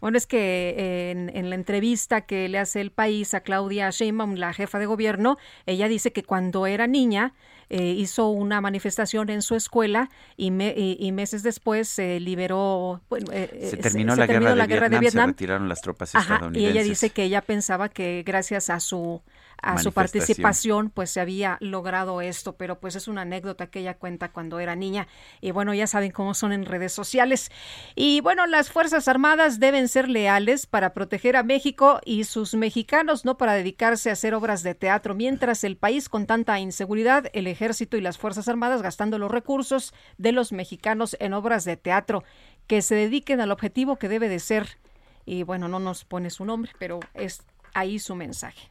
Bueno, 0.00 0.18
es 0.18 0.26
que 0.26 1.10
en, 1.10 1.48
la 1.48 1.54
entrevista 1.54 2.20
que 2.20 2.48
le 2.48 2.58
hace 2.58 2.82
el 2.82 2.90
país 2.90 3.32
a 3.32 3.40
Claudia 3.40 3.88
Sheinbaum, 3.90 4.34
la 4.34 4.52
jefa 4.52 4.78
de 4.78 4.84
gobierno, 4.84 5.38
ella 5.64 5.88
dice 5.88 6.12
que 6.12 6.22
cuando 6.22 6.66
era 6.66 6.86
niña 6.86 7.32
eh, 7.70 7.94
hizo 7.96 8.28
una 8.28 8.60
manifestación 8.60 9.30
en 9.30 9.40
su 9.40 9.54
escuela 9.54 10.10
y, 10.36 10.50
meses 10.50 11.42
después 11.42 11.88
se 11.88 12.20
liberó. 12.20 13.00
Eh, 13.32 13.68
se 13.70 13.78
terminó, 13.78 14.14
la, 14.16 14.26
guerra, 14.26 14.90
de 14.90 14.98
Vietnam, 14.98 15.30
se 15.30 15.32
retiraron 15.32 15.68
las 15.68 15.80
tropas 15.80 16.14
estadounidenses. 16.14 16.62
Y 16.62 16.66
ella 16.66 16.82
dice 16.82 17.08
que 17.08 17.24
ella 17.24 17.40
pensaba 17.40 17.88
que 17.88 18.22
gracias 18.24 18.68
a 18.68 18.80
su 18.80 19.22
a 19.62 19.78
su 19.78 19.92
participación 19.92 20.90
pues 20.90 21.10
se 21.10 21.20
había 21.20 21.56
logrado 21.60 22.20
esto, 22.20 22.56
pero 22.56 22.78
pues 22.78 22.96
es 22.96 23.08
una 23.08 23.22
anécdota 23.22 23.68
que 23.68 23.80
ella 23.80 23.94
cuenta 23.94 24.30
cuando 24.30 24.60
era 24.60 24.76
niña 24.76 25.08
y 25.40 25.50
bueno, 25.50 25.74
ya 25.74 25.86
saben 25.86 26.10
cómo 26.10 26.34
son 26.34 26.52
en 26.52 26.64
redes 26.64 26.92
sociales. 26.92 27.50
Y 27.94 28.20
bueno, 28.20 28.46
las 28.46 28.70
Fuerzas 28.70 29.08
Armadas 29.08 29.58
deben 29.58 29.88
ser 29.88 30.08
leales 30.08 30.66
para 30.66 30.92
proteger 30.92 31.36
a 31.36 31.42
México 31.42 32.00
y 32.04 32.24
sus 32.24 32.54
mexicanos, 32.54 33.24
no 33.24 33.36
para 33.38 33.54
dedicarse 33.54 34.10
a 34.10 34.14
hacer 34.14 34.34
obras 34.34 34.62
de 34.62 34.74
teatro, 34.74 35.14
mientras 35.14 35.64
el 35.64 35.76
país 35.76 36.08
con 36.08 36.26
tanta 36.26 36.58
inseguridad, 36.58 37.30
el 37.32 37.46
ejército 37.46 37.96
y 37.96 38.00
las 38.00 38.18
Fuerzas 38.18 38.48
Armadas 38.48 38.82
gastando 38.82 39.18
los 39.18 39.30
recursos 39.30 39.94
de 40.18 40.32
los 40.32 40.52
mexicanos 40.52 41.16
en 41.20 41.32
obras 41.32 41.64
de 41.64 41.76
teatro, 41.76 42.24
que 42.66 42.82
se 42.82 42.94
dediquen 42.94 43.40
al 43.40 43.52
objetivo 43.52 43.96
que 43.96 44.08
debe 44.08 44.28
de 44.28 44.40
ser. 44.40 44.78
Y 45.24 45.42
bueno, 45.42 45.68
no 45.68 45.80
nos 45.80 46.04
pone 46.04 46.30
su 46.30 46.44
nombre, 46.44 46.72
pero 46.78 47.00
es 47.14 47.42
ahí 47.74 47.98
su 47.98 48.14
mensaje. 48.14 48.70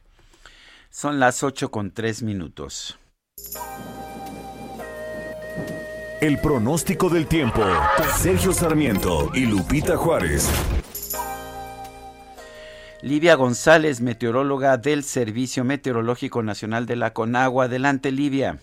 Son 0.98 1.20
las 1.20 1.42
8 1.42 1.70
con 1.70 1.90
3 1.90 2.22
minutos. 2.22 2.98
El 6.22 6.38
pronóstico 6.38 7.10
del 7.10 7.26
tiempo. 7.26 7.60
Sergio 8.16 8.50
Sarmiento 8.52 9.30
y 9.34 9.44
Lupita 9.44 9.98
Juárez. 9.98 10.48
Livia 13.02 13.34
González, 13.34 14.00
meteoróloga 14.00 14.78
del 14.78 15.02
Servicio 15.02 15.64
Meteorológico 15.64 16.42
Nacional 16.42 16.86
de 16.86 16.96
la 16.96 17.12
Conagua. 17.12 17.66
Adelante, 17.66 18.10
Livia. 18.10 18.56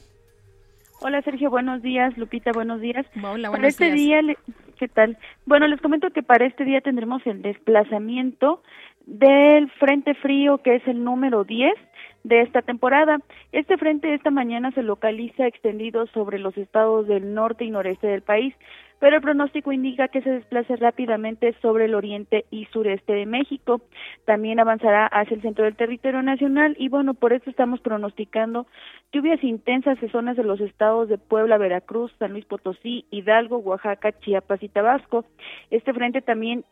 Hola 1.01 1.21
Sergio, 1.21 1.51
buenos 1.51 1.83
días. 1.83 2.17
Lupita, 2.17 2.51
buenos 2.51 2.81
días. 2.81 3.05
Hola, 3.23 3.51
para 3.51 3.67
este 3.67 3.91
día, 3.91 4.21
¿qué 4.79 4.87
tal? 4.87 5.19
Bueno, 5.45 5.67
les 5.67 5.79
comento 5.81 6.09
que 6.09 6.23
para 6.23 6.47
este 6.47 6.65
día 6.65 6.81
tendremos 6.81 7.21
el 7.27 7.43
desplazamiento 7.43 8.63
del 9.05 9.69
Frente 9.73 10.15
Frío, 10.15 10.57
que 10.63 10.77
es 10.77 10.87
el 10.87 11.03
número 11.03 11.43
10 11.43 11.73
de 12.23 12.41
esta 12.41 12.61
temporada. 12.61 13.19
Este 13.51 13.77
frente 13.77 14.13
esta 14.13 14.31
mañana 14.31 14.71
se 14.71 14.83
localiza 14.83 15.47
extendido 15.47 16.07
sobre 16.07 16.39
los 16.39 16.57
estados 16.57 17.07
del 17.07 17.33
norte 17.33 17.65
y 17.65 17.71
noreste 17.71 18.07
del 18.07 18.21
país, 18.21 18.55
pero 18.99 19.17
el 19.17 19.21
pronóstico 19.21 19.73
indica 19.73 20.07
que 20.07 20.21
se 20.21 20.29
desplace 20.29 20.77
rápidamente 20.77 21.53
sobre 21.61 21.85
el 21.85 21.95
oriente 21.95 22.45
y 22.51 22.65
sureste 22.67 23.11
de 23.11 23.25
México. 23.25 23.81
También 24.23 24.61
avanzará 24.61 25.07
hacia 25.07 25.35
el 25.35 25.41
centro 25.41 25.65
del 25.65 25.75
territorio 25.75 26.21
nacional 26.23 26.75
y 26.79 26.87
bueno, 26.87 27.13
por 27.13 27.33
eso 27.33 27.49
estamos 27.49 27.81
pronosticando 27.81 28.65
lluvias 29.11 29.43
intensas 29.43 30.01
en 30.01 30.09
zonas 30.09 30.37
de 30.37 30.43
los 30.43 30.61
estados 30.61 31.09
de 31.09 31.17
Puebla, 31.17 31.57
Veracruz, 31.57 32.13
San 32.17 32.31
Luis 32.31 32.45
Potosí, 32.45 33.05
Hidalgo, 33.11 33.57
Oaxaca, 33.57 34.17
Chiapas 34.19 34.63
y 34.63 34.69
Tabasco. 34.69 35.25
Este 35.69 35.93
frente 35.93 36.21
también 36.21 36.63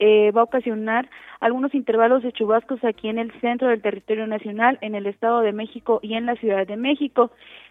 eh, 0.00 0.32
va 0.32 0.40
a 0.40 0.44
ocasionar 0.44 1.08
algunos 1.40 1.74
intervalos 1.74 2.22
de 2.22 2.32
chubascos 2.32 2.82
aquí 2.84 3.08
en 3.08 3.18
el 3.18 3.32
centro 3.40 3.68
del 3.68 3.82
territorio 3.82 4.26
nacional, 4.26 4.78
en 4.80 4.94
el 4.94 5.06
Estado 5.06 5.40
de 5.40 5.52
México 5.52 6.00
y 6.02 6.14
en 6.14 6.26
la 6.26 6.36
Ciudad 6.36 6.66
de 6.66 6.76
México. 6.76 7.30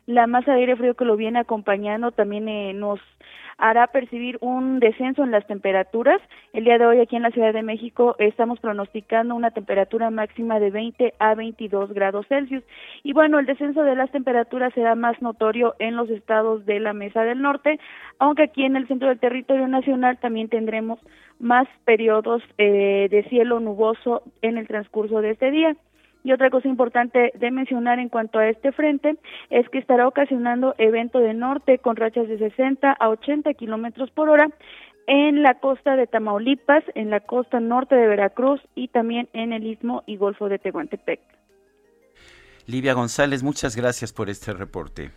La 0.09 0.25
masa 0.25 0.53
de 0.53 0.61
aire 0.61 0.75
frío 0.75 0.95
que 0.95 1.05
lo 1.05 1.15
viene 1.17 1.37
acompañando 1.37 2.11
también 2.11 2.49
eh, 2.49 2.73
nos 2.73 2.99
hará 3.59 3.85
percibir 3.85 4.39
un 4.41 4.79
descenso 4.79 5.23
en 5.23 5.29
las 5.29 5.45
temperaturas. 5.45 6.19
El 6.51 6.63
día 6.63 6.79
de 6.79 6.87
hoy 6.87 6.99
aquí 6.99 7.15
en 7.15 7.21
la 7.21 7.29
Ciudad 7.29 7.53
de 7.53 7.61
México 7.61 8.15
estamos 8.17 8.59
pronosticando 8.59 9.35
una 9.35 9.51
temperatura 9.51 10.09
máxima 10.09 10.59
de 10.59 10.71
20 10.71 11.13
a 11.19 11.35
22 11.35 11.93
grados 11.93 12.25
Celsius. 12.27 12.63
Y 13.03 13.13
bueno, 13.13 13.37
el 13.37 13.45
descenso 13.45 13.83
de 13.83 13.95
las 13.95 14.09
temperaturas 14.09 14.73
será 14.73 14.95
más 14.95 15.21
notorio 15.21 15.75
en 15.77 15.95
los 15.95 16.09
estados 16.09 16.65
de 16.65 16.79
la 16.79 16.93
Mesa 16.93 17.21
del 17.21 17.43
Norte, 17.43 17.79
aunque 18.17 18.41
aquí 18.41 18.65
en 18.65 18.77
el 18.77 18.87
centro 18.87 19.09
del 19.09 19.19
territorio 19.19 19.67
nacional 19.67 20.17
también 20.17 20.49
tendremos 20.49 20.97
más 21.37 21.67
periodos 21.85 22.41
eh, 22.57 23.09
de 23.11 23.29
cielo 23.29 23.59
nuboso 23.59 24.23
en 24.41 24.57
el 24.57 24.67
transcurso 24.67 25.21
de 25.21 25.29
este 25.29 25.51
día. 25.51 25.75
Y 26.23 26.33
otra 26.33 26.49
cosa 26.49 26.67
importante 26.67 27.31
de 27.33 27.51
mencionar 27.51 27.99
en 27.99 28.09
cuanto 28.09 28.39
a 28.39 28.49
este 28.49 28.71
frente 28.71 29.15
es 29.49 29.67
que 29.69 29.77
estará 29.77 30.07
ocasionando 30.07 30.75
evento 30.77 31.19
de 31.19 31.33
norte 31.33 31.79
con 31.79 31.95
rachas 31.95 32.27
de 32.27 32.37
60 32.37 32.91
a 32.91 33.09
80 33.09 33.53
kilómetros 33.53 34.11
por 34.11 34.29
hora 34.29 34.49
en 35.07 35.41
la 35.41 35.55
costa 35.55 35.95
de 35.95 36.05
Tamaulipas, 36.05 36.83
en 36.93 37.09
la 37.09 37.21
costa 37.21 37.59
norte 37.59 37.95
de 37.95 38.07
Veracruz 38.07 38.61
y 38.75 38.89
también 38.89 39.27
en 39.33 39.53
el 39.53 39.65
istmo 39.65 40.03
y 40.05 40.17
golfo 40.17 40.49
de 40.49 40.59
Tehuantepec. 40.59 41.19
Livia 42.67 42.93
González, 42.93 43.41
muchas 43.41 43.75
gracias 43.75 44.13
por 44.13 44.29
este 44.29 44.53
reporte. 44.53 45.09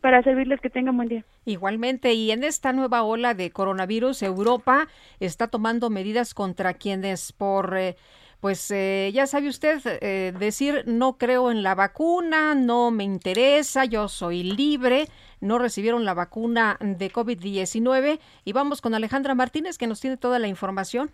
Para 0.00 0.22
servirles 0.22 0.60
que 0.60 0.70
tengan 0.70 0.96
buen 0.96 1.08
día. 1.08 1.24
Igualmente, 1.44 2.14
y 2.14 2.30
en 2.30 2.44
esta 2.44 2.72
nueva 2.72 3.02
ola 3.02 3.34
de 3.34 3.50
coronavirus, 3.50 4.22
Europa 4.22 4.88
está 5.20 5.48
tomando 5.48 5.90
medidas 5.90 6.32
contra 6.32 6.72
quienes 6.72 7.32
por 7.32 7.76
eh, 7.76 7.96
pues 8.40 8.70
eh, 8.70 9.10
ya 9.12 9.26
sabe 9.26 9.48
usted 9.48 9.80
eh, 10.00 10.32
decir 10.38 10.84
no 10.86 11.18
creo 11.18 11.50
en 11.50 11.62
la 11.62 11.74
vacuna, 11.74 12.54
no 12.54 12.90
me 12.90 13.04
interesa, 13.04 13.84
yo 13.84 14.08
soy 14.08 14.42
libre, 14.42 15.06
no 15.40 15.58
recibieron 15.58 16.04
la 16.04 16.14
vacuna 16.14 16.76
de 16.80 17.10
COVID-19 17.10 18.20
y 18.44 18.52
vamos 18.52 18.80
con 18.80 18.94
Alejandra 18.94 19.34
Martínez 19.34 19.78
que 19.78 19.86
nos 19.86 20.00
tiene 20.00 20.16
toda 20.16 20.38
la 20.38 20.48
información. 20.48 21.10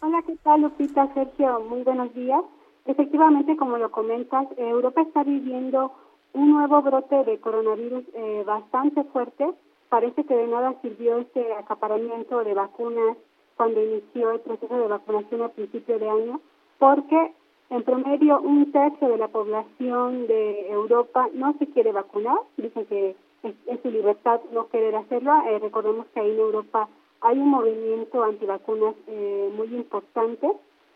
Hola, 0.00 0.22
¿qué 0.26 0.36
tal 0.42 0.60
Lupita, 0.60 1.12
Sergio? 1.14 1.60
Muy 1.68 1.82
buenos 1.82 2.12
días. 2.14 2.42
Efectivamente, 2.84 3.56
como 3.56 3.78
lo 3.78 3.90
comentas, 3.90 4.46
Europa 4.56 5.02
está 5.02 5.24
viviendo 5.24 5.92
un 6.34 6.50
nuevo 6.50 6.82
brote 6.82 7.24
de 7.24 7.40
coronavirus 7.40 8.04
eh, 8.14 8.44
bastante 8.46 9.02
fuerte. 9.04 9.46
Parece 9.88 10.24
que 10.24 10.34
de 10.34 10.46
nada 10.46 10.74
sirvió 10.82 11.18
este 11.18 11.54
acaparamiento 11.54 12.44
de 12.44 12.54
vacunas 12.54 13.16
cuando 13.56 13.82
inició 13.82 14.32
el 14.32 14.40
proceso 14.40 14.76
de 14.76 14.88
vacunación 14.88 15.42
a 15.42 15.48
principio 15.48 15.98
de 15.98 16.08
año, 16.08 16.40
porque 16.78 17.32
en 17.70 17.82
promedio 17.82 18.40
un 18.40 18.70
tercio 18.70 19.08
de 19.08 19.18
la 19.18 19.28
población 19.28 20.26
de 20.26 20.70
Europa 20.70 21.28
no 21.32 21.54
se 21.58 21.66
quiere 21.68 21.92
vacunar, 21.92 22.38
dicen 22.56 22.86
que 22.86 23.16
es, 23.42 23.54
su 23.82 23.90
libertad 23.90 24.40
no 24.52 24.68
querer 24.68 24.94
hacerlo. 24.94 25.32
Eh, 25.48 25.58
recordemos 25.58 26.06
que 26.14 26.20
ahí 26.20 26.30
en 26.30 26.38
Europa 26.38 26.88
hay 27.20 27.38
un 27.38 27.48
movimiento 27.48 28.22
antivacunas 28.22 28.94
eh, 29.06 29.52
muy 29.56 29.68
importante 29.74 30.48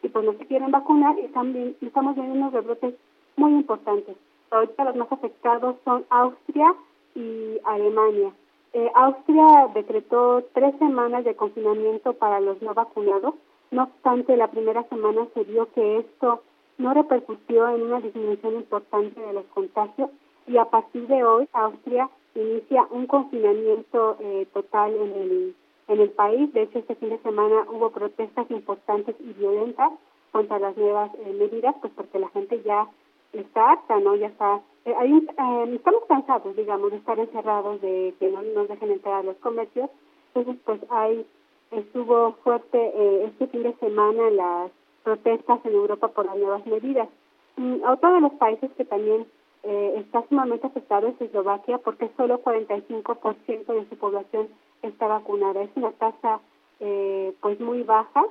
y 0.02 0.08
pues 0.08 0.24
no 0.24 0.32
se 0.34 0.46
quieren 0.46 0.70
vacunar 0.70 1.18
y 1.18 1.28
también 1.28 1.76
estamos 1.80 2.14
viendo 2.14 2.34
unos 2.34 2.52
rebrotes 2.52 2.94
muy 3.36 3.52
importantes. 3.52 4.16
Ahorita 4.50 4.84
los 4.84 4.96
más 4.96 5.12
afectados 5.12 5.76
son 5.84 6.04
Austria 6.11 6.74
y 7.14 7.58
Alemania. 7.64 8.32
Eh, 8.72 8.90
Austria 8.94 9.68
decretó 9.74 10.44
tres 10.52 10.74
semanas 10.78 11.24
de 11.24 11.34
confinamiento 11.34 12.12
para 12.14 12.40
los 12.40 12.60
no 12.62 12.74
vacunados. 12.74 13.34
No 13.70 13.84
obstante, 13.84 14.36
la 14.36 14.50
primera 14.50 14.84
semana 14.84 15.26
se 15.34 15.44
vio 15.44 15.70
que 15.72 15.98
esto 15.98 16.42
no 16.78 16.94
repercutió 16.94 17.68
en 17.68 17.82
una 17.82 18.00
disminución 18.00 18.54
importante 18.54 19.20
de 19.20 19.32
los 19.32 19.44
contagios 19.46 20.10
y 20.46 20.56
a 20.56 20.64
partir 20.64 21.06
de 21.06 21.22
hoy 21.24 21.48
Austria 21.52 22.08
inicia 22.34 22.86
un 22.90 23.06
confinamiento 23.06 24.16
eh, 24.20 24.46
total 24.52 24.94
en 24.94 25.12
el 25.12 25.54
en 25.90 26.00
el 26.00 26.10
país. 26.10 26.52
De 26.52 26.62
hecho, 26.62 26.78
este 26.78 26.94
fin 26.94 27.10
de 27.10 27.18
semana 27.18 27.66
hubo 27.68 27.90
protestas 27.90 28.48
importantes 28.50 29.16
y 29.18 29.32
violentas 29.32 29.92
contra 30.30 30.60
las 30.60 30.76
nuevas 30.76 31.10
eh, 31.16 31.32
medidas, 31.36 31.74
pues 31.80 31.92
porque 31.96 32.20
la 32.20 32.28
gente 32.28 32.62
ya 32.64 32.88
está 33.32 33.72
harta, 33.72 34.00
¿no? 34.00 34.16
Ya 34.16 34.28
está 34.28 34.60
eh, 34.84 34.94
hay 34.96 35.12
eh, 35.12 35.74
estamos 35.74 36.04
cansados, 36.08 36.56
digamos, 36.56 36.90
de 36.90 36.96
estar 36.98 37.18
encerrados, 37.18 37.80
de 37.80 38.14
que 38.18 38.30
no 38.30 38.42
nos 38.42 38.68
dejen 38.68 38.92
entrar 38.92 39.14
a 39.14 39.22
los 39.22 39.36
comercios. 39.36 39.90
Entonces, 40.34 40.62
pues 40.64 40.80
hay, 40.90 41.26
estuvo 41.70 42.32
fuerte 42.44 42.78
eh, 42.78 43.24
este 43.26 43.46
fin 43.48 43.62
de 43.62 43.74
semana 43.74 44.30
las 44.30 44.70
protestas 45.02 45.60
en 45.64 45.72
Europa 45.72 46.08
por 46.08 46.26
las 46.26 46.36
nuevas 46.36 46.64
medidas. 46.66 47.08
Mm, 47.56 47.82
otro 47.86 48.14
de 48.14 48.20
los 48.22 48.32
países 48.34 48.70
que 48.76 48.84
también 48.84 49.26
eh, 49.64 49.94
está 49.98 50.24
sumamente 50.28 50.66
afectado 50.66 51.08
es 51.08 51.20
Eslovaquia 51.20 51.78
porque 51.78 52.10
solo 52.16 52.42
45% 52.42 53.66
de 53.66 53.88
su 53.88 53.96
población 53.96 54.48
está 54.82 55.08
vacunada. 55.08 55.62
Es 55.62 55.70
una 55.74 55.92
tasa 55.92 56.40
eh, 56.80 57.34
pues 57.40 57.60
muy 57.60 57.82
baja. 57.82 58.24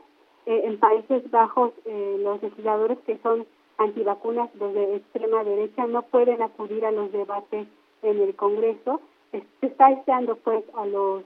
En 0.45 0.79
Países 0.79 1.29
Bajos 1.29 1.73
los 1.85 2.41
legisladores 2.41 2.97
que 3.05 3.19
son 3.19 3.45
antivacunas, 3.79 4.53
los 4.55 4.73
de 4.73 4.97
extrema 4.97 5.43
derecha, 5.43 5.87
no 5.87 6.03
pueden 6.03 6.41
acudir 6.41 6.85
a 6.85 6.91
los 6.91 7.11
debates 7.11 7.67
en 8.03 8.21
el 8.21 8.35
Congreso. 8.35 9.01
Se 9.31 9.43
está 9.65 9.89
deseando 9.89 10.35
pues 10.35 10.63
a 10.75 10.85
los 10.85 11.23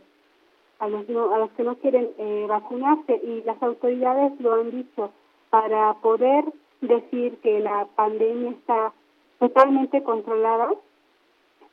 a 0.79 0.87
los 0.87 1.07
a 1.09 1.37
los 1.37 1.51
que 1.51 1.63
no 1.63 1.75
quieren 1.75 2.09
eh, 2.17 2.45
vacunarse 2.47 3.15
y 3.23 3.43
las 3.43 3.61
autoridades 3.61 4.39
lo 4.39 4.53
han 4.53 4.71
dicho 4.71 5.11
para 5.49 5.93
poder 5.95 6.45
decir 6.81 7.37
que 7.37 7.59
la 7.59 7.87
pandemia 7.95 8.51
está 8.51 8.93
totalmente 9.39 10.03
controlada 10.03 10.69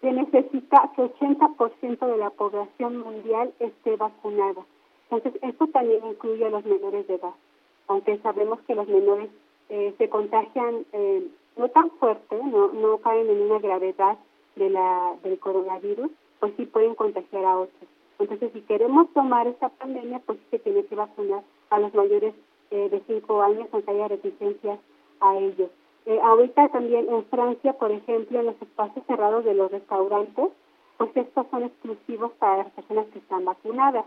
se 0.01 0.13
necesita 0.13 0.91
que 0.97 1.03
80% 1.03 2.07
de 2.07 2.17
la 2.17 2.31
población 2.31 2.99
mundial 2.99 3.53
esté 3.59 3.97
vacunada. 3.97 4.65
Entonces, 5.11 5.41
esto 5.43 5.67
también 5.69 6.01
incluye 6.07 6.47
a 6.47 6.51
los 6.51 6.65
menores 6.65 7.07
de 7.07 7.15
edad, 7.17 7.35
aunque 7.89 8.19
sabemos 8.19 8.61
que 8.63 8.75
los 8.75 8.89
menores 8.89 9.29
eh, 9.71 9.95
se 9.99 10.09
contagian 10.09 10.85
eh, 10.93 11.27
no 11.57 11.69
tan 11.71 11.91
fuerte, 11.93 12.37
no, 12.37 12.73
no 12.73 12.99
caen 12.99 13.29
en 13.31 13.43
una 13.43 13.59
gravedad 13.59 14.19
de 14.57 14.71
la 14.71 15.15
del 15.23 15.39
coronavirus, 15.39 16.11
pues 16.39 16.53
sí 16.57 16.67
pueden 16.67 16.95
contagiar 16.95 17.45
a 17.45 17.59
otros. 17.59 17.89
Entonces, 18.19 18.53
si 18.53 18.61
queremos 18.63 19.11
tomar 19.15 19.47
esta 19.47 19.71
pandemia, 19.71 20.21
pues 20.27 20.39
se 20.51 20.59
tiene 20.59 20.85
que 20.85 20.95
vacunar 20.95 21.43
a 21.71 21.79
los 21.79 21.95
mayores 21.95 22.35
eh, 22.71 22.89
de 22.91 23.03
5 23.07 23.43
años, 23.43 23.69
aunque 23.73 23.91
haya 23.91 24.09
reticencias 24.09 24.79
a 25.21 25.39
ellos. 25.39 25.71
Eh, 26.07 26.19
ahorita 26.23 26.69
también 26.69 27.09
en 27.09 27.25
Francia, 27.27 27.73
por 27.75 27.91
ejemplo, 27.91 28.41
en 28.41 28.47
los 28.47 28.63
espacios 28.63 29.05
cerrados 29.07 29.45
de 29.45 29.55
los 29.55 29.71
restaurantes, 29.71 30.49
pues 30.99 31.11
estos 31.15 31.47
son 31.51 31.65
exclusivos 31.65 32.33
para 32.33 32.59
las 32.59 32.71
personas 32.73 33.07
que 33.07 33.21
están 33.21 33.45
vacunadas. 33.45 34.05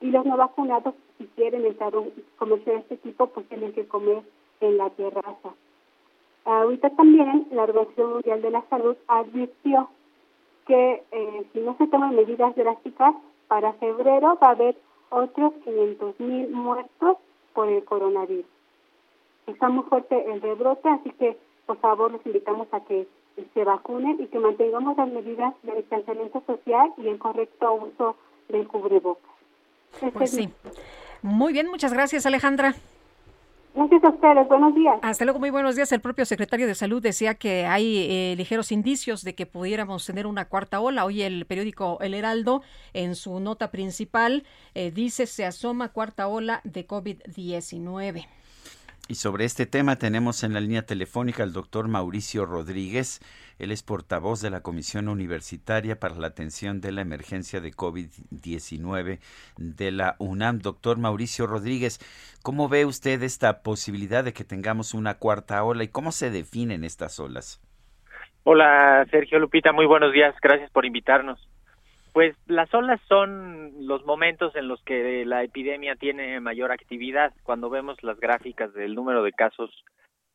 Y 0.00 0.10
los 0.10 0.24
no 0.26 0.36
vacunados, 0.36 0.94
si 1.18 1.26
quieren 1.28 1.64
entrar 1.64 1.94
a 1.94 1.98
un 1.98 2.12
comercio 2.38 2.72
de 2.72 2.78
este 2.80 2.96
tipo, 2.98 3.28
pues 3.28 3.48
tienen 3.48 3.72
que 3.72 3.86
comer 3.88 4.22
en 4.60 4.78
la 4.78 4.90
terraza. 4.90 5.54
Ahorita 6.44 6.90
también 6.90 7.48
la 7.50 7.64
Organización 7.64 8.12
Mundial 8.12 8.42
de 8.42 8.50
la 8.50 8.62
Salud 8.68 8.96
advirtió 9.08 9.88
que 10.66 11.02
eh, 11.10 11.46
si 11.52 11.60
no 11.60 11.76
se 11.76 11.86
toman 11.88 12.14
medidas 12.14 12.54
drásticas, 12.54 13.14
para 13.48 13.72
febrero 13.74 14.38
va 14.42 14.48
a 14.48 14.52
haber 14.52 14.76
otros 15.10 15.52
500 15.64 16.20
mil 16.20 16.50
muertos 16.50 17.16
por 17.54 17.68
el 17.68 17.84
coronavirus. 17.84 18.46
Está 19.46 19.68
muy 19.68 19.84
fuerte 19.84 20.30
el 20.30 20.40
rebrote, 20.40 20.88
así 20.88 21.10
que 21.12 21.36
por 21.66 21.78
favor 21.78 22.12
los 22.12 22.24
invitamos 22.26 22.68
a 22.72 22.80
que 22.80 23.06
se 23.54 23.64
vacunen 23.64 24.20
y 24.20 24.26
que 24.26 24.38
mantengamos 24.38 24.96
las 24.96 25.08
medidas 25.08 25.54
de 25.62 25.76
distanciamiento 25.76 26.42
social 26.46 26.92
y 26.96 27.08
el 27.08 27.18
correcto 27.18 27.74
uso 27.74 28.16
del 28.48 28.66
cubrebocas. 28.66 29.30
Pues 30.12 30.30
sí. 30.30 30.48
Muy 31.22 31.52
bien, 31.52 31.68
muchas 31.68 31.92
gracias 31.92 32.26
Alejandra. 32.26 32.74
Gracias 33.76 34.04
a 34.04 34.08
ustedes, 34.08 34.48
buenos 34.48 34.74
días. 34.74 34.98
Hasta 35.02 35.26
luego, 35.26 35.38
muy 35.38 35.50
buenos 35.50 35.76
días. 35.76 35.92
El 35.92 36.00
propio 36.00 36.24
secretario 36.24 36.66
de 36.66 36.74
Salud 36.74 37.02
decía 37.02 37.34
que 37.34 37.66
hay 37.66 38.06
eh, 38.08 38.34
ligeros 38.34 38.72
indicios 38.72 39.22
de 39.22 39.34
que 39.34 39.44
pudiéramos 39.44 40.06
tener 40.06 40.26
una 40.26 40.46
cuarta 40.46 40.80
ola. 40.80 41.04
Hoy 41.04 41.20
el 41.20 41.44
periódico 41.44 41.98
El 42.00 42.14
Heraldo, 42.14 42.62
en 42.94 43.14
su 43.14 43.38
nota 43.38 43.70
principal, 43.70 44.44
eh, 44.74 44.90
dice 44.92 45.26
se 45.26 45.44
asoma 45.44 45.90
cuarta 45.90 46.26
ola 46.26 46.62
de 46.64 46.86
COVID-19. 46.86 48.26
Y 49.08 49.14
sobre 49.14 49.44
este 49.44 49.66
tema 49.66 49.96
tenemos 49.96 50.42
en 50.42 50.52
la 50.52 50.60
línea 50.60 50.82
telefónica 50.82 51.44
al 51.44 51.52
doctor 51.52 51.86
Mauricio 51.86 52.44
Rodríguez. 52.44 53.20
Él 53.60 53.70
es 53.70 53.84
portavoz 53.84 54.40
de 54.40 54.50
la 54.50 54.62
Comisión 54.62 55.08
Universitaria 55.08 56.00
para 56.00 56.16
la 56.16 56.26
Atención 56.26 56.80
de 56.80 56.90
la 56.90 57.02
Emergencia 57.02 57.60
de 57.60 57.70
COVID-19 57.70 59.20
de 59.58 59.92
la 59.92 60.16
UNAM. 60.18 60.58
Doctor 60.58 60.98
Mauricio 60.98 61.46
Rodríguez, 61.46 62.00
¿cómo 62.42 62.68
ve 62.68 62.84
usted 62.84 63.22
esta 63.22 63.62
posibilidad 63.62 64.24
de 64.24 64.32
que 64.32 64.42
tengamos 64.42 64.92
una 64.92 65.14
cuarta 65.14 65.62
ola 65.62 65.84
y 65.84 65.88
cómo 65.88 66.10
se 66.10 66.32
definen 66.32 66.82
estas 66.82 67.20
olas? 67.20 67.62
Hola, 68.42 69.06
Sergio 69.12 69.38
Lupita, 69.38 69.72
muy 69.72 69.86
buenos 69.86 70.12
días. 70.12 70.34
Gracias 70.42 70.70
por 70.70 70.84
invitarnos. 70.84 71.48
Pues 72.16 72.34
las 72.46 72.72
olas 72.72 72.98
son 73.10 73.86
los 73.86 74.06
momentos 74.06 74.56
en 74.56 74.68
los 74.68 74.82
que 74.84 75.26
la 75.26 75.42
epidemia 75.42 75.96
tiene 75.96 76.40
mayor 76.40 76.72
actividad. 76.72 77.34
Cuando 77.42 77.68
vemos 77.68 78.02
las 78.02 78.18
gráficas 78.18 78.72
del 78.72 78.94
número 78.94 79.22
de 79.22 79.32
casos, 79.32 79.84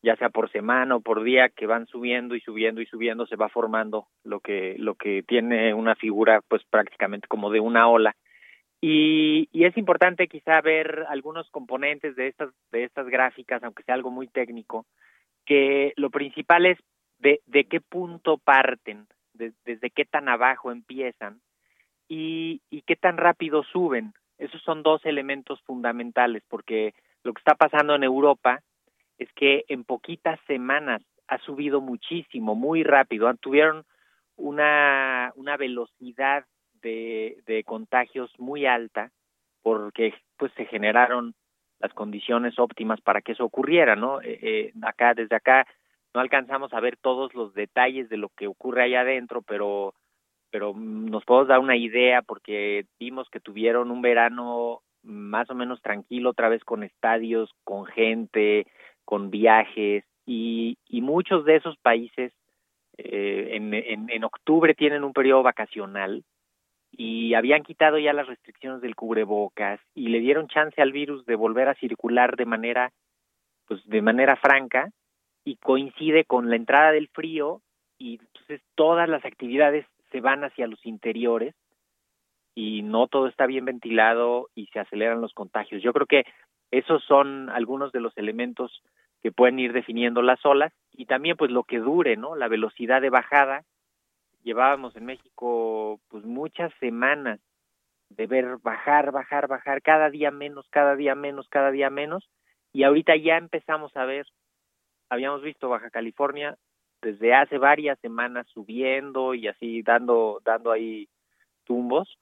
ya 0.04 0.16
sea 0.18 0.30
por 0.30 0.52
semana 0.52 0.98
o 0.98 1.02
por 1.02 1.24
día, 1.24 1.50
que 1.50 1.66
van 1.66 1.88
subiendo 1.88 2.36
y 2.36 2.42
subiendo 2.42 2.82
y 2.82 2.86
subiendo, 2.86 3.26
se 3.26 3.36
va 3.36 3.50
formando 3.50 4.06
lo 4.24 4.42
que 4.42 4.76
lo 4.78 4.94
que 4.94 5.24
tiene 5.24 5.74
una 5.74 5.96
figura, 5.96 6.42
pues 6.48 6.62
prácticamente 6.70 7.28
como 7.28 7.50
de 7.50 7.62
una 7.62 7.90
ola. 7.90 8.16
Y, 8.80 9.50
y 9.52 9.66
es 9.66 9.76
importante 9.76 10.28
quizá 10.28 10.62
ver 10.62 11.08
algunos 11.10 11.50
componentes 11.50 12.16
de 12.16 12.28
estas 12.28 12.52
de 12.72 12.84
estas 12.84 13.08
gráficas, 13.08 13.64
aunque 13.64 13.82
sea 13.82 13.96
algo 13.96 14.12
muy 14.12 14.28
técnico, 14.28 14.86
que 15.48 15.94
lo 15.96 16.12
principal 16.12 16.68
es 16.68 16.78
de, 17.18 17.42
de 17.48 17.64
qué 17.64 17.82
punto 17.82 18.38
parten, 18.38 19.08
desde 19.34 19.90
qué 19.90 20.06
tan 20.06 20.30
abajo 20.30 20.72
empiezan 20.72 21.42
y, 22.12 22.62
y 22.70 22.82
qué 22.82 22.97
tan 22.97 23.16
rápido 23.16 23.64
suben. 23.64 24.14
Esos 24.38 24.62
son 24.64 24.84
dos 24.84 25.05
elementos 25.05 25.62
fundamentales, 25.62 26.43
porque 26.49 26.93
lo 27.24 27.32
que 27.32 27.39
está 27.39 27.55
pasando 27.55 27.95
en 27.95 28.03
Europa 28.03 28.59
es 29.18 29.32
que 29.32 29.64
en 29.70 29.86
poquitas 29.86 30.38
semanas 30.45 31.01
ha 31.30 31.38
subido 31.38 31.80
muchísimo, 31.80 32.53
muy 32.53 32.84
rápido. 32.84 33.34
Tuvieron 33.36 33.86
una, 34.36 35.32
una 35.36 35.55
velocidad 35.55 36.43
de, 36.82 37.38
de 37.45 37.64
contagios 37.64 38.30
muy 38.38 38.66
alta 38.66 39.12
porque 39.64 40.14
pues 40.36 40.51
se 40.57 40.66
generaron 40.66 41.34
las 41.80 41.93
condiciones 41.93 42.59
óptimas 42.59 42.99
para 42.99 43.22
que 43.22 43.32
eso 43.32 43.45
ocurriera, 43.45 43.95
¿no? 43.95 44.22
Eh, 44.22 44.38
eh, 44.41 44.74
acá, 44.82 45.14
desde 45.14 45.38
acá, 45.38 45.66
no 46.14 46.20
alcanzamos 46.20 46.74
a 46.74 46.82
ver 46.82 46.97
todos 46.97 47.34
los 47.36 47.53
detalles 47.53 48.09
de 48.09 48.18
lo 48.18 48.28
que 48.36 48.47
ocurre 48.47 48.84
allá 48.84 49.01
adentro, 49.01 49.41
pero 49.43 49.93
pero 50.52 50.74
nos 50.76 51.24
podemos 51.26 51.47
dar 51.47 51.60
una 51.60 51.76
idea 51.76 52.22
porque 52.22 52.86
vimos 52.99 53.30
que 53.30 53.39
tuvieron 53.39 53.89
un 53.89 54.02
verano 54.02 54.82
más 55.04 55.49
o 55.49 55.56
menos 55.56 55.82
tranquilo 55.82 56.30
otra 56.30 56.49
vez 56.49 56.64
con 56.64 56.84
estadios, 56.84 57.49
con 57.64 57.86
gente, 57.86 58.68
con 59.06 59.32
viajes 59.32 60.04
y, 60.26 60.78
muchos 61.02 61.45
de 61.45 61.56
esos 61.56 61.76
países 61.78 62.32
eh, 62.97 63.49
en, 63.54 63.74
en, 63.74 64.10
en 64.10 64.24
octubre 64.24 64.76
tienen 64.76 65.04
un 65.04 65.14
periodo 65.14 65.41
vacacional 65.41 66.24
y 66.91 67.34
habían 67.34 67.64
quitado 67.64 67.97
ya 67.97 68.14
las 68.14 68.28
restricciones 68.28 68.82
del 68.82 68.95
cubrebocas 68.95 69.80
y 69.95 70.10
le 70.10 70.20
dieron 70.20 70.47
chance 70.47 70.82
al 70.82 70.91
virus 70.91 71.26
de 71.26 71.36
volver 71.36 71.70
a 71.70 71.76
circular 71.76 72.36
de 72.36 72.45
manera 72.45 72.91
pues 73.66 73.84
de 73.88 74.02
manera 74.02 74.36
franca 74.36 74.91
y 75.43 75.56
coincide 75.56 76.26
con 76.26 76.49
la 76.49 76.58
entrada 76.58 76.91
del 76.91 77.08
frío 77.08 77.62
y 77.97 78.20
entonces 78.20 78.62
todas 78.76 79.08
las 79.10 79.24
actividades 79.26 79.86
se 80.12 80.22
van 80.22 80.43
hacia 80.43 80.68
los 80.68 80.86
interiores 80.86 81.55
y 82.53 82.82
no 82.82 83.07
todo 83.07 83.28
está 83.28 83.45
bien 83.45 83.66
ventilado 83.66 84.49
y 84.55 84.68
se 84.68 84.80
aceleran 84.80 85.22
los 85.22 85.34
contagios. 85.34 85.82
Yo 85.82 85.93
creo 85.93 86.05
que 86.05 86.26
esos 86.70 87.03
son 87.05 87.49
algunos 87.49 87.91
de 87.91 88.01
los 88.01 88.18
elementos 88.18 88.84
que 89.22 89.32
pueden 89.32 89.59
ir 89.59 89.74
definiendo 89.74 90.22
las 90.22 90.45
olas 90.45 90.74
y 90.91 91.05
también 91.05 91.38
pues 91.38 91.51
lo 91.51 91.64
que 91.64 91.80
dure, 91.80 92.18
¿no? 92.18 92.36
La 92.36 92.47
velocidad 92.47 93.01
de 93.01 93.09
bajada. 93.09 93.64
Llevábamos 94.43 94.95
en 94.95 95.05
México 95.05 95.99
pues 96.09 96.26
muchas 96.26 96.74
semanas 96.80 97.39
de 98.09 98.28
ver 98.28 98.57
bajar, 98.57 99.12
bajar, 99.12 99.47
bajar, 99.47 99.82
cada 99.82 100.09
día 100.09 100.32
menos, 100.32 100.68
cada 100.70 100.95
día 100.95 101.16
menos, 101.16 101.47
cada 101.49 101.72
día 101.72 101.89
menos 101.89 102.28
y 102.74 102.84
ahorita 102.84 103.16
ya 103.16 103.38
empezamos 103.38 103.95
a 103.95 104.05
ver, 104.05 104.26
habíamos 105.09 105.41
visto 105.41 105.70
Baja 105.70 105.89
California 105.89 106.57
desde 107.02 107.34
hace 107.34 107.58
varias 107.58 107.99
semanas 107.99 108.47
subiendo 108.54 109.34
y 109.34 109.47
así 109.47 109.82
dando 109.82 110.41
dando 110.43 110.72
ahí 110.72 111.10
tumbos, 111.64 112.18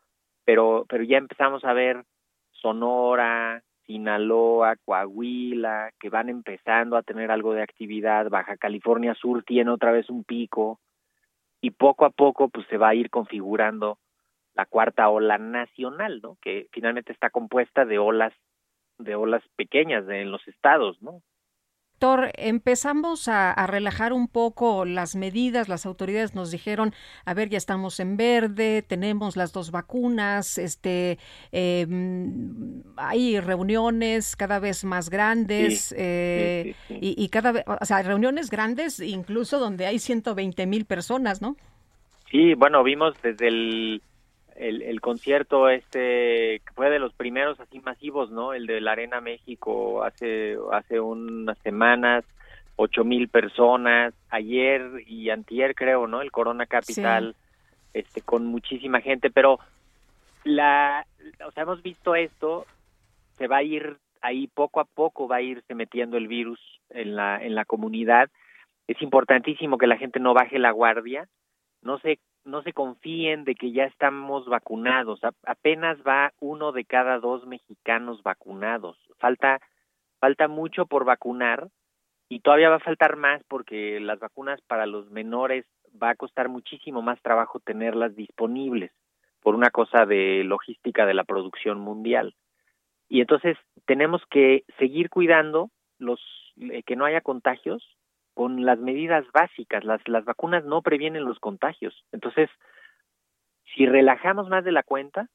pero 0.45 0.85
pero 0.87 1.03
ya 1.03 1.17
empezamos 1.17 1.63
a 1.65 1.73
ver 1.73 2.03
Sonora, 2.51 3.63
Sinaloa, 3.85 4.75
Coahuila, 4.85 5.91
que 5.99 6.09
van 6.09 6.29
empezando 6.29 6.97
a 6.97 7.03
tener 7.03 7.31
algo 7.31 7.53
de 7.53 7.63
actividad, 7.63 8.29
Baja 8.29 8.57
California 8.57 9.15
Sur 9.15 9.43
tiene 9.43 9.71
otra 9.71 9.91
vez 9.91 10.09
un 10.09 10.23
pico 10.23 10.79
y 11.61 11.71
poco 11.71 12.05
a 12.05 12.09
poco 12.09 12.49
pues 12.49 12.65
se 12.67 12.77
va 12.77 12.89
a 12.89 12.95
ir 12.95 13.09
configurando 13.09 13.97
la 14.55 14.65
cuarta 14.65 15.09
ola 15.09 15.37
nacional, 15.37 16.19
¿no? 16.21 16.37
Que 16.41 16.67
finalmente 16.71 17.11
está 17.11 17.29
compuesta 17.29 17.85
de 17.85 17.97
olas 17.97 18.33
de 18.97 19.15
olas 19.15 19.41
pequeñas 19.55 20.05
de, 20.05 20.21
en 20.21 20.31
los 20.31 20.45
estados, 20.47 21.01
¿no? 21.01 21.21
Doctor, 21.99 22.31
empezamos 22.35 23.27
a, 23.27 23.51
a, 23.51 23.67
relajar 23.67 24.13
un 24.13 24.29
poco 24.29 24.85
las 24.85 25.17
medidas, 25.17 25.67
las 25.67 25.85
autoridades 25.85 26.33
nos 26.33 26.49
dijeron, 26.49 26.93
a 27.25 27.33
ver, 27.33 27.49
ya 27.49 27.57
estamos 27.57 27.99
en 27.99 28.15
verde, 28.15 28.83
tenemos 28.83 29.35
las 29.35 29.51
dos 29.51 29.69
vacunas, 29.71 30.57
este, 30.57 31.17
eh, 31.51 31.85
hay 32.95 33.41
reuniones 33.41 34.37
cada 34.37 34.59
vez 34.59 34.85
más 34.85 35.09
grandes 35.09 35.89
sí, 35.89 35.95
eh, 35.97 36.75
sí, 36.87 36.93
sí, 36.93 36.99
y, 37.01 37.21
y, 37.21 37.27
cada 37.27 37.51
vez, 37.51 37.65
o 37.67 37.85
sea, 37.85 38.01
reuniones 38.01 38.49
grandes 38.49 39.01
incluso 39.01 39.59
donde 39.59 39.85
hay 39.85 39.99
120 39.99 40.67
mil 40.67 40.85
personas, 40.85 41.41
¿no? 41.41 41.57
Sí, 42.31 42.53
bueno, 42.53 42.81
vimos 42.81 43.13
desde 43.21 43.49
el 43.49 44.01
el, 44.59 44.81
el, 44.81 44.99
concierto 44.99 45.69
este 45.69 46.61
fue 46.75 46.89
de 46.89 46.99
los 46.99 47.13
primeros 47.13 47.59
así 47.59 47.79
masivos, 47.79 48.29
¿no? 48.29 48.53
El 48.53 48.67
de 48.67 48.81
la 48.81 48.91
Arena 48.91 49.21
México 49.21 50.03
hace 50.03 50.57
hace 50.73 50.99
unas 50.99 51.57
semanas, 51.59 52.25
ocho 52.75 53.05
mil 53.05 53.29
personas, 53.29 54.13
ayer 54.29 55.03
y 55.07 55.29
antier 55.29 55.75
creo, 55.75 56.07
¿no? 56.07 56.21
El 56.21 56.31
Corona 56.31 56.65
Capital, 56.65 57.35
sí. 57.37 57.99
este 57.99 58.21
con 58.21 58.45
muchísima 58.45 58.99
gente, 58.99 59.29
pero 59.29 59.59
la, 60.43 61.05
o 61.47 61.51
sea, 61.51 61.63
hemos 61.63 61.81
visto 61.81 62.15
esto, 62.15 62.65
se 63.37 63.47
va 63.47 63.57
a 63.57 63.63
ir 63.63 63.97
ahí 64.21 64.47
poco 64.47 64.81
a 64.81 64.85
poco 64.85 65.29
va 65.29 65.37
a 65.37 65.41
irse 65.41 65.73
metiendo 65.73 66.17
el 66.17 66.27
virus 66.27 66.59
en 66.89 67.15
la 67.15 67.41
en 67.41 67.55
la 67.55 67.63
comunidad. 67.63 68.29
Es 68.87 69.01
importantísimo 69.01 69.77
que 69.77 69.87
la 69.87 69.97
gente 69.97 70.19
no 70.19 70.33
baje 70.33 70.59
la 70.59 70.71
guardia, 70.71 71.29
no 71.81 71.97
se 71.99 72.19
no 72.45 72.61
se 72.63 72.73
confíen 72.73 73.43
de 73.43 73.55
que 73.55 73.71
ya 73.71 73.85
estamos 73.85 74.47
vacunados. 74.47 75.19
Apenas 75.45 75.97
va 76.07 76.33
uno 76.39 76.71
de 76.71 76.85
cada 76.85 77.19
dos 77.19 77.45
mexicanos 77.45 78.23
vacunados. 78.23 78.97
Falta, 79.17 79.59
falta 80.19 80.47
mucho 80.47 80.85
por 80.85 81.05
vacunar 81.05 81.69
y 82.29 82.39
todavía 82.41 82.69
va 82.69 82.75
a 82.75 82.79
faltar 82.79 83.15
más 83.15 83.43
porque 83.47 83.99
las 83.99 84.19
vacunas 84.19 84.61
para 84.61 84.85
los 84.85 85.09
menores 85.11 85.65
va 86.01 86.11
a 86.11 86.15
costar 86.15 86.49
muchísimo 86.49 87.01
más 87.01 87.21
trabajo 87.21 87.59
tenerlas 87.59 88.15
disponibles 88.15 88.91
por 89.41 89.55
una 89.55 89.69
cosa 89.69 90.05
de 90.05 90.43
logística 90.43 91.05
de 91.05 91.13
la 91.13 91.23
producción 91.23 91.79
mundial. 91.79 92.35
Y 93.07 93.21
entonces 93.21 93.57
tenemos 93.85 94.21
que 94.29 94.63
seguir 94.77 95.09
cuidando 95.09 95.69
los 95.97 96.19
eh, 96.59 96.83
que 96.83 96.95
no 96.95 97.05
haya 97.05 97.21
contagios 97.21 97.83
con 98.39 98.63
las 98.63 98.79
medidas 98.79 99.25
básicas. 99.33 99.83
Las, 99.83 99.99
las 100.07 100.23
vacunas 100.23 100.63
no 100.63 100.81
previenen 100.81 101.25
los 101.25 101.39
contagios. 101.39 102.05
Entonces, 102.13 102.49
si 103.75 103.85
relajamos 103.85 104.47
más 104.47 104.63
de 104.63 104.71
la 104.71 104.81
cuenta, 104.81 105.27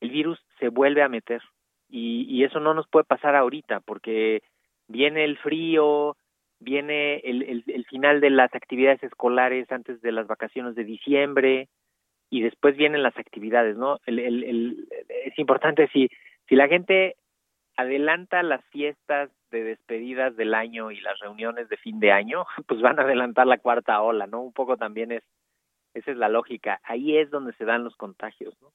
el 0.00 0.08
virus 0.08 0.42
se 0.58 0.70
vuelve 0.70 1.02
a 1.02 1.10
meter. 1.10 1.42
Y, 1.90 2.24
y 2.26 2.44
eso 2.44 2.58
no 2.58 2.72
nos 2.72 2.88
puede 2.88 3.04
pasar 3.04 3.36
ahorita, 3.36 3.80
porque 3.80 4.40
viene 4.86 5.24
el 5.24 5.36
frío, 5.36 6.16
viene 6.58 7.16
el, 7.16 7.64
el, 7.66 7.84
final 7.84 8.22
de 8.22 8.30
las 8.30 8.54
actividades 8.54 9.02
escolares 9.02 9.70
antes 9.70 10.00
de 10.00 10.12
las 10.12 10.26
vacaciones 10.26 10.74
de 10.74 10.84
diciembre 10.84 11.68
y 12.30 12.40
después 12.40 12.78
vienen 12.78 13.02
las 13.02 13.18
actividades, 13.18 13.76
¿no? 13.76 13.98
El, 14.06 14.20
el, 14.20 14.44
el, 14.44 14.88
es 15.26 15.38
importante 15.38 15.86
si, 15.92 16.08
si 16.48 16.56
la 16.56 16.66
gente 16.66 17.16
adelanta 17.76 18.42
las 18.42 18.64
fiestas 18.70 19.28
de 19.50 19.64
despedidas 19.64 20.36
del 20.36 20.54
año 20.54 20.90
y 20.90 21.00
las 21.00 21.18
reuniones 21.20 21.68
de 21.68 21.76
fin 21.76 22.00
de 22.00 22.12
año, 22.12 22.44
pues 22.66 22.80
van 22.80 22.98
a 22.98 23.02
adelantar 23.02 23.46
la 23.46 23.58
cuarta 23.58 24.00
ola, 24.00 24.26
¿no? 24.26 24.40
Un 24.40 24.52
poco 24.52 24.76
también 24.76 25.12
es, 25.12 25.22
esa 25.94 26.10
es 26.10 26.16
la 26.16 26.28
lógica. 26.28 26.80
Ahí 26.84 27.16
es 27.16 27.30
donde 27.30 27.52
se 27.54 27.64
dan 27.64 27.84
los 27.84 27.96
contagios, 27.96 28.54
¿no? 28.60 28.72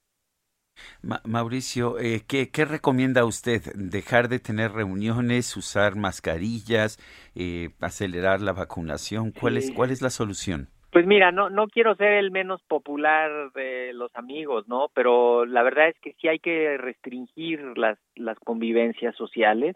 Mauricio, 1.23 1.99
eh, 1.99 2.21
¿qué, 2.27 2.49
¿qué, 2.49 2.65
recomienda 2.65 3.25
usted? 3.25 3.61
¿Dejar 3.75 4.27
de 4.27 4.39
tener 4.39 4.71
reuniones, 4.71 5.55
usar 5.55 5.95
mascarillas, 5.95 6.97
eh, 7.35 7.69
acelerar 7.79 8.41
la 8.41 8.53
vacunación? 8.53 9.31
¿Cuál, 9.31 9.57
es, 9.57 9.71
¿Cuál 9.71 9.91
es 9.91 10.01
la 10.01 10.09
solución? 10.09 10.69
Pues 10.91 11.07
mira, 11.07 11.31
no, 11.31 11.49
no 11.49 11.67
quiero 11.67 11.95
ser 11.95 12.13
el 12.13 12.31
menos 12.31 12.61
popular 12.63 13.51
de 13.53 13.93
los 13.93 14.15
amigos, 14.15 14.67
¿no? 14.67 14.89
Pero 14.93 15.45
la 15.45 15.63
verdad 15.63 15.89
es 15.89 15.99
que 15.99 16.13
sí 16.21 16.27
hay 16.27 16.39
que 16.39 16.77
restringir 16.77 17.77
las, 17.77 17.97
las 18.15 18.37
convivencias 18.39 19.15
sociales, 19.15 19.75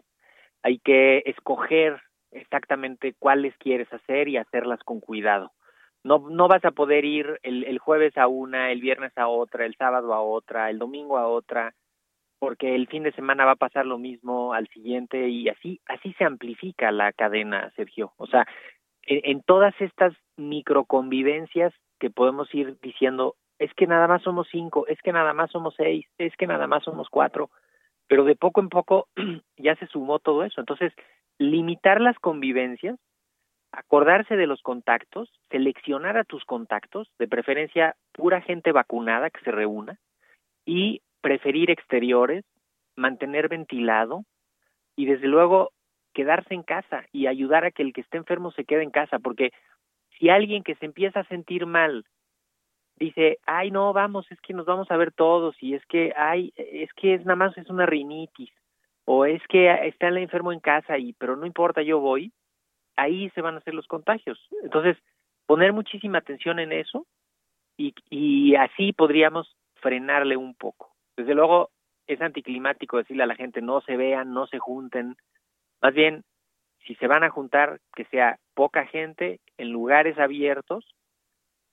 hay 0.62 0.78
que 0.78 1.22
escoger 1.26 2.00
exactamente 2.30 3.14
cuáles 3.18 3.56
quieres 3.58 3.92
hacer 3.92 4.28
y 4.28 4.36
hacerlas 4.36 4.80
con 4.84 5.00
cuidado. 5.00 5.52
No, 6.04 6.28
no 6.30 6.48
vas 6.48 6.64
a 6.64 6.70
poder 6.70 7.04
ir 7.04 7.38
el, 7.42 7.64
el 7.64 7.78
jueves 7.78 8.16
a 8.16 8.28
una, 8.28 8.70
el 8.70 8.80
viernes 8.80 9.12
a 9.16 9.28
otra, 9.28 9.66
el 9.66 9.74
sábado 9.76 10.14
a 10.14 10.20
otra, 10.20 10.70
el 10.70 10.78
domingo 10.78 11.18
a 11.18 11.26
otra, 11.26 11.74
porque 12.38 12.74
el 12.74 12.86
fin 12.86 13.02
de 13.02 13.12
semana 13.12 13.44
va 13.44 13.52
a 13.52 13.56
pasar 13.56 13.84
lo 13.84 13.98
mismo 13.98 14.52
al 14.52 14.68
siguiente 14.68 15.28
y 15.28 15.48
así, 15.48 15.80
así 15.86 16.12
se 16.14 16.24
amplifica 16.24 16.92
la 16.92 17.12
cadena, 17.12 17.72
Sergio. 17.74 18.12
O 18.16 18.26
sea, 18.26 18.46
en, 19.02 19.42
todas 19.42 19.74
estas 19.80 20.14
microconvivencias 20.36 21.72
que 21.98 22.10
podemos 22.10 22.54
ir 22.54 22.78
diciendo, 22.80 23.34
es 23.58 23.72
que 23.74 23.86
nada 23.86 24.06
más 24.06 24.22
somos 24.22 24.46
cinco, 24.50 24.86
es 24.86 25.00
que 25.02 25.12
nada 25.12 25.32
más 25.32 25.50
somos 25.50 25.74
seis, 25.76 26.06
es 26.18 26.36
que 26.36 26.46
nada 26.46 26.66
más 26.66 26.84
somos 26.84 27.08
cuatro, 27.10 27.50
pero 28.08 28.24
de 28.24 28.34
poco 28.34 28.60
en 28.60 28.68
poco 28.68 29.08
ya 29.56 29.76
se 29.76 29.86
sumó 29.86 30.18
todo 30.18 30.44
eso. 30.44 30.60
Entonces, 30.60 30.92
limitar 31.38 32.00
las 32.00 32.18
convivencias, 32.18 32.98
acordarse 33.70 34.36
de 34.36 34.46
los 34.46 34.62
contactos, 34.62 35.30
seleccionar 35.50 36.16
a 36.16 36.24
tus 36.24 36.44
contactos, 36.44 37.08
de 37.18 37.28
preferencia 37.28 37.94
pura 38.12 38.40
gente 38.40 38.72
vacunada 38.72 39.30
que 39.30 39.40
se 39.40 39.52
reúna, 39.52 39.98
y 40.64 41.02
preferir 41.20 41.70
exteriores, 41.70 42.44
mantener 42.96 43.48
ventilado, 43.48 44.24
y 44.96 45.06
desde 45.06 45.28
luego 45.28 45.70
quedarse 46.12 46.54
en 46.54 46.62
casa 46.62 47.04
y 47.12 47.26
ayudar 47.26 47.64
a 47.64 47.70
que 47.70 47.82
el 47.82 47.92
que 47.92 48.00
esté 48.00 48.16
enfermo 48.16 48.50
se 48.50 48.64
quede 48.64 48.82
en 48.82 48.90
casa, 48.90 49.18
porque 49.18 49.52
si 50.18 50.30
alguien 50.30 50.64
que 50.64 50.74
se 50.76 50.86
empieza 50.86 51.20
a 51.20 51.28
sentir 51.28 51.66
mal 51.66 52.04
dice, 52.98 53.38
ay 53.46 53.70
no, 53.70 53.92
vamos, 53.92 54.30
es 54.30 54.40
que 54.40 54.54
nos 54.54 54.66
vamos 54.66 54.90
a 54.90 54.96
ver 54.96 55.12
todos 55.12 55.56
y 55.60 55.74
es 55.74 55.84
que, 55.86 56.12
ay, 56.16 56.52
es 56.56 56.92
que 56.94 57.14
es 57.14 57.24
nada 57.24 57.36
más 57.36 57.56
es 57.56 57.68
una 57.70 57.86
rinitis 57.86 58.50
o 59.04 59.24
es 59.24 59.42
que 59.48 59.72
está 59.86 60.08
el 60.08 60.18
enfermo 60.18 60.52
en 60.52 60.60
casa 60.60 60.98
y 60.98 61.12
pero 61.14 61.36
no 61.36 61.46
importa, 61.46 61.82
yo 61.82 62.00
voy, 62.00 62.32
ahí 62.96 63.30
se 63.30 63.40
van 63.40 63.54
a 63.54 63.58
hacer 63.58 63.74
los 63.74 63.86
contagios. 63.86 64.38
Entonces, 64.62 64.96
poner 65.46 65.72
muchísima 65.72 66.18
atención 66.18 66.58
en 66.58 66.72
eso 66.72 67.06
y, 67.76 67.94
y 68.10 68.54
así 68.56 68.92
podríamos 68.92 69.56
frenarle 69.76 70.36
un 70.36 70.54
poco. 70.54 70.94
Desde 71.16 71.34
luego, 71.34 71.70
es 72.06 72.20
anticlimático 72.20 72.96
decirle 72.96 73.22
a 73.22 73.26
la 73.26 73.34
gente 73.34 73.62
no 73.62 73.80
se 73.82 73.96
vean, 73.96 74.32
no 74.32 74.46
se 74.46 74.58
junten, 74.58 75.16
más 75.80 75.94
bien, 75.94 76.24
si 76.86 76.94
se 76.96 77.06
van 77.06 77.22
a 77.22 77.30
juntar, 77.30 77.80
que 77.94 78.04
sea 78.06 78.38
poca 78.54 78.86
gente 78.86 79.40
en 79.58 79.70
lugares 79.70 80.18
abiertos 80.18 80.84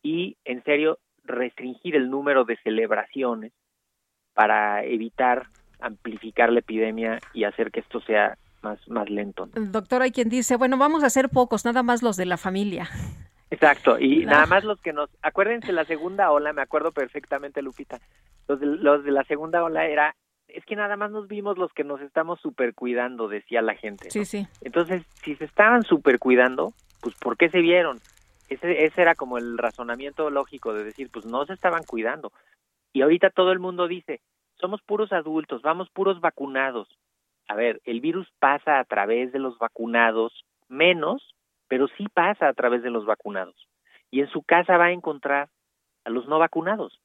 y, 0.03 0.37
en 0.45 0.63
serio, 0.63 0.99
restringir 1.25 1.95
el 1.95 2.09
número 2.09 2.45
de 2.45 2.57
celebraciones 2.57 3.51
para 4.33 4.83
evitar 4.83 5.47
amplificar 5.79 6.51
la 6.51 6.59
epidemia 6.59 7.19
y 7.33 7.43
hacer 7.43 7.71
que 7.71 7.81
esto 7.81 8.01
sea 8.01 8.37
más, 8.61 8.79
más 8.87 9.09
lento. 9.09 9.47
Doctor, 9.53 10.01
hay 10.01 10.11
quien 10.11 10.29
dice, 10.29 10.55
bueno, 10.55 10.77
vamos 10.77 11.03
a 11.03 11.07
hacer 11.07 11.29
pocos, 11.29 11.65
nada 11.65 11.83
más 11.83 12.01
los 12.01 12.17
de 12.17 12.25
la 12.25 12.37
familia. 12.37 12.89
Exacto, 13.51 13.99
y 13.99 14.25
nada 14.25 14.45
más 14.47 14.63
los 14.63 14.81
que 14.81 14.91
nos, 14.91 15.09
acuérdense 15.21 15.71
la 15.71 15.85
segunda 15.85 16.31
ola, 16.31 16.51
me 16.51 16.61
acuerdo 16.61 16.91
perfectamente 16.91 17.61
Lupita, 17.61 17.99
los 18.47 18.59
de, 18.59 18.65
los 18.65 19.03
de 19.03 19.11
la 19.11 19.23
segunda 19.23 19.63
ola 19.63 19.85
era 19.85 20.15
es 20.47 20.63
que 20.65 20.75
nada 20.75 20.95
más 20.95 21.11
nos 21.11 21.27
vimos 21.27 21.57
los 21.57 21.71
que 21.73 21.83
nos 21.83 22.01
estamos 22.01 22.39
super 22.39 22.73
cuidando, 22.73 23.27
decía 23.27 23.61
la 23.61 23.75
gente. 23.75 24.09
Sí, 24.09 24.25
sí. 24.25 24.47
Entonces, 24.61 25.03
si 25.23 25.35
se 25.35 25.45
estaban 25.45 25.83
super 25.83 26.17
cuidando, 26.17 26.73
pues 27.01 27.15
¿por 27.15 27.35
qué 27.35 27.49
se 27.49 27.59
vieron? 27.59 27.99
Ese, 28.49 28.85
ese 28.85 29.01
era 29.01 29.15
como 29.15 29.37
el 29.37 29.57
razonamiento 29.57 30.29
lógico 30.29 30.73
de 30.73 30.83
decir, 30.83 31.09
pues 31.11 31.25
no 31.25 31.45
se 31.45 31.53
estaban 31.53 31.83
cuidando. 31.83 32.31
Y 32.93 33.01
ahorita 33.01 33.29
todo 33.29 33.51
el 33.51 33.59
mundo 33.59 33.87
dice, 33.87 34.21
somos 34.59 34.81
puros 34.81 35.11
adultos, 35.11 35.61
vamos 35.61 35.89
puros 35.89 36.21
vacunados. 36.21 36.87
A 37.47 37.55
ver, 37.55 37.81
el 37.85 38.01
virus 38.01 38.27
pasa 38.39 38.79
a 38.79 38.83
través 38.85 39.31
de 39.31 39.39
los 39.39 39.57
vacunados, 39.57 40.45
menos, 40.67 41.35
pero 41.67 41.87
sí 41.97 42.07
pasa 42.13 42.47
a 42.47 42.53
través 42.53 42.83
de 42.83 42.89
los 42.89 43.05
vacunados. 43.05 43.67
Y 44.11 44.21
en 44.21 44.29
su 44.29 44.43
casa 44.43 44.77
va 44.77 44.85
a 44.85 44.91
encontrar 44.91 45.49
a 46.03 46.09
los 46.09 46.27
no 46.27 46.39
vacunados 46.39 46.99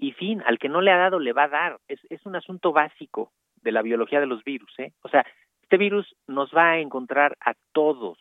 y 0.00 0.12
fin, 0.12 0.42
al 0.46 0.58
que 0.58 0.70
no 0.70 0.80
le 0.80 0.90
ha 0.90 0.96
dado 0.96 1.18
le 1.18 1.32
va 1.32 1.44
a 1.44 1.48
dar. 1.48 1.78
Es, 1.86 2.00
es 2.08 2.24
un 2.24 2.34
asunto 2.34 2.72
básico 2.72 3.32
de 3.56 3.70
la 3.70 3.82
biología 3.82 4.18
de 4.18 4.26
los 4.26 4.42
virus. 4.42 4.72
¿eh? 4.78 4.92
O 5.02 5.08
sea, 5.08 5.24
este 5.62 5.76
virus 5.76 6.16
nos 6.26 6.50
va 6.56 6.70
a 6.70 6.78
encontrar 6.78 7.36
a 7.40 7.52
todos. 7.72 8.18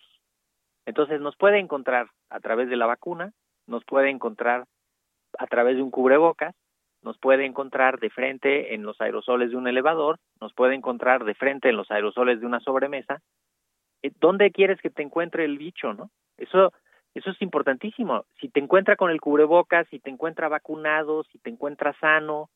Entonces 0.90 1.22
nos 1.22 1.36
puede 1.36 1.60
encontrar 1.60 2.08
a 2.32 2.40
través 2.40 2.68
de 2.68 2.76
la 2.76 2.88
vacuna, 2.88 3.32
nos 3.68 3.86
puede 3.86 4.10
encontrar 4.10 4.66
a 5.38 5.46
través 5.46 5.76
de 5.76 5.84
un 5.84 5.92
cubrebocas, 5.92 6.56
nos 7.04 7.20
puede 7.20 7.46
encontrar 7.46 8.00
de 8.00 8.10
frente 8.10 8.74
en 8.74 8.82
los 8.82 9.00
aerosoles 9.00 9.52
de 9.52 9.56
un 9.56 9.68
elevador, 9.68 10.18
nos 10.42 10.52
puede 10.56 10.74
encontrar 10.74 11.26
de 11.26 11.36
frente 11.36 11.70
en 11.70 11.78
los 11.78 11.92
aerosoles 11.92 12.40
de 12.40 12.48
una 12.48 12.60
sobremesa. 12.60 13.22
Eh, 14.02 14.12
¿Dónde 14.20 14.50
quieres 14.50 14.82
que 14.82 14.90
te 14.90 15.04
encuentre 15.04 15.46
el 15.46 15.60
bicho, 15.60 15.94
no? 15.94 16.10
Eso 16.38 16.74
eso 17.14 17.30
es 17.30 17.42
importantísimo. 17.44 18.26
Si 18.42 18.50
te 18.50 18.60
encuentra 18.60 18.96
con 18.96 19.12
el 19.12 19.22
cubrebocas, 19.22 19.88
si 19.90 20.00
te 20.00 20.10
encuentra 20.10 20.50
vacunado, 20.50 21.24
si 21.26 21.38
te 21.38 21.52
encuentra 21.52 21.94
sano, 22.00 22.50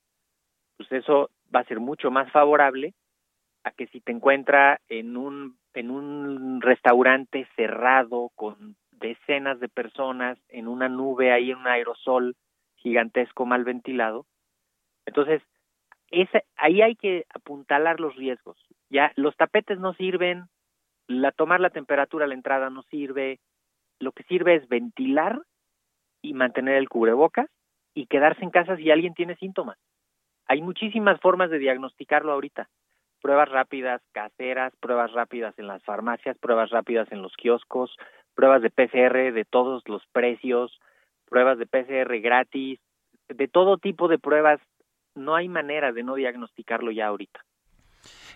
pues 0.78 0.92
eso 0.92 1.30
va 1.56 1.60
a 1.60 1.66
ser 1.66 1.80
mucho 1.80 2.10
más 2.10 2.32
favorable 2.32 2.96
a 3.64 3.72
que 3.72 3.86
si 3.88 4.02
te 4.02 4.12
encuentra 4.12 4.82
en 4.90 5.18
un 5.18 5.58
en 5.74 5.92
un 5.92 6.62
restaurante 6.62 7.48
cerrado 7.56 8.32
con 8.36 8.76
decenas 8.92 9.60
de 9.60 9.70
personas 9.70 10.38
en 10.50 10.68
una 10.68 10.90
nube 10.90 11.32
ahí 11.32 11.52
en 11.52 11.58
un 11.58 11.68
aerosol 11.68 12.36
gigantesco 12.78 13.46
mal 13.46 13.64
ventilado. 13.64 14.26
Entonces, 15.06 15.42
ese, 16.12 16.46
ahí 16.56 16.82
hay 16.82 16.96
que 16.96 17.26
apuntalar 17.34 18.00
los 18.00 18.16
riesgos. 18.16 18.58
Ya 18.90 19.12
los 19.16 19.36
tapetes 19.36 19.80
no 19.80 19.94
sirven, 19.94 20.46
la 21.08 21.32
tomar 21.32 21.60
la 21.60 21.72
temperatura 21.72 22.26
a 22.26 22.28
la 22.28 22.36
entrada 22.36 22.70
no 22.70 22.84
sirve, 22.84 23.40
lo 24.00 24.12
que 24.12 24.24
sirve 24.24 24.56
es 24.56 24.68
ventilar 24.68 25.42
y 26.22 26.34
mantener 26.34 26.76
el 26.76 26.90
cubrebocas 26.90 27.50
y 27.94 28.08
quedarse 28.08 28.44
en 28.44 28.52
casa 28.52 28.78
si 28.78 28.92
alguien 28.92 29.14
tiene 29.14 29.36
síntomas. 29.36 29.78
Hay 30.48 30.62
muchísimas 30.62 31.20
formas 31.22 31.50
de 31.50 31.60
diagnosticarlo 31.60 32.32
ahorita. 32.32 32.70
Pruebas 33.24 33.48
rápidas 33.48 34.02
caseras, 34.12 34.74
pruebas 34.82 35.14
rápidas 35.14 35.58
en 35.58 35.68
las 35.68 35.82
farmacias, 35.84 36.38
pruebas 36.40 36.72
rápidas 36.72 37.10
en 37.10 37.22
los 37.22 37.32
kioscos, 37.38 37.96
pruebas 38.36 38.62
de 38.62 38.70
PCR 38.70 39.32
de 39.32 39.46
todos 39.50 39.82
los 39.88 40.06
precios, 40.12 40.78
pruebas 41.30 41.58
de 41.58 41.66
PCR 41.66 42.20
gratis, 42.20 42.82
de 43.30 43.48
todo 43.48 43.78
tipo 43.78 44.10
de 44.10 44.20
pruebas. 44.20 44.60
No 45.16 45.36
hay 45.36 45.48
manera 45.48 45.94
de 45.94 46.04
no 46.04 46.16
diagnosticarlo 46.16 46.92
ya 46.92 47.08
ahorita. 47.08 47.40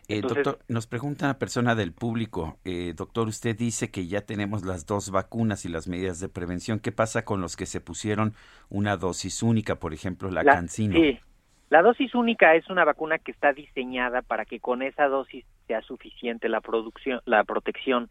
Eh, 0.07 0.21
doctor, 0.21 0.59
nos 0.69 0.87
pregunta 0.87 1.25
una 1.25 1.37
persona 1.37 1.75
del 1.75 1.91
público, 1.91 2.57
eh, 2.63 2.93
doctor, 2.95 3.27
usted 3.27 3.57
dice 3.57 3.91
que 3.91 4.07
ya 4.07 4.21
tenemos 4.21 4.63
las 4.63 4.85
dos 4.85 5.11
vacunas 5.11 5.65
y 5.65 5.69
las 5.69 5.89
medidas 5.89 6.21
de 6.21 6.29
prevención. 6.29 6.79
¿Qué 6.79 6.93
pasa 6.93 7.25
con 7.25 7.41
los 7.41 7.57
que 7.57 7.65
se 7.65 7.81
pusieron 7.81 8.35
una 8.69 8.95
dosis 8.95 9.43
única, 9.43 9.75
por 9.75 9.93
ejemplo, 9.93 10.31
la, 10.31 10.45
cancino? 10.45 10.95
Sí, 10.95 11.19
la 11.69 11.81
dosis 11.81 12.15
única 12.15 12.55
es 12.55 12.69
una 12.69 12.85
vacuna 12.85 13.17
que 13.19 13.31
está 13.31 13.53
diseñada 13.53 14.21
para 14.21 14.45
que 14.45 14.59
con 14.59 14.81
esa 14.81 15.07
dosis 15.07 15.45
sea 15.67 15.81
suficiente 15.81 16.49
la 16.49 16.61
producción, 16.61 17.21
la 17.25 17.43
protección. 17.43 18.07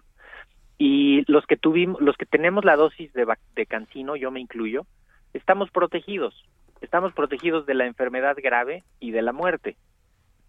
Y 0.79 1.25
los 1.31 1.47
que 1.47 1.57
tuvimos, 1.57 2.01
los 2.01 2.17
que 2.17 2.27
tenemos 2.27 2.65
la 2.65 2.77
dosis 2.77 3.13
de, 3.15 3.27
de 3.55 3.67
cancino, 3.67 4.17
yo 4.17 4.31
me 4.31 4.41
incluyo, 4.41 4.87
estamos 5.33 5.71
protegidos. 5.71 6.45
Estamos 6.83 7.15
protegidos 7.15 7.65
de 7.65 7.75
la 7.75 7.87
enfermedad 7.87 8.37
grave 8.43 8.85
y 9.01 9.11
de 9.11 9.23
la 9.23 9.33
muerte 9.33 9.77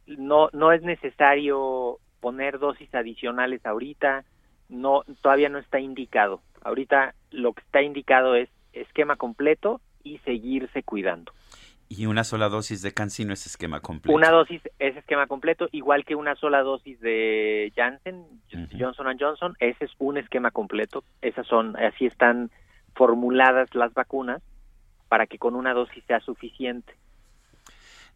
no 0.08 0.50
no 0.54 0.72
es 0.72 0.82
necesario 0.82 2.00
poner 2.22 2.60
dosis 2.60 2.94
adicionales 2.96 3.66
ahorita, 3.66 4.24
no 4.70 5.04
todavía 5.22 5.50
no 5.50 5.60
está 5.60 5.80
indicado. 5.80 6.42
Ahorita 6.64 7.14
lo 7.32 7.54
que 7.54 7.62
está 7.62 7.82
indicado 7.82 8.36
es 8.36 8.50
esquema 8.74 9.16
completo 9.16 9.82
y 10.04 10.18
seguirse 10.20 10.84
cuidando. 10.84 11.32
Y 11.90 12.06
una 12.06 12.24
sola 12.24 12.50
dosis 12.50 12.82
de 12.82 12.94
cancino 12.94 13.34
es 13.34 13.46
esquema 13.46 13.80
completo. 13.80 14.16
Una 14.16 14.30
dosis 14.30 14.62
es 14.80 14.98
esquema 14.98 15.28
completo, 15.28 15.70
igual 15.72 16.04
que 16.04 16.16
una 16.16 16.36
sola 16.36 16.62
dosis 16.62 17.00
de 17.00 17.72
Janssen, 17.76 18.26
Johnson 18.78 19.18
Johnson, 19.18 19.56
ese 19.60 19.86
es 19.86 19.92
un 19.98 20.18
esquema 20.18 20.52
completo. 20.52 21.04
Esas 21.22 21.48
son, 21.48 21.78
así 21.78 22.06
están 22.06 22.52
formuladas 22.94 23.74
las 23.74 23.94
vacunas 23.94 24.42
para 25.08 25.28
que 25.28 25.38
con 25.38 25.56
una 25.56 25.74
dosis 25.74 26.04
sea 26.06 26.20
suficiente. 26.20 26.94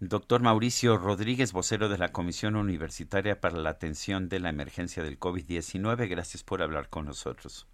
Doctor 0.03 0.41
Mauricio 0.41 0.97
Rodríguez, 0.97 1.53
vocero 1.53 1.87
de 1.87 1.99
la 1.99 2.11
Comisión 2.11 2.55
Universitaria 2.55 3.39
para 3.39 3.57
la 3.57 3.69
Atención 3.69 4.29
de 4.29 4.39
la 4.39 4.49
Emergencia 4.49 5.03
del 5.03 5.19
COVID-19, 5.19 6.09
gracias 6.09 6.43
por 6.43 6.63
hablar 6.63 6.89
con 6.89 7.05
nosotros. 7.05 7.67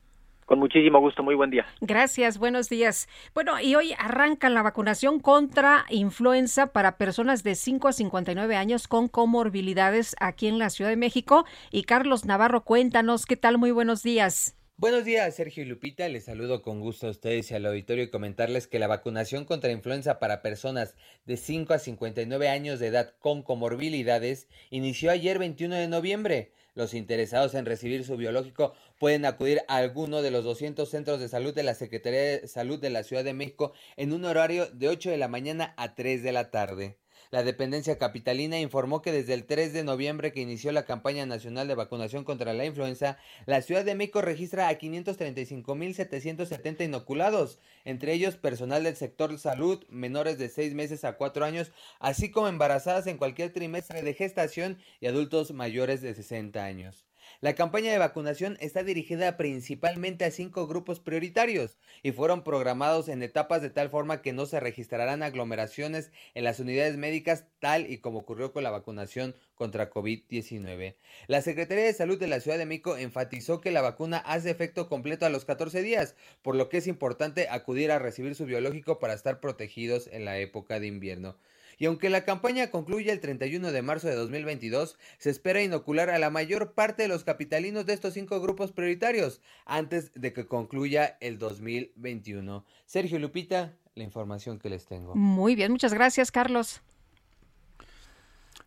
Con 0.48 0.60
muchísimo 0.60 1.02
gusto, 1.02 1.24
muy 1.24 1.36
buen 1.36 1.50
día. 1.50 1.66
Gracias, 1.82 2.38
buenos 2.38 2.70
días. 2.70 3.10
Bueno, 3.34 3.60
y 3.60 3.76
hoy 3.76 3.94
arranca 4.00 4.50
la 4.50 4.62
vacunación 4.62 5.20
contra 5.20 5.86
influenza 5.90 6.72
para 6.72 6.98
personas 6.98 7.44
de 7.44 7.54
5 7.54 7.90
a 7.90 7.92
59 7.92 8.56
años 8.56 8.88
con 8.88 9.10
comorbilidades 9.10 10.16
aquí 10.22 10.48
en 10.48 10.58
la 10.58 10.70
Ciudad 10.70 10.90
de 10.90 10.96
México. 10.96 11.46
Y 11.70 11.84
Carlos 11.84 12.24
Navarro, 12.24 12.64
cuéntanos, 12.64 13.26
¿qué 13.26 13.36
tal? 13.36 13.58
Muy 13.58 13.72
buenos 13.72 14.04
días. 14.04 14.56
Buenos 14.78 15.04
días, 15.04 15.36
Sergio 15.36 15.64
y 15.64 15.66
Lupita. 15.66 16.08
Les 16.08 16.24
saludo 16.24 16.62
con 16.62 16.80
gusto 16.80 17.08
a 17.08 17.10
ustedes 17.10 17.52
y 17.52 17.54
al 17.54 17.66
auditorio 17.66 18.06
y 18.06 18.10
comentarles 18.10 18.68
que 18.68 18.80
la 18.80 18.88
vacunación 18.88 19.44
contra 19.44 19.74
influenza 19.74 20.18
para 20.18 20.42
personas 20.42 20.96
de 21.26 21.36
5 21.36 21.74
a 21.74 21.80
59 21.80 22.48
años 22.48 22.80
de 22.80 22.88
edad 22.88 23.16
con 23.20 23.44
comorbilidades 23.44 24.48
inició 24.70 25.12
ayer 25.12 25.40
21 25.40 25.76
de 25.76 25.88
noviembre. 25.90 26.54
Los 26.78 26.94
interesados 26.94 27.56
en 27.56 27.66
recibir 27.66 28.06
su 28.06 28.18
biológico 28.18 28.76
pueden 29.00 29.26
acudir 29.26 29.62
a 29.68 29.78
alguno 29.78 30.22
de 30.22 30.30
los 30.30 30.44
200 30.44 30.88
centros 30.88 31.20
de 31.20 31.28
salud 31.28 31.52
de 31.56 31.64
la 31.64 31.74
Secretaría 31.74 32.22
de 32.22 32.48
Salud 32.48 32.80
de 32.80 32.92
la 32.92 33.02
Ciudad 33.02 33.24
de 33.24 33.34
México 33.34 33.74
en 33.96 34.14
un 34.14 34.26
horario 34.26 34.68
de 34.68 34.88
8 34.88 35.10
de 35.10 35.18
la 35.18 35.28
mañana 35.28 35.74
a 35.76 35.96
3 35.96 36.22
de 36.22 36.32
la 36.32 36.52
tarde. 36.52 37.00
La 37.30 37.44
dependencia 37.44 37.98
capitalina 37.98 38.58
informó 38.60 39.02
que 39.02 39.12
desde 39.12 39.34
el 39.34 39.46
3 39.46 39.74
de 39.74 39.84
noviembre 39.84 40.32
que 40.32 40.40
inició 40.42 40.72
la 40.72 40.86
campaña 40.86 41.26
nacional 41.26 41.68
de 41.68 41.76
vacunación 41.76 42.24
contra 42.24 42.54
la 42.54 42.64
influenza, 42.66 43.18
la 43.46 43.62
Ciudad 43.62 43.84
de 43.84 43.96
México 43.96 44.22
registra 44.22 44.70
a 44.70 44.80
535.770 44.80 46.86
inoculados, 46.86 47.60
entre 47.84 48.14
ellos 48.14 48.38
personal 48.38 48.84
del 48.84 48.96
sector 48.96 49.38
salud, 49.40 49.84
menores 49.90 50.38
de 50.38 50.48
6 50.50 50.74
meses 50.74 51.04
a 51.04 51.18
4 51.18 51.44
años, 51.44 51.74
así 52.00 52.32
como 52.32 52.48
embarazadas 52.48 53.08
en 53.08 53.18
cualquier 53.18 53.52
trimestre 53.52 54.04
de 54.04 54.14
gestación 54.14 54.78
y 55.02 55.08
adultos 55.08 55.52
mayores 55.52 56.02
de 56.02 56.14
60 56.14 56.64
años. 56.64 57.07
La 57.40 57.54
campaña 57.54 57.92
de 57.92 58.00
vacunación 58.00 58.58
está 58.62 58.82
dirigida 58.82 59.38
principalmente 59.38 60.26
a 60.26 60.32
cinco 60.32 60.66
grupos 60.66 61.00
prioritarios 61.00 61.78
y 62.02 62.12
fueron 62.12 62.44
programados 62.44 63.10
en 63.10 63.22
etapas 63.22 63.62
de 63.62 63.70
tal 63.70 63.92
forma 63.92 64.24
que 64.24 64.34
no 64.34 64.48
se 64.48 64.60
registrarán 64.60 65.22
aglomeraciones 65.22 66.12
en 66.34 66.46
las 66.46 66.60
unidades 66.60 66.98
médicas 66.98 67.46
tal 67.60 67.92
y 67.92 68.00
como 68.00 68.20
ocurrió 68.20 68.54
con 68.54 68.64
la 68.64 68.72
vacunación 68.72 69.36
contra 69.54 69.92
COVID-19. 69.92 70.96
La 71.28 71.44
Secretaría 71.44 71.84
de 71.84 71.94
Salud 71.94 72.18
de 72.18 72.26
la 72.26 72.40
Ciudad 72.40 72.58
de 72.58 72.66
México 72.66 72.98
enfatizó 72.98 73.62
que 73.62 73.70
la 73.70 73.84
vacuna 73.84 74.18
hace 74.18 74.50
efecto 74.50 74.90
completo 74.90 75.28
a 75.28 75.30
los 75.30 75.46
14 75.46 75.84
días, 75.84 76.16
por 76.42 76.56
lo 76.56 76.70
que 76.70 76.78
es 76.78 76.88
importante 76.88 77.50
acudir 77.50 77.92
a 77.92 78.00
recibir 78.00 78.34
su 78.34 78.46
biológico 78.46 78.98
para 78.98 79.14
estar 79.14 79.40
protegidos 79.40 80.10
en 80.12 80.26
la 80.26 80.40
época 80.40 80.80
de 80.80 80.88
invierno. 80.88 81.38
Y 81.78 81.86
aunque 81.86 82.10
la 82.10 82.26
campaña 82.26 82.72
concluye 82.72 83.12
el 83.12 83.20
31 83.20 83.72
de 83.72 83.82
marzo 83.82 84.08
de 84.08 84.16
2022, 84.16 84.98
se 85.20 85.30
espera 85.30 85.62
inocular 85.62 86.10
a 86.10 86.18
la 86.18 86.30
mayor 86.30 86.74
parte 86.74 87.04
de 87.04 87.08
los 87.08 87.24
capitalinos 87.24 87.86
de 87.86 87.94
estos 87.94 88.14
cinco 88.16 88.42
grupos 88.42 88.72
prioritarios 88.72 89.42
antes 89.66 90.12
de 90.16 90.34
que 90.34 90.48
concluya 90.48 91.18
el 91.22 91.38
2021. 91.38 92.66
Sergio 92.86 93.20
Lupita, 93.20 93.76
la 93.94 94.04
información 94.04 94.58
que 94.58 94.70
les 94.70 94.86
tengo. 94.86 95.16
Muy 95.16 95.56
bien, 95.56 95.72
muchas 95.72 95.94
gracias, 95.94 96.32
Carlos. 96.32 96.82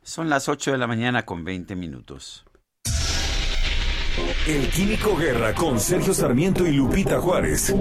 Son 0.02 0.30
las 0.30 0.48
8 0.48 0.72
de 0.72 0.78
la 0.78 0.86
mañana 0.86 1.26
con 1.26 1.44
20 1.44 1.76
minutos. 1.76 2.44
El 4.46 4.68
Químico 4.70 5.16
Guerra 5.16 5.54
con 5.54 5.78
Sergio 5.78 6.14
Sarmiento 6.14 6.66
y 6.66 6.72
Lupita 6.72 7.20
Juárez. 7.20 7.74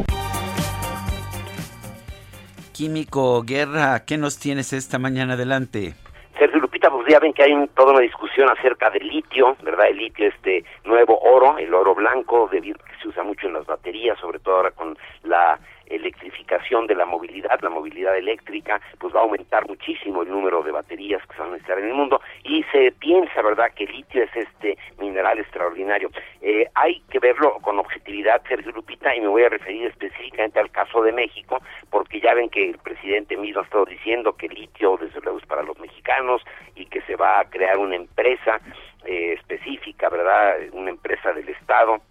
Químico 2.79 3.43
Guerra, 3.45 4.05
¿qué 4.07 4.17
nos 4.17 4.39
tienes 4.39 4.71
esta 4.71 4.99
mañana 4.99 5.33
adelante? 5.33 5.95
Sergio 6.37 6.61
Lupita, 6.61 6.89
pues 6.89 7.11
ya 7.11 7.19
ven 7.19 7.33
que 7.33 7.43
hay 7.43 7.51
toda 7.75 7.91
una 7.91 7.99
discusión 7.99 8.49
acerca 8.49 8.89
del 8.89 9.05
litio, 9.05 9.57
¿verdad? 9.61 9.87
El 9.89 9.97
litio, 9.97 10.29
este 10.29 10.63
nuevo 10.85 11.19
oro, 11.19 11.57
el 11.57 11.73
oro 11.73 11.93
blanco, 11.93 12.47
de, 12.49 12.61
que 12.61 12.73
se 13.01 13.09
usa 13.09 13.21
mucho 13.21 13.47
en 13.47 13.53
las 13.55 13.65
baterías, 13.65 14.17
sobre 14.19 14.39
todo 14.39 14.55
ahora 14.55 14.71
con 14.71 14.97
la 15.23 15.59
electrificación 15.89 16.87
de 16.87 16.95
la 16.95 17.05
movilidad, 17.05 17.59
la 17.61 17.69
movilidad 17.69 18.17
eléctrica, 18.17 18.81
pues 18.99 19.13
va 19.13 19.19
a 19.19 19.23
aumentar 19.23 19.67
muchísimo 19.67 20.23
el 20.23 20.29
número 20.29 20.63
de 20.63 20.71
baterías 20.71 21.21
que 21.27 21.33
se 21.33 21.39
van 21.39 21.49
a 21.49 21.53
necesitar 21.53 21.79
en 21.79 21.87
el 21.87 21.93
mundo 21.93 22.21
y 22.43 22.63
se 22.71 22.91
piensa, 22.91 23.41
¿verdad?, 23.41 23.71
que 23.75 23.85
el 23.85 23.91
litio 23.91 24.23
es 24.23 24.35
este 24.35 24.77
mineral 24.99 25.39
extraordinario. 25.39 26.09
Eh, 26.41 26.67
hay 26.75 27.01
que 27.09 27.19
verlo 27.19 27.57
con 27.61 27.79
objetividad, 27.79 28.41
Sergio 28.47 28.71
Lupita, 28.71 29.15
y 29.15 29.21
me 29.21 29.27
voy 29.27 29.43
a 29.43 29.49
referir 29.49 29.85
específicamente 29.87 30.59
al 30.59 30.71
caso 30.71 31.01
de 31.01 31.11
México, 31.11 31.61
porque 31.89 32.19
ya 32.19 32.33
ven 32.33 32.49
que 32.49 32.69
el 32.69 32.77
presidente 32.77 33.37
mismo 33.37 33.61
ha 33.61 33.63
estado 33.63 33.85
diciendo 33.85 34.33
que 34.33 34.47
el 34.47 34.53
litio, 34.53 34.97
desde 34.97 35.19
luego, 35.21 35.39
es 35.39 35.45
para 35.45 35.63
los 35.63 35.77
mexicanos 35.79 36.41
y 36.75 36.85
que 36.85 37.01
se 37.01 37.15
va 37.15 37.39
a 37.39 37.49
crear 37.49 37.77
una 37.77 37.95
empresa 37.95 38.59
eh, 39.05 39.33
específica, 39.33 40.09
¿verdad?, 40.09 40.57
una 40.73 40.89
empresa 40.89 41.33
del 41.33 41.49
Estado 41.49 42.01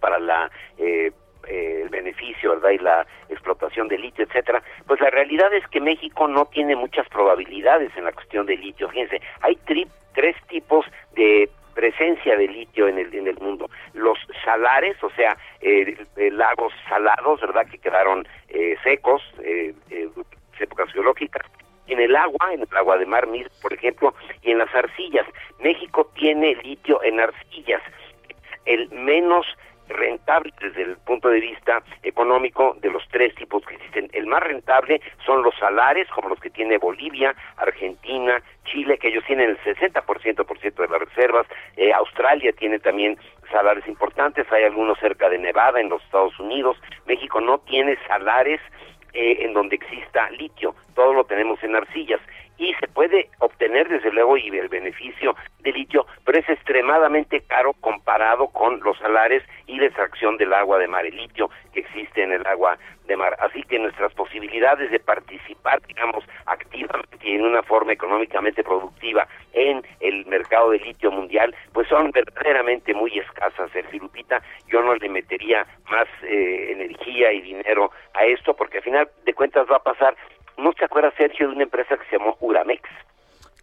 para 0.00 0.18
la 0.18 0.50
eh, 0.78 1.12
eh, 1.48 1.82
el 1.82 1.88
beneficio, 1.88 2.50
¿verdad? 2.50 2.70
Y 2.70 2.78
la 2.78 3.06
explotación 3.28 3.88
de 3.88 3.98
litio, 3.98 4.24
etcétera. 4.24 4.62
Pues 4.86 5.00
la 5.00 5.10
realidad 5.10 5.52
es 5.54 5.66
que 5.68 5.80
México 5.80 6.28
no 6.28 6.46
tiene 6.46 6.76
muchas 6.76 7.08
probabilidades 7.08 7.90
en 7.96 8.04
la 8.04 8.12
cuestión 8.12 8.46
de 8.46 8.56
litio. 8.56 8.88
Fíjense, 8.88 9.20
hay 9.40 9.56
tres 9.66 10.36
tipos 10.48 10.86
de 11.14 11.48
presencia 11.74 12.36
de 12.36 12.48
litio 12.48 12.88
en 12.88 12.98
el, 12.98 13.14
en 13.14 13.26
el 13.26 13.38
mundo. 13.38 13.68
Los 13.92 14.18
salares, 14.44 14.96
o 15.02 15.10
sea, 15.10 15.36
eh, 15.60 15.96
lagos 16.32 16.72
salados, 16.88 17.40
¿verdad? 17.40 17.66
Que 17.66 17.78
quedaron 17.78 18.26
eh, 18.48 18.76
secos, 18.82 19.22
eh, 19.42 19.74
épocas 20.58 20.90
geológicas. 20.92 21.46
En 21.86 22.00
el 22.00 22.16
agua, 22.16 22.54
en 22.54 22.62
el 22.62 22.76
agua 22.76 22.96
de 22.96 23.04
mar, 23.04 23.28
por 23.60 23.72
ejemplo, 23.72 24.14
y 24.42 24.52
en 24.52 24.58
las 24.58 24.74
arcillas. 24.74 25.26
México 25.60 26.10
tiene 26.14 26.54
litio 26.62 27.02
en 27.02 27.20
arcillas. 27.20 27.82
El 28.64 28.88
menos 28.90 29.46
rentable 29.94 30.52
desde 30.60 30.82
el 30.82 30.96
punto 30.98 31.28
de 31.28 31.40
vista 31.40 31.82
económico 32.02 32.76
de 32.80 32.90
los 32.90 33.02
tres 33.10 33.34
tipos 33.34 33.64
que 33.64 33.74
existen. 33.74 34.08
El 34.12 34.26
más 34.26 34.42
rentable 34.42 35.00
son 35.24 35.42
los 35.42 35.54
salares, 35.56 36.08
como 36.10 36.28
los 36.28 36.40
que 36.40 36.50
tiene 36.50 36.78
Bolivia, 36.78 37.34
Argentina, 37.56 38.42
Chile, 38.64 38.98
que 38.98 39.08
ellos 39.08 39.24
tienen 39.26 39.50
el 39.50 39.58
60% 39.58 40.44
por 40.44 40.58
ciento 40.60 40.82
de 40.82 40.88
las 40.88 41.00
reservas. 41.00 41.46
Eh, 41.76 41.92
Australia 41.92 42.52
tiene 42.52 42.78
también 42.78 43.18
salares 43.50 43.86
importantes, 43.86 44.50
hay 44.50 44.64
algunos 44.64 44.98
cerca 44.98 45.28
de 45.28 45.38
Nevada 45.38 45.80
en 45.80 45.88
los 45.88 46.02
Estados 46.02 46.38
Unidos. 46.38 46.76
México 47.06 47.40
no 47.40 47.58
tiene 47.58 47.96
salares 48.06 48.60
eh, 49.12 49.38
en 49.40 49.52
donde 49.52 49.76
exista 49.76 50.28
litio, 50.30 50.74
todo 50.94 51.12
lo 51.12 51.24
tenemos 51.24 51.62
en 51.62 51.76
arcillas 51.76 52.20
y 52.58 52.74
se 52.74 52.88
puede 52.88 53.28
obtener 53.38 53.88
desde 53.88 54.12
luego 54.12 54.36
y 54.36 54.48
el 54.48 54.68
beneficio 54.68 55.34
de 55.60 55.72
litio, 55.72 56.06
pero 56.24 56.38
es 56.38 56.48
extremadamente 56.48 57.40
caro 57.42 57.72
comparado 57.80 58.48
con 58.48 58.80
los 58.80 58.98
salares 58.98 59.42
y 59.66 59.78
la 59.78 59.86
extracción 59.86 60.36
del 60.36 60.52
agua 60.52 60.78
de 60.78 60.88
mar, 60.88 61.06
el 61.06 61.16
litio 61.16 61.50
que 61.72 61.80
existe 61.80 62.22
en 62.22 62.32
el 62.32 62.46
agua 62.46 62.78
de 63.06 63.16
mar. 63.16 63.36
Así 63.40 63.62
que 63.64 63.78
nuestras 63.78 64.12
posibilidades 64.14 64.90
de 64.90 65.00
participar, 65.00 65.80
digamos, 65.86 66.24
activamente 66.46 67.18
y 67.22 67.34
en 67.34 67.42
una 67.42 67.62
forma 67.62 67.92
económicamente 67.92 68.62
productiva 68.62 69.26
en 69.52 69.82
el 70.00 70.26
mercado 70.26 70.70
de 70.70 70.78
litio 70.78 71.10
mundial, 71.10 71.54
pues 71.72 71.88
son 71.88 72.10
verdaderamente 72.10 72.94
muy 72.94 73.18
escasas, 73.18 73.70
Sergio 73.72 74.00
Lupita. 74.00 74.42
Yo 74.68 74.82
no 74.82 74.94
le 74.94 75.08
metería 75.08 75.66
más 75.90 76.06
eh, 76.22 76.72
energía 76.72 77.32
y 77.32 77.40
dinero 77.40 77.90
a 78.14 78.24
esto, 78.24 78.54
porque 78.54 78.78
al 78.78 78.84
final 78.84 79.08
de 79.24 79.34
cuentas 79.34 79.66
va 79.70 79.76
a 79.76 79.82
pasar 79.82 80.16
¿No 80.58 80.72
se 80.72 80.84
acuerda, 80.84 81.12
Sergio, 81.16 81.48
de 81.48 81.54
una 81.54 81.64
empresa 81.64 81.96
que 81.96 82.04
se 82.06 82.18
llamó 82.18 82.36
Uramex? 82.40 82.82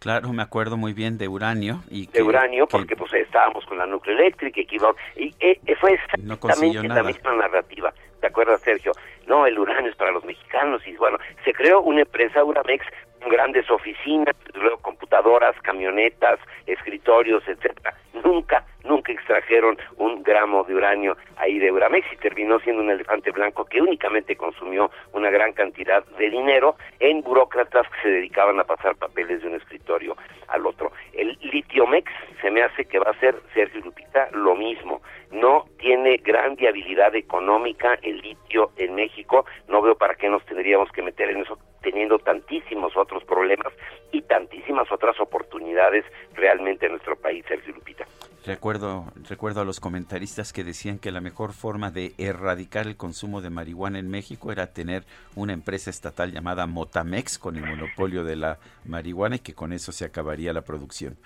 Claro, 0.02 0.32
me 0.32 0.42
acuerdo 0.42 0.76
muy 0.76 0.92
bien 0.92 1.16
de 1.16 1.28
uranio. 1.28 1.80
Y 1.88 2.08
de 2.08 2.22
uranio, 2.22 2.66
porque 2.66 2.96
pues 2.96 3.12
estábamos 3.14 3.64
con 3.66 3.78
la 3.78 3.86
nucleoeléctrica 3.86 4.60
y 4.60 4.66
iba, 4.70 4.92
y 5.16 5.32
eh, 5.38 5.60
fue 5.80 5.92
exactamente 5.92 6.88
la 6.88 7.04
misma 7.04 7.36
narrativa. 7.36 7.92
¿Te 8.20 8.26
acuerdas, 8.26 8.60
Sergio? 8.62 8.92
No, 9.28 9.46
el 9.46 9.56
uranio 9.58 9.90
es 9.90 9.96
para 9.96 10.10
los 10.10 10.24
mexicanos 10.24 10.84
y 10.86 10.96
bueno, 10.96 11.18
se 11.44 11.52
creó 11.52 11.80
una 11.82 12.00
empresa 12.00 12.42
Uramex 12.42 12.84
grandes 13.30 13.70
oficinas, 13.70 14.34
luego 14.54 14.78
computadoras, 14.78 15.54
camionetas, 15.62 16.38
escritorios, 16.66 17.42
etcétera. 17.46 17.94
Nunca 18.24 18.64
nunca 18.84 19.12
extrajeron 19.12 19.78
un 19.96 20.22
gramo 20.22 20.64
de 20.64 20.74
uranio 20.74 21.16
ahí 21.36 21.58
de 21.58 21.72
Uramex 21.72 22.06
y 22.12 22.16
terminó 22.16 22.58
siendo 22.60 22.82
un 22.82 22.90
elefante 22.90 23.30
blanco 23.30 23.64
que 23.64 23.80
únicamente 23.80 24.36
consumió 24.36 24.90
una 25.12 25.30
gran 25.30 25.52
cantidad 25.52 26.04
de 26.18 26.30
dinero 26.30 26.76
en 27.00 27.22
burócratas 27.22 27.86
que 27.88 28.02
se 28.02 28.08
dedicaban 28.08 28.58
a 28.60 28.64
pasar 28.64 28.96
papeles 28.96 29.42
de 29.42 29.48
un 29.48 29.54
escritorio 29.54 30.16
al 30.48 30.66
otro. 30.66 30.92
El 31.12 31.38
litiomex 31.40 32.10
se 32.40 32.50
me 32.50 32.62
hace 32.62 32.84
que 32.84 32.98
va 32.98 33.10
a 33.10 33.20
ser, 33.20 33.36
Sergio 33.54 33.80
Lupita, 33.80 34.28
lo 34.32 34.54
mismo. 34.54 35.00
No 35.30 35.64
tiene 35.78 36.18
gran 36.18 36.56
viabilidad 36.56 37.14
económica 37.14 37.98
el 38.02 38.20
litio 38.20 38.72
en 38.76 38.94
México. 38.94 39.46
No 39.68 39.80
veo 39.80 39.96
para 39.96 40.14
qué 40.14 40.28
nos 40.28 40.44
tendríamos 40.44 40.90
que 40.92 41.02
meter 41.02 41.30
en 41.30 41.40
eso 41.40 41.58
teniendo 41.82 42.18
tantísimos 42.18 42.96
otros 42.96 43.24
problemas 43.24 43.72
y 44.12 44.22
tantísimas 44.22 44.90
otras 44.90 45.18
oportunidades 45.20 46.04
realmente 46.34 46.86
en 46.86 46.92
nuestro 46.92 47.16
país, 47.16 47.44
Sergio 47.46 47.74
Lupita. 47.74 48.06
Recuerdo, 48.44 49.04
recuerdo 49.28 49.60
a 49.60 49.64
los 49.64 49.78
comentaristas 49.78 50.52
que 50.52 50.64
decían 50.64 50.98
que 50.98 51.12
la 51.12 51.20
mejor 51.20 51.52
forma 51.52 51.90
de 51.90 52.12
erradicar 52.18 52.86
el 52.86 52.96
consumo 52.96 53.40
de 53.40 53.50
marihuana 53.50 54.00
en 54.00 54.10
México 54.10 54.50
era 54.50 54.72
tener 54.72 55.04
una 55.36 55.52
empresa 55.52 55.90
estatal 55.90 56.32
llamada 56.32 56.66
Motamex 56.66 57.38
con 57.38 57.56
el 57.56 57.64
monopolio 57.64 58.24
de 58.24 58.36
la 58.36 58.58
marihuana 58.84 59.36
y 59.36 59.40
que 59.40 59.54
con 59.54 59.72
eso 59.72 59.92
se 59.92 60.04
acabaría 60.04 60.52
la 60.52 60.62
producción. 60.62 61.16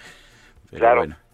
claro. 0.70 1.02
Lo 1.02 1.08
mismo 1.08 1.25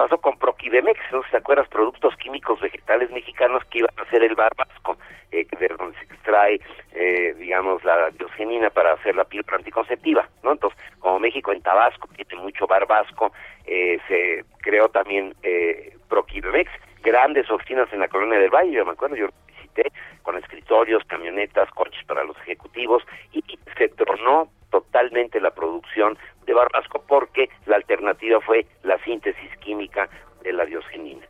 pasó 0.00 0.18
con 0.18 0.38
Proquidemex, 0.38 0.98
¿no? 1.12 1.22
¿Se 1.30 1.36
acuerdas? 1.36 1.68
Productos 1.68 2.16
químicos 2.16 2.58
vegetales 2.58 3.10
mexicanos 3.10 3.62
que 3.66 3.80
iban 3.80 3.90
a 3.98 4.02
hacer 4.02 4.22
el 4.22 4.34
barbasco, 4.34 4.96
eh, 5.30 5.46
de 5.58 5.68
donde 5.68 5.98
se 5.98 6.04
extrae, 6.04 6.58
eh, 6.94 7.34
digamos, 7.38 7.84
la 7.84 8.10
diosgenina 8.10 8.70
para 8.70 8.94
hacer 8.94 9.14
la 9.14 9.24
píldora 9.24 9.58
anticonceptiva, 9.58 10.26
¿no? 10.42 10.52
Entonces, 10.52 10.80
como 11.00 11.18
México 11.18 11.52
en 11.52 11.60
Tabasco 11.60 12.08
tiene 12.16 12.42
mucho 12.42 12.66
barbasco, 12.66 13.32
eh, 13.66 13.98
se 14.08 14.44
creó 14.62 14.88
también 14.88 15.34
eh, 15.42 15.94
Proquidemex, 16.08 16.70
grandes 17.02 17.50
oficinas 17.50 17.92
en 17.92 18.00
la 18.00 18.08
colonia 18.08 18.38
del 18.38 18.50
Valle, 18.50 18.72
yo 18.72 18.86
me 18.86 18.92
acuerdo, 18.92 19.16
yo 19.16 19.28
visité 19.48 19.92
con 20.22 20.38
escritorios, 20.38 21.04
camionetas, 21.04 21.70
coches 21.72 22.02
para 22.06 22.24
los 22.24 22.38
ejecutivos 22.38 23.02
y 23.32 23.44
se 23.76 23.88
tronó 23.90 24.48
totalmente 24.70 25.40
la 25.40 25.50
producción 25.50 26.16
de 26.46 26.54
Barbasco 26.54 27.04
porque 27.06 27.48
la 27.66 27.76
alternativa 27.76 28.40
fue 28.40 28.66
la 28.82 29.02
síntesis 29.04 29.56
química 29.58 30.08
de 30.42 30.52
la 30.52 30.64
diosgenina. 30.64 31.26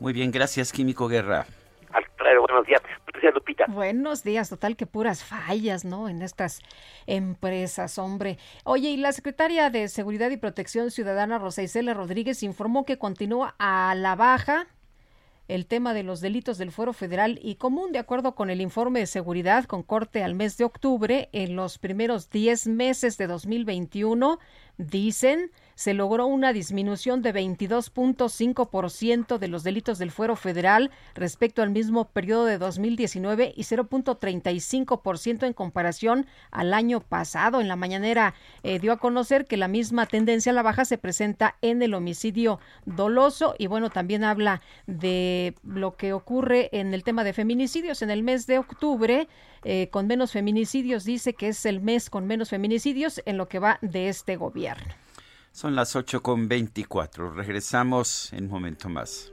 Muy 0.00 0.12
bien, 0.12 0.30
gracias 0.30 0.72
Químico 0.72 1.08
Guerra. 1.08 1.46
Al 1.92 2.04
buenos 2.40 2.66
días. 2.66 2.82
Buenos 3.04 3.22
días, 3.22 3.34
Lupita. 3.34 3.64
Buenos 3.68 4.22
días, 4.22 4.50
total 4.50 4.76
que 4.76 4.86
puras 4.86 5.24
fallas, 5.24 5.84
¿no? 5.84 6.08
En 6.08 6.22
estas 6.22 6.60
empresas, 7.06 7.98
hombre. 7.98 8.38
Oye, 8.64 8.90
y 8.90 8.96
la 8.96 9.12
secretaria 9.12 9.70
de 9.70 9.88
Seguridad 9.88 10.30
y 10.30 10.36
Protección 10.36 10.90
Ciudadana, 10.90 11.38
Rosa 11.38 11.62
Isela 11.62 11.94
Rodríguez, 11.94 12.42
informó 12.42 12.84
que 12.84 12.98
continúa 12.98 13.54
a 13.58 13.94
la 13.96 14.14
baja 14.14 14.66
el 15.48 15.66
tema 15.66 15.94
de 15.94 16.02
los 16.02 16.20
delitos 16.20 16.58
del 16.58 16.70
fuero 16.70 16.92
federal 16.92 17.40
y 17.42 17.56
común, 17.56 17.90
de 17.92 17.98
acuerdo 17.98 18.34
con 18.34 18.50
el 18.50 18.60
informe 18.60 19.00
de 19.00 19.06
seguridad 19.06 19.64
con 19.64 19.82
corte 19.82 20.22
al 20.22 20.34
mes 20.34 20.56
de 20.58 20.64
octubre, 20.64 21.30
en 21.32 21.56
los 21.56 21.78
primeros 21.78 22.30
10 22.30 22.68
meses 22.68 23.16
de 23.16 23.26
2021, 23.26 24.38
dicen 24.76 25.50
se 25.78 25.94
logró 25.94 26.26
una 26.26 26.52
disminución 26.52 27.22
de 27.22 27.32
22.5% 27.32 29.38
de 29.38 29.46
los 29.46 29.62
delitos 29.62 30.00
del 30.00 30.10
fuero 30.10 30.34
federal 30.34 30.90
respecto 31.14 31.62
al 31.62 31.70
mismo 31.70 32.08
periodo 32.08 32.46
de 32.46 32.58
2019 32.58 33.52
y 33.54 33.62
0.35% 33.62 35.46
en 35.46 35.52
comparación 35.52 36.26
al 36.50 36.74
año 36.74 36.98
pasado. 36.98 37.60
En 37.60 37.68
la 37.68 37.76
mañanera 37.76 38.34
eh, 38.64 38.80
dio 38.80 38.90
a 38.90 38.96
conocer 38.96 39.46
que 39.46 39.56
la 39.56 39.68
misma 39.68 40.06
tendencia 40.06 40.50
a 40.50 40.54
la 40.56 40.64
baja 40.64 40.84
se 40.84 40.98
presenta 40.98 41.54
en 41.62 41.80
el 41.80 41.94
homicidio 41.94 42.58
doloso 42.84 43.54
y 43.56 43.68
bueno, 43.68 43.88
también 43.88 44.24
habla 44.24 44.62
de 44.88 45.54
lo 45.62 45.94
que 45.94 46.12
ocurre 46.12 46.70
en 46.72 46.92
el 46.92 47.04
tema 47.04 47.22
de 47.22 47.34
feminicidios. 47.34 48.02
En 48.02 48.10
el 48.10 48.24
mes 48.24 48.48
de 48.48 48.58
octubre, 48.58 49.28
eh, 49.62 49.90
con 49.92 50.08
menos 50.08 50.32
feminicidios, 50.32 51.04
dice 51.04 51.34
que 51.34 51.46
es 51.46 51.64
el 51.66 51.80
mes 51.80 52.10
con 52.10 52.26
menos 52.26 52.48
feminicidios 52.48 53.22
en 53.26 53.36
lo 53.36 53.46
que 53.46 53.60
va 53.60 53.78
de 53.80 54.08
este 54.08 54.34
gobierno. 54.34 54.92
Son 55.58 55.74
las 55.74 55.96
8 55.96 56.22
con 56.22 56.46
24. 56.46 57.32
Regresamos 57.32 58.32
en 58.32 58.44
un 58.44 58.50
momento 58.50 58.88
más. 58.88 59.32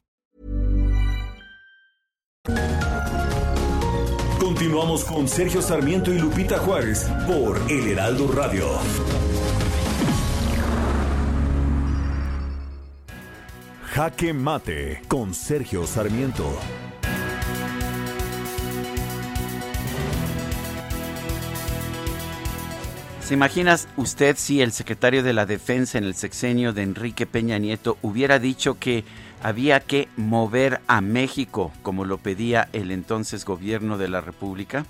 Continuamos 4.61 5.05
con 5.05 5.27
Sergio 5.27 5.59
Sarmiento 5.59 6.13
y 6.13 6.19
Lupita 6.19 6.59
Juárez 6.59 7.09
por 7.25 7.59
El 7.67 7.87
Heraldo 7.87 8.31
Radio. 8.31 8.67
Jaque 13.85 14.33
Mate 14.33 15.01
con 15.07 15.33
Sergio 15.33 15.87
Sarmiento. 15.87 16.47
¿Se 23.23 23.33
imaginas 23.33 23.87
usted 23.97 24.35
si 24.37 24.61
el 24.61 24.73
secretario 24.73 25.23
de 25.23 25.33
la 25.33 25.47
Defensa 25.47 25.97
en 25.97 26.03
el 26.03 26.13
sexenio 26.13 26.71
de 26.71 26.83
Enrique 26.83 27.25
Peña 27.25 27.57
Nieto 27.57 27.97
hubiera 28.03 28.37
dicho 28.37 28.77
que 28.77 29.05
había 29.43 29.79
que 29.79 30.07
mover 30.17 30.81
a 30.87 31.01
México 31.01 31.71
como 31.81 32.05
lo 32.05 32.17
pedía 32.17 32.69
el 32.73 32.91
entonces 32.91 33.45
gobierno 33.45 33.97
de 33.97 34.09
la 34.09 34.21
República? 34.21 34.85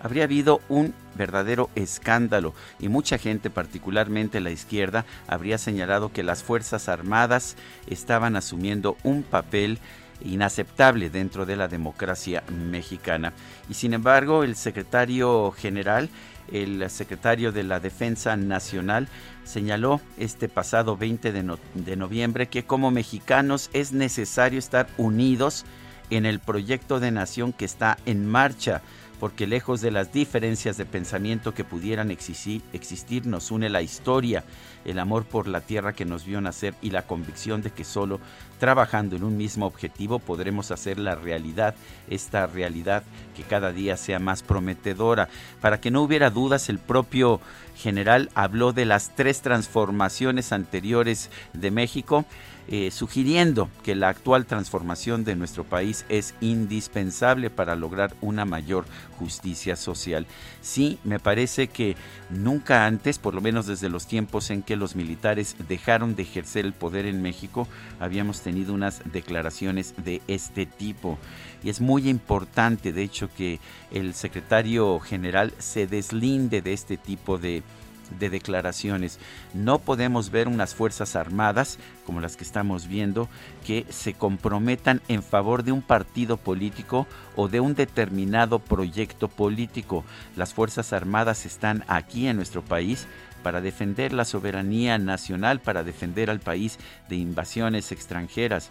Habría 0.00 0.24
habido 0.24 0.60
un 0.68 0.94
verdadero 1.16 1.70
escándalo 1.74 2.54
y 2.78 2.88
mucha 2.88 3.18
gente, 3.18 3.50
particularmente 3.50 4.40
la 4.40 4.50
izquierda, 4.50 5.04
habría 5.26 5.58
señalado 5.58 6.12
que 6.12 6.22
las 6.22 6.44
Fuerzas 6.44 6.88
Armadas 6.88 7.56
estaban 7.88 8.36
asumiendo 8.36 8.96
un 9.02 9.24
papel 9.24 9.80
inaceptable 10.24 11.10
dentro 11.10 11.46
de 11.46 11.56
la 11.56 11.68
democracia 11.68 12.42
mexicana. 12.70 13.32
Y 13.68 13.74
sin 13.74 13.94
embargo, 13.94 14.44
el 14.44 14.56
secretario 14.56 15.50
general, 15.52 16.08
el 16.52 16.88
secretario 16.90 17.52
de 17.52 17.62
la 17.62 17.80
Defensa 17.80 18.36
Nacional, 18.36 19.08
señaló 19.44 20.00
este 20.16 20.48
pasado 20.48 20.96
20 20.96 21.32
de, 21.32 21.56
de, 21.74 21.96
noviembre 21.96 22.48
que 22.48 22.64
como 22.64 22.90
mexicanos 22.90 23.70
es 23.72 23.92
necesario 23.92 24.58
estar 24.58 24.88
unidos 24.98 25.64
en 26.10 26.26
el 26.26 26.40
proyecto 26.40 27.00
de 27.00 27.10
nación 27.10 27.52
que 27.52 27.64
está 27.64 27.98
en 28.06 28.26
marcha 28.26 28.82
porque 29.18 29.46
lejos 29.46 29.80
de 29.80 29.90
las 29.90 30.12
diferencias 30.12 30.76
de 30.76 30.86
pensamiento 30.86 31.54
que 31.54 31.64
pudieran 31.64 32.10
existir, 32.10 32.62
nos 33.26 33.50
une 33.50 33.68
la 33.68 33.82
historia, 33.82 34.44
el 34.84 34.98
amor 34.98 35.24
por 35.24 35.48
la 35.48 35.60
tierra 35.60 35.92
que 35.92 36.04
nos 36.04 36.24
vio 36.24 36.40
nacer 36.40 36.74
y 36.82 36.90
la 36.90 37.06
convicción 37.06 37.62
de 37.62 37.70
que 37.70 37.84
solo 37.84 38.20
trabajando 38.58 39.16
en 39.16 39.24
un 39.24 39.36
mismo 39.36 39.66
objetivo 39.66 40.18
podremos 40.18 40.70
hacer 40.70 40.98
la 40.98 41.14
realidad, 41.14 41.74
esta 42.08 42.46
realidad 42.46 43.02
que 43.36 43.42
cada 43.42 43.72
día 43.72 43.96
sea 43.96 44.18
más 44.18 44.42
prometedora. 44.42 45.28
Para 45.60 45.80
que 45.80 45.90
no 45.90 46.02
hubiera 46.02 46.30
dudas, 46.30 46.68
el 46.68 46.78
propio 46.78 47.40
general 47.76 48.30
habló 48.34 48.72
de 48.72 48.84
las 48.84 49.14
tres 49.14 49.42
transformaciones 49.42 50.52
anteriores 50.52 51.30
de 51.52 51.70
México 51.70 52.24
eh, 52.70 52.90
sugiriendo 52.90 53.70
que 53.82 53.94
la 53.94 54.10
actual 54.10 54.44
transformación 54.44 55.24
de 55.24 55.36
nuestro 55.36 55.64
país 55.64 56.04
es 56.10 56.34
indispensable 56.42 57.48
para 57.48 57.76
lograr 57.76 58.14
una 58.20 58.44
mayor 58.44 58.84
justicia 59.18 59.74
social. 59.74 60.26
Sí, 60.60 60.98
me 61.02 61.18
parece 61.18 61.68
que 61.68 61.96
nunca 62.28 62.84
antes, 62.84 63.18
por 63.18 63.34
lo 63.34 63.40
menos 63.40 63.66
desde 63.66 63.88
los 63.88 64.06
tiempos 64.06 64.50
en 64.50 64.62
que 64.62 64.76
los 64.76 64.96
militares 64.96 65.56
dejaron 65.66 66.14
de 66.14 66.24
ejercer 66.24 66.66
el 66.66 66.74
poder 66.74 67.06
en 67.06 67.22
México, 67.22 67.66
habíamos 68.00 68.42
tenido 68.42 68.74
unas 68.74 69.00
declaraciones 69.12 69.94
de 70.04 70.20
este 70.28 70.66
tipo. 70.66 71.18
Y 71.64 71.70
es 71.70 71.80
muy 71.80 72.08
importante, 72.08 72.92
de 72.92 73.02
hecho, 73.02 73.30
que 73.34 73.60
el 73.90 74.12
secretario 74.12 75.00
general 75.00 75.54
se 75.58 75.86
deslinde 75.86 76.60
de 76.60 76.72
este 76.74 76.98
tipo 76.98 77.38
de 77.38 77.62
de 78.18 78.30
declaraciones. 78.30 79.18
No 79.54 79.78
podemos 79.78 80.30
ver 80.30 80.48
unas 80.48 80.74
Fuerzas 80.74 81.16
Armadas, 81.16 81.78
como 82.06 82.20
las 82.20 82.36
que 82.36 82.44
estamos 82.44 82.88
viendo, 82.88 83.28
que 83.66 83.86
se 83.90 84.14
comprometan 84.14 85.00
en 85.08 85.22
favor 85.22 85.62
de 85.62 85.72
un 85.72 85.82
partido 85.82 86.36
político 86.36 87.06
o 87.36 87.48
de 87.48 87.60
un 87.60 87.74
determinado 87.74 88.58
proyecto 88.58 89.28
político. 89.28 90.04
Las 90.36 90.54
Fuerzas 90.54 90.92
Armadas 90.92 91.46
están 91.46 91.84
aquí 91.88 92.26
en 92.28 92.36
nuestro 92.36 92.62
país 92.62 93.06
para 93.42 93.60
defender 93.60 94.12
la 94.12 94.24
soberanía 94.24 94.98
nacional, 94.98 95.60
para 95.60 95.84
defender 95.84 96.30
al 96.30 96.40
país 96.40 96.78
de 97.08 97.16
invasiones 97.16 97.92
extranjeras. 97.92 98.70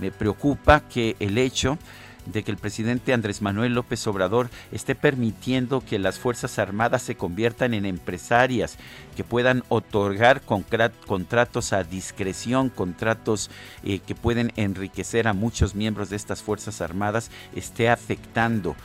Me 0.00 0.10
preocupa 0.10 0.80
que 0.80 1.16
el 1.20 1.38
hecho 1.38 1.78
de 2.26 2.42
que 2.42 2.50
el 2.50 2.56
presidente 2.56 3.12
Andrés 3.12 3.42
Manuel 3.42 3.74
López 3.74 4.06
Obrador 4.06 4.50
esté 4.70 4.94
permitiendo 4.94 5.80
que 5.80 5.98
las 5.98 6.18
Fuerzas 6.18 6.58
Armadas 6.58 7.02
se 7.02 7.16
conviertan 7.16 7.74
en 7.74 7.86
empresarias, 7.86 8.76
que 9.16 9.24
puedan 9.24 9.62
otorgar 9.68 10.42
contratos 10.42 11.72
a 11.72 11.84
discreción, 11.84 12.68
contratos 12.68 13.50
eh, 13.84 13.98
que 13.98 14.14
pueden 14.14 14.52
enriquecer 14.56 15.28
a 15.28 15.32
muchos 15.32 15.74
miembros 15.74 16.10
de 16.10 16.16
estas 16.16 16.42
Fuerzas 16.42 16.80
Armadas, 16.80 17.30
esté 17.54 17.88
afectando 17.88 18.76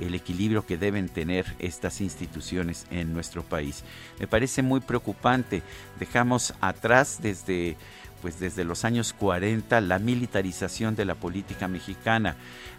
el 0.00 0.14
equilibrio 0.14 0.66
que 0.66 0.76
deben 0.76 1.08
tener 1.08 1.46
estas 1.58 2.00
instituciones 2.00 2.86
en 2.90 3.12
nuestro 3.12 3.42
país. 3.42 3.82
Me 4.18 4.26
parece 4.26 4.62
muy 4.62 4.80
preocupante. 4.80 5.62
Dejamos 5.98 6.54
atrás 6.60 7.18
desde 7.22 7.76
pues 8.22 8.40
desde 8.40 8.64
los 8.64 8.84
años 8.84 9.12
40 9.12 9.80
la 9.82 9.98
militarización 9.98 10.96
de 10.96 11.04
la 11.04 11.14
política 11.14 11.68
mexicana 11.68 12.34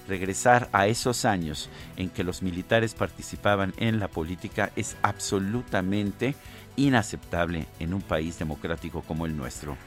regresar 0.08 0.70
a 0.72 0.88
esos 0.88 1.26
años 1.26 1.70
en 1.96 2.10
que 2.10 2.24
los 2.24 2.42
militares 2.42 2.94
participaban 2.94 3.74
en 3.78 4.00
la 4.00 4.08
política 4.08 4.72
es 4.76 4.96
absolutamente 5.02 6.36
inaceptable 6.76 7.68
en 7.80 7.94
un 7.94 8.02
país 8.02 8.40
democrático 8.40 9.02
como 9.02 9.26
el 9.26 9.36
nuestro. 9.36 9.78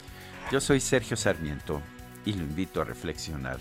Yo 0.51 0.59
soy 0.59 0.79
Sergio 0.79 1.17
Sarmiento 1.17 1.81
y 2.25 2.33
lo 2.33 2.43
invito 2.43 2.81
a 2.81 2.85
reflexionar. 2.85 3.59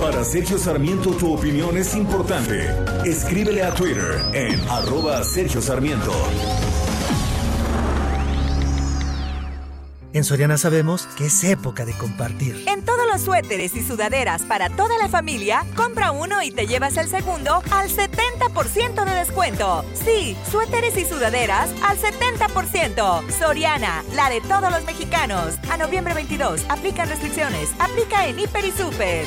Para 0.00 0.24
Sergio 0.24 0.58
Sarmiento 0.58 1.10
tu 1.10 1.34
opinión 1.34 1.76
es 1.76 1.94
importante. 1.94 2.66
Escríbele 3.04 3.62
a 3.62 3.74
Twitter 3.74 4.24
en 4.32 4.58
arroba 4.68 5.22
Sergio 5.22 5.60
Sarmiento. 5.60 6.12
En 10.14 10.24
Soriana 10.24 10.56
sabemos 10.56 11.06
que 11.18 11.26
es 11.26 11.44
época 11.44 11.84
de 11.84 11.92
compartir. 11.92 12.64
En 12.66 12.82
todos 12.82 13.06
los 13.12 13.20
suéteres 13.20 13.76
y 13.76 13.82
sudaderas 13.82 14.42
para 14.42 14.70
toda 14.70 14.96
la 14.96 15.08
familia, 15.08 15.66
compra 15.76 16.12
uno 16.12 16.42
y 16.42 16.50
te 16.50 16.66
llevas 16.66 16.96
el 16.96 17.08
segundo 17.08 17.62
al 17.70 17.90
70% 17.90 19.04
de 19.04 19.14
descuento. 19.14 19.84
Sí, 19.92 20.34
suéteres 20.50 20.96
y 20.96 21.04
sudaderas 21.04 21.70
al 21.82 21.98
70%. 21.98 23.30
Soriana, 23.30 24.02
la 24.14 24.30
de 24.30 24.40
todos 24.40 24.72
los 24.72 24.84
mexicanos. 24.84 25.56
A 25.70 25.76
noviembre 25.76 26.14
22, 26.14 26.62
aplica 26.70 27.04
restricciones. 27.04 27.68
Aplica 27.78 28.26
en 28.26 28.38
Hiper 28.38 28.64
y 28.64 28.72
Super. 28.72 29.26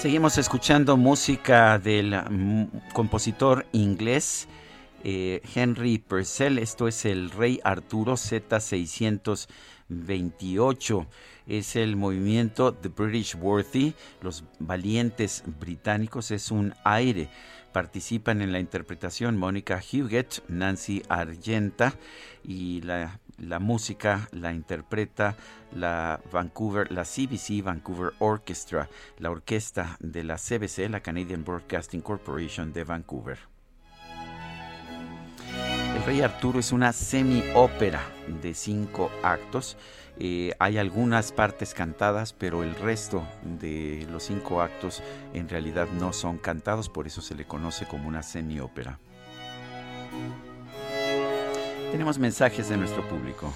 Seguimos 0.00 0.38
escuchando 0.38 0.96
música 0.96 1.78
del 1.78 2.16
mm, 2.16 2.92
compositor 2.94 3.66
inglés 3.72 4.48
eh, 5.04 5.42
Henry 5.54 5.98
Purcell. 5.98 6.56
Esto 6.56 6.88
es 6.88 7.04
el 7.04 7.30
Rey 7.30 7.60
Arturo 7.64 8.14
Z628. 8.14 11.06
Es 11.46 11.76
el 11.76 11.96
movimiento 11.96 12.72
The 12.72 12.88
British 12.88 13.34
Worthy, 13.34 13.92
los 14.22 14.44
valientes 14.58 15.44
británicos. 15.60 16.30
Es 16.30 16.50
un 16.50 16.72
aire. 16.84 17.28
Participan 17.74 18.40
en 18.40 18.52
la 18.52 18.60
interpretación 18.60 19.36
Mónica 19.36 19.82
Huguet, 19.92 20.42
Nancy 20.48 21.02
Argenta 21.10 21.92
y 22.42 22.80
la 22.80 23.20
la 23.40 23.58
música 23.58 24.28
la 24.32 24.52
interpreta 24.52 25.36
la 25.72 26.20
Vancouver, 26.32 26.90
la 26.90 27.04
CBC 27.04 27.62
Vancouver 27.62 28.12
Orchestra, 28.18 28.88
la 29.18 29.30
orquesta 29.30 29.96
de 30.00 30.24
la 30.24 30.36
CBC, 30.36 30.88
la 30.90 31.00
Canadian 31.00 31.44
Broadcasting 31.44 32.00
Corporation 32.00 32.72
de 32.72 32.84
Vancouver. 32.84 33.38
El 35.94 36.02
Rey 36.04 36.22
Arturo 36.22 36.58
es 36.58 36.72
una 36.72 36.92
semi-ópera 36.92 38.00
de 38.42 38.54
cinco 38.54 39.10
actos. 39.22 39.76
Eh, 40.18 40.52
hay 40.58 40.78
algunas 40.78 41.32
partes 41.32 41.74
cantadas, 41.74 42.32
pero 42.32 42.62
el 42.62 42.74
resto 42.74 43.26
de 43.42 44.06
los 44.10 44.24
cinco 44.24 44.60
actos 44.60 45.02
en 45.34 45.48
realidad 45.48 45.88
no 45.98 46.12
son 46.12 46.38
cantados, 46.38 46.88
por 46.88 47.06
eso 47.06 47.20
se 47.20 47.34
le 47.34 47.44
conoce 47.44 47.86
como 47.86 48.08
una 48.08 48.22
semi-ópera. 48.22 48.98
Tenemos 51.90 52.18
mensajes 52.18 52.68
de 52.68 52.76
nuestro 52.76 53.06
público. 53.08 53.52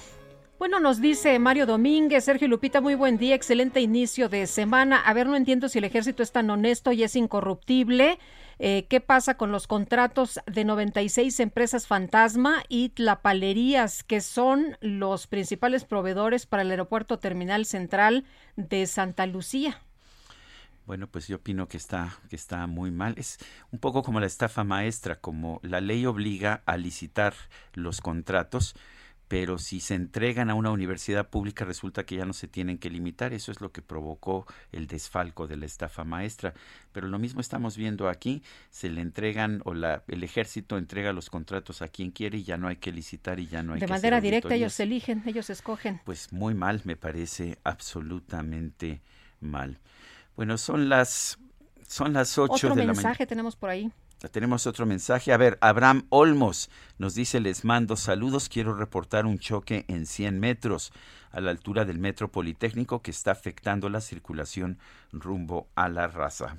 Bueno, 0.59 0.79
nos 0.79 0.99
dice 0.99 1.37
Mario 1.39 1.65
Domínguez, 1.65 2.25
Sergio 2.25 2.47
Lupita, 2.47 2.81
muy 2.81 2.95
buen 2.95 3.17
día, 3.17 3.35
excelente 3.35 3.81
inicio 3.81 4.29
de 4.29 4.47
semana. 4.47 4.99
A 4.99 5.13
ver, 5.13 5.27
no 5.27 5.35
entiendo 5.35 5.69
si 5.69 5.79
el 5.79 5.83
ejército 5.83 6.23
es 6.23 6.31
tan 6.31 6.49
honesto 6.49 6.91
y 6.91 7.03
es 7.03 7.15
incorruptible. 7.15 8.19
Eh, 8.59 8.87
¿Qué 8.89 9.01
pasa 9.01 9.35
con 9.35 9.51
los 9.51 9.67
contratos 9.67 10.39
de 10.47 10.65
96 10.65 11.39
empresas 11.39 11.87
fantasma 11.87 12.63
y 12.69 12.89
tlapalerías, 12.89 14.03
que 14.03 14.21
son 14.21 14.77
los 14.79 15.27
principales 15.27 15.83
proveedores 15.83 16.45
para 16.45 16.63
el 16.63 16.71
aeropuerto 16.71 17.19
terminal 17.19 17.65
central 17.65 18.25
de 18.55 18.85
Santa 18.85 19.25
Lucía? 19.27 19.81
Bueno, 20.85 21.07
pues 21.07 21.27
yo 21.27 21.37
opino 21.37 21.67
que 21.67 21.77
está, 21.77 22.17
que 22.29 22.35
está 22.35 22.67
muy 22.67 22.91
mal. 22.91 23.15
Es 23.17 23.39
un 23.71 23.79
poco 23.79 24.03
como 24.03 24.19
la 24.19 24.27
estafa 24.27 24.63
maestra, 24.63 25.19
como 25.19 25.59
la 25.63 25.81
ley 25.81 26.05
obliga 26.05 26.61
a 26.65 26.77
licitar 26.77 27.33
los 27.73 28.01
contratos, 28.01 28.75
pero 29.27 29.57
si 29.57 29.79
se 29.79 29.95
entregan 29.95 30.51
a 30.51 30.53
una 30.53 30.69
universidad 30.69 31.29
pública 31.29 31.65
resulta 31.65 32.05
que 32.05 32.15
ya 32.15 32.25
no 32.25 32.33
se 32.33 32.47
tienen 32.47 32.77
que 32.77 32.91
limitar. 32.91 33.33
Eso 33.33 33.51
es 33.51 33.59
lo 33.59 33.71
que 33.71 33.81
provocó 33.81 34.45
el 34.71 34.85
desfalco 34.85 35.47
de 35.47 35.57
la 35.57 35.65
estafa 35.65 36.03
maestra. 36.03 36.53
Pero 36.91 37.07
lo 37.07 37.17
mismo 37.17 37.41
estamos 37.41 37.75
viendo 37.75 38.07
aquí, 38.07 38.43
se 38.69 38.89
le 38.89 39.01
entregan 39.01 39.61
o 39.65 39.73
la, 39.73 40.03
el 40.07 40.23
ejército 40.23 40.77
entrega 40.77 41.11
los 41.11 41.31
contratos 41.31 41.81
a 41.81 41.87
quien 41.87 42.11
quiere 42.11 42.37
y 42.37 42.43
ya 42.43 42.57
no 42.57 42.67
hay 42.67 42.75
que 42.75 42.91
licitar 42.91 43.39
y 43.39 43.47
ya 43.47 43.63
no 43.63 43.73
hay 43.73 43.79
de 43.79 43.87
que... 43.87 43.91
De 43.91 43.97
manera 43.97 44.21
directa 44.21 44.53
ellos 44.53 44.79
eligen, 44.79 45.23
ellos 45.25 45.49
escogen. 45.49 46.01
Pues 46.05 46.31
muy 46.31 46.53
mal, 46.53 46.81
me 46.83 46.95
parece 46.95 47.57
absolutamente 47.63 49.01
mal. 49.39 49.79
Bueno, 50.35 50.57
son 50.57 50.89
las 50.89 51.37
son 51.87 52.13
las 52.13 52.37
8 52.37 52.55
de 52.55 52.69
la 52.69 52.75
mañana. 52.75 52.93
mensaje 52.93 53.25
tenemos 53.25 53.55
por 53.55 53.69
ahí. 53.69 53.91
Tenemos 54.31 54.65
otro 54.65 54.85
mensaje. 54.85 55.33
A 55.33 55.37
ver, 55.37 55.57
Abraham 55.61 56.07
Olmos 56.09 56.69
nos 56.97 57.13
dice, 57.13 57.39
les 57.39 57.63
mando 57.63 57.95
saludos, 57.95 58.49
quiero 58.49 58.73
reportar 58.73 59.25
un 59.25 59.37
choque 59.37 59.85
en 59.87 60.05
100 60.05 60.39
metros 60.39 60.91
a 61.31 61.41
la 61.41 61.51
altura 61.51 61.85
del 61.85 61.99
metro 61.99 62.31
Politécnico 62.31 63.01
que 63.01 63.11
está 63.11 63.31
afectando 63.31 63.89
la 63.89 64.01
circulación 64.01 64.79
rumbo 65.11 65.67
a 65.75 65.89
la 65.89 66.07
raza. 66.07 66.57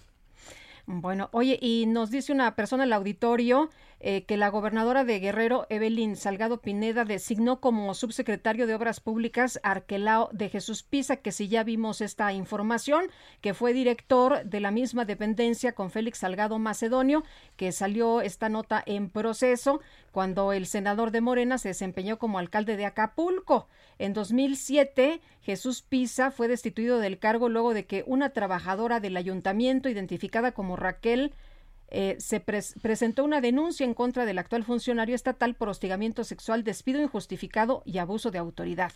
Bueno, 0.86 1.28
oye, 1.32 1.58
y 1.60 1.86
nos 1.86 2.10
dice 2.10 2.32
una 2.32 2.54
persona 2.54 2.84
en 2.84 2.90
el 2.90 2.92
auditorio 2.92 3.70
eh, 4.01 4.24
que 4.24 4.36
la 4.36 4.51
gobernadora 4.51 5.05
de 5.05 5.18
Guerrero, 5.20 5.66
Evelyn 5.70 6.16
Salgado 6.16 6.60
Pineda, 6.60 7.05
designó 7.05 7.60
como 7.60 7.94
subsecretario 7.94 8.66
de 8.66 8.74
Obras 8.74 9.01
Públicas 9.01 9.59
Arquelao 9.62 10.28
de 10.32 10.48
Jesús 10.48 10.82
Pisa, 10.82 11.16
que 11.16 11.32
si 11.32 11.48
ya 11.48 11.64
vimos 11.64 12.01
esta 12.01 12.32
información, 12.32 13.06
que 13.40 13.55
fue 13.55 13.73
director 13.73 14.44
de 14.44 14.60
la 14.60 14.70
misma 14.70 15.05
dependencia 15.05 15.73
con 15.73 15.90
Félix 15.90 16.18
Salgado 16.18 16.59
Macedonio, 16.59 17.24
que 17.56 17.73
salió 17.73 18.20
esta 18.20 18.48
nota 18.48 18.82
en 18.85 19.09
proceso 19.09 19.81
cuando 20.12 20.52
el 20.52 20.66
senador 20.66 21.10
de 21.10 21.20
Morena 21.20 21.59
se 21.59 21.68
desempeñó 21.68 22.18
como 22.18 22.39
alcalde 22.39 22.77
de 22.77 22.86
Acapulco. 22.86 23.68
En 23.98 24.12
2007, 24.12 25.20
Jesús 25.40 25.82
Pisa 25.82 26.31
fue 26.31 26.48
destituido 26.48 26.98
del 26.98 27.18
cargo 27.18 27.48
luego 27.48 27.73
de 27.73 27.86
que 27.86 28.05
una 28.06 28.31
trabajadora 28.31 29.01
del 29.01 29.16
ayuntamiento, 29.16 29.89
identificada 29.89 30.52
como 30.52 30.77
Raquel 30.77 31.32
eh, 31.88 32.16
se 32.18 32.40
presentó 32.40 33.24
una 33.24 33.40
denuncia 33.40 33.84
en 33.84 33.94
contra 33.94 34.24
del 34.24 34.38
actual 34.38 34.64
funcionario 34.64 35.14
estatal 35.14 35.54
por 35.54 35.68
hostigamiento 35.68 36.24
sexual, 36.24 36.64
despido 36.64 37.00
injustificado 37.00 37.82
y 37.84 37.98
abuso 37.98 38.30
de 38.30 38.38
autoridad. 38.38 38.92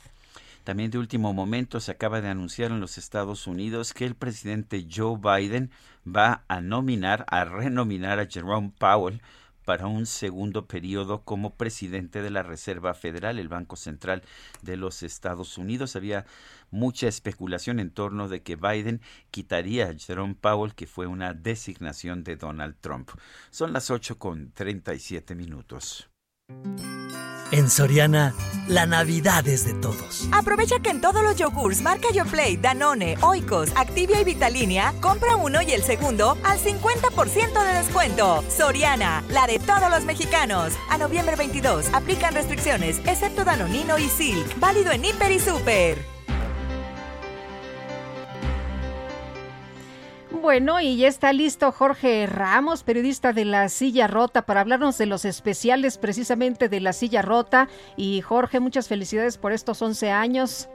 También 0.64 0.90
de 0.90 0.98
último 0.98 1.32
momento 1.32 1.80
se 1.80 1.92
acaba 1.92 2.20
de 2.20 2.28
anunciar 2.28 2.70
en 2.70 2.80
los 2.80 2.98
Estados 2.98 3.46
Unidos 3.46 3.94
que 3.94 4.04
el 4.04 4.14
presidente 4.14 4.86
Joe 4.92 5.18
Biden 5.18 5.70
va 6.06 6.44
a 6.48 6.60
nominar, 6.60 7.24
a 7.28 7.44
renominar 7.44 8.18
a 8.18 8.26
Jerome 8.26 8.72
Powell 8.76 9.22
para 9.64 9.86
un 9.86 10.06
segundo 10.06 10.66
periodo 10.66 11.22
como 11.22 11.54
presidente 11.54 12.22
de 12.22 12.30
la 12.30 12.42
Reserva 12.42 12.94
Federal, 12.94 13.38
el 13.38 13.48
Banco 13.48 13.76
Central 13.76 14.22
de 14.62 14.76
los 14.76 15.02
Estados 15.02 15.58
Unidos. 15.58 15.96
Había 15.96 16.26
mucha 16.70 17.08
especulación 17.08 17.80
en 17.80 17.90
torno 17.90 18.28
de 18.28 18.42
que 18.42 18.56
Biden 18.56 19.00
quitaría 19.30 19.88
a 19.88 19.94
Jerome 19.94 20.34
Powell, 20.34 20.74
que 20.74 20.86
fue 20.86 21.06
una 21.06 21.34
designación 21.34 22.24
de 22.24 22.36
Donald 22.36 22.76
Trump. 22.80 23.10
Son 23.50 23.72
las 23.72 23.90
8 23.90 24.18
con 24.18 24.52
37 24.52 25.34
minutos. 25.34 26.10
En 27.52 27.68
Soriana, 27.68 28.32
la 28.68 28.86
Navidad 28.86 29.48
es 29.48 29.64
de 29.64 29.74
todos. 29.74 30.28
Aprovecha 30.30 30.78
que 30.78 30.90
en 30.90 31.00
todos 31.00 31.20
los 31.22 31.34
yogurts 31.34 31.82
marca 31.82 32.06
Yoplait, 32.12 32.60
Danone, 32.60 33.16
Oikos, 33.22 33.70
Activia 33.74 34.20
y 34.20 34.24
Vitalínea, 34.24 34.94
compra 35.00 35.34
uno 35.34 35.60
y 35.60 35.72
el 35.72 35.82
segundo 35.82 36.38
al 36.44 36.60
50% 36.60 37.64
de 37.64 37.74
descuento. 37.74 38.44
Soriana, 38.48 39.24
la 39.30 39.48
de 39.48 39.58
todos 39.58 39.90
los 39.90 40.04
mexicanos. 40.04 40.74
A 40.90 40.98
noviembre 40.98 41.34
22, 41.34 41.86
aplican 41.92 42.34
restricciones, 42.34 43.00
excepto 43.04 43.44
Danonino 43.44 43.98
y 43.98 44.08
Silk. 44.08 44.60
Válido 44.60 44.92
en 44.92 45.04
Hiper 45.04 45.32
y 45.32 45.40
Super. 45.40 46.19
Bueno, 50.40 50.80
y 50.80 50.96
ya 50.96 51.06
está 51.06 51.34
listo 51.34 51.70
Jorge 51.70 52.26
Ramos, 52.26 52.82
periodista 52.82 53.34
de 53.34 53.44
La 53.44 53.68
Silla 53.68 54.06
Rota, 54.06 54.42
para 54.42 54.62
hablarnos 54.62 54.96
de 54.96 55.04
los 55.04 55.26
especiales 55.26 55.98
precisamente 55.98 56.70
de 56.70 56.80
La 56.80 56.94
Silla 56.94 57.20
Rota. 57.20 57.68
Y 57.94 58.22
Jorge, 58.22 58.58
muchas 58.58 58.88
felicidades 58.88 59.36
por 59.36 59.52
estos 59.52 59.82
11 59.82 60.10
años. 60.10 60.70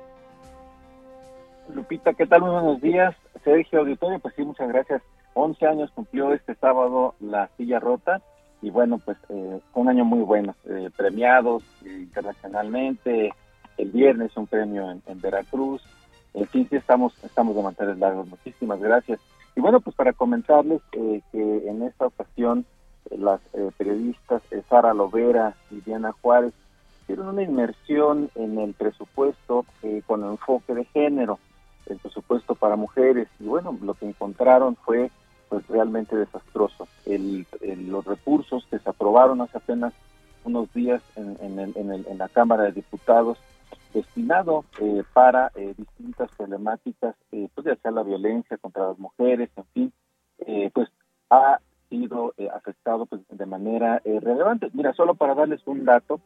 Lupita, 1.74 2.14
¿qué 2.14 2.28
tal? 2.28 2.42
Muy 2.42 2.52
buenos 2.52 2.80
días. 2.80 3.16
Sergio 3.44 3.80
Auditorio, 3.80 4.20
pues 4.20 4.36
sí, 4.36 4.44
muchas 4.44 4.68
gracias. 4.68 5.02
11 5.34 5.66
años 5.66 5.92
cumplió 5.96 6.32
este 6.32 6.54
sábado 6.56 7.16
La 7.20 7.50
Silla 7.58 7.80
Rota 7.80 8.22
y 8.62 8.70
bueno, 8.70 9.00
pues 9.00 9.18
eh, 9.30 9.60
un 9.74 9.90
año 9.90 10.06
muy 10.06 10.22
bueno, 10.22 10.56
eh, 10.66 10.92
premiados 10.96 11.64
internacionalmente. 11.84 13.34
El 13.78 13.90
viernes 13.90 14.38
un 14.38 14.46
premio 14.46 14.92
en, 14.92 15.02
en 15.08 15.20
Veracruz. 15.20 15.82
En 16.36 16.46
fin, 16.48 16.68
sí 16.70 16.76
estamos, 16.76 17.16
estamos 17.24 17.56
de 17.56 17.64
mantener 17.64 17.98
largos. 17.98 18.28
Muchísimas 18.28 18.80
gracias. 18.80 19.20
Y 19.56 19.62
bueno, 19.62 19.80
pues 19.80 19.96
para 19.96 20.14
comentarles 20.14 20.82
eh, 20.92 21.22
que 21.32 21.70
en 21.70 21.84
esta 21.84 22.08
ocasión 22.08 22.66
eh, 23.10 23.18
las 23.18 23.40
eh, 23.54 23.72
periodistas 23.78 24.42
Sara 24.70 24.94
Lovera 24.94 25.56
y 25.72 25.80
Diana 25.82 26.12
Juárez 26.22 26.54
hicieron 27.04 27.30
una 27.30 27.44
inmersión 27.44 28.30
en 28.36 28.58
el 28.58 28.74
presupuesto 28.74 29.66
con 30.08 30.24
enfoque 30.24 30.74
de 30.74 30.86
género, 30.86 31.38
el 31.86 32.00
presupuesto 32.00 32.56
para 32.56 32.76
mujeres. 32.76 33.28
Y 33.40 33.46
bueno, 33.46 33.78
lo 33.82 33.94
que 33.94 34.08
encontraron 34.08 34.76
fue 34.76 35.12
pues 35.48 35.68
realmente 35.68 36.16
desastroso. 36.16 36.88
El, 37.06 37.46
los 37.88 38.06
recursos 38.06 38.66
que 38.72 38.80
se 38.80 38.90
aprobaron 38.90 39.40
hace 39.42 39.60
apenas 39.60 39.94
unos 40.46 40.74
días 40.74 41.04
en, 41.16 41.38
en 41.60 42.18
la 42.18 42.28
Cámara 42.30 42.64
de 42.64 42.72
Diputados 42.72 43.38
destinado 43.94 44.66
eh, 44.80 45.04
para 45.14 45.52
eh, 45.56 45.74
distintas 45.78 46.30
problemáticas, 46.36 47.16
eh, 47.32 47.48
pues 47.54 47.66
ya 47.66 47.76
sea 47.78 47.92
la 47.92 48.04
violencia 48.04 48.58
contra 48.58 48.88
las 48.88 49.00
mujeres, 49.00 49.50
en 49.56 49.66
fin, 49.74 49.94
pues 50.74 50.90
ha 51.30 51.60
sido 51.90 52.34
afectado 52.54 53.06
pues, 53.06 53.22
de 53.30 53.46
manera 53.46 54.02
relevante. 54.04 54.70
Mira, 54.74 54.94
solo 54.94 55.16
para 55.16 55.34
darles 55.34 55.66
un 55.66 55.86
dato, 55.86 56.20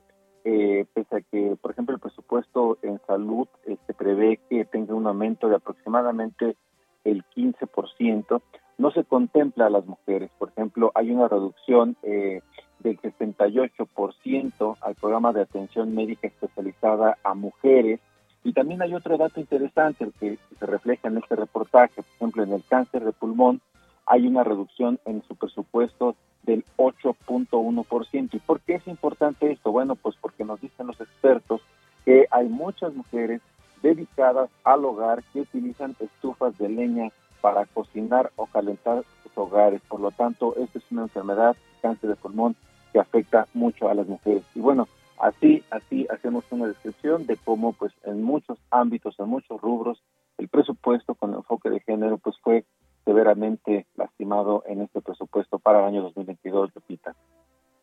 pese 0.43 1.15
a 1.15 1.21
que, 1.21 1.55
por 1.61 1.71
ejemplo, 1.71 1.95
el 1.95 2.01
presupuesto 2.01 2.79
en 2.81 2.99
salud 3.05 3.47
se 3.63 3.93
prevé 3.93 4.39
que 4.49 4.65
tenga 4.65 4.95
un 4.95 5.07
aumento 5.07 5.47
de 5.47 5.55
aproximadamente 5.55 6.55
el 7.03 7.23
15%, 7.35 8.41
no 8.77 8.91
se 8.91 9.03
contempla 9.03 9.67
a 9.67 9.69
las 9.69 9.85
mujeres. 9.85 10.31
Por 10.39 10.49
ejemplo, 10.49 10.91
hay 10.95 11.11
una 11.11 11.27
reducción 11.27 11.97
eh, 12.03 12.41
del 12.79 12.99
68% 12.99 14.77
al 14.81 14.95
programa 14.95 15.33
de 15.33 15.41
atención 15.41 15.93
médica 15.93 16.27
especializada 16.27 17.17
a 17.23 17.33
mujeres. 17.33 17.99
Y 18.43 18.53
también 18.53 18.81
hay 18.81 18.93
otro 18.93 19.17
dato 19.17 19.39
interesante 19.39 20.09
que 20.19 20.37
se 20.57 20.65
refleja 20.65 21.09
en 21.09 21.17
este 21.17 21.35
reportaje. 21.35 21.95
Por 21.95 22.05
ejemplo, 22.15 22.43
en 22.43 22.53
el 22.53 22.63
cáncer 22.63 23.03
de 23.03 23.11
pulmón 23.11 23.61
hay 24.05 24.25
una 24.27 24.43
reducción 24.43 24.99
en 25.05 25.21
su 25.27 25.35
presupuesto 25.35 26.15
del 26.43 26.65
8.1%. 26.77 28.29
¿Y 28.33 28.39
por 28.39 28.59
qué 28.61 28.75
es 28.75 28.87
importante 28.87 29.51
esto? 29.51 29.71
Bueno, 29.71 29.95
pues 29.95 30.15
porque 30.19 30.45
nos 30.45 30.59
dicen 30.61 30.87
los 30.87 30.99
expertos 30.99 31.61
que 32.05 32.25
hay 32.31 32.47
muchas 32.47 32.93
mujeres 32.93 33.41
dedicadas 33.81 34.49
al 34.63 34.85
hogar 34.85 35.23
que 35.31 35.41
utilizan 35.41 35.95
estufas 35.99 36.57
de 36.57 36.69
leña 36.69 37.09
para 37.41 37.65
cocinar 37.65 38.31
o 38.35 38.45
calentar 38.47 39.03
sus 39.23 39.37
hogares. 39.37 39.81
Por 39.87 39.99
lo 39.99 40.11
tanto, 40.11 40.55
esta 40.57 40.79
es 40.79 40.85
una 40.91 41.03
enfermedad, 41.03 41.55
cáncer 41.81 42.09
de 42.09 42.15
pulmón, 42.15 42.55
que 42.91 42.99
afecta 42.99 43.47
mucho 43.53 43.89
a 43.89 43.93
las 43.93 44.07
mujeres. 44.07 44.43
Y 44.55 44.59
bueno, 44.59 44.87
así, 45.19 45.63
así 45.71 46.07
hacemos 46.09 46.43
una 46.51 46.67
descripción 46.67 47.25
de 47.25 47.37
cómo 47.37 47.73
pues 47.73 47.93
en 48.03 48.23
muchos 48.23 48.57
ámbitos, 48.71 49.19
en 49.19 49.27
muchos 49.27 49.59
rubros, 49.61 50.01
el 50.37 50.47
presupuesto 50.47 51.15
con 51.15 51.33
enfoque 51.33 51.69
de 51.69 51.79
género 51.81 52.17
pues 52.17 52.35
fue 52.41 52.65
severamente 53.05 53.87
lastimado 53.95 54.63
en 54.67 54.81
este 54.81 55.01
presupuesto 55.01 55.59
para 55.59 55.79
el 55.79 55.85
año 55.85 56.03
2022, 56.03 56.71
Lupita. 56.75 57.15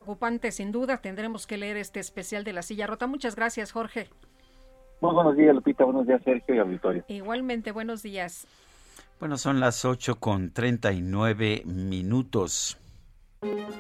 Ocupante, 0.01 0.53
sin 0.53 0.71
duda, 0.71 0.99
tendremos 0.99 1.47
que 1.47 1.57
leer 1.57 1.77
este 1.77 2.01
especial 2.01 2.45
de 2.45 2.53
la 2.53 2.63
silla 2.63 2.87
rota. 2.87 3.07
Muchas 3.07 3.35
gracias, 3.35 3.73
Jorge. 3.73 4.09
Muy 5.01 5.13
buenos 5.13 5.37
días, 5.37 5.55
Lupita. 5.55 5.85
Buenos 5.85 6.07
días, 6.07 6.23
Sergio 6.25 6.55
y 6.55 6.59
auditorio. 6.59 7.05
Igualmente, 7.09 7.73
buenos 7.73 8.03
días. 8.03 8.47
Bueno, 9.19 9.37
son 9.37 9.61
las 9.61 9.85
8 9.85 10.17
con 10.17 10.53
39 10.53 11.63
minutos. 11.65 12.79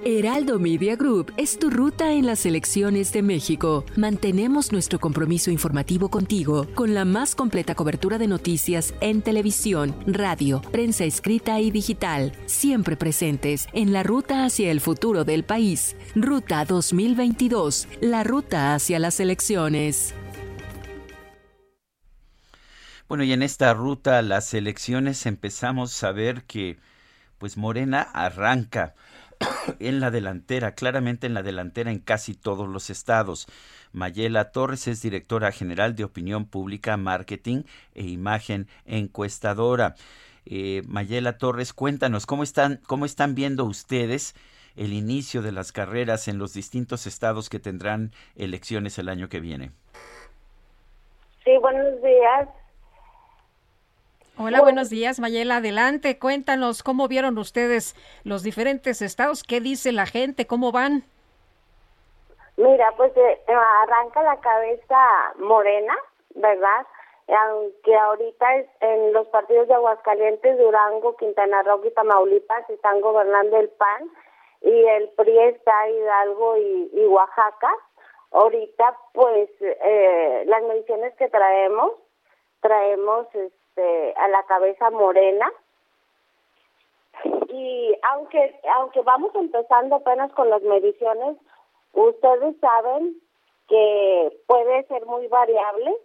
Heraldo 0.04 0.58
Media 0.58 0.96
Group 0.96 1.32
es 1.38 1.58
tu 1.58 1.70
ruta 1.70 2.12
en 2.12 2.26
las 2.26 2.44
elecciones 2.44 3.12
de 3.12 3.22
México. 3.22 3.86
Mantenemos 3.96 4.70
nuestro 4.70 5.00
compromiso 5.00 5.50
informativo 5.50 6.10
contigo 6.10 6.66
con 6.74 6.92
la 6.94 7.04
más 7.06 7.34
completa 7.34 7.74
cobertura 7.74 8.18
de 8.18 8.28
noticias 8.28 8.94
en 9.00 9.22
televisión, 9.22 9.96
radio, 10.06 10.60
prensa 10.60 11.04
escrita 11.04 11.58
y 11.58 11.70
digital, 11.70 12.32
siempre 12.44 12.96
presentes 12.96 13.66
en 13.72 13.92
la 13.92 14.02
ruta 14.02 14.44
hacia 14.44 14.70
el 14.70 14.80
futuro 14.80 15.24
del 15.24 15.44
país. 15.44 15.96
Ruta 16.14 16.64
2022, 16.64 17.88
la 18.02 18.24
ruta 18.24 18.74
hacia 18.74 18.98
las 18.98 19.20
elecciones. 19.20 20.14
Bueno, 23.08 23.24
y 23.24 23.32
en 23.32 23.42
esta 23.42 23.72
ruta 23.72 24.18
a 24.18 24.22
las 24.22 24.52
elecciones 24.52 25.24
empezamos 25.24 26.02
a 26.04 26.12
ver 26.12 26.42
que 26.42 26.76
pues 27.38 27.56
Morena 27.56 28.02
arranca 28.02 28.94
en 29.80 30.00
la 30.00 30.10
delantera, 30.10 30.74
claramente 30.74 31.26
en 31.26 31.34
la 31.34 31.42
delantera 31.42 31.90
en 31.90 31.98
casi 31.98 32.34
todos 32.34 32.68
los 32.68 32.90
estados. 32.90 33.46
Mayela 33.92 34.50
Torres 34.52 34.88
es 34.88 35.02
directora 35.02 35.52
general 35.52 35.96
de 35.96 36.04
Opinión 36.04 36.46
Pública, 36.46 36.96
Marketing 36.96 37.62
e 37.94 38.04
Imagen 38.04 38.68
Encuestadora. 38.84 39.94
Eh, 40.44 40.82
Mayela 40.86 41.38
Torres, 41.38 41.72
cuéntanos 41.72 42.26
cómo 42.26 42.42
están, 42.42 42.80
cómo 42.86 43.04
están 43.04 43.34
viendo 43.34 43.64
ustedes 43.64 44.34
el 44.76 44.92
inicio 44.92 45.42
de 45.42 45.52
las 45.52 45.72
carreras 45.72 46.28
en 46.28 46.38
los 46.38 46.52
distintos 46.52 47.06
estados 47.06 47.48
que 47.48 47.58
tendrán 47.58 48.12
elecciones 48.36 48.98
el 48.98 49.08
año 49.08 49.28
que 49.28 49.40
viene. 49.40 49.72
Sí, 51.44 51.52
buenos 51.60 52.02
días. 52.02 52.48
Hola, 54.38 54.60
buenos 54.60 54.90
días, 54.90 55.18
Mayela. 55.18 55.56
Adelante, 55.56 56.18
cuéntanos 56.18 56.82
cómo 56.82 57.08
vieron 57.08 57.38
ustedes 57.38 57.96
los 58.22 58.42
diferentes 58.42 59.00
estados, 59.00 59.42
qué 59.42 59.60
dice 59.60 59.92
la 59.92 60.04
gente, 60.04 60.46
cómo 60.46 60.72
van. 60.72 61.04
Mira, 62.58 62.92
pues 62.98 63.16
eh, 63.16 63.40
arranca 63.48 64.22
la 64.22 64.38
cabeza 64.40 65.32
morena, 65.38 65.96
¿verdad? 66.34 66.86
Aunque 67.28 67.96
ahorita 67.96 68.46
en 68.80 69.14
los 69.14 69.26
partidos 69.28 69.68
de 69.68 69.74
Aguascalientes, 69.74 70.58
Durango, 70.58 71.16
Quintana 71.16 71.62
Roo 71.62 71.80
y 71.86 71.90
Tamaulipas 71.92 72.68
están 72.68 73.00
gobernando 73.00 73.58
el 73.58 73.70
PAN 73.70 74.10
y 74.60 74.84
el 74.84 75.08
PRI 75.16 75.38
está 75.38 75.88
Hidalgo 75.88 76.58
y, 76.58 77.06
Oaxaca. 77.06 77.70
Ahorita, 78.32 78.98
pues, 79.14 79.48
eh, 79.60 80.42
las 80.44 80.62
mediciones 80.64 81.14
que 81.14 81.28
traemos, 81.30 81.92
traemos 82.60 83.26
este, 83.34 83.65
a 83.82 84.28
la 84.28 84.42
cabeza 84.44 84.90
morena. 84.90 85.50
Y 87.48 87.96
aunque, 88.10 88.60
aunque 88.76 89.00
vamos 89.02 89.34
empezando 89.34 89.96
apenas 89.96 90.32
con 90.32 90.50
las 90.50 90.62
mediciones, 90.62 91.36
ustedes 91.92 92.56
saben 92.60 93.16
que 93.68 94.40
puede 94.46 94.84
ser 94.84 95.06
muy 95.06 95.26
variable. 95.28 95.96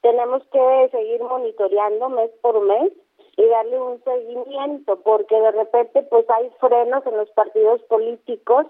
Tenemos 0.00 0.42
que 0.46 0.88
seguir 0.90 1.22
monitoreando 1.22 2.08
mes 2.08 2.30
por 2.40 2.60
mes 2.60 2.92
y 3.36 3.46
darle 3.46 3.80
un 3.80 4.02
seguimiento, 4.02 5.00
porque 5.00 5.38
de 5.38 5.50
repente 5.52 6.02
pues 6.02 6.28
hay 6.30 6.50
frenos 6.58 7.06
en 7.06 7.16
los 7.16 7.30
partidos 7.30 7.82
políticos 7.82 8.66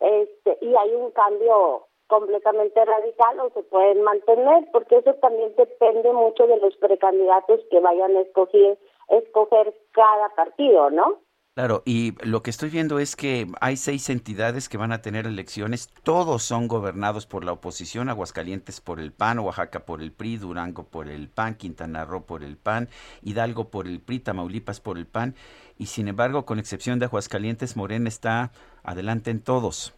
este, 0.00 0.58
y 0.62 0.74
hay 0.74 0.94
un 0.94 1.10
cambio 1.10 1.86
completamente 2.10 2.84
radical 2.84 3.40
o 3.40 3.50
se 3.54 3.62
pueden 3.62 4.02
mantener, 4.02 4.68
porque 4.72 4.98
eso 4.98 5.14
también 5.14 5.54
depende 5.56 6.12
mucho 6.12 6.46
de 6.46 6.58
los 6.58 6.76
precandidatos 6.76 7.60
que 7.70 7.80
vayan 7.80 8.16
a 8.16 8.20
escoger, 8.20 8.76
escoger 9.08 9.72
cada 9.92 10.28
partido, 10.34 10.90
¿no? 10.90 11.20
Claro, 11.54 11.82
y 11.84 12.14
lo 12.24 12.42
que 12.42 12.50
estoy 12.50 12.70
viendo 12.70 12.98
es 12.98 13.16
que 13.16 13.46
hay 13.60 13.76
seis 13.76 14.08
entidades 14.08 14.68
que 14.68 14.78
van 14.78 14.92
a 14.92 15.02
tener 15.02 15.26
elecciones, 15.26 15.88
todos 16.04 16.42
son 16.42 16.68
gobernados 16.68 17.26
por 17.26 17.44
la 17.44 17.52
oposición, 17.52 18.08
Aguascalientes 18.08 18.80
por 18.80 19.00
el 19.00 19.12
PAN, 19.12 19.40
Oaxaca 19.40 19.84
por 19.84 20.00
el 20.00 20.12
PRI, 20.12 20.38
Durango 20.38 20.84
por 20.84 21.08
el 21.08 21.28
PAN, 21.28 21.56
Quintana 21.56 22.04
Roo 22.04 22.24
por 22.24 22.44
el 22.44 22.56
PAN, 22.56 22.88
Hidalgo 23.22 23.68
por 23.68 23.86
el 23.86 24.00
PRI, 24.00 24.20
Tamaulipas 24.20 24.80
por 24.80 24.96
el 24.96 25.06
PAN, 25.06 25.34
y 25.76 25.86
sin 25.86 26.08
embargo, 26.08 26.46
con 26.46 26.58
excepción 26.58 26.98
de 26.98 27.06
Aguascalientes, 27.06 27.76
Morena 27.76 28.08
está 28.08 28.52
adelante 28.82 29.30
en 29.30 29.42
todos. 29.42 29.92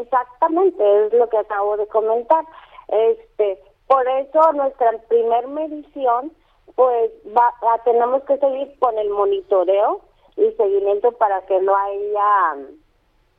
Exactamente, 0.00 1.06
es 1.06 1.12
lo 1.14 1.28
que 1.28 1.38
acabo 1.38 1.76
de 1.76 1.86
comentar. 1.86 2.44
Este, 2.88 3.58
por 3.86 4.06
eso 4.08 4.52
nuestra 4.52 4.92
primer 5.08 5.48
medición, 5.48 6.32
pues 6.74 7.10
va, 7.36 7.52
tenemos 7.84 8.22
que 8.24 8.36
seguir 8.38 8.78
con 8.78 8.98
el 8.98 9.10
monitoreo 9.10 10.00
y 10.36 10.50
seguimiento 10.52 11.12
para 11.12 11.40
que 11.46 11.60
no 11.60 11.74
haya, 11.74 12.56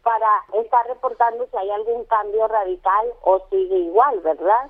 para 0.03 0.61
estar 0.61 0.87
reportando 0.87 1.45
si 1.51 1.57
hay 1.57 1.69
algún 1.69 2.05
cambio 2.05 2.47
radical 2.47 3.07
o 3.21 3.39
sigue 3.49 3.77
igual, 3.77 4.19
¿verdad? 4.21 4.69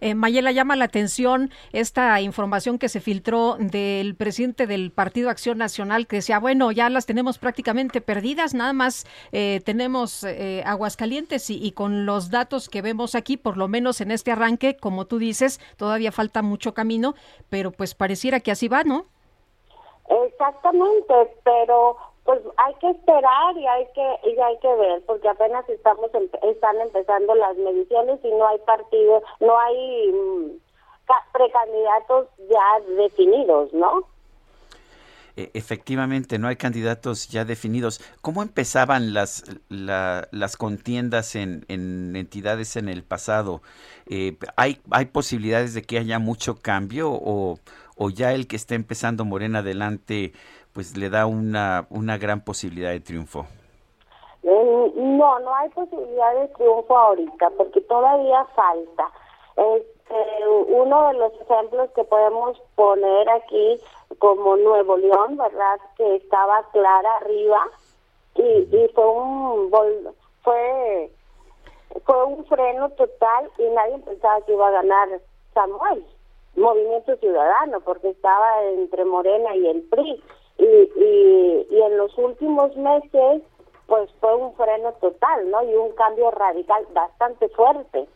Eh, 0.00 0.14
Mayela 0.14 0.52
llama 0.52 0.76
la 0.76 0.86
atención 0.86 1.50
esta 1.72 2.20
información 2.20 2.78
que 2.78 2.88
se 2.88 3.00
filtró 3.00 3.56
del 3.58 4.14
presidente 4.14 4.66
del 4.66 4.90
Partido 4.90 5.30
Acción 5.30 5.58
Nacional 5.58 6.06
que 6.06 6.16
decía, 6.16 6.38
bueno, 6.38 6.72
ya 6.72 6.88
las 6.90 7.06
tenemos 7.06 7.38
prácticamente 7.38 8.00
perdidas, 8.00 8.54
nada 8.54 8.72
más 8.72 9.06
eh, 9.32 9.60
tenemos 9.64 10.24
eh, 10.24 10.62
Aguascalientes 10.66 11.50
y, 11.50 11.64
y, 11.64 11.72
con 11.72 12.06
los 12.06 12.30
datos 12.30 12.68
que 12.68 12.82
vemos 12.82 13.14
aquí, 13.14 13.36
por 13.36 13.56
lo 13.56 13.68
menos 13.68 14.00
en 14.00 14.10
este 14.10 14.32
arranque, 14.32 14.76
como 14.76 15.06
tú 15.06 15.18
dices, 15.18 15.60
todavía 15.76 16.12
falta 16.12 16.42
mucho 16.42 16.74
camino, 16.74 17.14
pero 17.48 17.72
pues 17.72 17.94
pareciera 17.94 18.40
que 18.40 18.50
así 18.50 18.68
va, 18.68 18.84
¿no? 18.84 19.06
Exactamente, 20.26 21.14
pero 21.44 21.96
pues 22.30 22.42
hay 22.58 22.74
que 22.74 22.90
esperar 22.90 23.56
y 23.56 23.66
hay 23.66 23.86
que 23.92 24.30
y 24.30 24.38
hay 24.38 24.56
que 24.58 24.72
ver 24.76 25.02
porque 25.04 25.28
apenas 25.28 25.68
estamos 25.68 26.08
están 26.42 26.80
empezando 26.80 27.34
las 27.34 27.56
mediciones 27.56 28.20
y 28.22 28.30
no 28.30 28.46
hay 28.46 28.58
partido 28.58 29.20
no 29.40 29.58
hay 29.58 30.12
mm, 30.12 30.50
precandidatos 31.32 32.28
ya 32.48 32.94
definidos 32.94 33.72
no 33.72 34.04
e, 35.36 35.50
efectivamente 35.54 36.38
no 36.38 36.46
hay 36.46 36.56
candidatos 36.56 37.28
ya 37.28 37.44
definidos. 37.44 38.00
Cómo 38.20 38.42
empezaban 38.42 39.12
las 39.12 39.44
las 39.68 40.56
contiendas 40.56 41.34
en, 41.34 41.64
en, 41.68 42.14
entidades 42.14 42.76
en 42.76 42.88
el 42.88 43.02
pasado 43.02 43.60
eh, 44.06 44.36
hay 44.56 44.80
hay 44.90 45.06
posibilidades 45.06 45.74
de 45.74 45.82
que 45.82 45.98
haya 45.98 46.20
mucho 46.20 46.60
cambio 46.62 47.10
o 47.10 47.58
o 47.96 48.08
ya 48.08 48.32
el 48.32 48.46
que 48.46 48.56
está 48.56 48.74
empezando 48.76 49.24
Morena 49.24 49.58
adelante 49.58 50.32
pues 50.72 50.96
le 50.96 51.10
da 51.10 51.26
una, 51.26 51.86
una 51.90 52.18
gran 52.18 52.42
posibilidad 52.44 52.90
de 52.90 53.00
triunfo? 53.00 53.46
Mm, 54.42 55.18
no, 55.18 55.38
no 55.40 55.54
hay 55.54 55.68
posibilidad 55.70 56.34
de 56.34 56.48
triunfo 56.48 56.96
ahorita 56.96 57.50
porque 57.56 57.80
todavía 57.82 58.44
falta. 58.56 59.10
Este, 59.56 60.48
uno 60.68 61.08
de 61.08 61.14
los 61.18 61.32
ejemplos 61.40 61.90
que 61.94 62.04
podemos 62.04 62.60
poner 62.74 63.28
aquí 63.30 63.80
como 64.18 64.56
Nuevo 64.56 64.96
León, 64.96 65.36
¿verdad? 65.36 65.78
Que 65.96 66.16
estaba 66.16 66.62
clara 66.72 67.16
arriba 67.16 67.66
y, 68.34 68.42
y 68.42 68.90
fue 68.94 69.06
un 69.06 69.70
fue 70.42 71.10
fue 72.04 72.24
un 72.24 72.44
freno 72.46 72.88
total 72.90 73.50
y 73.58 73.64
nadie 73.70 73.98
pensaba 73.98 74.40
que 74.42 74.52
iba 74.52 74.68
a 74.68 74.72
ganar 74.72 75.08
Samuel. 75.54 76.04
Movimiento 76.56 77.16
Ciudadano, 77.16 77.80
porque 77.80 78.10
estaba 78.10 78.62
entre 78.62 79.04
Morena 79.04 79.54
y 79.54 79.68
el 79.68 79.82
PRI. 79.82 80.22
Y, 80.60 80.64
y, 80.64 81.66
y 81.70 81.82
en 81.82 81.96
los 81.96 82.16
últimos 82.18 82.76
meses, 82.76 83.42
pues 83.86 84.10
fue 84.20 84.36
un 84.36 84.54
freno 84.54 84.92
total, 85.00 85.50
¿no? 85.50 85.62
Y 85.64 85.74
un 85.74 85.92
cambio 85.92 86.30
radical 86.30 86.86
bastante 86.92 87.48
fuerte. 87.48 88.06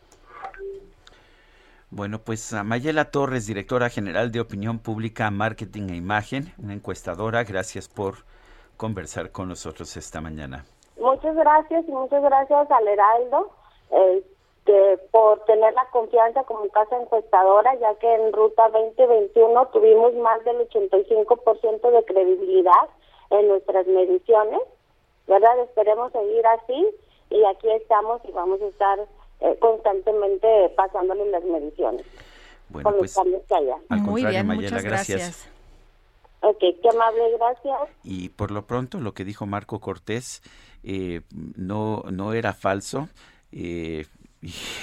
Bueno, 1.89 2.19
pues 2.19 2.53
Mayela 2.53 3.11
Torres, 3.11 3.47
directora 3.47 3.89
general 3.89 4.31
de 4.31 4.41
Opinión 4.41 4.79
Pública, 4.79 5.31
Marketing 5.31 5.89
e 5.89 5.95
Imagen, 5.95 6.53
una 6.61 6.73
encuestadora, 6.73 7.43
gracias 7.43 7.87
por 7.87 8.15
conversar 8.77 9.31
con 9.31 9.47
nosotros 9.47 9.95
esta 9.97 10.21
mañana. 10.21 10.65
Muchas 10.99 11.35
gracias 11.35 11.85
y 11.87 11.91
muchas 11.91 12.21
gracias 12.21 12.69
al 12.69 12.87
Heraldo. 12.87 13.51
Eh, 13.91 14.23
que 14.65 14.99
por 15.11 15.43
tener 15.45 15.73
la 15.73 15.87
confianza 15.91 16.43
como 16.43 16.67
casa 16.69 16.99
encuestadora, 16.99 17.75
ya 17.75 17.93
que 17.95 18.13
en 18.13 18.33
Ruta 18.33 18.69
2021 18.69 19.67
tuvimos 19.67 20.13
más 20.15 20.43
del 20.43 20.67
85% 20.67 21.91
de 21.91 22.05
credibilidad 22.05 22.89
en 23.29 23.47
nuestras 23.47 23.85
mediciones, 23.87 24.59
¿verdad? 25.27 25.59
Esperemos 25.59 26.11
seguir 26.11 26.45
así 26.47 26.87
y 27.29 27.43
aquí 27.45 27.69
estamos 27.71 28.21
y 28.25 28.31
vamos 28.31 28.61
a 28.61 28.65
estar 28.65 28.99
eh, 29.41 29.55
constantemente 29.59 30.69
pasándole 30.75 31.29
las 31.29 31.43
mediciones. 31.43 32.05
Bueno, 32.69 32.89
con 32.89 32.99
pues, 32.99 33.15
los 33.17 33.43
que 33.43 33.55
haya. 33.55 33.77
Muy 33.89 34.25
bien, 34.25 34.47
muchas 34.47 34.83
gracias. 34.83 35.19
gracias. 35.19 35.51
Ok, 36.41 36.59
qué 36.59 36.89
amable, 36.89 37.37
gracias. 37.37 37.89
Y 38.03 38.29
por 38.29 38.51
lo 38.51 38.65
pronto, 38.65 38.99
lo 38.99 39.13
que 39.13 39.23
dijo 39.23 39.45
Marco 39.45 39.79
Cortés 39.79 40.41
eh, 40.83 41.21
no, 41.55 42.03
no 42.11 42.33
era 42.33 42.53
falso. 42.53 43.09
Eh, 43.51 44.05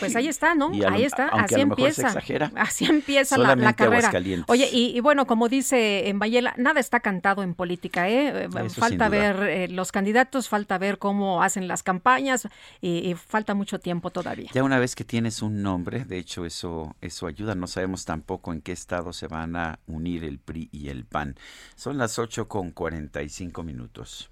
pues 0.00 0.16
ahí 0.16 0.28
está, 0.28 0.54
¿no? 0.54 0.70
ahí 0.88 1.04
está, 1.04 1.28
así 1.28 1.60
empieza. 1.60 2.14
Así 2.56 2.84
empieza 2.84 3.38
la, 3.38 3.72
carrera. 3.74 4.10
Oye, 4.48 4.68
y, 4.72 4.98
bueno, 5.00 5.26
como 5.26 5.48
dice 5.48 6.08
en 6.08 6.18
Bayela, 6.18 6.54
nada 6.56 6.80
está 6.80 7.00
cantado 7.00 7.42
en 7.42 7.54
política, 7.54 8.08
¿eh? 8.08 8.44
eh 8.44 8.70
falta 8.70 9.08
ver 9.08 9.42
eh, 9.42 9.68
los 9.68 9.92
candidatos, 9.92 10.48
falta 10.48 10.78
ver 10.78 10.98
cómo 10.98 11.42
hacen 11.42 11.68
las 11.68 11.82
campañas 11.82 12.48
y, 12.80 13.14
falta 13.14 13.54
mucho 13.54 13.78
tiempo 13.78 14.10
todavía. 14.10 14.50
Ya 14.52 14.64
una 14.64 14.78
vez 14.78 14.94
que 14.94 15.04
tienes 15.04 15.42
un 15.42 15.62
nombre, 15.62 16.04
de 16.04 16.18
hecho 16.18 16.44
eso 16.44 16.94
eso 17.00 17.26
ayuda, 17.26 17.54
no 17.54 17.66
sabemos 17.66 18.04
tampoco 18.04 18.52
en 18.52 18.60
qué 18.60 18.72
estado 18.72 19.12
se 19.12 19.26
van 19.26 19.56
a 19.56 19.78
unir 19.86 20.24
el 20.24 20.38
PRI 20.38 20.68
y 20.72 20.88
el 20.88 21.04
PAN. 21.04 21.36
Son 21.76 21.98
las 21.98 22.18
8 22.18 22.48
con 22.48 22.70
45 22.70 23.62
minutos. 23.62 24.31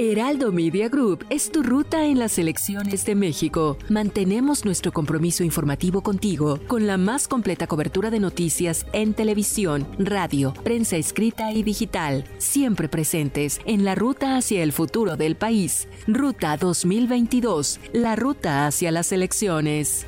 Heraldo 0.00 0.52
Media 0.52 0.88
Group 0.88 1.26
es 1.28 1.50
tu 1.50 1.64
ruta 1.64 2.04
en 2.06 2.20
las 2.20 2.38
elecciones 2.38 3.04
de 3.04 3.16
México. 3.16 3.76
Mantenemos 3.88 4.64
nuestro 4.64 4.92
compromiso 4.92 5.42
informativo 5.42 6.02
contigo 6.02 6.60
con 6.68 6.86
la 6.86 6.96
más 6.96 7.26
completa 7.26 7.66
cobertura 7.66 8.10
de 8.10 8.20
noticias 8.20 8.86
en 8.92 9.12
televisión, 9.12 9.88
radio, 9.98 10.54
prensa 10.62 10.96
escrita 10.96 11.50
y 11.52 11.64
digital, 11.64 12.24
siempre 12.38 12.88
presentes 12.88 13.60
en 13.64 13.84
la 13.84 13.96
ruta 13.96 14.36
hacia 14.36 14.62
el 14.62 14.72
futuro 14.72 15.16
del 15.16 15.36
país. 15.36 15.88
Ruta 16.06 16.56
2022, 16.56 17.80
la 17.92 18.14
ruta 18.14 18.66
hacia 18.66 18.92
las 18.92 19.10
elecciones. 19.10 20.06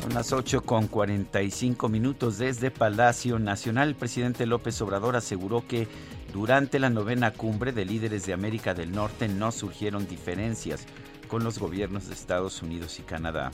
Son 0.00 0.14
las 0.14 0.32
8 0.32 0.62
con 0.62 0.88
45 0.88 1.88
minutos 1.90 2.38
desde 2.38 2.70
Palacio 2.70 3.38
Nacional. 3.38 3.90
El 3.90 3.94
presidente 3.96 4.46
López 4.46 4.80
Obrador 4.80 5.14
aseguró 5.14 5.66
que 5.68 5.86
durante 6.32 6.78
la 6.78 6.90
novena 6.90 7.32
cumbre 7.32 7.72
de 7.72 7.84
líderes 7.84 8.26
de 8.26 8.32
América 8.32 8.74
del 8.74 8.92
Norte 8.92 9.28
no 9.28 9.52
surgieron 9.52 10.06
diferencias 10.06 10.86
con 11.28 11.44
los 11.44 11.58
gobiernos 11.58 12.08
de 12.08 12.14
Estados 12.14 12.62
Unidos 12.62 12.98
y 12.98 13.02
Canadá. 13.02 13.50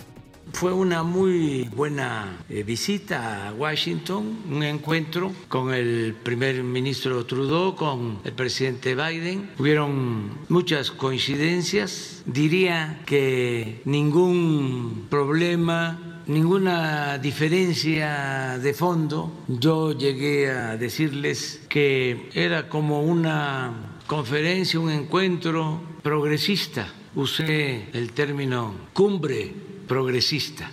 Fue 0.52 0.72
una 0.72 1.02
muy 1.02 1.64
buena 1.74 2.38
eh, 2.48 2.62
visita 2.62 3.48
a 3.48 3.52
Washington, 3.52 4.44
un 4.48 4.62
encuentro 4.62 5.32
con 5.48 5.74
el 5.74 6.14
primer 6.22 6.62
ministro 6.62 7.26
Trudeau, 7.26 7.74
con 7.74 8.20
el 8.24 8.32
presidente 8.32 8.94
Biden. 8.94 9.50
Hubieron 9.58 10.38
muchas 10.48 10.92
coincidencias. 10.92 12.22
Diría 12.26 13.02
que 13.06 13.82
ningún 13.84 15.06
problema 15.10 16.05
ninguna 16.26 17.18
diferencia 17.18 18.58
de 18.58 18.74
fondo. 18.74 19.32
Yo 19.48 19.92
llegué 19.92 20.50
a 20.50 20.76
decirles 20.76 21.60
que 21.68 22.28
era 22.34 22.68
como 22.68 23.02
una 23.02 23.98
conferencia, 24.06 24.80
un 24.80 24.90
encuentro 24.90 25.80
progresista. 26.02 26.92
Usé 27.14 27.88
el 27.92 28.12
término 28.12 28.74
cumbre 28.92 29.52
progresista. 29.86 30.70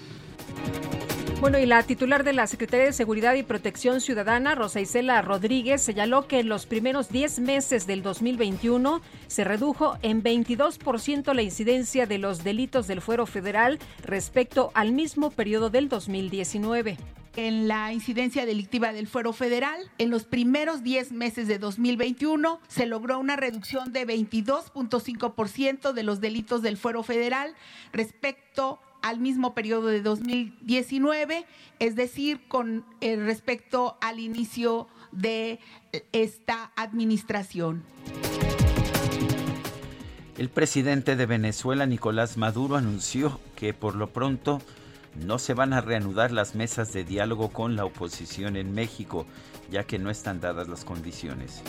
Bueno, 1.43 1.59
y 1.59 1.65
la 1.65 1.83
titular 1.83 2.23
de 2.23 2.31
la 2.31 2.47
Secretaría 2.47 2.85
de 2.85 2.93
Seguridad 2.93 3.33
y 3.33 3.43
Protección 3.43 3.99
Ciudadana, 3.99 4.55
Rosa 4.55 4.79
Isela 4.79 5.21
Rodríguez, 5.21 5.81
señaló 5.81 6.25
que 6.25 6.39
en 6.39 6.47
los 6.47 6.65
primeros 6.65 7.09
10 7.09 7.39
meses 7.39 7.85
del 7.85 8.01
2021 8.01 9.01
se 9.27 9.43
redujo 9.43 9.97
en 10.03 10.23
22% 10.23 11.33
la 11.33 11.41
incidencia 11.41 12.05
de 12.05 12.17
los 12.17 12.45
delitos 12.45 12.87
del 12.87 13.01
fuero 13.01 13.25
federal 13.25 13.77
respecto 14.05 14.71
al 14.73 14.93
mismo 14.93 15.31
periodo 15.31 15.69
del 15.69 15.89
2019. 15.89 16.97
en 17.35 17.67
la 17.67 17.91
incidencia 17.91 18.45
delictiva 18.45 18.93
del 18.93 19.07
fuero 19.07 19.33
federal. 19.33 19.91
En 19.97 20.11
los 20.11 20.23
primeros 20.23 20.81
10 20.83 21.11
meses 21.11 21.47
de 21.47 21.57
2021 21.57 22.61
se 22.69 22.85
logró 22.85 23.19
una 23.19 23.35
reducción 23.35 23.91
de 23.91 24.07
22.5% 24.07 25.93
de 25.93 26.03
los 26.03 26.21
delitos 26.21 26.61
del 26.61 26.77
fuero 26.77 27.01
federal 27.01 27.55
respecto 27.91 28.79
al 29.03 29.19
mismo 29.19 29.53
periodo 29.53 29.87
de 29.87 30.01
2019, 30.01 31.45
es 31.77 31.95
decir, 31.95 32.39
con 32.47 32.83
eh, 33.01 33.17
respecto 33.17 33.97
al 34.01 34.19
inicio 34.19 34.87
de 35.11 35.59
esta 36.11 36.71
administración. 36.75 37.83
El 40.37 40.49
presidente 40.49 41.15
de 41.15 41.27
Venezuela, 41.27 41.85
Nicolás 41.85 42.37
Maduro, 42.37 42.75
anunció 42.75 43.39
que 43.55 43.73
por 43.73 43.95
lo 43.95 44.07
pronto 44.07 44.61
no 45.15 45.37
se 45.37 45.53
van 45.53 45.73
a 45.73 45.81
reanudar 45.81 46.31
las 46.31 46.55
mesas 46.55 46.91
de 46.91 47.03
diálogo 47.03 47.49
con 47.49 47.75
la 47.75 47.85
oposición 47.85 48.57
en 48.57 48.73
México, 48.73 49.27
ya 49.69 49.83
que 49.83 49.99
no 49.99 50.09
están 50.09 50.39
dadas 50.39 50.67
las 50.67 50.85
condiciones. 50.85 51.61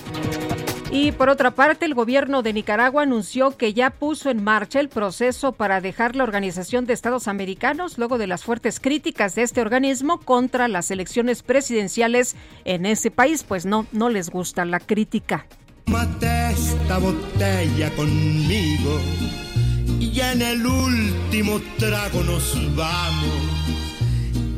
Y 0.91 1.13
por 1.13 1.29
otra 1.29 1.53
parte, 1.53 1.87
el 1.87 1.95
gobierno 1.95 2.43
de 2.43 2.53
Nicaragua 2.53 3.03
anunció 3.03 3.57
que 3.57 3.75
ya 3.75 3.91
puso 3.91 4.31
en 4.31 4.45
marcha 4.45 4.81
el 4.81 4.89
proceso 4.89 5.53
para 5.53 5.81
dejar 5.81 6.15
la 6.15 6.25
Organización 6.25 6.87
de 6.87 6.93
Estados 6.93 7.27
Americanos 7.27 7.99
luego 7.99 8.19
de 8.19 8.27
las 8.27 8.45
fuertes 8.45 8.81
críticas 8.81 9.35
de 9.35 9.43
este 9.43 9.61
organismo 9.61 10.21
contra 10.21 10.69
las 10.69 10.91
elecciones 10.91 11.43
presidenciales 11.43 12.37
en 12.65 12.87
ese 12.87 13.11
país, 13.11 13.43
pues 13.43 13.67
no, 13.67 13.87
no 13.93 14.09
les 14.09 14.31
gusta 14.31 14.65
la 14.65 14.79
crítica. 14.79 15.47
Mate 15.87 16.53
esta 16.53 16.99
botella 16.99 17.91
conmigo 17.97 19.01
y 20.01 20.21
en 20.21 20.43
el 20.43 20.67
último 20.67 21.61
trago 21.79 22.23
nos 22.23 22.55
vamos. 22.77 23.75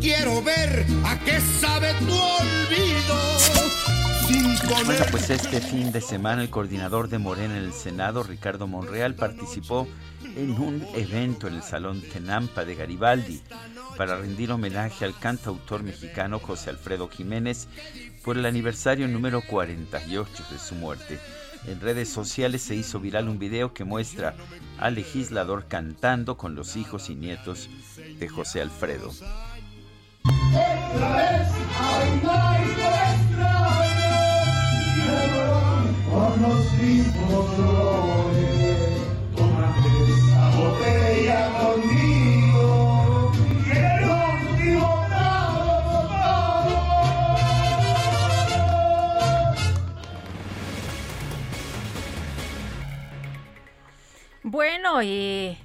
Quiero 0.01 0.43
ver 0.43 0.87
a 1.05 1.19
qué 1.21 1.41
sabe 1.61 1.93
tu 1.95 2.13
olvido. 2.13 3.36
Bueno, 4.69 5.05
pues 5.13 5.31
este 5.31 5.61
fin 5.61 5.93
de 5.93 6.01
semana 6.01 6.43
el 6.43 6.51
coordinador 6.51 7.09
de 7.09 7.19
Morena 7.19 7.57
en 7.57 7.65
el 7.65 7.73
Senado, 7.73 8.25
Ricardo 8.25 8.67
Monreal, 8.67 9.15
participó 9.15 9.87
en 10.35 10.61
un 10.61 10.85
evento 10.95 11.47
en 11.47 11.55
el 11.55 11.63
Salón 11.63 12.03
Tenampa 12.03 12.65
de 12.65 12.75
Garibaldi 12.75 13.41
para 13.97 14.17
rendir 14.17 14.51
homenaje 14.51 15.05
al 15.05 15.17
cantautor 15.17 15.85
mexicano 15.85 16.41
José 16.41 16.71
Alfredo 16.71 17.09
Jiménez 17.09 17.69
por 18.25 18.37
el 18.37 18.45
aniversario 18.45 19.07
número 19.07 19.41
48 19.41 20.45
de 20.51 20.59
su 20.59 20.75
muerte. 20.75 21.21
En 21.69 21.81
redes 21.81 22.09
sociales 22.09 22.63
se 22.63 22.75
hizo 22.75 22.99
viral 22.99 23.29
un 23.29 23.39
video 23.39 23.73
que 23.73 23.85
muestra 23.85 24.35
al 24.79 24.97
legislador 24.97 25.67
cantando 25.69 26.37
con 26.37 26.57
los 26.57 26.75
hijos 26.75 27.09
y 27.09 27.15
nietos 27.15 27.71
de 28.19 28.29
José 28.29 28.63
Alfredo. 28.63 29.13
Bueno, 54.43 55.03
y 55.03 55.59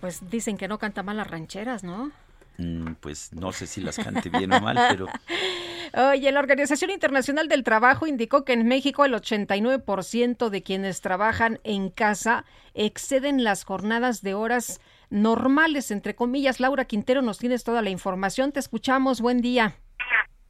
pues 0.00 0.28
dicen 0.28 0.56
que 0.56 0.66
no 0.66 0.78
canta 0.78 1.02
mal 1.02 1.16
las 1.18 1.30
rancheras, 1.30 1.84
¿no? 1.84 2.10
Mm, 2.58 2.94
pues 2.94 3.32
no 3.32 3.52
sé 3.52 3.66
si 3.66 3.80
las 3.80 3.96
cante 3.96 4.30
bien 4.30 4.52
o 4.52 4.60
mal, 4.60 4.76
pero... 4.90 5.06
Oye, 5.98 6.30
la 6.30 6.40
Organización 6.40 6.90
Internacional 6.90 7.48
del 7.48 7.64
Trabajo 7.64 8.06
indicó 8.06 8.44
que 8.44 8.52
en 8.52 8.68
México 8.68 9.06
el 9.06 9.14
89% 9.14 10.50
de 10.50 10.62
quienes 10.62 11.00
trabajan 11.00 11.58
en 11.64 11.88
casa 11.88 12.44
exceden 12.74 13.42
las 13.42 13.64
jornadas 13.64 14.20
de 14.20 14.34
horas 14.34 14.78
normales, 15.08 15.90
entre 15.90 16.14
comillas. 16.14 16.60
Laura 16.60 16.84
Quintero, 16.84 17.22
nos 17.22 17.38
tienes 17.38 17.64
toda 17.64 17.80
la 17.80 17.88
información. 17.88 18.52
Te 18.52 18.60
escuchamos. 18.60 19.22
Buen 19.22 19.40
día. 19.40 19.72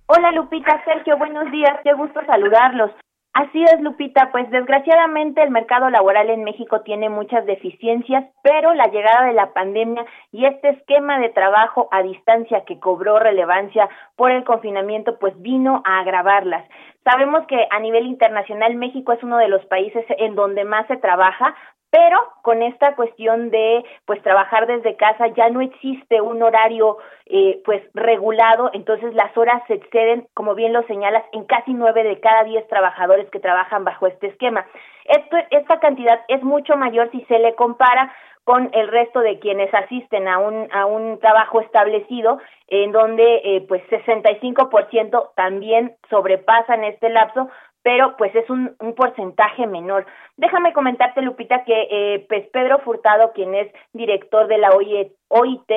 Hola 0.07 0.33
Lupita, 0.33 0.83
Sergio, 0.85 1.17
buenos 1.17 1.49
días. 1.53 1.79
Qué 1.85 1.93
gusto 1.95 2.19
saludarlos. 2.27 2.91
Así 3.39 3.63
es, 3.65 3.83
Lupita, 3.83 4.31
pues 4.33 4.51
desgraciadamente 4.51 5.43
el 5.43 5.51
mercado 5.51 5.91
laboral 5.91 6.31
en 6.31 6.43
México 6.43 6.81
tiene 6.81 7.11
muchas 7.11 7.45
deficiencias, 7.45 8.25
pero 8.43 8.73
la 8.73 8.87
llegada 8.87 9.27
de 9.27 9.35
la 9.35 9.53
pandemia 9.53 10.07
y 10.33 10.47
este 10.47 10.71
esquema 10.71 11.19
de 11.19 11.29
trabajo 11.29 11.87
a 11.91 12.03
distancia 12.03 12.65
que 12.65 12.81
cobró 12.81 13.19
relevancia 13.19 13.91
por 14.17 14.31
el 14.31 14.43
confinamiento, 14.45 15.19
pues 15.19 15.39
vino 15.43 15.83
a 15.85 15.99
agravarlas. 15.99 16.65
Sabemos 17.05 17.47
que 17.47 17.69
a 17.71 17.79
nivel 17.79 18.07
internacional 18.07 18.75
México 18.75 19.13
es 19.13 19.23
uno 19.23 19.37
de 19.37 19.49
los 19.49 19.63
países 19.67 20.07
en 20.17 20.35
donde 20.35 20.65
más 20.65 20.87
se 20.87 20.97
trabaja, 20.97 21.55
pero 21.91 22.19
con 22.43 22.63
esta 22.63 22.95
cuestión 22.97 23.51
de 23.51 23.85
pues 24.05 24.23
trabajar 24.23 24.67
desde 24.67 24.97
casa 24.97 25.29
ya 25.29 25.49
no 25.51 25.61
existe 25.61 26.21
un 26.21 26.43
horario 26.43 26.99
eh, 27.27 27.61
pues 27.65 27.83
regulado 27.95 28.71
entonces 28.73 29.15
las 29.15 29.37
horas 29.37 29.63
se 29.67 29.75
exceden 29.75 30.27
como 30.35 30.55
bien 30.55 30.73
lo 30.73 30.83
señalas 30.85 31.25
en 31.33 31.45
casi 31.45 31.75
nueve 31.75 32.03
de 32.03 32.21
cada 32.21 32.45
diez 32.45 32.67
trabajadores 32.69 33.29
que 33.31 33.41
trabajan 33.41 33.85
bajo 33.85 34.07
este 34.07 34.29
esquema. 34.29 34.67
Esto 35.05 35.37
esta 35.51 35.79
cantidad 35.81 36.21
es 36.29 36.43
mucho 36.43 36.77
mayor 36.77 37.11
si 37.13 37.23
se 37.27 37.39
le 37.39 37.55
compara 37.55 38.13
con 38.45 38.71
el 38.75 38.89
resto 38.89 39.21
de 39.21 39.41
quienes 39.41 39.73
asisten 39.75 40.29
a 40.29 40.39
un 40.39 40.69
a 40.73 40.87
un 40.87 41.19
trabajo 41.19 41.61
establecido 41.61 42.39
en 42.69 42.93
donde 42.93 43.41
eh, 43.45 43.65
pues 43.69 43.83
65% 43.91 45.31
también 45.35 45.97
sobrepasan 46.11 46.85
este 46.85 47.09
lapso 47.11 47.49
pero 47.87 48.17
pues 48.17 48.35
es 48.35 48.51
un, 48.51 48.75
porcentaje 48.97 49.65
menor. 49.65 50.07
Déjame 50.37 50.73
comentarte, 50.73 51.23
Lupita, 51.23 51.63
que 51.63 51.87
eh, 51.89 52.27
pues 52.29 52.45
Pedro 52.49 52.81
Furtado, 52.81 53.31
quien 53.33 53.55
es 53.55 53.73
director 53.93 54.49
de 54.49 54.59
la 54.59 54.71
OIT 54.71 55.71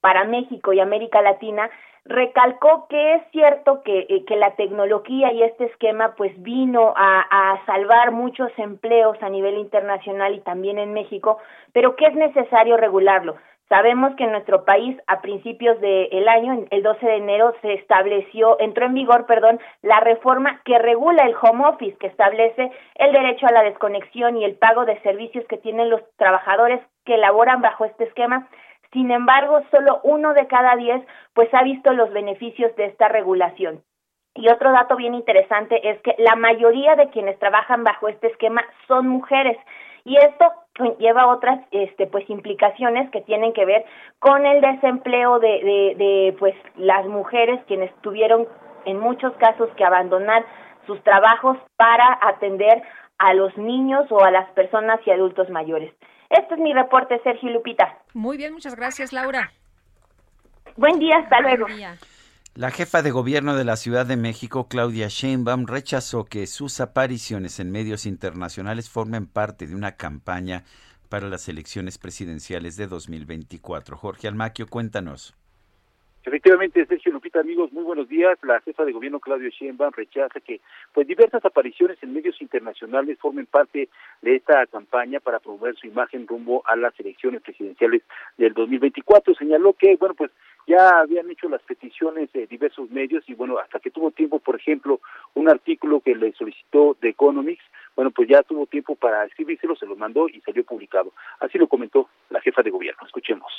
para 0.00 0.22
México 0.22 0.72
y 0.72 0.78
América 0.78 1.22
Latina, 1.22 1.68
recalcó 2.04 2.86
que 2.88 3.14
es 3.14 3.22
cierto 3.32 3.82
que, 3.82 4.06
eh, 4.08 4.24
que 4.28 4.36
la 4.36 4.54
tecnología 4.54 5.32
y 5.32 5.42
este 5.42 5.64
esquema 5.64 6.14
pues 6.14 6.40
vino 6.40 6.94
a, 6.94 7.22
a, 7.28 7.66
salvar 7.66 8.12
muchos 8.12 8.52
empleos 8.58 9.20
a 9.20 9.28
nivel 9.28 9.58
internacional 9.58 10.36
y 10.36 10.42
también 10.42 10.78
en 10.78 10.92
México, 10.92 11.38
pero 11.72 11.96
que 11.96 12.06
es 12.06 12.14
necesario 12.14 12.76
regularlo. 12.76 13.38
Sabemos 13.68 14.14
que 14.14 14.24
en 14.24 14.30
nuestro 14.30 14.64
país 14.64 14.96
a 15.08 15.20
principios 15.20 15.80
del 15.80 16.28
año, 16.28 16.66
el 16.70 16.82
12 16.84 17.04
de 17.04 17.16
enero, 17.16 17.52
se 17.62 17.74
estableció, 17.74 18.56
entró 18.60 18.86
en 18.86 18.94
vigor, 18.94 19.26
perdón, 19.26 19.58
la 19.82 19.98
reforma 19.98 20.60
que 20.64 20.78
regula 20.78 21.24
el 21.24 21.34
home 21.40 21.66
office, 21.66 21.96
que 21.98 22.06
establece 22.06 22.70
el 22.94 23.12
derecho 23.12 23.46
a 23.46 23.52
la 23.52 23.64
desconexión 23.64 24.36
y 24.36 24.44
el 24.44 24.54
pago 24.54 24.84
de 24.84 25.00
servicios 25.00 25.44
que 25.48 25.58
tienen 25.58 25.90
los 25.90 26.00
trabajadores 26.16 26.80
que 27.04 27.16
laboran 27.16 27.60
bajo 27.60 27.84
este 27.84 28.04
esquema. 28.04 28.48
Sin 28.92 29.10
embargo, 29.10 29.60
solo 29.72 30.00
uno 30.04 30.32
de 30.32 30.46
cada 30.46 30.76
diez 30.76 31.02
pues 31.34 31.52
ha 31.52 31.64
visto 31.64 31.92
los 31.92 32.12
beneficios 32.12 32.74
de 32.76 32.86
esta 32.86 33.08
regulación. 33.08 33.82
Y 34.36 34.48
otro 34.48 34.70
dato 34.70 34.96
bien 34.96 35.14
interesante 35.14 35.90
es 35.90 36.00
que 36.02 36.14
la 36.18 36.36
mayoría 36.36 36.94
de 36.94 37.08
quienes 37.08 37.38
trabajan 37.38 37.84
bajo 37.84 38.08
este 38.08 38.28
esquema 38.28 38.62
son 38.86 39.08
mujeres. 39.08 39.56
Y 40.06 40.16
esto 40.18 40.44
lleva 41.00 41.26
otras 41.26 41.58
este 41.72 42.06
pues 42.06 42.30
implicaciones 42.30 43.10
que 43.10 43.22
tienen 43.22 43.52
que 43.52 43.64
ver 43.64 43.84
con 44.20 44.46
el 44.46 44.60
desempleo 44.60 45.40
de, 45.40 45.48
de, 45.48 45.94
de 45.96 46.36
pues 46.38 46.54
las 46.76 47.04
mujeres 47.06 47.60
quienes 47.66 47.92
tuvieron 48.02 48.46
en 48.84 49.00
muchos 49.00 49.32
casos 49.34 49.68
que 49.76 49.84
abandonar 49.84 50.46
sus 50.86 51.02
trabajos 51.02 51.58
para 51.76 52.18
atender 52.22 52.84
a 53.18 53.34
los 53.34 53.56
niños 53.58 54.06
o 54.10 54.22
a 54.22 54.30
las 54.30 54.48
personas 54.52 55.00
y 55.04 55.10
adultos 55.10 55.50
mayores. 55.50 55.92
Este 56.30 56.54
es 56.54 56.60
mi 56.60 56.72
reporte, 56.72 57.20
Sergio 57.24 57.50
Lupita. 57.50 57.98
Muy 58.14 58.36
bien, 58.36 58.52
muchas 58.52 58.76
gracias, 58.76 59.12
Laura. 59.12 59.50
Buen 60.76 61.00
día, 61.00 61.16
hasta 61.16 61.40
luego. 61.40 61.66
La 62.56 62.70
jefa 62.70 63.02
de 63.02 63.10
gobierno 63.10 63.54
de 63.54 63.66
la 63.66 63.76
Ciudad 63.76 64.06
de 64.06 64.16
México, 64.16 64.66
Claudia 64.66 65.08
Sheinbaum, 65.08 65.66
rechazó 65.66 66.24
que 66.24 66.46
sus 66.46 66.80
apariciones 66.80 67.60
en 67.60 67.70
medios 67.70 68.06
internacionales 68.06 68.88
formen 68.88 69.26
parte 69.26 69.66
de 69.66 69.74
una 69.74 69.96
campaña 69.96 70.64
para 71.10 71.28
las 71.28 71.50
elecciones 71.50 71.98
presidenciales 71.98 72.78
de 72.78 72.86
2024. 72.86 73.98
Jorge 73.98 74.26
Almaquio, 74.26 74.68
cuéntanos. 74.68 75.34
Efectivamente, 76.26 76.84
Sergio 76.86 77.12
Lupita, 77.12 77.38
amigos, 77.38 77.72
muy 77.72 77.84
buenos 77.84 78.08
días. 78.08 78.36
La 78.42 78.60
jefa 78.62 78.84
de 78.84 78.90
gobierno 78.90 79.20
Claudio 79.20 79.48
Sheinbaum 79.48 79.92
rechaza 79.92 80.40
que 80.40 80.60
pues 80.92 81.06
diversas 81.06 81.44
apariciones 81.44 81.98
en 82.02 82.12
medios 82.12 82.42
internacionales 82.42 83.16
formen 83.20 83.46
parte 83.46 83.88
de 84.22 84.34
esta 84.34 84.66
campaña 84.66 85.20
para 85.20 85.38
promover 85.38 85.76
su 85.76 85.86
imagen 85.86 86.26
rumbo 86.26 86.64
a 86.66 86.74
las 86.74 86.98
elecciones 86.98 87.42
presidenciales 87.42 88.02
del 88.38 88.54
2024. 88.54 89.34
Señaló 89.34 89.74
que, 89.74 89.94
bueno, 89.96 90.16
pues 90.16 90.32
ya 90.66 91.00
habían 91.00 91.30
hecho 91.30 91.48
las 91.48 91.62
peticiones 91.62 92.32
de 92.32 92.46
diversos 92.46 92.90
medios 92.90 93.24
y 93.28 93.34
bueno, 93.34 93.58
hasta 93.58 93.78
que 93.78 93.90
tuvo 93.90 94.10
tiempo, 94.10 94.38
por 94.38 94.56
ejemplo, 94.56 95.00
un 95.34 95.48
artículo 95.48 96.00
que 96.00 96.14
le 96.14 96.32
solicitó 96.32 96.96
The 97.00 97.10
Economics, 97.10 97.64
bueno, 97.94 98.10
pues 98.10 98.28
ya 98.28 98.42
tuvo 98.42 98.66
tiempo 98.66 98.94
para 98.94 99.24
escribírselo, 99.24 99.76
se 99.76 99.86
lo 99.86 99.96
mandó 99.96 100.28
y 100.28 100.40
salió 100.42 100.64
publicado. 100.64 101.12
Así 101.40 101.56
lo 101.56 101.68
comentó 101.68 102.08
la 102.30 102.40
jefa 102.40 102.62
de 102.62 102.70
gobierno. 102.70 103.06
Escuchemos. 103.06 103.50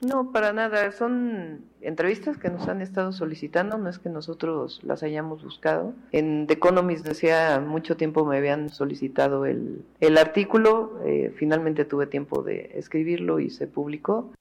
No, 0.00 0.32
para 0.32 0.52
nada. 0.52 0.90
Son 0.90 1.64
entrevistas 1.80 2.36
que 2.36 2.50
nos 2.50 2.68
han 2.68 2.80
estado 2.80 3.12
solicitando, 3.12 3.78
no 3.78 3.88
es 3.88 3.98
que 3.98 4.08
nosotros 4.08 4.80
las 4.82 5.02
hayamos 5.02 5.44
buscado. 5.44 5.94
En 6.12 6.46
The 6.46 6.54
Economist 6.54 7.06
decía 7.06 7.60
mucho 7.60 7.96
tiempo 7.96 8.24
me 8.24 8.36
habían 8.36 8.70
solicitado 8.70 9.46
el, 9.46 9.84
el 10.00 10.18
artículo, 10.18 11.00
eh, 11.04 11.32
finalmente 11.36 11.84
tuve 11.84 12.06
tiempo 12.06 12.42
de 12.42 12.72
escribirlo 12.74 13.38
y 13.38 13.50
se 13.50 13.66
publicó. 13.66 14.32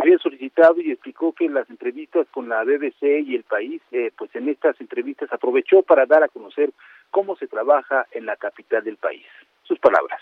Había 0.00 0.18
solicitado 0.18 0.80
y 0.80 0.92
explicó 0.92 1.34
que 1.34 1.48
las 1.48 1.68
entrevistas 1.68 2.26
con 2.32 2.48
la 2.48 2.64
BBC 2.64 3.20
y 3.26 3.34
el 3.34 3.44
país, 3.44 3.82
eh, 3.92 4.10
pues 4.16 4.34
en 4.34 4.48
estas 4.48 4.80
entrevistas 4.80 5.30
aprovechó 5.30 5.82
para 5.82 6.06
dar 6.06 6.22
a 6.22 6.28
conocer 6.28 6.72
cómo 7.10 7.36
se 7.36 7.46
trabaja 7.46 8.06
en 8.12 8.24
la 8.24 8.36
capital 8.36 8.82
del 8.82 8.96
país. 8.96 9.26
Sus 9.62 9.78
palabras. 9.78 10.18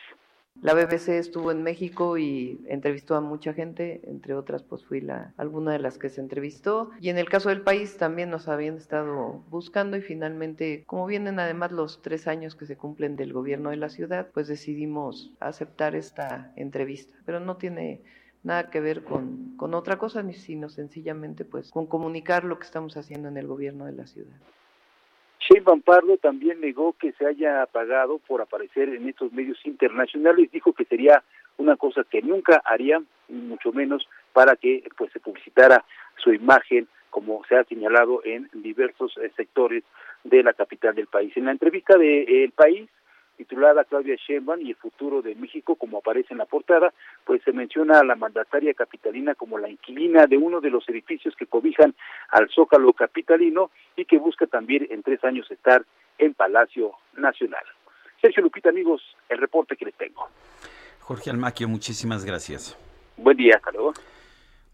La 0.60 0.74
BBC 0.74 1.10
estuvo 1.10 1.52
en 1.52 1.62
México 1.62 2.18
y 2.18 2.60
entrevistó 2.66 3.14
a 3.14 3.20
mucha 3.20 3.52
gente, 3.52 4.00
entre 4.02 4.34
otras 4.34 4.64
pues 4.64 4.84
fui 4.84 5.00
la 5.00 5.32
alguna 5.36 5.70
de 5.70 5.78
las 5.78 5.98
que 5.98 6.08
se 6.08 6.20
entrevistó 6.20 6.90
y 7.00 7.10
en 7.10 7.18
el 7.18 7.28
caso 7.28 7.48
del 7.48 7.60
país 7.60 7.96
también 7.96 8.28
nos 8.28 8.48
habían 8.48 8.76
estado 8.76 9.44
buscando 9.50 9.96
y 9.96 10.00
finalmente 10.00 10.82
como 10.86 11.06
vienen 11.06 11.38
además 11.38 11.70
los 11.70 12.02
tres 12.02 12.26
años 12.26 12.56
que 12.56 12.66
se 12.66 12.76
cumplen 12.76 13.14
del 13.14 13.32
gobierno 13.32 13.70
de 13.70 13.76
la 13.76 13.88
ciudad 13.88 14.30
pues 14.34 14.48
decidimos 14.48 15.32
aceptar 15.38 15.94
esta 15.94 16.52
entrevista, 16.56 17.16
pero 17.24 17.38
no 17.38 17.56
tiene 17.56 18.02
nada 18.48 18.70
que 18.70 18.80
ver 18.80 19.04
con, 19.04 19.56
con 19.56 19.74
otra 19.74 19.98
cosa, 19.98 20.24
sino 20.32 20.70
sencillamente 20.70 21.44
pues 21.44 21.70
con 21.70 21.86
comunicar 21.86 22.44
lo 22.44 22.58
que 22.58 22.64
estamos 22.64 22.96
haciendo 22.96 23.28
en 23.28 23.36
el 23.36 23.46
gobierno 23.46 23.84
de 23.84 23.92
la 23.92 24.06
ciudad. 24.06 24.36
Shane 25.38 25.82
Pardo 25.82 26.16
también 26.16 26.60
negó 26.60 26.94
que 26.94 27.12
se 27.12 27.26
haya 27.26 27.64
pagado 27.66 28.18
por 28.18 28.40
aparecer 28.40 28.88
en 28.88 29.08
estos 29.08 29.32
medios 29.32 29.58
internacionales, 29.64 30.50
dijo 30.50 30.72
que 30.72 30.86
sería 30.86 31.22
una 31.58 31.76
cosa 31.76 32.04
que 32.10 32.22
nunca 32.22 32.60
haría, 32.64 33.02
mucho 33.28 33.70
menos 33.72 34.08
para 34.32 34.56
que 34.56 34.82
pues 34.96 35.12
se 35.12 35.20
publicitara 35.20 35.84
su 36.16 36.32
imagen 36.32 36.88
como 37.10 37.42
se 37.48 37.56
ha 37.56 37.64
señalado 37.64 38.22
en 38.24 38.48
diversos 38.52 39.16
eh, 39.18 39.30
sectores 39.36 39.84
de 40.24 40.42
la 40.42 40.54
capital 40.54 40.94
del 40.94 41.06
país. 41.06 41.36
En 41.36 41.46
la 41.46 41.52
entrevista 41.52 41.96
de 41.96 42.44
El 42.44 42.52
País, 42.52 42.88
titulada 43.38 43.84
Claudia 43.84 44.16
Sheinbaum 44.16 44.60
y 44.60 44.70
el 44.70 44.76
futuro 44.76 45.22
de 45.22 45.36
México, 45.36 45.76
como 45.76 45.98
aparece 45.98 46.34
en 46.34 46.38
la 46.38 46.44
portada, 46.44 46.92
pues 47.24 47.40
se 47.44 47.52
menciona 47.52 48.00
a 48.00 48.04
la 48.04 48.16
mandataria 48.16 48.74
capitalina 48.74 49.36
como 49.36 49.58
la 49.58 49.70
inquilina 49.70 50.26
de 50.26 50.36
uno 50.36 50.60
de 50.60 50.70
los 50.70 50.86
edificios 50.88 51.36
que 51.36 51.46
cobijan 51.46 51.94
al 52.30 52.50
Zócalo 52.50 52.92
capitalino 52.92 53.70
y 53.96 54.04
que 54.06 54.18
busca 54.18 54.46
también 54.46 54.88
en 54.90 55.04
tres 55.04 55.22
años 55.22 55.48
estar 55.50 55.86
en 56.18 56.34
Palacio 56.34 56.94
Nacional. 57.16 57.62
Sergio 58.20 58.42
Lupita, 58.42 58.70
amigos, 58.70 59.00
el 59.28 59.38
reporte 59.38 59.76
que 59.76 59.84
les 59.84 59.94
tengo. 59.94 60.28
Jorge 61.00 61.30
Almaquio, 61.30 61.68
muchísimas 61.68 62.24
gracias. 62.24 62.76
Buen 63.16 63.36
día, 63.36 63.54
hasta 63.56 63.70
luego. 63.70 63.94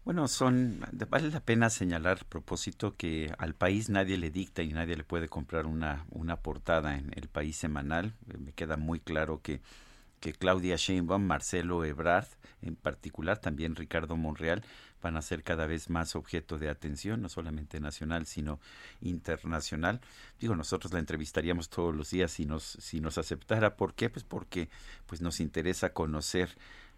Bueno, 0.05 0.27
son 0.27 0.85
vale 1.09 1.31
la 1.31 1.39
pena 1.39 1.71
señalar 1.71 2.19
a 2.21 2.29
propósito 2.29 2.95
que 2.95 3.33
al 3.39 3.55
país 3.55 3.89
nadie 3.89 4.19
le 4.19 4.29
dicta 4.29 4.61
y 4.61 4.71
nadie 4.71 4.95
le 4.95 5.03
puede 5.03 5.27
comprar 5.27 5.65
una, 5.65 6.05
una 6.11 6.35
portada 6.35 6.95
en 6.95 7.11
el 7.15 7.27
país 7.27 7.57
semanal. 7.57 8.13
Eh, 8.29 8.37
me 8.37 8.51
queda 8.51 8.77
muy 8.77 8.99
claro 8.99 9.41
que, 9.41 9.61
que 10.19 10.33
Claudia 10.33 10.75
Sheinbaum, 10.75 11.23
Marcelo 11.23 11.83
Ebrard, 11.83 12.27
en 12.61 12.75
particular 12.75 13.39
también 13.39 13.75
Ricardo 13.75 14.15
Monreal, 14.15 14.63
van 15.01 15.17
a 15.17 15.23
ser 15.23 15.41
cada 15.41 15.65
vez 15.65 15.89
más 15.89 16.15
objeto 16.15 16.59
de 16.59 16.69
atención, 16.69 17.23
no 17.23 17.29
solamente 17.29 17.79
nacional, 17.79 18.27
sino 18.27 18.59
internacional. 19.01 20.01
Digo, 20.39 20.55
nosotros 20.55 20.93
la 20.93 20.99
entrevistaríamos 20.99 21.69
todos 21.69 21.95
los 21.95 22.11
días 22.11 22.31
si 22.31 22.45
nos, 22.45 22.63
si 22.63 23.01
nos 23.01 23.17
aceptara. 23.17 23.75
¿Por 23.75 23.95
qué? 23.95 24.11
Pues 24.11 24.23
porque 24.23 24.69
pues 25.07 25.21
nos 25.21 25.39
interesa 25.39 25.93
conocer 25.93 26.55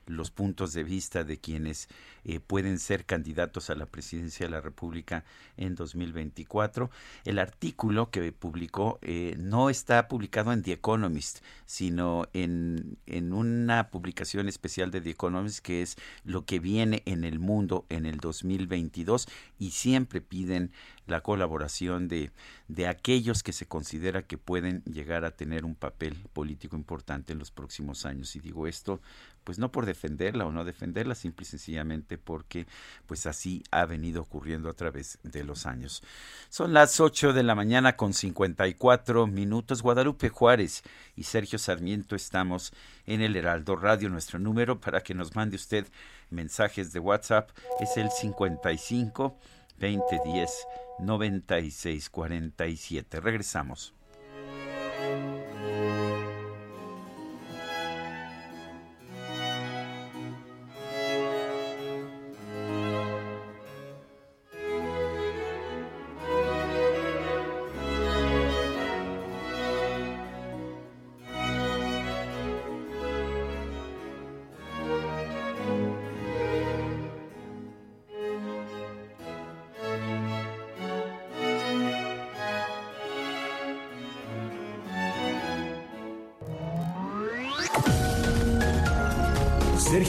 los 0.07 0.31
puntos 0.31 0.73
de 0.73 0.83
vista 0.83 1.23
de 1.23 1.37
quienes 1.37 1.87
eh, 2.23 2.39
pueden 2.39 2.79
ser 2.79 3.05
candidatos 3.05 3.69
a 3.69 3.75
la 3.75 3.85
presidencia 3.85 4.45
de 4.45 4.51
la 4.51 4.61
República 4.61 5.23
en 5.55 5.75
2024. 5.75 6.89
El 7.25 7.39
artículo 7.39 8.09
que 8.09 8.31
publicó 8.31 8.99
eh, 9.01 9.35
no 9.37 9.69
está 9.69 10.07
publicado 10.07 10.51
en 10.51 10.63
The 10.63 10.73
Economist, 10.73 11.39
sino 11.65 12.27
en, 12.33 12.97
en 13.05 13.33
una 13.33 13.89
publicación 13.89 14.47
especial 14.47 14.91
de 14.91 15.01
The 15.01 15.11
Economist 15.11 15.59
que 15.59 15.81
es 15.81 15.97
lo 16.23 16.45
que 16.45 16.59
viene 16.59 17.03
en 17.05 17.23
el 17.23 17.39
mundo 17.39 17.85
en 17.89 18.05
el 18.05 18.17
2022 18.17 19.27
y 19.59 19.71
siempre 19.71 20.21
piden 20.21 20.71
la 21.07 21.21
colaboración 21.21 22.07
de, 22.07 22.31
de 22.67 22.87
aquellos 22.87 23.43
que 23.43 23.53
se 23.53 23.65
considera 23.65 24.23
que 24.23 24.37
pueden 24.37 24.83
llegar 24.83 25.25
a 25.25 25.31
tener 25.31 25.65
un 25.65 25.75
papel 25.75 26.15
político 26.33 26.75
importante 26.75 27.33
en 27.33 27.39
los 27.39 27.51
próximos 27.51 28.05
años. 28.05 28.35
Y 28.35 28.39
digo 28.39 28.67
esto, 28.67 29.01
pues 29.47 29.57
no 29.59 29.71
por 29.71 29.85
defenderla 29.85 30.45
o 30.45 30.51
no 30.51 30.65
defenderla, 30.65 31.15
simple 31.15 31.43
y 31.43 31.45
sencillamente 31.45 32.17
porque 32.17 32.67
pues 33.05 33.25
así 33.27 33.63
ha 33.71 33.85
venido 33.85 34.21
ocurriendo 34.21 34.69
a 34.69 34.73
través 34.73 35.19
de 35.23 35.45
los 35.45 35.65
años. 35.65 36.03
Son 36.49 36.73
las 36.73 36.99
8 36.99 37.31
de 37.31 37.43
la 37.43 37.55
mañana 37.55 37.95
con 37.95 38.13
54 38.13 39.25
minutos. 39.25 39.81
Guadalupe 39.81 40.27
Juárez 40.27 40.83
y 41.15 41.23
Sergio 41.23 41.59
Sarmiento 41.59 42.17
estamos 42.17 42.73
en 43.05 43.21
el 43.21 43.37
Heraldo 43.37 43.77
Radio. 43.77 44.09
Nuestro 44.09 44.37
número 44.37 44.81
para 44.81 44.99
que 44.99 45.13
nos 45.13 45.33
mande 45.33 45.55
usted 45.55 45.87
mensajes 46.29 46.91
de 46.91 46.99
WhatsApp 46.99 47.49
es 47.79 47.95
el 47.95 48.11
55 48.11 49.33
2010 49.79 50.67
9647. 50.99 53.21
Regresamos. 53.21 53.93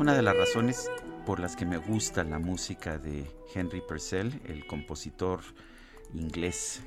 Una 0.00 0.14
de 0.14 0.22
las 0.22 0.36
razones 0.36 0.90
por 1.26 1.40
las 1.40 1.56
que 1.56 1.66
me 1.66 1.76
gusta 1.76 2.22
la 2.22 2.38
música 2.38 2.98
de 2.98 3.26
Henry 3.54 3.80
Purcell, 3.80 4.40
el 4.44 4.66
compositor 4.66 5.40
inglés 6.14 6.82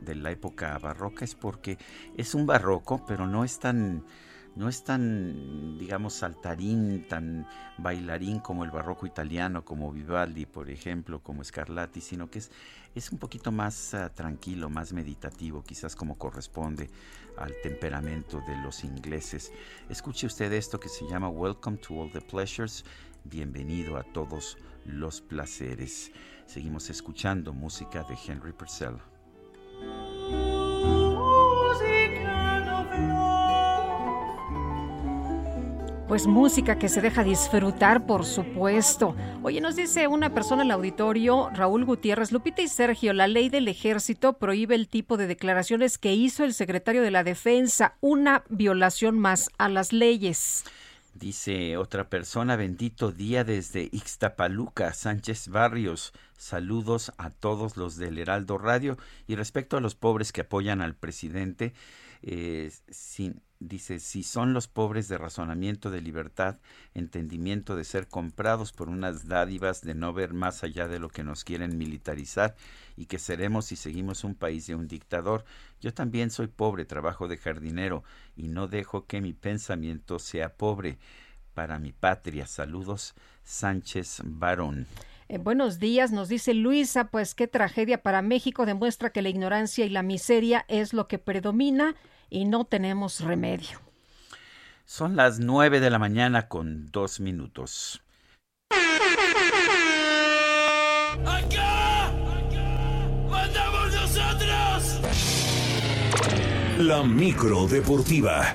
de 0.00 0.14
la 0.14 0.30
época 0.30 0.78
barroca, 0.78 1.24
es 1.24 1.34
porque 1.34 1.78
es 2.16 2.34
un 2.34 2.46
barroco, 2.46 3.04
pero 3.06 3.26
no 3.26 3.42
es 3.44 3.58
tan 3.58 4.04
no 4.54 4.68
es 4.68 4.84
tan, 4.84 5.78
digamos, 5.78 6.14
saltarín, 6.14 7.06
tan 7.08 7.46
bailarín 7.78 8.38
como 8.40 8.64
el 8.64 8.70
barroco 8.70 9.06
italiano, 9.06 9.64
como 9.64 9.90
Vivaldi, 9.92 10.46
por 10.46 10.68
ejemplo, 10.68 11.22
como 11.22 11.42
Scarlatti, 11.42 12.00
sino 12.00 12.30
que 12.30 12.40
es, 12.40 12.50
es 12.94 13.10
un 13.10 13.18
poquito 13.18 13.50
más 13.50 13.94
ah, 13.94 14.10
tranquilo, 14.10 14.68
más 14.68 14.92
meditativo, 14.92 15.62
quizás 15.62 15.96
como 15.96 16.18
corresponde 16.18 16.90
al 17.38 17.54
temperamento 17.62 18.42
de 18.46 18.56
los 18.58 18.84
ingleses. 18.84 19.52
Escuche 19.88 20.26
usted 20.26 20.52
esto 20.52 20.78
que 20.78 20.88
se 20.88 21.06
llama 21.08 21.28
Welcome 21.28 21.78
to 21.78 21.94
All 21.94 22.12
the 22.12 22.20
Pleasures, 22.20 22.84
bienvenido 23.24 23.96
a 23.96 24.02
todos 24.02 24.58
los 24.84 25.22
placeres. 25.22 26.12
Seguimos 26.44 26.90
escuchando 26.90 27.54
música 27.54 28.04
de 28.04 28.18
Henry 28.26 28.52
Purcell. 28.52 28.96
Pues 36.12 36.26
música 36.26 36.78
que 36.78 36.90
se 36.90 37.00
deja 37.00 37.24
disfrutar, 37.24 38.04
por 38.04 38.26
supuesto. 38.26 39.16
Oye, 39.42 39.62
nos 39.62 39.76
dice 39.76 40.08
una 40.08 40.34
persona 40.34 40.62
el 40.62 40.70
auditorio, 40.70 41.48
Raúl 41.54 41.86
Gutiérrez, 41.86 42.32
Lupita 42.32 42.60
y 42.60 42.68
Sergio, 42.68 43.14
la 43.14 43.26
ley 43.26 43.48
del 43.48 43.66
ejército 43.66 44.34
prohíbe 44.34 44.74
el 44.74 44.88
tipo 44.88 45.16
de 45.16 45.26
declaraciones 45.26 45.96
que 45.96 46.12
hizo 46.12 46.44
el 46.44 46.52
secretario 46.52 47.00
de 47.00 47.10
la 47.10 47.24
Defensa, 47.24 47.96
una 48.02 48.44
violación 48.50 49.18
más 49.18 49.48
a 49.56 49.70
las 49.70 49.94
leyes. 49.94 50.64
Dice 51.14 51.78
otra 51.78 52.10
persona, 52.10 52.56
bendito 52.56 53.10
día 53.10 53.42
desde 53.42 53.88
Ixtapaluca, 53.90 54.92
Sánchez 54.92 55.48
Barrios. 55.48 56.12
Saludos 56.36 57.14
a 57.16 57.30
todos 57.30 57.78
los 57.78 57.96
del 57.96 58.18
Heraldo 58.18 58.58
Radio. 58.58 58.98
Y 59.26 59.34
respecto 59.34 59.78
a 59.78 59.80
los 59.80 59.94
pobres 59.94 60.30
que 60.30 60.42
apoyan 60.42 60.82
al 60.82 60.94
presidente, 60.94 61.72
eh, 62.20 62.70
sin, 62.90 63.40
dice, 63.68 64.00
si 64.00 64.22
son 64.22 64.52
los 64.52 64.68
pobres 64.68 65.08
de 65.08 65.18
razonamiento, 65.18 65.90
de 65.90 66.00
libertad, 66.00 66.58
entendimiento 66.94 67.76
de 67.76 67.84
ser 67.84 68.08
comprados 68.08 68.72
por 68.72 68.88
unas 68.88 69.28
dádivas, 69.28 69.82
de 69.82 69.94
no 69.94 70.12
ver 70.12 70.32
más 70.32 70.64
allá 70.64 70.88
de 70.88 70.98
lo 70.98 71.08
que 71.08 71.24
nos 71.24 71.44
quieren 71.44 71.78
militarizar 71.78 72.54
y 72.96 73.06
que 73.06 73.18
seremos 73.18 73.66
si 73.66 73.76
seguimos 73.76 74.24
un 74.24 74.34
país 74.34 74.66
de 74.66 74.74
un 74.74 74.88
dictador. 74.88 75.44
Yo 75.80 75.94
también 75.94 76.30
soy 76.30 76.46
pobre, 76.46 76.84
trabajo 76.84 77.28
de 77.28 77.36
jardinero 77.36 78.04
y 78.36 78.48
no 78.48 78.68
dejo 78.68 79.06
que 79.06 79.20
mi 79.20 79.32
pensamiento 79.32 80.18
sea 80.18 80.54
pobre. 80.54 80.98
Para 81.54 81.78
mi 81.78 81.92
patria, 81.92 82.46
saludos, 82.46 83.14
Sánchez 83.42 84.22
Barón. 84.24 84.86
Eh, 85.28 85.38
buenos 85.38 85.78
días, 85.78 86.12
nos 86.12 86.28
dice 86.28 86.54
Luisa, 86.54 87.04
pues 87.08 87.34
qué 87.34 87.46
tragedia 87.46 88.02
para 88.02 88.22
México, 88.22 88.66
demuestra 88.66 89.10
que 89.10 89.22
la 89.22 89.28
ignorancia 89.28 89.84
y 89.84 89.88
la 89.88 90.02
miseria 90.02 90.64
es 90.68 90.92
lo 90.92 91.08
que 91.08 91.18
predomina 91.18 91.94
y 92.32 92.46
no 92.46 92.64
tenemos 92.64 93.20
remedio. 93.20 93.78
Son 94.86 95.16
las 95.16 95.38
nueve 95.38 95.80
de 95.80 95.90
la 95.90 95.98
mañana 95.98 96.48
con 96.48 96.90
dos 96.90 97.20
minutos. 97.20 98.02
¡Acá! 101.26 102.10
¡Mandamos 103.30 103.94
nosotros! 103.94 105.00
La 106.78 107.02
micro 107.02 107.66
deportiva. 107.68 108.54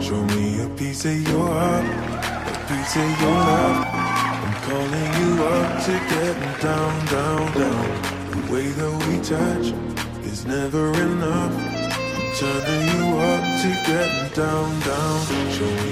Show 0.00 0.24
me 0.24 0.62
a 0.62 0.68
piece 0.74 1.04
of 1.04 1.28
your 1.28 1.48
heart, 1.52 1.84
a 1.84 2.66
piece 2.66 2.96
of 2.96 3.20
your 3.20 3.30
love. 3.30 3.86
I'm 3.92 4.54
calling 4.64 5.12
you 5.20 5.44
up 5.44 5.84
to 5.84 5.92
get 5.92 6.36
down, 6.62 7.06
down, 7.06 7.52
down. 7.52 8.11
The 8.32 8.52
way 8.52 8.66
that 8.72 8.92
we 9.08 9.18
touch 9.18 9.74
is 10.24 10.46
never 10.46 10.88
enough. 10.98 11.82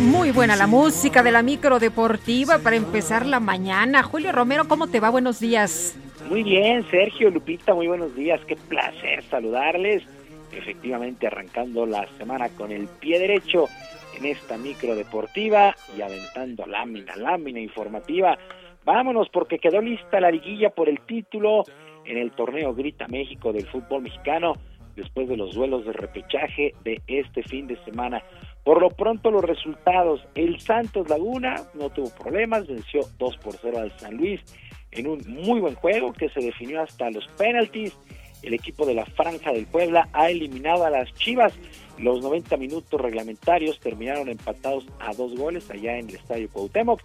Muy 0.00 0.30
buena 0.30 0.56
la 0.56 0.66
música 0.66 1.22
de 1.22 1.32
la 1.32 1.42
micro 1.42 1.78
deportiva 1.78 2.58
para 2.58 2.76
empezar 2.76 3.26
la 3.26 3.40
mañana. 3.40 4.02
Julio 4.02 4.32
Romero, 4.32 4.66
¿cómo 4.66 4.86
te 4.86 5.00
va? 5.00 5.10
Buenos 5.10 5.38
días. 5.38 5.98
Muy 6.30 6.42
bien, 6.42 6.84
Sergio, 6.90 7.30
Lupita, 7.30 7.74
muy 7.74 7.88
buenos 7.88 8.14
días. 8.16 8.40
Qué 8.46 8.56
placer 8.56 9.22
saludarles. 9.24 10.02
Efectivamente, 10.50 11.26
arrancando 11.26 11.84
la 11.84 12.08
semana 12.16 12.48
con 12.48 12.72
el 12.72 12.88
pie 12.88 13.18
derecho 13.18 13.68
en 14.16 14.24
esta 14.24 14.56
micro 14.56 14.96
deportiva 14.96 15.76
y 15.96 16.00
aventando 16.00 16.66
lámina, 16.66 17.16
lámina 17.16 17.60
informativa. 17.60 18.38
Vámonos 18.84 19.28
porque 19.28 19.58
quedó 19.58 19.82
lista 19.82 20.20
la 20.20 20.30
liguilla 20.30 20.70
por 20.70 20.88
el 20.88 21.00
título 21.02 21.64
en 22.10 22.18
el 22.18 22.32
torneo 22.32 22.74
Grita 22.74 23.06
México 23.08 23.52
del 23.52 23.66
fútbol 23.66 24.02
mexicano 24.02 24.54
después 24.96 25.28
de 25.28 25.36
los 25.36 25.54
duelos 25.54 25.84
de 25.86 25.92
repechaje 25.92 26.74
de 26.84 27.00
este 27.06 27.42
fin 27.44 27.66
de 27.66 27.82
semana. 27.84 28.22
Por 28.64 28.80
lo 28.80 28.90
pronto 28.90 29.30
los 29.30 29.44
resultados, 29.44 30.20
el 30.34 30.60
Santos 30.60 31.08
Laguna 31.08 31.62
no 31.74 31.88
tuvo 31.90 32.10
problemas, 32.10 32.66
venció 32.66 33.02
2 33.18 33.36
por 33.38 33.54
0 33.56 33.78
al 33.78 33.98
San 33.98 34.16
Luis 34.16 34.40
en 34.90 35.06
un 35.06 35.20
muy 35.28 35.60
buen 35.60 35.76
juego 35.76 36.12
que 36.12 36.28
se 36.30 36.40
definió 36.40 36.82
hasta 36.82 37.10
los 37.10 37.26
penalties. 37.38 37.96
El 38.42 38.54
equipo 38.54 38.86
de 38.86 38.94
la 38.94 39.04
Franja 39.04 39.52
del 39.52 39.66
Puebla 39.66 40.08
ha 40.12 40.30
eliminado 40.30 40.84
a 40.84 40.90
las 40.90 41.12
Chivas. 41.14 41.52
Los 41.98 42.22
90 42.22 42.56
minutos 42.56 43.00
reglamentarios 43.00 43.78
terminaron 43.78 44.28
empatados 44.28 44.86
a 44.98 45.12
dos 45.14 45.36
goles 45.36 45.70
allá 45.70 45.98
en 45.98 46.08
el 46.08 46.16
Estadio 46.16 46.48
Cuauhtémoc. 46.50 47.00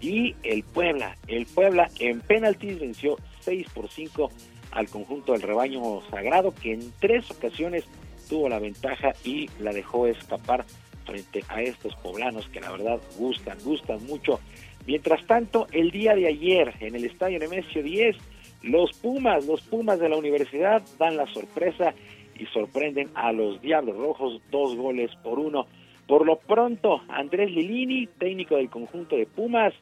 Y 0.00 0.34
el 0.42 0.62
Puebla, 0.62 1.16
el 1.26 1.46
Puebla 1.46 1.90
en 1.98 2.20
penalties 2.20 2.80
venció 2.80 3.16
6 3.48 3.66
por 3.74 3.88
5 3.88 4.30
al 4.72 4.88
conjunto 4.88 5.32
del 5.32 5.40
rebaño 5.40 6.02
sagrado 6.10 6.54
que 6.54 6.74
en 6.74 6.92
tres 7.00 7.30
ocasiones 7.30 7.84
tuvo 8.28 8.48
la 8.50 8.58
ventaja 8.58 9.14
y 9.24 9.48
la 9.58 9.72
dejó 9.72 10.06
escapar 10.06 10.66
frente 11.06 11.42
a 11.48 11.62
estos 11.62 11.94
poblanos 11.96 12.46
que 12.48 12.60
la 12.60 12.70
verdad 12.70 13.00
gustan, 13.16 13.56
gustan 13.64 14.04
mucho. 14.06 14.40
Mientras 14.86 15.26
tanto, 15.26 15.66
el 15.72 15.90
día 15.90 16.14
de 16.14 16.26
ayer 16.28 16.74
en 16.80 16.94
el 16.94 17.06
estadio 17.06 17.38
Nemesio 17.38 17.82
10, 17.82 18.16
los 18.64 18.92
Pumas, 18.92 19.46
los 19.46 19.62
Pumas 19.62 19.98
de 19.98 20.10
la 20.10 20.16
universidad 20.18 20.82
dan 20.98 21.16
la 21.16 21.26
sorpresa 21.32 21.94
y 22.38 22.44
sorprenden 22.46 23.08
a 23.14 23.32
los 23.32 23.62
Diablos 23.62 23.96
Rojos 23.96 24.42
dos 24.50 24.76
goles 24.76 25.10
por 25.22 25.38
uno. 25.38 25.66
Por 26.06 26.26
lo 26.26 26.36
pronto, 26.36 27.00
Andrés 27.08 27.50
Lilini, 27.50 28.06
técnico 28.06 28.56
del 28.56 28.68
conjunto 28.68 29.16
de 29.16 29.26
Pumas, 29.26 29.72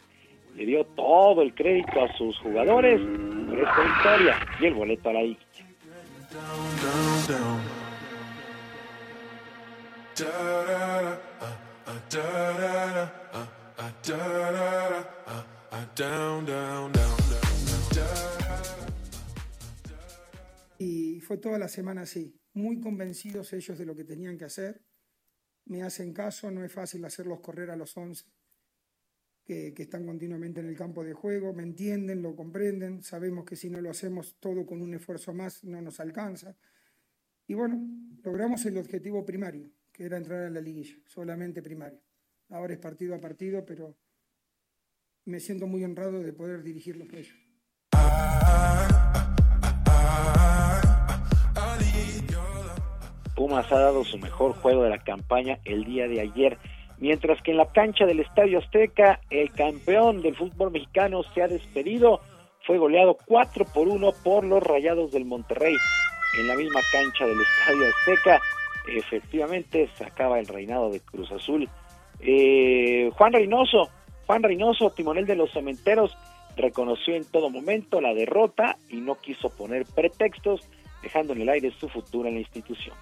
le 0.56 0.64
dio 0.64 0.86
todo 0.86 1.42
el 1.42 1.54
crédito 1.54 2.02
a 2.02 2.16
sus 2.16 2.38
jugadores 2.38 2.98
por 3.46 3.58
esta 3.58 3.82
victoria 3.82 4.36
y 4.58 4.64
el 4.64 4.74
boleto 4.74 5.10
a 5.10 5.12
la 5.12 5.22
liguilla. 5.22 5.40
Y 20.78 21.20
fue 21.20 21.36
toda 21.36 21.58
la 21.58 21.68
semana 21.68 22.02
así, 22.02 22.34
muy 22.54 22.80
convencidos 22.80 23.52
ellos 23.52 23.76
de 23.76 23.84
lo 23.84 23.94
que 23.94 24.04
tenían 24.04 24.38
que 24.38 24.46
hacer. 24.46 24.80
Me 25.66 25.82
hacen 25.82 26.14
caso, 26.14 26.50
no 26.50 26.64
es 26.64 26.72
fácil 26.72 27.04
hacerlos 27.04 27.40
correr 27.40 27.70
a 27.70 27.76
los 27.76 27.94
11 27.94 28.24
que, 29.46 29.72
están 29.78 30.04
continuamente 30.04 30.60
en 30.60 30.66
el 30.66 30.76
campo 30.76 31.04
de 31.04 31.12
juego, 31.12 31.54
me 31.54 31.62
entienden, 31.62 32.20
lo 32.20 32.34
comprenden, 32.34 33.02
sabemos 33.02 33.44
que 33.44 33.54
si 33.54 33.70
no 33.70 33.80
lo 33.80 33.90
hacemos 33.90 34.36
todo 34.40 34.66
con 34.66 34.82
un 34.82 34.92
esfuerzo 34.94 35.32
más 35.32 35.62
no 35.62 35.80
nos 35.80 36.00
alcanza. 36.00 36.56
Y 37.46 37.54
bueno, 37.54 37.80
logramos 38.24 38.66
el 38.66 38.76
objetivo 38.76 39.24
primario, 39.24 39.70
que 39.92 40.04
era 40.04 40.16
entrar 40.16 40.42
a 40.42 40.50
la 40.50 40.60
liguilla, 40.60 40.96
solamente 41.06 41.62
primario. 41.62 42.00
Ahora 42.48 42.74
es 42.74 42.80
partido 42.80 43.14
a 43.14 43.20
partido, 43.20 43.64
pero 43.64 43.96
me 45.24 45.38
siento 45.38 45.68
muy 45.68 45.84
honrado 45.84 46.20
de 46.20 46.32
poder 46.32 46.64
dirigirlos 46.64 47.08
a 47.12 47.16
ellos. 47.16 47.36
Pumas 53.36 53.70
ha 53.70 53.78
dado 53.78 54.02
su 54.02 54.18
mejor 54.18 54.54
juego 54.54 54.82
de 54.82 54.90
la 54.90 55.04
campaña 55.04 55.60
el 55.64 55.84
día 55.84 56.08
de 56.08 56.20
ayer 56.20 56.58
mientras 56.98 57.40
que 57.42 57.52
en 57.52 57.58
la 57.58 57.70
cancha 57.72 58.06
del 58.06 58.20
Estadio 58.20 58.58
Azteca 58.58 59.20
el 59.30 59.50
campeón 59.52 60.22
del 60.22 60.36
fútbol 60.36 60.70
mexicano 60.70 61.22
se 61.34 61.42
ha 61.42 61.48
despedido, 61.48 62.20
fue 62.66 62.78
goleado 62.78 63.16
4 63.26 63.64
por 63.72 63.88
1 63.88 64.12
por 64.24 64.44
los 64.44 64.62
Rayados 64.62 65.12
del 65.12 65.24
Monterrey. 65.24 65.76
En 66.40 66.48
la 66.48 66.56
misma 66.56 66.80
cancha 66.92 67.26
del 67.26 67.38
Estadio 67.40 67.86
Azteca, 67.88 68.40
efectivamente 68.88 69.88
se 69.96 70.04
acaba 70.04 70.38
el 70.38 70.46
reinado 70.46 70.90
de 70.90 71.00
Cruz 71.00 71.30
Azul. 71.32 71.68
Eh, 72.20 73.10
Juan 73.14 73.32
Reynoso, 73.32 73.88
Juan 74.26 74.42
Reynoso, 74.42 74.90
timonel 74.90 75.26
de 75.26 75.36
los 75.36 75.52
cementeros, 75.52 76.16
reconoció 76.56 77.14
en 77.14 77.24
todo 77.24 77.50
momento 77.50 78.00
la 78.00 78.14
derrota 78.14 78.78
y 78.88 78.96
no 78.96 79.16
quiso 79.16 79.50
poner 79.50 79.84
pretextos, 79.94 80.60
dejando 81.02 81.34
en 81.34 81.42
el 81.42 81.48
aire 81.48 81.70
su 81.78 81.88
futuro 81.88 82.28
en 82.28 82.34
la 82.34 82.40
institución. 82.40 82.96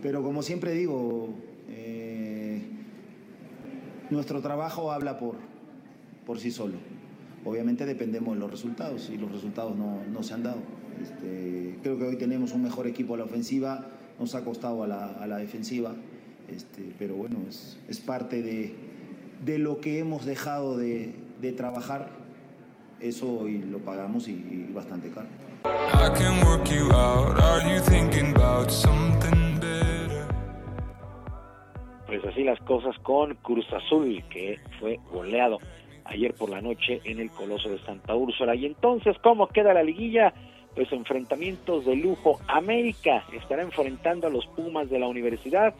Pero 0.00 0.22
como 0.22 0.42
siempre 0.42 0.72
digo, 0.72 1.28
eh, 1.68 2.62
nuestro 4.10 4.40
trabajo 4.40 4.92
habla 4.92 5.18
por, 5.18 5.36
por 6.26 6.38
sí 6.38 6.50
solo. 6.50 6.78
Obviamente 7.44 7.84
dependemos 7.84 8.34
de 8.34 8.40
los 8.40 8.50
resultados 8.50 9.10
y 9.10 9.18
los 9.18 9.30
resultados 9.30 9.76
no, 9.76 10.02
no 10.10 10.22
se 10.22 10.34
han 10.34 10.42
dado. 10.42 10.60
Este, 11.02 11.78
creo 11.82 11.98
que 11.98 12.04
hoy 12.04 12.16
tenemos 12.16 12.52
un 12.52 12.62
mejor 12.62 12.86
equipo 12.86 13.14
a 13.14 13.18
la 13.18 13.24
ofensiva, 13.24 13.86
nos 14.18 14.34
ha 14.34 14.44
costado 14.44 14.84
a 14.84 14.86
la, 14.86 15.06
a 15.06 15.26
la 15.26 15.38
defensiva, 15.38 15.94
este, 16.48 16.92
pero 16.98 17.14
bueno, 17.14 17.36
es, 17.48 17.78
es 17.88 18.00
parte 18.00 18.42
de, 18.42 18.74
de, 19.44 19.58
lo 19.58 19.80
que 19.80 19.98
hemos 19.98 20.24
dejado 20.24 20.76
de, 20.76 21.14
de 21.40 21.52
trabajar, 21.52 22.21
eso 23.02 23.40
hoy 23.40 23.58
lo 23.58 23.78
pagamos 23.78 24.28
y, 24.28 24.32
y 24.32 24.72
bastante 24.72 25.10
caro. 25.10 25.26
Pues 32.06 32.24
así 32.24 32.44
las 32.44 32.60
cosas 32.60 32.96
con 32.98 33.34
Cruz 33.36 33.66
Azul, 33.72 34.22
que 34.30 34.60
fue 34.78 35.00
goleado 35.10 35.58
ayer 36.04 36.34
por 36.34 36.50
la 36.50 36.60
noche 36.60 37.00
en 37.04 37.20
el 37.20 37.30
Coloso 37.30 37.68
de 37.68 37.78
Santa 37.80 38.14
Úrsula. 38.14 38.54
Y 38.54 38.66
entonces, 38.66 39.16
¿cómo 39.22 39.48
queda 39.48 39.72
la 39.72 39.82
liguilla? 39.82 40.32
Pues 40.74 40.92
enfrentamientos 40.92 41.84
de 41.86 41.96
lujo. 41.96 42.38
América 42.48 43.24
estará 43.32 43.62
enfrentando 43.62 44.26
a 44.26 44.30
los 44.30 44.46
Pumas 44.48 44.90
de 44.90 44.98
la 44.98 45.08
Universidad. 45.08 45.74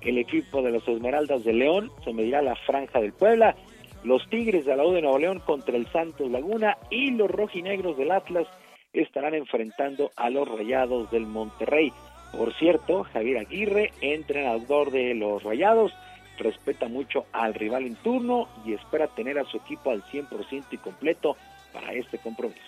El 0.00 0.18
equipo 0.18 0.62
de 0.62 0.70
los 0.70 0.86
Esmeraldas 0.86 1.44
de 1.44 1.52
León 1.52 1.90
se 2.04 2.12
medirá 2.12 2.38
a 2.38 2.42
la 2.42 2.56
Franja 2.56 3.00
del 3.00 3.12
Puebla. 3.12 3.56
Los 4.04 4.28
Tigres 4.28 4.64
de 4.64 4.76
la 4.76 4.84
U 4.84 4.92
de 4.92 5.02
Nuevo 5.02 5.18
León 5.18 5.40
contra 5.40 5.76
el 5.76 5.86
Santos 5.90 6.30
Laguna 6.30 6.76
y 6.90 7.10
los 7.10 7.30
rojinegros 7.30 7.96
del 7.96 8.10
Atlas 8.10 8.46
estarán 8.92 9.34
enfrentando 9.34 10.10
a 10.16 10.30
los 10.30 10.48
Rayados 10.48 11.10
del 11.10 11.26
Monterrey. 11.26 11.92
Por 12.32 12.54
cierto, 12.54 13.04
Javier 13.04 13.38
Aguirre, 13.38 13.92
entrenador 14.00 14.90
de 14.90 15.14
los 15.14 15.42
Rayados, 15.42 15.92
respeta 16.38 16.88
mucho 16.88 17.26
al 17.32 17.54
rival 17.54 17.84
en 17.84 17.96
turno 17.96 18.48
y 18.64 18.74
espera 18.74 19.08
tener 19.08 19.38
a 19.38 19.44
su 19.44 19.56
equipo 19.56 19.90
al 19.90 20.02
100% 20.04 20.64
y 20.70 20.76
completo 20.78 21.36
para 21.72 21.92
este 21.92 22.18
compromiso. 22.18 22.60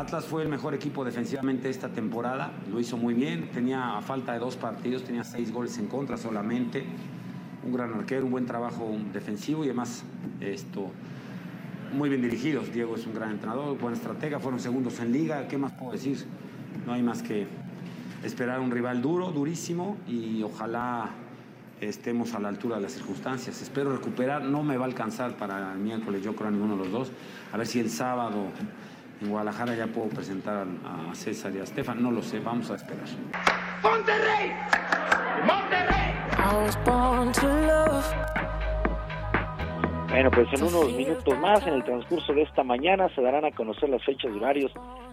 Atlas 0.00 0.24
fue 0.24 0.42
el 0.42 0.48
mejor 0.48 0.72
equipo 0.72 1.04
defensivamente 1.04 1.68
esta 1.68 1.90
temporada, 1.90 2.52
lo 2.72 2.80
hizo 2.80 2.96
muy 2.96 3.12
bien, 3.12 3.50
tenía 3.50 3.98
a 3.98 4.00
falta 4.00 4.32
de 4.32 4.38
dos 4.38 4.56
partidos, 4.56 5.04
tenía 5.04 5.24
seis 5.24 5.52
goles 5.52 5.76
en 5.76 5.88
contra 5.88 6.16
solamente, 6.16 6.84
un 7.62 7.74
gran 7.74 7.92
arquero, 7.92 8.24
un 8.24 8.32
buen 8.32 8.46
trabajo 8.46 8.96
defensivo 9.12 9.62
y 9.62 9.68
además 9.68 10.02
esto, 10.40 10.90
muy 11.92 12.08
bien 12.08 12.22
dirigidos. 12.22 12.72
Diego 12.72 12.96
es 12.96 13.06
un 13.06 13.12
gran 13.12 13.32
entrenador, 13.32 13.76
buen 13.78 13.92
estratega, 13.92 14.40
fueron 14.40 14.58
segundos 14.58 14.98
en 15.00 15.12
liga, 15.12 15.46
¿qué 15.48 15.58
más 15.58 15.72
puedo 15.72 15.92
decir? 15.92 16.24
No 16.86 16.94
hay 16.94 17.02
más 17.02 17.22
que 17.22 17.46
esperar 18.24 18.58
un 18.60 18.70
rival 18.70 19.02
duro, 19.02 19.30
durísimo 19.32 19.98
y 20.08 20.42
ojalá 20.42 21.10
estemos 21.82 22.32
a 22.32 22.40
la 22.40 22.48
altura 22.48 22.76
de 22.76 22.82
las 22.82 22.92
circunstancias. 22.92 23.60
Espero 23.60 23.94
recuperar, 23.94 24.44
no 24.44 24.62
me 24.62 24.78
va 24.78 24.86
a 24.86 24.88
alcanzar 24.88 25.36
para 25.36 25.74
el 25.74 25.78
miércoles, 25.78 26.22
yo 26.22 26.34
creo 26.34 26.48
a 26.48 26.52
ninguno 26.52 26.78
de 26.78 26.84
los 26.84 26.90
dos. 26.90 27.12
A 27.52 27.58
ver 27.58 27.66
si 27.66 27.80
el 27.80 27.90
sábado 27.90 28.46
en 29.20 29.30
Guadalajara 29.30 29.74
ya 29.74 29.86
puedo 29.86 30.08
presentar 30.08 30.66
a 30.84 31.14
César 31.14 31.52
y 31.54 31.58
a 31.58 31.64
Estefan, 31.64 32.02
no 32.02 32.10
lo 32.10 32.22
sé, 32.22 32.40
vamos 32.40 32.70
a 32.70 32.76
esperar. 32.76 33.06
¡Monterrey! 33.82 34.52
¡Monterrey! 35.46 36.14
Bueno, 40.08 40.30
pues 40.30 40.48
en 40.52 40.64
unos 40.64 40.92
minutos 40.92 41.38
más, 41.38 41.66
en 41.66 41.74
el 41.74 41.84
transcurso 41.84 42.32
de 42.32 42.42
esta 42.42 42.64
mañana, 42.64 43.08
se 43.14 43.22
darán 43.22 43.44
a 43.44 43.52
conocer 43.52 43.88
las 43.88 44.04
fechas 44.04 44.30
y 44.34 44.36
horarios 44.38 44.72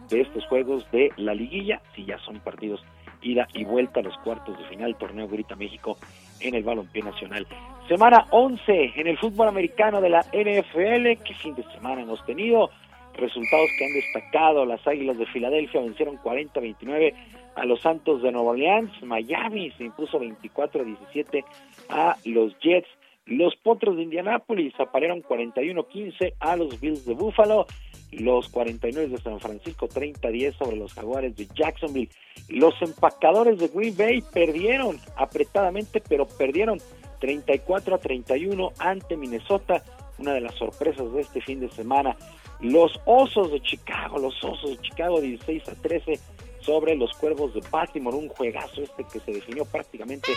de 0.10 0.22
estos 0.22 0.46
juegos 0.48 0.90
de 0.92 1.12
la 1.18 1.34
liguilla, 1.34 1.82
si 1.96 2.06
ya 2.06 2.18
son 2.20 2.40
partidos 2.40 2.84
ida 3.22 3.48
y 3.54 3.64
vuelta 3.64 4.00
a 4.00 4.04
los 4.04 4.18
cuartos 4.20 4.58
de 4.58 4.66
final, 4.66 4.96
torneo 4.98 5.28
Grita 5.28 5.56
México 5.56 5.98
en 6.40 6.56
el 6.56 6.64
balompié 6.64 7.04
nacional. 7.04 7.48
Semana 7.88 8.26
11 8.32 8.94
en 8.96 9.08
el 9.08 9.18
fútbol 9.18 9.48
americano 9.48 10.02
de 10.02 10.10
la 10.10 10.22
NFL, 10.22 11.24
¿qué 11.24 11.34
fin 11.42 11.56
de 11.56 11.64
semana 11.74 12.02
hemos 12.02 12.24
tenido? 12.26 12.70
Resultados 13.18 13.69
que 13.77 13.85
han 13.85 13.94
destacado, 13.94 14.65
las 14.65 14.85
Águilas 14.88 15.18
de 15.18 15.26
Filadelfia 15.26 15.81
vencieron 15.81 16.18
40-29 16.18 17.14
a 17.56 17.65
los 17.65 17.81
Santos 17.81 18.22
de 18.22 18.31
Nueva 18.31 18.52
Orleans, 18.52 18.91
Miami 19.02 19.72
se 19.72 19.85
impuso 19.85 20.19
24-17 20.19 21.44
a 21.89 22.15
los 22.26 22.57
Jets, 22.60 22.88
los 23.26 23.56
Potros 23.56 23.98
de 23.98 24.03
Indianápolis 24.03 24.80
aparearon 24.80 25.23
41-15 25.23 26.34
a 26.39 26.56
los 26.56 26.80
Bills 26.80 27.06
de 27.06 27.15
Buffalo, 27.15 27.65
los 28.11 28.48
49 28.49 29.10
de 29.10 29.18
San 29.18 29.39
Francisco 29.39 29.89
30-10 29.89 30.53
sobre 30.53 30.77
los 30.77 30.94
Jaguares 30.94 31.35
de 31.35 31.48
Jacksonville, 31.53 32.10
los 32.49 32.80
empacadores 32.81 33.57
de 33.57 33.68
Green 33.69 33.98
Bay 33.98 34.23
perdieron 34.31 34.98
apretadamente, 35.15 36.02
pero 36.07 36.27
perdieron 36.27 36.80
34 37.19 37.98
31 37.98 38.72
ante 38.77 39.18
Minnesota, 39.18 39.84
una 40.18 40.34
de 40.34 40.41
las 40.41 40.56
sorpresas 40.56 41.11
de 41.14 41.22
este 41.22 41.41
fin 41.41 41.60
de 41.60 41.69
semana. 41.69 42.15
Los 42.60 42.99
Osos 43.06 43.52
de 43.52 43.61
Chicago, 43.61 44.18
los 44.18 44.44
Osos 44.44 44.72
de 44.72 44.77
Chicago 44.77 45.22
16 45.22 45.69
a 45.69 45.76
13 45.76 46.19
sobre 46.68 46.95
los 46.95 47.14
Cuervos 47.14 47.53
de 47.53 47.61
Baltimore, 47.72 48.18
un 48.18 48.27
juegazo 48.27 48.81
este 48.81 49.06
que 49.06 49.19
se 49.22 49.31
definió 49.31 49.64
prácticamente 49.64 50.34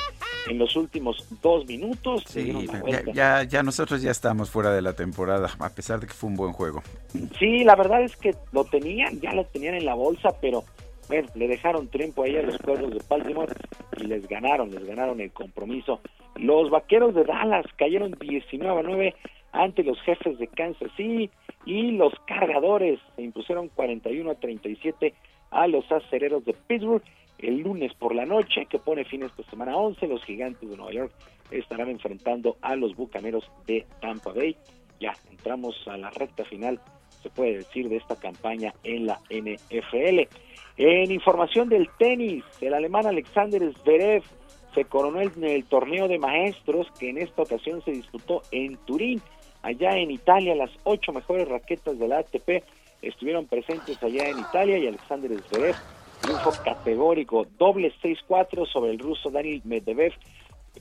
en 0.48 0.58
los 0.58 0.76
últimos 0.76 1.26
dos 1.42 1.66
minutos. 1.66 2.22
Sí, 2.24 2.52
ya, 2.86 3.02
ya, 3.12 3.42
ya, 3.42 3.62
nosotros 3.64 4.00
ya 4.00 4.12
estamos 4.12 4.48
fuera 4.48 4.70
de 4.70 4.80
la 4.80 4.92
temporada, 4.92 5.50
a 5.58 5.70
pesar 5.70 5.98
de 5.98 6.06
que 6.06 6.12
fue 6.12 6.30
un 6.30 6.36
buen 6.36 6.52
juego. 6.52 6.82
Sí, 7.36 7.64
la 7.64 7.74
verdad 7.74 8.02
es 8.02 8.16
que 8.16 8.36
lo 8.52 8.64
tenían, 8.64 9.20
ya 9.20 9.32
lo 9.32 9.44
tenían 9.46 9.74
en 9.74 9.84
la 9.84 9.94
bolsa, 9.94 10.28
pero 10.40 10.62
bueno, 11.08 11.28
le 11.34 11.48
dejaron 11.48 11.88
tiempo 11.88 12.22
ahí 12.22 12.36
a 12.36 12.42
los 12.42 12.56
Cuervos 12.58 12.92
de 12.92 13.02
Baltimore 13.08 13.52
y 13.96 14.04
les 14.04 14.28
ganaron, 14.28 14.70
les 14.70 14.84
ganaron 14.86 15.20
el 15.20 15.32
compromiso. 15.32 16.00
Los 16.36 16.70
Vaqueros 16.70 17.12
de 17.16 17.24
Dallas 17.24 17.66
cayeron 17.76 18.12
19 18.12 18.78
a 18.78 18.82
9 18.84 19.14
ante 19.52 19.82
los 19.82 20.00
jefes 20.02 20.38
de 20.38 20.46
Kansas 20.48 20.90
City 20.96 21.30
y 21.64 21.92
los 21.92 22.12
cargadores. 22.26 23.00
Se 23.16 23.22
impusieron 23.22 23.68
41 23.68 24.30
a 24.30 24.34
37 24.34 25.14
a 25.50 25.66
los 25.66 25.90
acereros 25.90 26.44
de 26.44 26.54
Pittsburgh 26.54 27.02
el 27.38 27.58
lunes 27.60 27.92
por 27.94 28.14
la 28.14 28.26
noche 28.26 28.66
que 28.66 28.78
pone 28.78 29.04
fin 29.04 29.22
esta 29.22 29.42
semana 29.44 29.76
11 29.76 30.06
los 30.08 30.22
gigantes 30.24 30.68
de 30.68 30.76
Nueva 30.76 30.92
York 30.92 31.12
estarán 31.50 31.88
enfrentando 31.88 32.56
a 32.60 32.76
los 32.76 32.94
bucaneros 32.94 33.50
de 33.66 33.86
Tampa 34.00 34.32
Bay. 34.32 34.56
Ya 35.00 35.14
entramos 35.30 35.76
a 35.88 35.96
la 35.96 36.10
recta 36.10 36.44
final 36.44 36.80
se 37.22 37.30
puede 37.30 37.58
decir 37.58 37.88
de 37.88 37.96
esta 37.96 38.16
campaña 38.16 38.74
en 38.84 39.06
la 39.06 39.18
NFL 39.30 40.28
en 40.76 41.10
información 41.10 41.68
del 41.68 41.88
tenis 41.98 42.44
el 42.60 42.74
alemán 42.74 43.06
Alexander 43.06 43.72
Zverev 43.82 44.22
se 44.74 44.84
coronó 44.84 45.20
en 45.20 45.44
el 45.44 45.64
torneo 45.64 46.08
de 46.08 46.18
maestros 46.18 46.86
que 46.98 47.10
en 47.10 47.18
esta 47.18 47.42
ocasión 47.42 47.82
se 47.84 47.90
disputó 47.90 48.42
en 48.52 48.76
Turín 48.86 49.20
allá 49.62 49.96
en 49.96 50.10
Italia, 50.10 50.54
las 50.54 50.70
ocho 50.84 51.12
mejores 51.12 51.48
raquetas 51.48 51.98
de 51.98 52.08
la 52.08 52.18
ATP 52.18 52.64
estuvieron 53.02 53.46
presentes 53.46 54.02
allá 54.02 54.28
en 54.28 54.38
Italia 54.38 54.78
y 54.78 54.86
Alexander 54.86 55.30
Zverev, 55.42 55.76
triunfo 56.20 56.52
categórico, 56.64 57.46
doble 57.58 57.92
6-4 58.02 58.66
sobre 58.66 58.92
el 58.92 58.98
ruso 58.98 59.30
Daniel 59.30 59.62
Medvedev. 59.64 60.12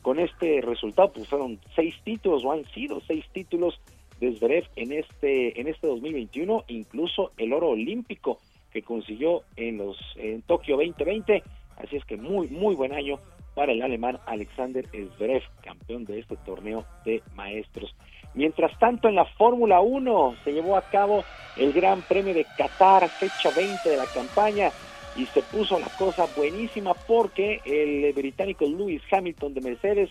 Con 0.02 0.20
este 0.20 0.62
resultado, 0.62 1.12
pues 1.12 1.28
fueron 1.28 1.60
seis 1.76 1.96
títulos, 2.04 2.46
o 2.46 2.52
han 2.52 2.64
sido 2.66 3.02
seis 3.08 3.26
títulos 3.34 3.80
de 4.20 4.36
Zverev 4.36 4.66
en 4.76 4.92
este, 4.92 5.60
en 5.60 5.68
este 5.68 5.88
2021, 5.88 6.66
incluso 6.68 7.32
el 7.38 7.54
oro 7.54 7.70
olímpico 7.70 8.40
que 8.72 8.84
consiguió 8.84 9.42
en 9.56 9.78
los 9.78 9.98
en 10.18 10.42
Tokio 10.44 10.78
2020. 10.78 11.42
Así 11.78 11.96
es 11.96 12.06
que 12.06 12.18
muy, 12.18 12.48
muy 12.50 12.76
buen 12.76 12.94
año 12.94 13.16
para 13.56 13.72
el 13.72 13.82
alemán 13.82 14.20
Alexander 14.26 14.86
Zverev, 15.18 15.44
campeón 15.62 16.06
de 16.06 16.20
este 16.20 16.38
torneo 16.38 16.86
de 17.04 17.24
maestros. 17.36 17.96
Mientras 18.34 18.78
tanto, 18.80 19.08
en 19.08 19.16
la 19.16 19.26
Fórmula 19.26 19.82
1 19.82 20.36
se 20.44 20.54
llevó 20.54 20.78
a 20.78 20.82
cabo 20.82 21.24
el 21.58 21.74
Gran 21.74 22.02
Premio 22.02 22.34
de 22.34 22.46
Qatar, 22.58 23.10
fecha 23.10 23.50
20 23.56 23.90
de 23.90 23.98
la 23.98 24.06
campaña, 24.06 24.72
y 25.16 25.26
se 25.26 25.42
puso 25.42 25.80
la 25.80 25.90
cosa 25.98 26.28
buenísima 26.36 26.94
porque 26.94 27.60
el 27.66 28.14
británico 28.14 28.66
Lewis 28.66 29.02
Hamilton 29.12 29.54
de 29.54 29.62
Mercedes 29.62 30.10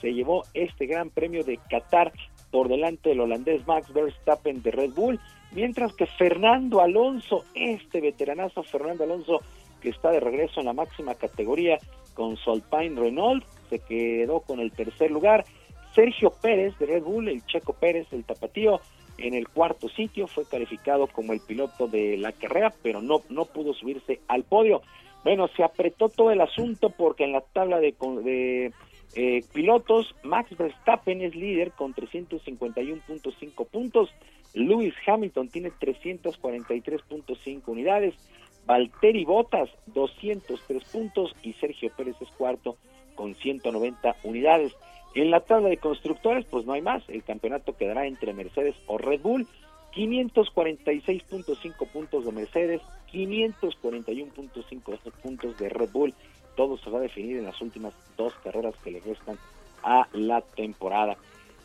se 0.00 0.12
llevó 0.12 0.44
este 0.54 0.86
Gran 0.86 1.10
Premio 1.10 1.44
de 1.44 1.58
Qatar 1.68 2.12
por 2.50 2.68
delante 2.68 3.10
del 3.10 3.20
holandés 3.20 3.66
Max 3.66 3.92
Verstappen 3.92 4.62
de 4.62 4.70
Red 4.70 4.92
Bull, 4.92 5.20
mientras 5.52 5.92
que 5.94 6.06
Fernando 6.06 6.80
Alonso, 6.80 7.44
este 7.54 8.00
veteranazo 8.00 8.62
Fernando 8.62 9.04
Alonso, 9.04 9.40
que 9.80 9.90
está 9.90 10.10
de 10.10 10.20
regreso 10.20 10.60
en 10.60 10.66
la 10.66 10.72
máxima 10.72 11.14
categoría 11.14 11.78
con 12.14 12.36
su 12.36 12.50
Alpine 12.50 12.98
Renault, 12.98 13.44
se 13.68 13.80
quedó 13.80 14.40
con 14.40 14.60
el 14.60 14.72
tercer 14.72 15.10
lugar 15.10 15.44
Sergio 15.96 16.30
Pérez 16.30 16.78
de 16.78 16.86
Red 16.86 17.02
Bull, 17.02 17.28
el 17.28 17.44
Checo 17.46 17.72
Pérez, 17.72 18.06
el 18.12 18.24
tapatío, 18.24 18.80
en 19.16 19.32
el 19.34 19.48
cuarto 19.48 19.88
sitio 19.88 20.26
fue 20.26 20.44
calificado 20.44 21.06
como 21.06 21.32
el 21.32 21.40
piloto 21.40 21.88
de 21.88 22.18
la 22.18 22.32
carrera, 22.32 22.72
pero 22.82 23.00
no, 23.00 23.22
no 23.30 23.46
pudo 23.46 23.72
subirse 23.72 24.20
al 24.28 24.44
podio. 24.44 24.82
Bueno, 25.24 25.48
se 25.56 25.64
apretó 25.64 26.10
todo 26.10 26.30
el 26.30 26.42
asunto 26.42 26.90
porque 26.90 27.24
en 27.24 27.32
la 27.32 27.40
tabla 27.40 27.80
de, 27.80 28.72
eh, 29.14 29.40
pilotos, 29.54 30.14
Max 30.22 30.54
Verstappen 30.56 31.22
es 31.22 31.34
líder 31.34 31.72
con 31.72 31.94
351.5 31.94 33.66
puntos, 33.66 34.10
Lewis 34.52 34.94
Hamilton 35.06 35.48
tiene 35.48 35.70
343.5 35.70 37.62
unidades, 37.66 38.14
Valtteri 38.66 39.24
Bottas 39.24 39.70
203 39.86 40.84
puntos 40.84 41.34
y 41.42 41.54
Sergio 41.54 41.90
Pérez 41.96 42.16
es 42.20 42.28
cuarto 42.36 42.76
con 43.14 43.34
190 43.34 44.16
unidades. 44.24 44.76
En 45.16 45.30
la 45.30 45.40
tabla 45.40 45.70
de 45.70 45.78
constructores, 45.78 46.44
pues 46.44 46.66
no 46.66 46.74
hay 46.74 46.82
más, 46.82 47.02
el 47.08 47.24
campeonato 47.24 47.74
quedará 47.74 48.06
entre 48.06 48.34
Mercedes 48.34 48.74
o 48.86 48.98
Red 48.98 49.22
Bull, 49.22 49.46
546.5 49.94 51.88
puntos 51.90 52.26
de 52.26 52.32
Mercedes, 52.32 52.82
541.5 53.10 55.12
puntos 55.22 55.56
de 55.56 55.70
Red 55.70 55.88
Bull. 55.90 56.12
Todo 56.54 56.76
se 56.76 56.90
va 56.90 56.98
a 56.98 57.00
definir 57.00 57.38
en 57.38 57.46
las 57.46 57.58
últimas 57.62 57.94
dos 58.18 58.34
carreras 58.44 58.74
que 58.84 58.90
le 58.90 59.00
restan 59.00 59.38
a 59.82 60.06
la 60.12 60.42
temporada. 60.42 61.16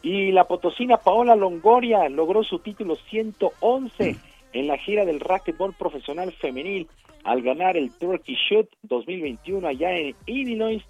Y 0.02 0.32
la 0.32 0.45
potosina 0.45 0.95
Paola 0.95 1.36
Longoria 1.36 2.07
logró 2.07 2.45
su 2.45 2.60
título 2.60 2.95
111 3.10 4.15
en 4.53 4.68
la 4.68 4.78
gira 4.78 5.03
del 5.03 5.19
racquetball 5.19 5.73
profesional 5.73 6.32
femenil 6.32 6.88
al 7.26 7.41
ganar 7.41 7.76
el 7.76 7.91
Turkey 7.91 8.38
Shoot 8.49 8.69
2021 8.84 9.68
allá 9.68 9.91
en 9.91 10.15
Illinois 10.26 10.82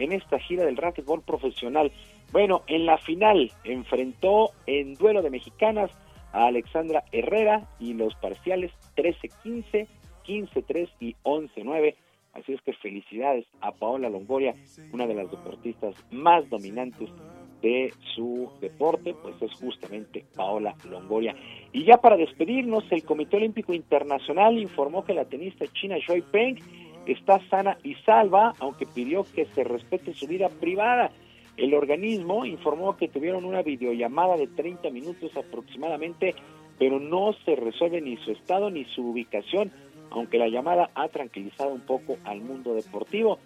en 0.00 0.12
esta 0.12 0.38
gira 0.38 0.64
del 0.64 0.76
racquetball 0.76 1.22
profesional. 1.22 1.92
Bueno, 2.32 2.62
en 2.66 2.86
la 2.86 2.98
final 2.98 3.52
enfrentó 3.64 4.50
en 4.66 4.94
duelo 4.94 5.22
de 5.22 5.30
mexicanas 5.30 5.90
a 6.32 6.46
Alexandra 6.46 7.04
Herrera 7.12 7.68
y 7.78 7.94
los 7.94 8.14
parciales 8.16 8.70
13-15, 8.96 9.86
15-3 10.24 10.88
y 11.00 11.16
11-9 11.24 11.94
Así 12.32 12.52
es 12.52 12.60
que 12.62 12.72
felicidades 12.74 13.44
a 13.60 13.72
Paola 13.72 14.08
Longoria, 14.08 14.54
una 14.92 15.06
de 15.06 15.14
las 15.14 15.30
deportistas 15.30 15.94
más 16.12 16.48
dominantes 16.48 17.10
de 17.60 17.92
su 18.14 18.50
deporte, 18.60 19.14
pues 19.20 19.34
es 19.42 19.52
justamente 19.54 20.24
Paola 20.34 20.74
Longoria. 20.88 21.34
Y 21.72 21.84
ya 21.84 21.96
para 21.96 22.16
despedirnos, 22.16 22.84
el 22.90 23.04
Comité 23.04 23.36
Olímpico 23.36 23.74
Internacional 23.74 24.58
informó 24.58 25.04
que 25.04 25.12
la 25.12 25.24
tenista 25.24 25.66
china 25.72 25.96
Joy 26.06 26.22
Peng 26.22 26.56
está 27.12 27.40
sana 27.48 27.78
y 27.82 27.94
salva, 28.06 28.54
aunque 28.58 28.86
pidió 28.86 29.24
que 29.24 29.46
se 29.46 29.64
respete 29.64 30.14
su 30.14 30.26
vida 30.26 30.48
privada. 30.48 31.10
El 31.56 31.74
organismo 31.74 32.44
informó 32.46 32.96
que 32.96 33.08
tuvieron 33.08 33.44
una 33.44 33.62
videollamada 33.62 34.36
de 34.36 34.46
30 34.46 34.90
minutos 34.90 35.36
aproximadamente, 35.36 36.34
pero 36.78 36.98
no 36.98 37.34
se 37.44 37.56
resuelve 37.56 38.00
ni 38.00 38.16
su 38.18 38.32
estado 38.32 38.70
ni 38.70 38.84
su 38.86 39.02
ubicación 39.02 39.70
aunque 40.10 40.38
la 40.38 40.48
llamada 40.48 40.90
ha 40.94 41.08
tranquilizado 41.08 41.70
un 41.70 41.80
poco 41.80 42.18
al 42.24 42.40
mundo 42.40 42.74
deportivo. 42.74 43.38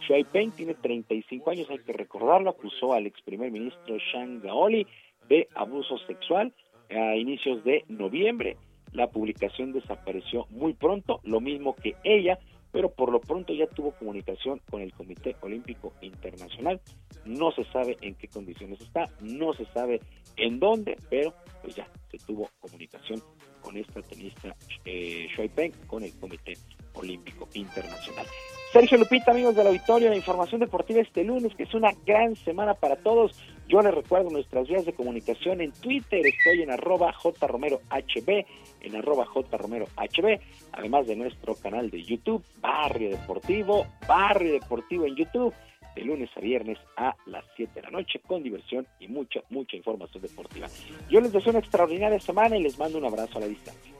Shuai 0.00 0.24
Peng 0.24 0.50
tiene 0.52 0.74
35 0.74 1.50
años, 1.50 1.70
hay 1.70 1.78
que 1.78 1.92
recordarlo, 1.92 2.50
acusó 2.50 2.92
al 2.92 3.06
ex 3.06 3.20
primer 3.22 3.50
ministro 3.50 3.96
Shang 3.98 4.40
Gaoli 4.40 4.86
de 5.28 5.48
abuso 5.54 5.98
sexual 6.06 6.52
a 6.90 7.16
inicios 7.16 7.62
de 7.64 7.84
noviembre. 7.88 8.56
La 8.92 9.08
publicación 9.08 9.72
desapareció 9.72 10.46
muy 10.50 10.74
pronto, 10.74 11.20
lo 11.22 11.40
mismo 11.40 11.74
que 11.76 11.94
ella, 12.04 12.38
pero 12.72 12.90
por 12.90 13.12
lo 13.12 13.20
pronto 13.20 13.52
ya 13.52 13.66
tuvo 13.68 13.92
comunicación 13.92 14.60
con 14.70 14.80
el 14.80 14.92
Comité 14.92 15.36
Olímpico 15.42 15.92
Internacional. 16.00 16.80
No 17.24 17.52
se 17.52 17.64
sabe 17.64 17.96
en 18.00 18.14
qué 18.14 18.26
condiciones 18.28 18.80
está, 18.80 19.08
no 19.20 19.52
se 19.52 19.66
sabe 19.66 20.00
en 20.36 20.58
dónde, 20.58 20.96
pero 21.08 21.34
pues 21.62 21.76
ya 21.76 21.86
se 22.10 22.18
tuvo 22.18 22.48
comunicación 22.60 23.22
con 23.62 23.76
esta 23.76 24.02
tenista 24.02 24.54
eh, 24.84 25.28
Peng 25.54 25.72
con 25.86 26.02
el 26.02 26.12
Comité 26.18 26.54
Olímpico 26.94 27.48
Internacional. 27.54 28.26
Sergio 28.72 28.96
Lupita, 28.96 29.32
amigos 29.32 29.54
del 29.54 29.66
auditorio, 29.66 30.08
la 30.08 30.16
información 30.16 30.60
deportiva 30.60 31.00
este 31.00 31.24
lunes, 31.24 31.54
que 31.54 31.64
es 31.64 31.74
una 31.74 31.90
gran 32.06 32.34
semana 32.36 32.72
para 32.72 32.96
todos. 32.96 33.38
Yo 33.68 33.82
les 33.82 33.94
recuerdo 33.94 34.30
nuestras 34.30 34.66
vías 34.66 34.86
de 34.86 34.94
comunicación 34.94 35.60
en 35.60 35.72
Twitter, 35.72 36.26
estoy 36.26 36.62
en 36.62 36.70
arroba 36.70 37.12
jromerohb, 37.12 38.46
en 38.80 38.96
arroba 38.96 39.26
jromerohb, 39.26 40.40
además 40.72 41.06
de 41.06 41.16
nuestro 41.16 41.54
canal 41.54 41.90
de 41.90 42.02
YouTube, 42.02 42.42
Barrio 42.60 43.10
Deportivo, 43.10 43.86
Barrio 44.06 44.54
Deportivo 44.54 45.06
en 45.06 45.16
YouTube 45.16 45.54
de 45.94 46.02
lunes 46.02 46.30
a 46.36 46.40
viernes 46.40 46.78
a 46.96 47.14
las 47.26 47.44
7 47.56 47.72
de 47.74 47.82
la 47.82 47.90
noche 47.90 48.20
con 48.26 48.42
diversión 48.42 48.86
y 48.98 49.08
mucha, 49.08 49.40
mucha 49.50 49.76
información 49.76 50.22
deportiva. 50.22 50.68
Yo 51.10 51.20
les 51.20 51.32
deseo 51.32 51.50
una 51.50 51.58
extraordinaria 51.58 52.20
semana 52.20 52.56
y 52.56 52.62
les 52.62 52.78
mando 52.78 52.98
un 52.98 53.04
abrazo 53.04 53.38
a 53.38 53.40
la 53.42 53.46
distancia. 53.46 53.92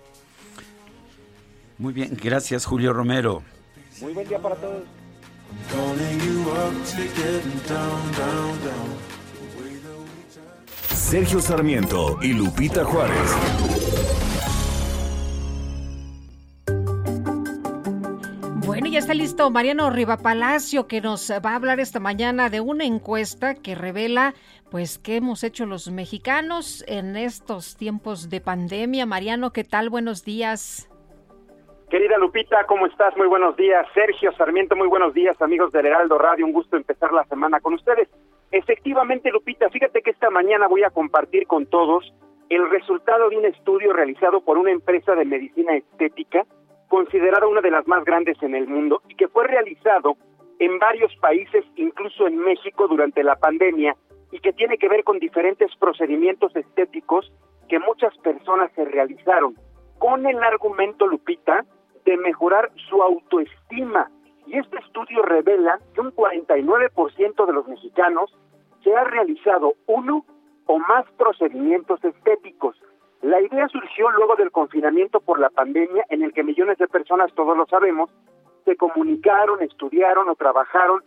Muy 1.79 1.93
bien, 1.93 2.17
gracias 2.23 2.65
Julio 2.65 2.93
Romero. 2.93 3.43
Muy 4.01 4.13
buen 4.13 4.29
día 4.29 4.39
para 4.39 4.57
todos. 4.57 4.85
Sergio 10.95 11.41
Sarmiento 11.41 12.19
y 12.23 12.33
Lupita 12.33 12.85
Juárez. 12.85 14.22
Ya 18.93 18.99
está 18.99 19.15
listo 19.15 19.51
Mariano 19.51 19.89
Rivapalacio 19.89 20.87
que 20.87 21.01
nos 21.01 21.31
va 21.31 21.53
a 21.53 21.57
hablar 21.57 21.81
esta 21.81 21.99
mañana 21.99 22.51
de 22.51 22.61
una 22.61 22.85
encuesta 22.85 23.55
que 23.55 23.75
revela 23.75 24.35
pues 24.71 24.99
qué 24.99 25.17
hemos 25.17 25.45
hecho 25.45 25.65
los 25.65 25.91
mexicanos 25.91 26.85
en 26.87 27.17
estos 27.17 27.79
tiempos 27.79 28.29
de 28.29 28.43
pandemia. 28.43 29.07
Mariano, 29.07 29.51
¿qué 29.51 29.65
tal? 29.65 29.89
Buenos 29.89 30.27
días. 30.27 30.91
Querida 31.89 32.19
Lupita, 32.19 32.67
¿cómo 32.67 32.85
estás? 32.85 33.17
Muy 33.17 33.29
buenos 33.29 33.57
días. 33.57 33.87
Sergio 33.95 34.31
Sarmiento, 34.33 34.77
muy 34.77 34.89
buenos 34.89 35.15
días, 35.15 35.41
amigos 35.41 35.73
del 35.73 35.87
Heraldo 35.87 36.19
Radio. 36.19 36.45
Un 36.45 36.53
gusto 36.53 36.77
empezar 36.77 37.15
la 37.15 37.25
semana 37.25 37.61
con 37.61 37.73
ustedes. 37.73 38.11
Efectivamente, 38.51 39.31
Lupita, 39.31 39.71
fíjate 39.71 40.03
que 40.03 40.11
esta 40.11 40.29
mañana 40.29 40.69
voy 40.69 40.85
a 40.85 40.91
compartir 40.91 41.47
con 41.47 41.65
todos 41.65 42.13
el 42.51 42.69
resultado 42.69 43.31
de 43.31 43.39
un 43.39 43.47
estudio 43.47 43.95
realizado 43.95 44.43
por 44.43 44.59
una 44.59 44.71
empresa 44.71 45.15
de 45.15 45.25
medicina 45.25 45.75
estética 45.77 46.45
considerada 46.93 47.47
una 47.47 47.63
de 47.63 47.71
las 47.71 47.89
más 47.89 48.05
grandes 48.05 48.37
en 48.43 48.55
el 48.55 48.69
mundo 48.69 49.01
y 49.09 49.15
que 49.15 49.27
fue 49.27 49.47
realizado 49.47 50.19
en 50.59 50.79
varios 50.79 51.11
países, 51.23 51.65
incluso 51.77 52.27
en 52.27 52.37
México 52.37 52.87
durante 52.87 53.25
la 53.25 53.35
pandemia, 53.37 53.97
y 54.31 54.39
que 54.41 54.53
tiene 54.53 54.77
que 54.77 54.91
ver 54.91 55.03
con 55.03 55.19
diferentes 55.19 55.75
procedimientos 55.77 56.55
estéticos 56.55 57.33
que 57.71 57.79
muchas 57.79 58.15
personas 58.19 58.71
se 58.75 58.85
realizaron, 58.85 59.57
con 59.97 60.27
el 60.27 60.43
argumento, 60.43 61.07
Lupita, 61.07 61.65
de 62.05 62.19
mejorar 62.19 62.71
su 62.91 63.03
autoestima. 63.03 64.11
Y 64.47 64.59
este 64.59 64.77
estudio 64.77 65.23
revela 65.23 65.79
que 65.95 66.03
un 66.03 66.13
49% 66.15 67.47
de 67.47 67.53
los 67.55 67.67
mexicanos 67.69 68.37
se 68.85 68.95
ha 68.95 69.05
realizado 69.05 69.77
uno 69.87 70.27
o 70.67 70.79
más 70.79 71.11
procedimientos 71.17 72.05
estéticos. 72.05 72.77
La 73.23 73.41
idea 73.41 73.69
surgió 73.69 74.11
luego 74.11 74.35
del 74.35 74.51
confinamiento 74.51 75.21
por 75.21 75.39
la 75.39 75.49
pandemia 75.49 76.05
en 76.09 76.23
el 76.23 76.33
que 76.33 76.43
millones 76.43 76.79
de 76.79 76.89
personas, 76.89 77.33
todos 77.35 77.57
lo 77.57 77.67
sabemos, 77.67 78.11
se 78.65 78.77
comunicaron, 78.77 79.63
estudiaron 79.63 80.29
o 80.29 80.35
trabajaron 80.35 81.03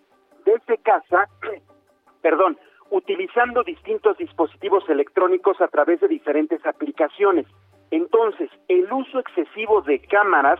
desde 0.45 0.77
casa, 0.77 1.27
perdón, 2.21 2.57
utilizando 2.89 3.63
distintos 3.63 4.17
dispositivos 4.17 4.87
electrónicos 4.89 5.59
a 5.59 5.67
través 5.67 5.99
de 5.99 6.07
diferentes 6.07 6.65
aplicaciones. 6.65 7.47
Entonces, 7.91 8.49
el 8.69 8.91
uso 8.93 9.19
excesivo 9.19 9.81
de 9.81 9.99
cámaras 9.99 10.59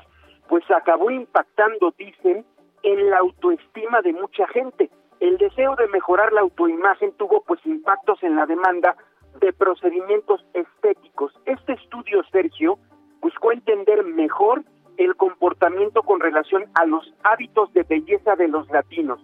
pues 0.50 0.70
acabó 0.70 1.10
impactando, 1.10 1.94
dicen, 1.98 2.46
en 2.84 3.10
la 3.10 3.20
autoestima 3.20 4.02
de 4.02 4.14
mucha 4.14 4.46
gente. 4.48 4.90
El 5.20 5.38
deseo 5.38 5.76
de 5.76 5.88
mejorar 5.88 6.34
la 6.34 6.42
autoimagen 6.42 7.14
tuvo 7.14 7.42
pues 7.44 7.66
impactos 7.66 8.22
en 8.24 8.36
la 8.36 8.46
demanda 8.46 8.96
de 9.40 9.54
procedimientos 9.54 10.46
estéticos. 10.54 11.34
Este 11.46 11.74
estudio, 11.74 12.24
Sergio, 12.32 12.78
buscó 13.22 13.52
entender 13.52 14.04
mejor 14.04 14.64
el 14.98 15.16
comportamiento 15.16 16.04
con 16.04 16.20
relación 16.20 16.66
a 16.76 16.86
los 16.86 17.14
hábitos 17.24 17.72
de 17.74 17.84
belleza 17.84 18.36
de 18.36 18.48
los 18.48 18.70
latinos. 18.70 19.20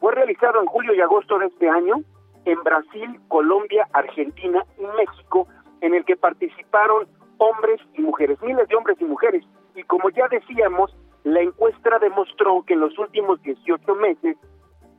Fue 0.00 0.14
realizado 0.14 0.60
en 0.60 0.66
julio 0.66 0.94
y 0.94 1.00
agosto 1.00 1.38
de 1.38 1.46
este 1.46 1.68
año 1.68 1.96
en 2.44 2.62
Brasil, 2.64 3.20
Colombia, 3.28 3.86
Argentina 3.92 4.64
y 4.78 4.82
México, 4.96 5.46
en 5.80 5.94
el 5.94 6.04
que 6.04 6.16
participaron 6.16 7.06
hombres 7.38 7.80
y 7.94 8.02
mujeres, 8.02 8.40
miles 8.42 8.68
de 8.68 8.74
hombres 8.74 8.96
y 9.00 9.04
mujeres. 9.04 9.44
Y 9.74 9.82
como 9.84 10.10
ya 10.10 10.26
decíamos, 10.28 10.94
la 11.24 11.40
encuesta 11.40 11.98
demostró 12.00 12.64
que 12.66 12.74
en 12.74 12.80
los 12.80 12.98
últimos 12.98 13.40
18 13.42 13.94
meses, 13.94 14.36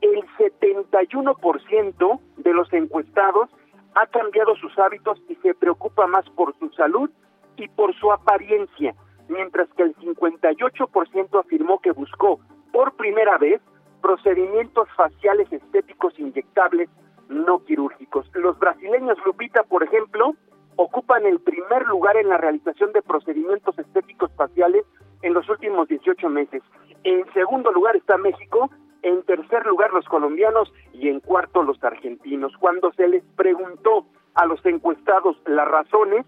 el 0.02 0.24
71% 0.38 2.20
de 2.38 2.54
los 2.54 2.72
encuestados 2.74 3.50
ha 3.96 4.08
cambiado 4.08 4.56
sus 4.56 4.78
hábitos 4.80 5.20
y 5.30 5.36
se 5.36 5.54
preocupa 5.54 6.08
más 6.08 6.28
por 6.32 6.58
su 6.58 6.70
salud 6.70 7.10
y 7.58 7.68
por 7.70 7.94
su 7.96 8.12
apariencia, 8.12 8.96
mientras 9.28 9.70
que 9.74 9.84
el 9.84 9.96
58% 9.98 11.40
afirmó 11.40 11.80
que 11.80 11.92
buscó 11.92 12.40
por 12.72 12.96
primera 12.96 13.38
vez 13.38 13.62
procedimientos 14.02 14.88
faciales 14.96 15.52
estéticos 15.52 16.18
inyectables 16.20 16.90
no 17.30 17.64
quirúrgicos. 17.64 18.30
Los 18.34 18.60
brasileños, 18.60 19.18
Lupita, 19.26 19.64
por 19.64 19.84
ejemplo, 19.84 20.36
ocupan 20.76 21.26
el 21.26 21.40
primer 21.40 21.86
lugar 21.88 22.18
en 22.18 22.30
la 22.30 22.38
realización 22.38 22.92
de 22.94 23.02
procedimientos 23.02 23.78
estéticos 23.78 24.32
faciales 24.36 24.84
en 25.22 25.34
los 25.34 25.48
últimos 25.50 25.88
18 25.88 26.30
meses. 26.30 26.62
En 27.04 27.32
segundo 27.34 27.72
lugar 27.72 27.96
está 27.96 28.18
México, 28.18 28.70
en 29.04 29.22
tercer 29.24 29.66
lugar 29.66 29.94
los 29.94 30.06
colombianos 30.06 30.74
y 30.94 31.10
en 31.10 31.20
cuarto 31.20 31.62
los 31.64 31.82
argentinos. 31.84 32.54
Cuando 32.58 32.92
se 32.94 33.08
les 33.08 33.24
preguntó 33.36 34.06
a 34.34 34.46
los 34.46 34.66
encuestados 34.66 35.38
las 35.46 35.68
razones, 35.68 36.26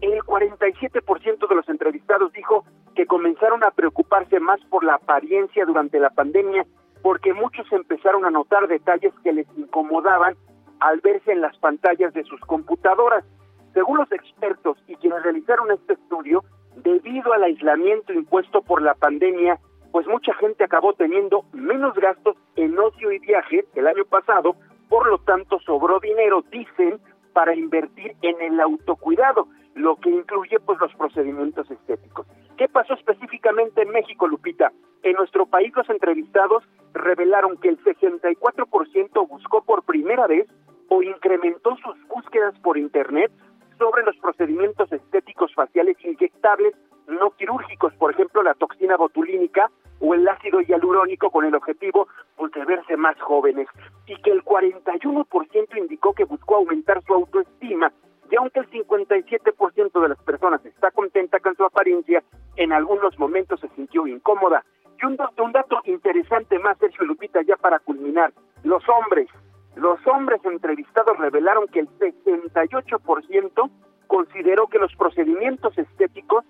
el 0.00 0.20
47% 0.22 1.48
de 1.48 1.54
los 1.54 1.68
entrevistados 1.68 2.32
dijo 2.32 2.64
que 2.94 3.06
comenzaron 3.06 3.64
a 3.64 3.70
preocuparse 3.70 4.38
más 4.38 4.60
por 4.70 4.84
la 4.84 4.94
apariencia 4.94 5.64
durante 5.64 5.98
la 5.98 6.10
pandemia 6.10 6.66
porque 7.02 7.32
muchos 7.32 7.70
empezaron 7.72 8.24
a 8.24 8.30
notar 8.30 8.68
detalles 8.68 9.12
que 9.22 9.32
les 9.32 9.46
incomodaban 9.56 10.36
al 10.80 11.00
verse 11.00 11.32
en 11.32 11.40
las 11.40 11.56
pantallas 11.58 12.12
de 12.14 12.24
sus 12.24 12.40
computadoras. 12.40 13.24
Según 13.72 13.98
los 13.98 14.10
expertos 14.12 14.78
y 14.86 14.96
quienes 14.96 15.22
realizaron 15.22 15.70
este 15.70 15.94
estudio, 15.94 16.44
debido 16.76 17.32
al 17.32 17.44
aislamiento 17.44 18.12
impuesto 18.12 18.62
por 18.62 18.82
la 18.82 18.94
pandemia, 18.94 19.58
pues 19.92 20.06
mucha 20.06 20.34
gente 20.34 20.64
acabó 20.64 20.92
teniendo 20.92 21.44
menos 21.52 21.94
gastos 21.94 22.36
en 22.56 22.78
ocio 22.78 23.12
y 23.12 23.18
viajes 23.18 23.64
el 23.74 23.86
año 23.86 24.04
pasado, 24.04 24.56
por 24.88 25.08
lo 25.08 25.18
tanto 25.18 25.58
sobró 25.60 26.00
dinero, 26.00 26.42
dicen, 26.50 27.00
para 27.32 27.54
invertir 27.54 28.16
en 28.22 28.40
el 28.40 28.60
autocuidado, 28.60 29.48
lo 29.74 29.96
que 29.96 30.10
incluye 30.10 30.58
pues 30.60 30.78
los 30.80 30.94
procedimientos 30.94 31.70
estéticos. 31.70 32.26
¿Qué 32.56 32.68
pasó 32.68 32.94
específicamente 32.94 33.82
en 33.82 33.90
México, 33.90 34.26
Lupita? 34.26 34.72
En 35.04 35.12
nuestro 35.12 35.46
país 35.46 35.72
los 35.76 35.88
entrevistados 35.88 36.64
revelaron 36.92 37.56
que 37.58 37.68
el 37.68 37.78
64% 37.84 39.28
buscó 39.28 39.62
por 39.62 39.84
primera 39.84 40.26
vez 40.26 40.48
o 40.88 41.02
incrementó 41.02 41.76
sus 41.76 42.08
búsquedas 42.08 42.58
por 42.60 42.76
internet 42.76 43.30
sobre 43.78 44.02
los 44.02 44.16
procedimientos 44.16 44.90
estéticos 44.90 45.54
faciales 45.54 45.96
inyectables 46.04 46.74
no 47.08 47.30
quirúrgicos, 47.30 47.92
por 47.94 48.12
ejemplo, 48.12 48.42
la 48.42 48.54
toxina 48.54 48.96
botulínica 48.96 49.70
o 50.00 50.14
el 50.14 50.28
ácido 50.28 50.60
hialurónico 50.60 51.30
con 51.30 51.44
el 51.44 51.54
objetivo 51.54 52.08
pues, 52.36 52.52
de 52.52 52.64
verse 52.64 52.96
más 52.96 53.18
jóvenes 53.20 53.66
y 54.06 54.16
que 54.22 54.30
el 54.30 54.44
41% 54.44 55.76
indicó 55.76 56.12
que 56.12 56.24
buscó 56.24 56.56
aumentar 56.56 57.02
su 57.04 57.14
autoestima 57.14 57.92
y 58.30 58.36
aunque 58.36 58.60
el 58.60 58.70
57% 58.70 60.00
de 60.00 60.08
las 60.08 60.18
personas 60.22 60.64
está 60.66 60.90
contenta 60.90 61.40
con 61.40 61.56
su 61.56 61.64
apariencia, 61.64 62.22
en 62.56 62.72
algunos 62.72 63.18
momentos 63.18 63.60
se 63.60 63.68
sintió 63.68 64.06
incómoda. 64.06 64.64
Y 65.00 65.06
un 65.06 65.16
un 65.38 65.52
dato 65.52 65.80
interesante 65.84 66.58
más, 66.58 66.76
Sergio 66.78 67.06
Lupita, 67.06 67.40
ya 67.42 67.56
para 67.56 67.78
culminar, 67.78 68.32
los 68.64 68.82
hombres, 68.88 69.28
los 69.76 69.98
hombres 70.06 70.44
entrevistados 70.44 71.16
revelaron 71.18 71.68
que 71.68 71.80
el 71.80 71.88
68% 71.98 73.70
consideró 74.08 74.66
que 74.66 74.78
los 74.78 74.94
procedimientos 74.96 75.78
estéticos 75.78 76.44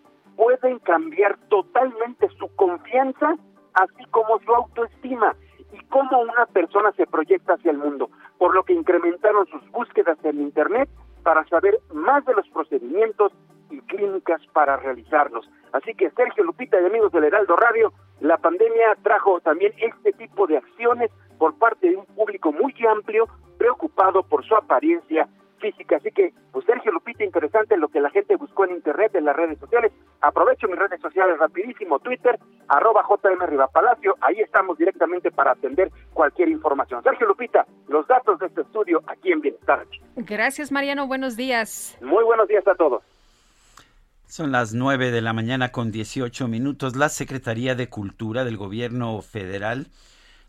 pueden 0.49 0.79
cambiar 0.79 1.37
totalmente 1.51 2.27
su 2.39 2.49
confianza, 2.57 3.37
así 3.75 4.05
como 4.11 4.39
su 4.39 4.55
autoestima 4.55 5.37
y 5.75 5.79
cómo 5.89 6.21
una 6.21 6.47
persona 6.47 6.91
se 6.93 7.07
proyecta 7.07 7.53
hacia 7.53 7.71
el 7.71 7.77
mundo, 7.77 8.09
por 8.39 8.55
lo 8.55 8.65
que 8.65 8.73
incrementaron 8.73 9.47
sus 9.49 9.71
búsquedas 9.71 10.17
en 10.25 10.41
Internet 10.41 10.89
para 11.23 11.45
saber 11.49 11.79
más 11.93 12.25
de 12.25 12.33
los 12.33 12.49
procedimientos 12.49 13.31
y 13.69 13.79
clínicas 13.83 14.41
para 14.55 14.79
realizarlos. 14.79 15.47
Así 15.75 15.93
que 15.93 16.09
Sergio 16.13 16.45
Lupita 16.45 16.81
y 16.81 16.87
amigos 16.87 17.13
del 17.13 17.25
Heraldo 17.25 17.55
Radio, 17.57 17.93
la 18.21 18.39
pandemia 18.39 18.97
trajo 19.03 19.41
también 19.41 19.75
este 19.77 20.15
tipo 20.15 20.47
de 20.47 20.57
acciones 20.57 21.11
por 21.37 21.59
parte 21.59 21.91
de 21.91 21.97
un 21.97 22.07
público 22.07 22.53
muy 22.53 22.75
amplio, 22.91 23.29
preocupado 23.59 24.23
por 24.23 24.47
su 24.47 24.57
apariencia 24.57 25.29
física. 25.59 25.97
Así 25.97 26.11
que, 26.11 26.33
pues 26.53 26.65
Sergio 26.65 26.93
Lupita, 26.93 27.25
interesante 27.25 27.77
lo 27.77 27.89
que 27.89 28.01
la 28.01 28.11
gente 28.11 28.37
buscó 28.37 28.65
en 28.65 28.73
internet, 28.73 29.15
en 29.15 29.25
las 29.27 29.37
redes 29.37 29.59
sociales. 29.59 29.93
Aprovecho 30.21 30.67
mis 30.67 30.79
redes 30.79 31.01
sociales 31.01 31.39
rapidísimo, 31.39 32.01
Twitter, 32.01 32.39
arroba 32.67 33.03
JM 33.09 33.47
Rivapalacio, 33.47 34.17
ahí 34.21 34.41
estamos 34.41 34.77
directamente 34.77 35.31
para 35.31 35.53
atender 35.53 35.91
cualquier 36.13 36.49
información. 36.49 37.03
Sergio 37.05 37.27
Lupita, 37.27 37.67
los 37.89 38.07
datos 38.09 38.39
de 38.41 38.47
este 38.47 38.63
estudio 38.63 39.03
aquí 39.07 39.31
en 39.31 39.41
Bienestar. 39.41 39.87
Gracias, 40.17 40.73
Mariano, 40.73 41.07
buenos 41.07 41.37
días. 41.37 41.97
Muy 42.01 42.25
buenos 42.25 42.49
días 42.49 42.67
a 42.67 42.75
todos. 42.75 43.03
Son 44.27 44.53
las 44.53 44.75
9 44.75 45.11
de 45.11 45.23
la 45.23 45.33
mañana 45.33 45.71
con 45.71 45.91
18 45.91 46.49
minutos. 46.49 46.97
La 46.97 47.09
Secretaría 47.09 47.75
de 47.75 47.89
Cultura 47.89 48.45
del 48.45 48.57
Gobierno 48.57 49.23
Federal 49.23 49.87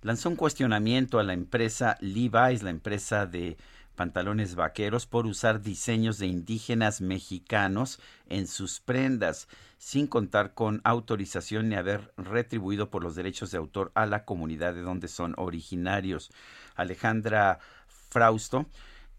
lanzó 0.01 0.29
un 0.29 0.35
cuestionamiento 0.35 1.19
a 1.19 1.23
la 1.23 1.33
empresa 1.33 1.95
Levi's, 2.01 2.63
la 2.63 2.71
empresa 2.71 3.25
de 3.25 3.55
pantalones 3.99 4.55
vaqueros, 4.55 5.05
por 5.05 5.25
usar 5.25 5.61
diseños 5.61 6.19
de 6.19 6.27
indígenas 6.27 7.01
mexicanos 7.01 7.99
en 8.29 8.47
sus 8.47 8.79
prendas, 8.79 9.49
sin 9.77 10.07
contar 10.07 10.53
con 10.53 10.79
autorización 10.85 11.67
ni 11.67 11.75
haber 11.75 12.13
retribuido 12.15 12.89
por 12.89 13.03
los 13.03 13.15
derechos 13.15 13.51
de 13.51 13.57
autor 13.57 13.91
a 13.95 14.05
la 14.05 14.23
comunidad 14.23 14.73
de 14.73 14.83
donde 14.83 15.09
son 15.09 15.33
originarios. 15.35 16.31
Alejandra 16.77 17.59
Frausto 18.09 18.67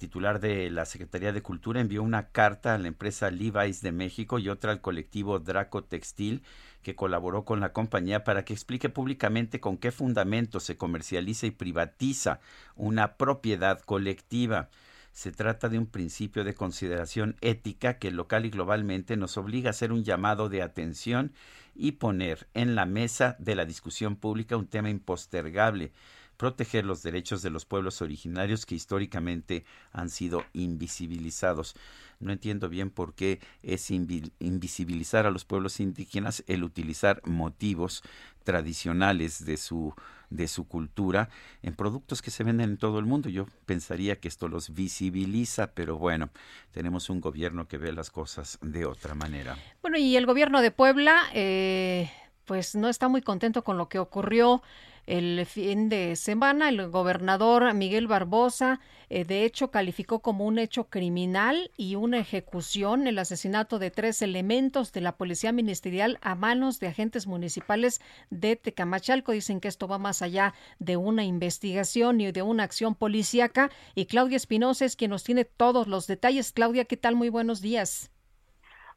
titular 0.00 0.40
de 0.40 0.70
la 0.70 0.86
Secretaría 0.86 1.30
de 1.30 1.42
Cultura, 1.42 1.78
envió 1.78 2.02
una 2.02 2.28
carta 2.28 2.74
a 2.74 2.78
la 2.78 2.88
empresa 2.88 3.30
Levi's 3.30 3.82
de 3.82 3.92
México 3.92 4.38
y 4.38 4.48
otra 4.48 4.72
al 4.72 4.80
colectivo 4.80 5.38
Draco 5.38 5.84
Textil, 5.84 6.42
que 6.82 6.96
colaboró 6.96 7.44
con 7.44 7.60
la 7.60 7.74
compañía 7.74 8.24
para 8.24 8.46
que 8.46 8.54
explique 8.54 8.88
públicamente 8.88 9.60
con 9.60 9.76
qué 9.76 9.92
fundamento 9.92 10.58
se 10.58 10.78
comercializa 10.78 11.46
y 11.46 11.50
privatiza 11.50 12.40
una 12.76 13.16
propiedad 13.16 13.78
colectiva. 13.82 14.70
Se 15.12 15.32
trata 15.32 15.68
de 15.68 15.78
un 15.78 15.86
principio 15.86 16.44
de 16.44 16.54
consideración 16.54 17.36
ética 17.42 17.98
que 17.98 18.10
local 18.10 18.46
y 18.46 18.50
globalmente 18.50 19.18
nos 19.18 19.36
obliga 19.36 19.68
a 19.68 19.70
hacer 19.70 19.92
un 19.92 20.02
llamado 20.02 20.48
de 20.48 20.62
atención 20.62 21.34
y 21.74 21.92
poner 21.92 22.48
en 22.54 22.74
la 22.74 22.86
mesa 22.86 23.36
de 23.38 23.54
la 23.54 23.66
discusión 23.66 24.16
pública 24.16 24.56
un 24.56 24.66
tema 24.66 24.88
impostergable 24.88 25.92
proteger 26.40 26.86
los 26.86 27.02
derechos 27.02 27.42
de 27.42 27.50
los 27.50 27.66
pueblos 27.66 28.00
originarios 28.00 28.64
que 28.64 28.74
históricamente 28.74 29.66
han 29.92 30.08
sido 30.08 30.42
invisibilizados. 30.54 31.74
No 32.18 32.32
entiendo 32.32 32.70
bien 32.70 32.88
por 32.88 33.12
qué 33.12 33.40
es 33.62 33.90
invisibilizar 33.90 35.26
a 35.26 35.30
los 35.30 35.44
pueblos 35.44 35.80
indígenas 35.80 36.42
el 36.46 36.64
utilizar 36.64 37.20
motivos 37.26 38.02
tradicionales 38.42 39.44
de 39.44 39.58
su 39.58 39.92
de 40.30 40.48
su 40.48 40.66
cultura 40.66 41.28
en 41.60 41.74
productos 41.74 42.22
que 42.22 42.30
se 42.30 42.42
venden 42.42 42.70
en 42.70 42.76
todo 42.78 42.98
el 43.00 43.04
mundo. 43.04 43.28
Yo 43.28 43.44
pensaría 43.66 44.18
que 44.18 44.28
esto 44.28 44.48
los 44.48 44.72
visibiliza, 44.72 45.72
pero 45.74 45.98
bueno, 45.98 46.30
tenemos 46.70 47.10
un 47.10 47.20
gobierno 47.20 47.68
que 47.68 47.76
ve 47.76 47.92
las 47.92 48.10
cosas 48.10 48.58
de 48.62 48.86
otra 48.86 49.14
manera. 49.14 49.58
Bueno, 49.82 49.98
y 49.98 50.16
el 50.16 50.24
gobierno 50.24 50.62
de 50.62 50.70
Puebla, 50.70 51.20
eh, 51.34 52.10
pues 52.46 52.76
no 52.76 52.88
está 52.88 53.08
muy 53.08 53.20
contento 53.20 53.62
con 53.62 53.76
lo 53.76 53.90
que 53.90 53.98
ocurrió 53.98 54.62
el 55.10 55.44
fin 55.44 55.88
de 55.88 56.14
semana. 56.14 56.68
El 56.68 56.88
gobernador 56.88 57.74
Miguel 57.74 58.06
Barbosa, 58.06 58.78
eh, 59.08 59.24
de 59.24 59.44
hecho, 59.44 59.72
calificó 59.72 60.20
como 60.20 60.46
un 60.46 60.58
hecho 60.58 60.84
criminal 60.84 61.72
y 61.76 61.96
una 61.96 62.18
ejecución 62.18 63.08
el 63.08 63.18
asesinato 63.18 63.80
de 63.80 63.90
tres 63.90 64.22
elementos 64.22 64.92
de 64.92 65.00
la 65.00 65.16
Policía 65.16 65.50
Ministerial 65.50 66.18
a 66.22 66.36
manos 66.36 66.78
de 66.78 66.86
agentes 66.86 67.26
municipales 67.26 68.00
de 68.30 68.54
Tecamachalco. 68.54 69.32
Dicen 69.32 69.60
que 69.60 69.66
esto 69.66 69.88
va 69.88 69.98
más 69.98 70.22
allá 70.22 70.54
de 70.78 70.96
una 70.96 71.24
investigación 71.24 72.20
y 72.20 72.30
de 72.30 72.42
una 72.42 72.62
acción 72.62 72.94
policíaca. 72.94 73.70
Y 73.96 74.06
Claudia 74.06 74.36
Espinosa 74.36 74.84
es 74.84 74.94
quien 74.94 75.10
nos 75.10 75.24
tiene 75.24 75.44
todos 75.44 75.88
los 75.88 76.06
detalles. 76.06 76.52
Claudia, 76.52 76.84
¿qué 76.84 76.96
tal? 76.96 77.16
Muy 77.16 77.30
buenos 77.30 77.60
días. 77.60 78.12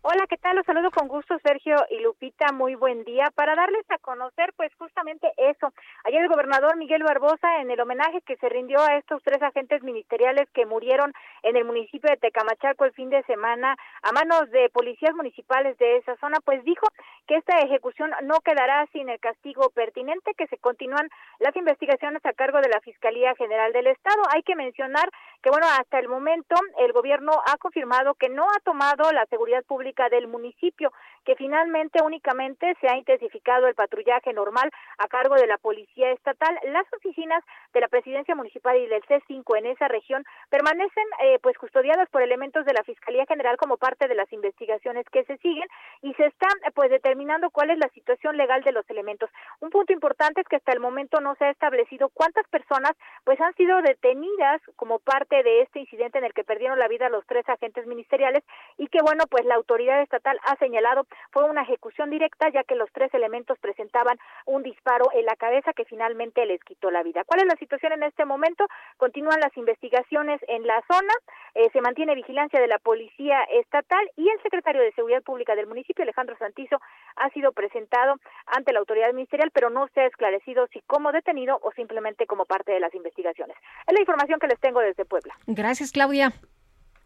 Hola, 0.05 0.25
¿qué 0.27 0.35
tal? 0.35 0.57
Los 0.57 0.65
saludo 0.65 0.91
con 0.91 1.07
gusto, 1.07 1.39
Sergio 1.41 1.77
y 1.89 1.99
Lupita. 2.01 2.51
Muy 2.51 2.75
buen 2.75 3.05
día. 3.05 3.31
Para 3.35 3.55
darles 3.55 3.89
a 3.89 3.97
conocer, 3.99 4.51
pues 4.57 4.69
justamente 4.75 5.31
eso. 5.37 5.71
Ayer 6.03 6.23
el 6.23 6.27
gobernador 6.27 6.75
Miguel 6.75 7.03
Barbosa, 7.03 7.61
en 7.61 7.71
el 7.71 7.79
homenaje 7.79 8.19
que 8.25 8.35
se 8.35 8.49
rindió 8.49 8.81
a 8.81 8.97
estos 8.97 9.23
tres 9.23 9.41
agentes 9.41 9.81
ministeriales 9.81 10.49
que 10.53 10.65
murieron 10.65 11.13
en 11.43 11.55
el 11.55 11.63
municipio 11.63 12.09
de 12.09 12.17
Tecamachaco 12.17 12.83
el 12.83 12.91
fin 12.91 13.11
de 13.11 13.23
semana 13.23 13.77
a 14.01 14.11
manos 14.11 14.51
de 14.51 14.69
policías 14.73 15.15
municipales 15.15 15.77
de 15.77 15.95
esa 15.95 16.17
zona, 16.17 16.39
pues 16.43 16.61
dijo 16.65 16.85
que 17.25 17.37
esta 17.37 17.59
ejecución 17.59 18.11
no 18.23 18.41
quedará 18.41 18.85
sin 18.91 19.07
el 19.07 19.21
castigo 19.21 19.69
pertinente, 19.69 20.33
que 20.37 20.47
se 20.47 20.57
continúan 20.57 21.07
las 21.39 21.55
investigaciones 21.55 22.25
a 22.25 22.33
cargo 22.33 22.59
de 22.59 22.67
la 22.67 22.81
Fiscalía 22.81 23.35
General 23.35 23.71
del 23.71 23.87
Estado. 23.87 24.21
Hay 24.35 24.43
que 24.43 24.57
mencionar 24.57 25.09
que, 25.41 25.49
bueno, 25.49 25.65
hasta 25.79 25.97
el 25.99 26.09
momento 26.09 26.55
el 26.79 26.91
gobierno 26.91 27.31
ha 27.45 27.55
confirmado 27.55 28.15
que 28.15 28.27
no 28.27 28.43
ha 28.43 28.59
tomado 28.65 29.09
la 29.13 29.25
seguridad 29.27 29.63
pública 29.63 29.92
del 29.93 30.27
municipio, 30.27 30.91
que 31.23 31.35
finalmente 31.35 32.01
únicamente 32.03 32.75
se 32.81 32.87
ha 32.87 32.97
intensificado 32.97 33.67
el 33.67 33.75
patrullaje 33.75 34.33
normal 34.33 34.69
a 34.97 35.07
cargo 35.07 35.35
de 35.35 35.47
la 35.47 35.57
Policía 35.57 36.11
Estatal. 36.11 36.59
Las 36.63 36.91
oficinas 36.93 37.43
de 37.73 37.81
la 37.81 37.87
Presidencia 37.87 38.35
Municipal 38.35 38.77
y 38.77 38.87
del 38.87 39.03
C5 39.03 39.57
en 39.57 39.67
esa 39.67 39.87
región 39.87 40.23
permanecen 40.49 41.05
eh, 41.21 41.39
pues 41.41 41.57
custodiadas 41.57 42.09
por 42.09 42.21
elementos 42.21 42.65
de 42.65 42.73
la 42.73 42.83
Fiscalía 42.83 43.25
General 43.27 43.55
como 43.57 43.77
parte 43.77 44.07
de 44.07 44.15
las 44.15 44.31
investigaciones 44.33 45.05
que 45.11 45.23
se 45.25 45.37
siguen 45.37 45.67
y 46.01 46.13
se 46.15 46.25
está 46.25 46.47
pues 46.73 46.89
determinando 46.89 47.51
cuál 47.51 47.69
es 47.69 47.77
la 47.77 47.89
situación 47.89 48.35
legal 48.35 48.63
de 48.63 48.71
los 48.71 48.89
elementos. 48.89 49.29
Un 49.59 49.69
punto 49.69 49.93
importante 49.93 50.41
es 50.41 50.47
que 50.47 50.57
hasta 50.57 50.73
el 50.73 50.79
momento 50.79 51.21
no 51.21 51.35
se 51.35 51.45
ha 51.45 51.51
establecido 51.51 52.09
cuántas 52.09 52.47
personas 52.47 52.93
pues 53.23 53.39
han 53.39 53.53
sido 53.55 53.81
detenidas 53.81 54.61
como 54.75 54.99
parte 54.99 55.43
de 55.43 55.61
este 55.61 55.79
incidente 55.79 56.17
en 56.17 56.25
el 56.25 56.33
que 56.33 56.43
perdieron 56.43 56.79
la 56.79 56.87
vida 56.87 57.09
los 57.09 57.25
tres 57.27 57.47
agentes 57.47 57.85
ministeriales 57.85 58.43
y 58.77 58.87
que 58.87 58.99
bueno 59.01 59.25
pues 59.29 59.45
la 59.45 59.55
autoridad 59.55 59.82
autoridad 59.83 60.01
estatal 60.01 60.39
ha 60.45 60.55
señalado 60.57 61.05
fue 61.31 61.43
una 61.43 61.63
ejecución 61.63 62.09
directa, 62.09 62.49
ya 62.49 62.63
que 62.63 62.75
los 62.75 62.89
tres 62.91 63.13
elementos 63.13 63.57
presentaban 63.59 64.17
un 64.45 64.63
disparo 64.63 65.05
en 65.13 65.25
la 65.25 65.35
cabeza 65.35 65.73
que 65.73 65.85
finalmente 65.85 66.45
les 66.45 66.63
quitó 66.63 66.91
la 66.91 67.03
vida. 67.03 67.23
¿Cuál 67.25 67.41
es 67.41 67.47
la 67.47 67.57
situación 67.57 67.93
en 67.93 68.03
este 68.03 68.25
momento? 68.25 68.65
Continúan 68.97 69.39
las 69.39 69.55
investigaciones 69.57 70.39
en 70.47 70.65
la 70.65 70.81
zona, 70.87 71.13
eh, 71.55 71.69
se 71.71 71.81
mantiene 71.81 72.15
vigilancia 72.15 72.59
de 72.59 72.67
la 72.67 72.79
Policía 72.79 73.43
Estatal 73.51 74.09
y 74.15 74.29
el 74.29 74.41
secretario 74.41 74.81
de 74.81 74.93
Seguridad 74.93 75.23
Pública 75.23 75.55
del 75.55 75.67
municipio, 75.67 76.03
Alejandro 76.03 76.37
Santizo, 76.37 76.79
ha 77.15 77.29
sido 77.29 77.51
presentado 77.51 78.15
ante 78.47 78.73
la 78.73 78.79
autoridad 78.79 79.11
ministerial, 79.13 79.51
pero 79.53 79.69
no 79.69 79.87
se 79.93 80.01
ha 80.01 80.05
esclarecido 80.05 80.67
si 80.67 80.81
como 80.81 81.11
detenido 81.11 81.59
o 81.61 81.71
simplemente 81.71 82.25
como 82.25 82.45
parte 82.45 82.71
de 82.71 82.79
las 82.79 82.93
investigaciones. 82.95 83.57
Es 83.87 83.93
la 83.93 83.99
información 83.99 84.39
que 84.39 84.47
les 84.47 84.59
tengo 84.59 84.79
desde 84.79 85.05
Puebla. 85.05 85.35
Gracias, 85.47 85.91
Claudia. 85.91 86.31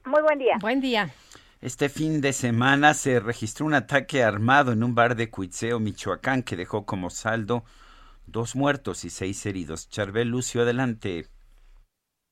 Muy 0.06 0.22
buen 0.22 0.40
día. 0.40 0.58
Buen 0.62 0.80
día. 0.80 1.10
Este 1.60 1.90
fin 1.90 2.22
de 2.22 2.34
semana 2.34 2.94
se 2.94 3.20
registró 3.20 3.66
un 3.66 3.74
ataque 3.74 4.22
armado 4.22 4.72
en 4.74 4.84
un 4.84 4.94
bar 4.94 5.16
de 5.16 5.32
Cuitzeo, 5.32 5.80
Michoacán, 5.80 6.44
que 6.44 6.56
dejó 6.56 6.86
como 6.86 7.10
saldo 7.10 7.64
dos 8.28 8.56
muertos 8.56 9.04
y 9.06 9.10
seis 9.10 9.44
heridos. 9.48 9.90
Charbel 9.90 10.30
Lucio, 10.30 10.62
adelante. 10.62 11.26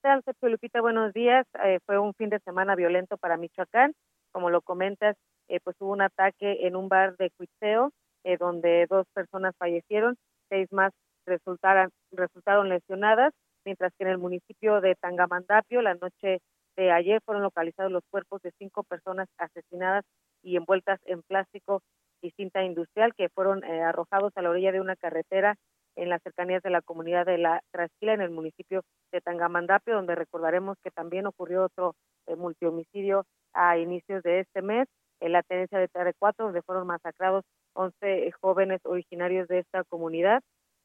Sergio 0.03 0.49
Lupita? 0.49 0.79
Buenos 0.79 1.11
días. 1.11 1.47
Eh, 1.63 1.79
fue 1.87 1.97
un 1.97 2.13
fin 2.13 2.29
de 2.29 2.39
semana 2.41 2.75
violento 2.75 3.17
para 3.17 3.35
Michoacán. 3.35 3.93
Como 4.31 4.51
lo 4.51 4.61
comentas, 4.61 5.15
eh, 5.47 5.59
pues 5.63 5.75
hubo 5.79 5.93
un 5.93 6.03
ataque 6.03 6.67
en 6.67 6.75
un 6.75 6.87
bar 6.87 7.17
de 7.17 7.31
Cuitzeo, 7.31 7.91
eh, 8.25 8.37
donde 8.37 8.85
dos 8.87 9.07
personas 9.11 9.55
fallecieron, 9.57 10.17
seis 10.49 10.71
más 10.71 10.91
resultaron 11.25 12.69
lesionadas, 12.69 13.33
mientras 13.65 13.91
que 13.97 14.03
en 14.03 14.11
el 14.11 14.19
municipio 14.19 14.81
de 14.81 14.93
Tangamandapio, 14.93 15.81
la 15.81 15.95
noche 15.95 16.41
de 16.75 16.91
ayer 16.91 17.21
fueron 17.25 17.43
localizados 17.43 17.91
los 17.91 18.03
cuerpos 18.09 18.41
de 18.41 18.51
cinco 18.57 18.83
personas 18.83 19.27
asesinadas 19.37 20.03
y 20.43 20.57
envueltas 20.57 20.99
en 21.05 21.21
plástico 21.23 21.81
y 22.21 22.31
cinta 22.31 22.63
industrial 22.63 23.13
que 23.15 23.29
fueron 23.29 23.63
eh, 23.63 23.81
arrojados 23.81 24.31
a 24.35 24.41
la 24.41 24.49
orilla 24.49 24.71
de 24.71 24.81
una 24.81 24.95
carretera 24.95 25.55
en 25.95 26.09
las 26.09 26.21
cercanías 26.23 26.61
de 26.61 26.69
la 26.69 26.81
comunidad 26.81 27.25
de 27.25 27.37
La 27.37 27.61
Trasquila, 27.71 28.13
en 28.13 28.21
el 28.21 28.29
municipio 28.29 28.81
de 29.11 29.21
Tangamandapio, 29.21 29.95
donde 29.95 30.15
recordaremos 30.15 30.77
que 30.83 30.91
también 30.91 31.25
ocurrió 31.25 31.63
otro 31.63 31.95
eh, 32.27 32.35
multihomicidio 32.35 33.25
a 33.53 33.77
inicios 33.77 34.21
de 34.23 34.41
este 34.41 34.61
mes, 34.61 34.87
en 35.21 35.31
la 35.31 35.43
tenencia 35.43 35.79
de 35.79 35.87
Tarecuatro, 35.87 36.45
donde 36.45 36.61
fueron 36.61 36.87
masacrados 36.87 37.45
11 37.73 38.31
jóvenes 38.41 38.81
originarios 38.83 39.47
de 39.47 39.59
esta 39.59 39.83
comunidad. 39.85 40.41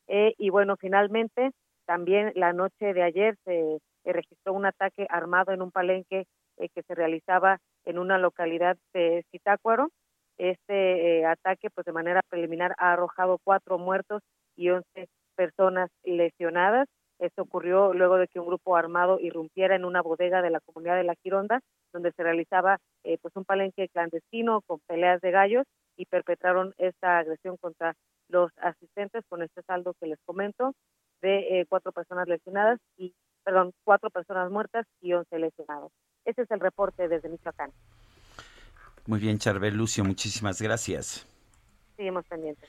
Eh, 0.07 0.35
y 0.39 0.51
bueno, 0.51 0.77
finalmente, 0.77 1.51
también 1.91 2.31
la 2.37 2.53
noche 2.53 2.95
de 2.95 3.03
ayer 3.03 3.37
se 3.43 3.81
registró 4.05 4.53
un 4.53 4.65
ataque 4.65 5.09
armado 5.11 5.51
en 5.51 5.61
un 5.61 5.73
palenque 5.73 6.25
eh, 6.57 6.69
que 6.73 6.85
se 6.85 6.95
realizaba 6.95 7.59
en 7.85 7.99
una 7.99 8.17
localidad 8.17 8.77
de 8.95 9.25
Zitácuaro. 9.33 9.89
Este 10.39 11.19
eh, 11.19 11.27
ataque, 11.27 11.69
pues 11.69 11.85
de 11.85 11.93
manera 11.93 12.21
preliminar, 12.29 12.77
ha 12.79 12.93
arrojado 12.93 13.41
cuatro 13.43 13.77
muertos 13.77 14.23
y 14.55 14.71
once 14.71 15.09
personas 15.35 15.91
lesionadas. 16.05 16.87
Esto 17.19 17.43
ocurrió 17.43 17.93
luego 17.93 18.19
de 18.19 18.29
que 18.29 18.39
un 18.39 18.47
grupo 18.47 18.77
armado 18.77 19.19
irrumpiera 19.19 19.75
en 19.75 19.85
una 19.85 20.01
bodega 20.01 20.43
de 20.43 20.51
la 20.51 20.61
comunidad 20.61 20.95
de 20.95 21.03
La 21.03 21.17
Gironda, 21.25 21.59
donde 21.93 22.13
se 22.13 22.23
realizaba 22.23 22.79
eh, 23.03 23.19
pues 23.21 23.35
un 23.35 23.45
palenque 23.45 23.89
clandestino 23.89 24.61
con 24.65 24.79
peleas 24.87 25.21
de 25.23 25.33
gallos 25.33 25.67
y 25.97 26.07
perpetraron 26.07 26.73
esta 26.79 27.19
agresión 27.19 27.57
contra 27.57 27.95
los 28.29 28.53
asistentes 28.59 29.25
con 29.29 29.43
este 29.43 29.63
saldo 29.63 29.95
que 30.01 30.07
les 30.07 30.21
comento 30.25 30.73
de 31.21 31.67
cuatro 31.69 31.93
personas 31.93 32.29
lesionadas 32.29 32.79
y 32.97 33.15
perdón, 33.45 33.73
cuatro 33.85 34.11
personas 34.11 34.51
muertas 34.51 34.87
y 35.01 35.13
once 35.13 35.39
lesionados. 35.39 35.93
Ese 36.25 36.43
es 36.43 36.51
el 36.51 36.61
reporte 36.61 37.09
desde 37.09 37.29
Michoacán. 37.29 37.73
Muy 39.07 39.19
bien, 39.19 39.39
Charbel 39.39 39.75
Lucio, 39.77 40.05
muchísimas 40.05 40.61
gracias. 40.61 41.27
Seguimos 41.97 42.25
pendientes. 42.27 42.69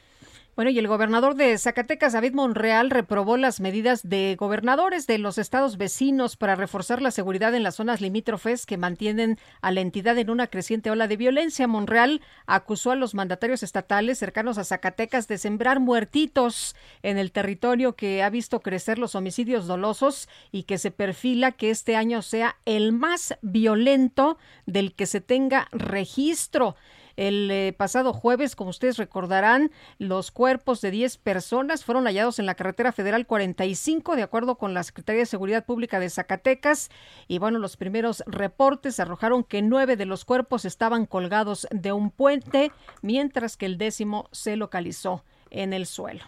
Bueno, 0.54 0.70
y 0.70 0.78
el 0.78 0.90
gobernador 0.90 1.36
de 1.36 1.58
Zacatecas, 1.58 2.12
David 2.12 2.34
Monreal, 2.34 2.90
reprobó 2.90 3.38
las 3.38 3.62
medidas 3.62 4.08
de 4.08 4.36
gobernadores 4.38 5.08
de 5.08 5.18
los 5.18 5.38
estados 5.38 5.78
vecinos 5.78 6.36
para 6.36 6.56
reforzar 6.56 7.02
la 7.02 7.12
seguridad 7.12 7.56
en 7.56 7.64
las 7.64 7.76
zonas 7.76 8.02
limítrofes 8.02 8.66
que 8.66 8.76
mantienen 8.76 9.40
a 9.62 9.72
la 9.72 9.80
entidad 9.80 10.18
en 10.18 10.30
una 10.30 10.48
creciente 10.48 10.92
ola 10.92 11.08
de 11.08 11.16
violencia. 11.16 11.68
Monreal 11.68 12.20
acusó 12.48 12.92
a 12.92 12.98
los 12.98 13.16
mandatarios 13.16 13.64
estatales 13.64 14.20
cercanos 14.20 14.58
a 14.58 14.66
Zacatecas 14.66 15.30
de 15.30 15.38
sembrar 15.38 15.80
muertitos 15.80 16.76
en 17.02 17.18
el 17.18 17.32
territorio 17.32 17.96
que 17.96 18.22
ha 18.22 18.30
visto 18.30 18.60
crecer 18.60 19.00
los 19.00 19.16
homicidios 19.16 19.68
dolosos 19.68 20.28
y 20.52 20.64
que 20.64 20.78
se 20.78 20.92
perfila 20.92 21.54
que 21.54 21.70
este 21.70 21.96
año 21.96 22.22
sea 22.22 22.58
el 22.66 22.92
más 22.92 23.38
violento 23.42 24.38
del 24.66 24.94
que 24.96 25.06
se 25.06 25.22
tenga 25.22 25.70
registro. 25.72 26.76
El 27.16 27.50
eh, 27.52 27.74
pasado 27.78 28.14
jueves, 28.14 28.56
como 28.56 28.70
ustedes 28.70 28.98
recordarán, 28.98 29.72
los 29.98 30.32
cuerpos 30.32 30.82
de 30.82 30.92
10 30.92 31.18
personas 31.18 31.84
fueron 31.84 32.06
hallados 32.06 32.40
en 32.40 32.46
la 32.46 32.56
carretera 32.56 32.92
federal 32.92 33.26
45, 33.26 34.16
de 34.16 34.24
acuerdo 34.24 34.58
con 34.58 34.74
la 34.74 34.84
Secretaría 34.84 35.22
de 35.22 35.26
Seguridad 35.26 35.66
Pública 35.66 36.00
de 36.00 36.10
Zacatecas. 36.10 36.90
Y 37.28 37.40
bueno, 37.40 37.60
los 37.60 37.78
primeros 37.78 38.24
reportes 38.28 39.00
arrojaron 39.00 39.44
que 39.44 39.62
nueve 39.62 39.98
de 39.98 40.06
los 40.06 40.26
cuerpos 40.26 40.66
estaban 40.66 41.06
colgados 41.06 41.68
de 41.72 41.92
un 41.92 42.12
puente, 42.12 42.72
mientras 43.02 43.58
que 43.58 43.66
el 43.66 43.78
décimo 43.78 44.30
se 44.32 44.56
localizó 44.56 45.24
en 45.50 45.74
el 45.74 45.86
suelo. 45.86 46.24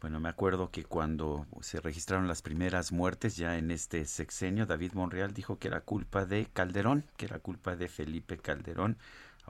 Bueno, 0.00 0.18
me 0.18 0.30
acuerdo 0.30 0.70
que 0.70 0.84
cuando 0.84 1.46
se 1.60 1.78
registraron 1.78 2.26
las 2.26 2.40
primeras 2.40 2.90
muertes 2.90 3.36
ya 3.36 3.58
en 3.58 3.70
este 3.70 4.06
sexenio, 4.06 4.64
David 4.64 4.92
Monreal 4.94 5.34
dijo 5.34 5.58
que 5.58 5.68
era 5.68 5.82
culpa 5.82 6.24
de 6.24 6.46
Calderón, 6.46 7.04
que 7.18 7.26
era 7.26 7.38
culpa 7.38 7.76
de 7.76 7.86
Felipe 7.86 8.38
Calderón 8.38 8.96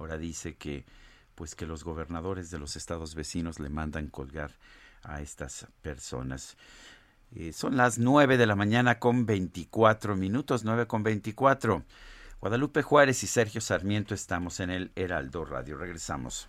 Ahora 0.01 0.19
dice 0.19 0.57
que 0.57 0.85
pues 1.35 1.55
que 1.55 1.67
los 1.67 1.85
gobernadores 1.85 2.51
de 2.51 2.59
los 2.59 2.75
estados 2.77 3.15
vecinos 3.15 3.61
le 3.61 3.69
mandan 3.69 4.09
colgar 4.09 4.57
a 5.03 5.21
estas 5.21 5.67
personas. 5.83 6.57
Eh, 7.35 7.53
son 7.53 7.77
las 7.77 7.99
nueve 7.99 8.37
de 8.37 8.47
la 8.47 8.57
mañana 8.57 8.99
con 8.99 9.25
24 9.25 10.17
minutos, 10.17 10.65
nueve 10.65 10.87
con 10.87 11.03
24. 11.03 11.85
Guadalupe 12.41 12.83
Juárez 12.83 13.23
y 13.23 13.27
Sergio 13.27 13.61
Sarmiento 13.61 14.15
estamos 14.15 14.61
en 14.61 14.71
el 14.71 14.91
Heraldo 14.97 15.45
Radio. 15.45 15.77
Regresamos. 15.77 16.49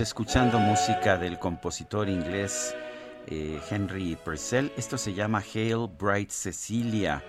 escuchando 0.00 0.58
música 0.58 1.18
del 1.18 1.38
compositor 1.38 2.08
inglés 2.08 2.74
eh, 3.26 3.60
Henry 3.70 4.16
Purcell. 4.16 4.72
Esto 4.76 4.96
se 4.96 5.12
llama 5.12 5.44
Hail 5.54 5.86
Bright 5.98 6.30
Cecilia, 6.30 7.22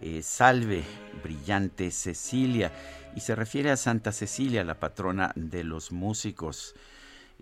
eh, 0.00 0.20
Salve 0.20 0.82
Brillante 1.22 1.90
Cecilia, 1.92 2.72
y 3.14 3.20
se 3.20 3.36
refiere 3.36 3.70
a 3.70 3.76
Santa 3.76 4.10
Cecilia, 4.10 4.64
la 4.64 4.80
patrona 4.80 5.30
de 5.36 5.62
los 5.62 5.92
músicos. 5.92 6.74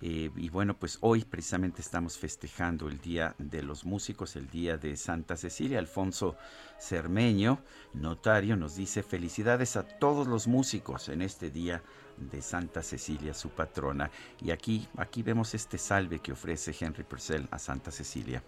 Eh, 0.02 0.30
y 0.36 0.48
bueno, 0.50 0.78
pues 0.78 0.98
hoy 1.00 1.24
precisamente 1.24 1.80
estamos 1.80 2.18
festejando 2.18 2.88
el 2.88 3.00
Día 3.00 3.34
de 3.38 3.62
los 3.62 3.84
Músicos, 3.84 4.36
el 4.36 4.48
Día 4.50 4.76
de 4.76 4.96
Santa 4.96 5.36
Cecilia. 5.36 5.78
Alfonso 5.78 6.36
Cermeño, 6.78 7.62
notario, 7.94 8.54
nos 8.56 8.76
dice 8.76 9.02
felicidades 9.02 9.76
a 9.76 9.82
todos 9.82 10.26
los 10.26 10.46
músicos 10.46 11.08
en 11.08 11.22
este 11.22 11.50
día 11.50 11.82
de 12.18 12.42
Santa 12.42 12.82
Cecilia, 12.82 13.34
su 13.34 13.50
patrona. 13.50 14.10
Y 14.40 14.50
aquí, 14.50 14.86
aquí 14.96 15.22
vemos 15.22 15.54
este 15.54 15.78
salve 15.78 16.18
que 16.20 16.32
ofrece 16.32 16.74
Henry 16.78 17.04
Purcell 17.04 17.46
a 17.50 17.58
Santa 17.58 17.90
Cecilia. 17.90 18.42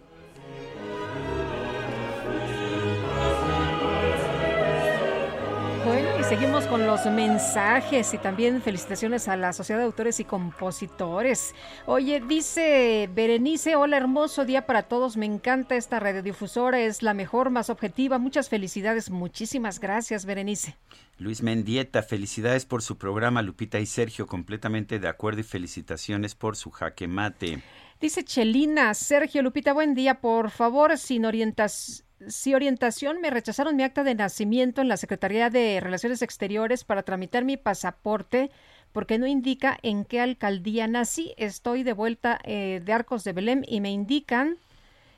Seguimos 6.31 6.65
con 6.67 6.87
los 6.87 7.05
mensajes 7.07 8.13
y 8.13 8.17
también 8.17 8.61
felicitaciones 8.61 9.27
a 9.27 9.35
la 9.35 9.51
Sociedad 9.51 9.81
de 9.81 9.85
Autores 9.85 10.21
y 10.21 10.23
Compositores. 10.23 11.53
Oye, 11.85 12.21
dice 12.25 13.09
Berenice, 13.13 13.75
hola, 13.75 13.97
hermoso 13.97 14.45
día 14.45 14.65
para 14.65 14.83
todos, 14.83 15.17
me 15.17 15.25
encanta 15.25 15.75
esta 15.75 15.99
radiodifusora, 15.99 16.79
es 16.79 17.03
la 17.03 17.13
mejor, 17.13 17.49
más 17.49 17.69
objetiva, 17.69 18.17
muchas 18.17 18.47
felicidades, 18.47 19.09
muchísimas 19.09 19.81
gracias, 19.81 20.25
Berenice. 20.25 20.77
Luis 21.17 21.41
Mendieta, 21.41 22.01
felicidades 22.01 22.63
por 22.63 22.81
su 22.81 22.97
programa, 22.97 23.41
Lupita 23.41 23.81
y 23.81 23.85
Sergio, 23.85 24.25
completamente 24.25 24.99
de 24.99 25.09
acuerdo 25.09 25.41
y 25.41 25.43
felicitaciones 25.43 26.33
por 26.33 26.55
su 26.55 26.71
jaque 26.71 27.09
mate. 27.09 27.61
Dice 27.99 28.23
Chelina, 28.23 28.93
Sergio 28.93 29.41
Lupita, 29.41 29.73
buen 29.73 29.95
día, 29.95 30.21
por 30.21 30.49
favor, 30.49 30.97
sin 30.97 31.25
orientación 31.25 32.09
si 32.27 32.53
orientación 32.53 33.21
me 33.21 33.29
rechazaron 33.29 33.75
mi 33.75 33.83
acta 33.83 34.03
de 34.03 34.15
nacimiento 34.15 34.81
en 34.81 34.87
la 34.87 34.97
Secretaría 34.97 35.49
de 35.49 35.79
Relaciones 35.79 36.21
Exteriores 36.21 36.83
para 36.83 37.03
tramitar 37.03 37.43
mi 37.43 37.57
pasaporte 37.57 38.51
porque 38.91 39.17
no 39.17 39.27
indica 39.27 39.77
en 39.81 40.05
qué 40.05 40.19
alcaldía 40.19 40.87
nací. 40.87 41.33
Estoy 41.37 41.83
de 41.83 41.93
vuelta 41.93 42.39
eh, 42.43 42.81
de 42.83 42.93
Arcos 42.93 43.23
de 43.23 43.33
Belém 43.33 43.63
y 43.67 43.81
me 43.81 43.91
indican 43.91 44.57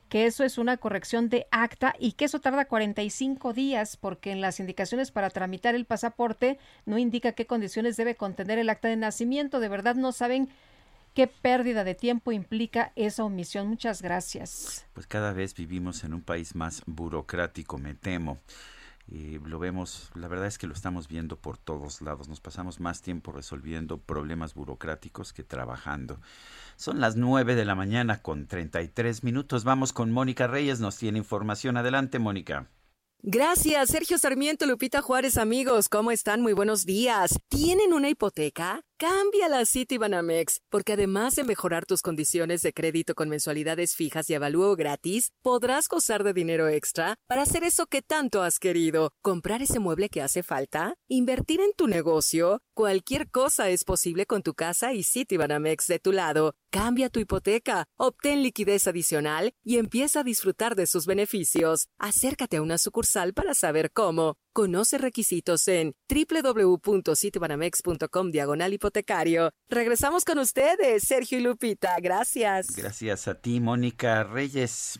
que 0.09 0.27
eso 0.27 0.43
es 0.43 0.59
una 0.59 0.77
corrección 0.77 1.29
de 1.29 1.47
acta 1.49 1.95
y 1.97 2.11
que 2.11 2.25
eso 2.25 2.39
tarda 2.39 2.65
45 2.65 3.51
días 3.53 3.97
porque 3.97 4.31
en 4.31 4.41
las 4.41 4.59
indicaciones 4.59 5.11
para 5.11 5.31
tramitar 5.31 5.73
el 5.73 5.85
pasaporte 5.85 6.59
no 6.85 6.99
indica 6.99 7.31
qué 7.31 7.47
condiciones 7.47 7.97
debe 7.97 8.15
contener 8.15 8.59
el 8.59 8.69
acta 8.69 8.89
de 8.89 8.95
nacimiento. 8.95 9.59
De 9.59 9.69
verdad 9.69 9.95
no 9.95 10.11
saben 10.11 10.49
¿Qué 11.13 11.27
pérdida 11.27 11.83
de 11.83 11.93
tiempo 11.93 12.31
implica 12.31 12.91
esa 12.95 13.23
omisión? 13.23 13.67
Muchas 13.67 14.01
gracias. 14.01 14.85
Pues 14.93 15.05
cada 15.05 15.31
vez 15.31 15.53
vivimos 15.53 16.03
en 16.03 16.13
un 16.15 16.21
país 16.21 16.55
más 16.55 16.81
burocrático, 16.87 17.77
me 17.77 17.93
temo. 17.93 18.39
Y 19.07 19.37
lo 19.39 19.59
vemos, 19.59 20.09
la 20.15 20.27
verdad 20.27 20.47
es 20.47 20.57
que 20.57 20.65
lo 20.65 20.73
estamos 20.73 21.07
viendo 21.07 21.35
por 21.37 21.57
todos 21.57 22.01
lados. 22.01 22.29
Nos 22.29 22.39
pasamos 22.39 22.79
más 22.79 23.01
tiempo 23.01 23.31
resolviendo 23.31 23.99
problemas 23.99 24.53
burocráticos 24.53 25.33
que 25.33 25.43
trabajando. 25.43 26.19
Son 26.77 26.99
las 26.99 27.15
9 27.15 27.55
de 27.55 27.65
la 27.65 27.75
mañana 27.75 28.21
con 28.21 28.47
33 28.47 29.23
minutos. 29.23 29.65
Vamos 29.65 29.93
con 29.93 30.11
Mónica 30.11 30.47
Reyes, 30.47 30.79
nos 30.79 30.97
tiene 30.97 31.19
información. 31.19 31.77
Adelante, 31.77 32.17
Mónica. 32.17 32.69
Gracias, 33.25 33.89
Sergio 33.89 34.17
Sarmiento, 34.17 34.65
Lupita 34.65 35.01
Juárez, 35.01 35.37
amigos. 35.37 35.87
¿Cómo 35.89 36.11
están? 36.11 36.41
Muy 36.41 36.53
buenos 36.53 36.85
días. 36.85 37.39
¿Tienen 37.49 37.93
una 37.93 38.09
hipoteca? 38.09 38.81
Cambia 39.03 39.47
a 39.59 39.65
Citibanamex, 39.65 40.61
porque 40.69 40.93
además 40.93 41.35
de 41.35 41.43
mejorar 41.43 41.85
tus 41.85 42.01
condiciones 42.01 42.61
de 42.61 42.71
crédito 42.71 43.15
con 43.15 43.27
mensualidades 43.27 43.95
fijas 43.95 44.29
y 44.29 44.33
avalúo 44.33 44.77
gratis, 44.77 45.33
podrás 45.41 45.89
gozar 45.89 46.23
de 46.23 46.31
dinero 46.31 46.69
extra 46.69 47.17
para 47.27 47.41
hacer 47.41 47.65
eso 47.65 47.87
que 47.87 48.01
tanto 48.01 48.43
has 48.43 48.59
querido. 48.59 49.11
Comprar 49.21 49.61
ese 49.61 49.79
mueble 49.79 50.07
que 50.07 50.21
hace 50.21 50.41
falta, 50.41 50.95
invertir 51.09 51.59
en 51.59 51.73
tu 51.75 51.89
negocio, 51.89 52.61
cualquier 52.73 53.29
cosa 53.29 53.69
es 53.69 53.83
posible 53.83 54.25
con 54.25 54.41
tu 54.41 54.53
casa 54.53 54.93
y 54.93 55.03
Citibanamex 55.03 55.87
de 55.87 55.99
tu 55.99 56.13
lado. 56.13 56.55
Cambia 56.71 57.09
tu 57.09 57.19
hipoteca, 57.19 57.87
obtén 57.97 58.41
liquidez 58.41 58.87
adicional 58.87 59.51
y 59.65 59.79
empieza 59.79 60.21
a 60.21 60.23
disfrutar 60.23 60.75
de 60.75 60.87
sus 60.87 61.05
beneficios. 61.05 61.89
Acércate 61.99 62.55
a 62.55 62.61
una 62.61 62.77
sucursal 62.77 63.33
para 63.33 63.53
saber 63.53 63.91
cómo. 63.91 64.37
Conoce 64.53 64.97
requisitos 64.99 65.67
en 65.67 65.93
www.citibanamex.com 66.07 68.31
diagonal 68.31 68.71
Regresamos 69.69 70.25
con 70.25 70.37
ustedes, 70.37 71.03
Sergio 71.03 71.39
y 71.39 71.41
Lupita. 71.41 71.95
Gracias. 71.99 72.75
Gracias 72.75 73.27
a 73.27 73.35
ti, 73.35 73.59
Mónica 73.59 74.23
Reyes. 74.23 74.99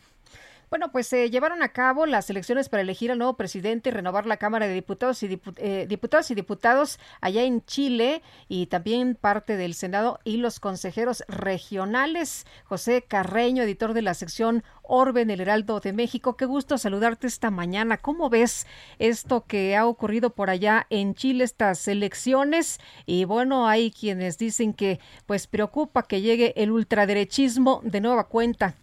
Bueno, 0.74 0.90
pues 0.90 1.06
se 1.06 1.30
llevaron 1.30 1.62
a 1.62 1.68
cabo 1.68 2.04
las 2.04 2.28
elecciones 2.30 2.68
para 2.68 2.82
elegir 2.82 3.12
al 3.12 3.18
nuevo 3.18 3.36
presidente 3.36 3.90
y 3.90 3.92
renovar 3.92 4.26
la 4.26 4.38
Cámara 4.38 4.66
de 4.66 4.74
Diputados 4.74 5.22
y, 5.22 5.40
eh, 5.58 5.86
Diputados 5.88 6.32
y 6.32 6.34
Diputados 6.34 6.98
allá 7.20 7.44
en 7.44 7.64
Chile 7.64 8.22
y 8.48 8.66
también 8.66 9.14
parte 9.14 9.56
del 9.56 9.74
Senado 9.74 10.18
y 10.24 10.38
los 10.38 10.58
consejeros 10.58 11.22
regionales. 11.28 12.44
José 12.64 13.04
Carreño, 13.06 13.62
editor 13.62 13.92
de 13.92 14.02
la 14.02 14.14
sección 14.14 14.64
Orbe 14.82 15.20
en 15.20 15.30
el 15.30 15.40
Heraldo 15.40 15.78
de 15.78 15.92
México. 15.92 16.36
Qué 16.36 16.44
gusto 16.44 16.76
saludarte 16.76 17.28
esta 17.28 17.52
mañana. 17.52 17.98
¿Cómo 17.98 18.28
ves 18.28 18.66
esto 18.98 19.44
que 19.46 19.76
ha 19.76 19.86
ocurrido 19.86 20.30
por 20.30 20.50
allá 20.50 20.88
en 20.90 21.14
Chile, 21.14 21.44
estas 21.44 21.86
elecciones? 21.86 22.80
Y 23.06 23.26
bueno, 23.26 23.68
hay 23.68 23.92
quienes 23.92 24.38
dicen 24.38 24.74
que 24.74 24.98
pues 25.26 25.46
preocupa 25.46 26.02
que 26.02 26.20
llegue 26.20 26.52
el 26.56 26.72
ultraderechismo 26.72 27.80
de 27.84 28.00
nueva 28.00 28.24
cuenta. 28.24 28.74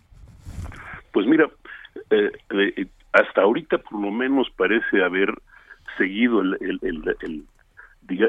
Pues 1.12 1.28
mira, 1.28 1.52
eh, 2.12 2.88
hasta 3.14 3.42
ahorita 3.42 3.78
por 3.80 4.02
lo 4.02 4.12
menos 4.12 4.50
parece 4.56 5.04
haber 5.04 5.34
seguido 5.98 6.42
el, 6.42 6.58
el, 6.82 7.46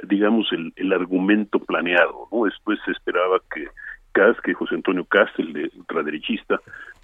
digamos 0.04 0.52
el, 0.52 0.72
el, 0.76 0.92
argumento 0.92 1.58
planeado 1.58 2.28
no 2.32 2.44
después 2.44 2.78
se 2.84 2.92
esperaba 2.92 3.40
que 3.54 3.66
Cas 4.12 4.36
que 4.42 4.52
José 4.54 4.74
Antonio 4.74 5.04
Castel 5.04 5.52
de 5.52 5.70
ultraderechista 5.76 6.60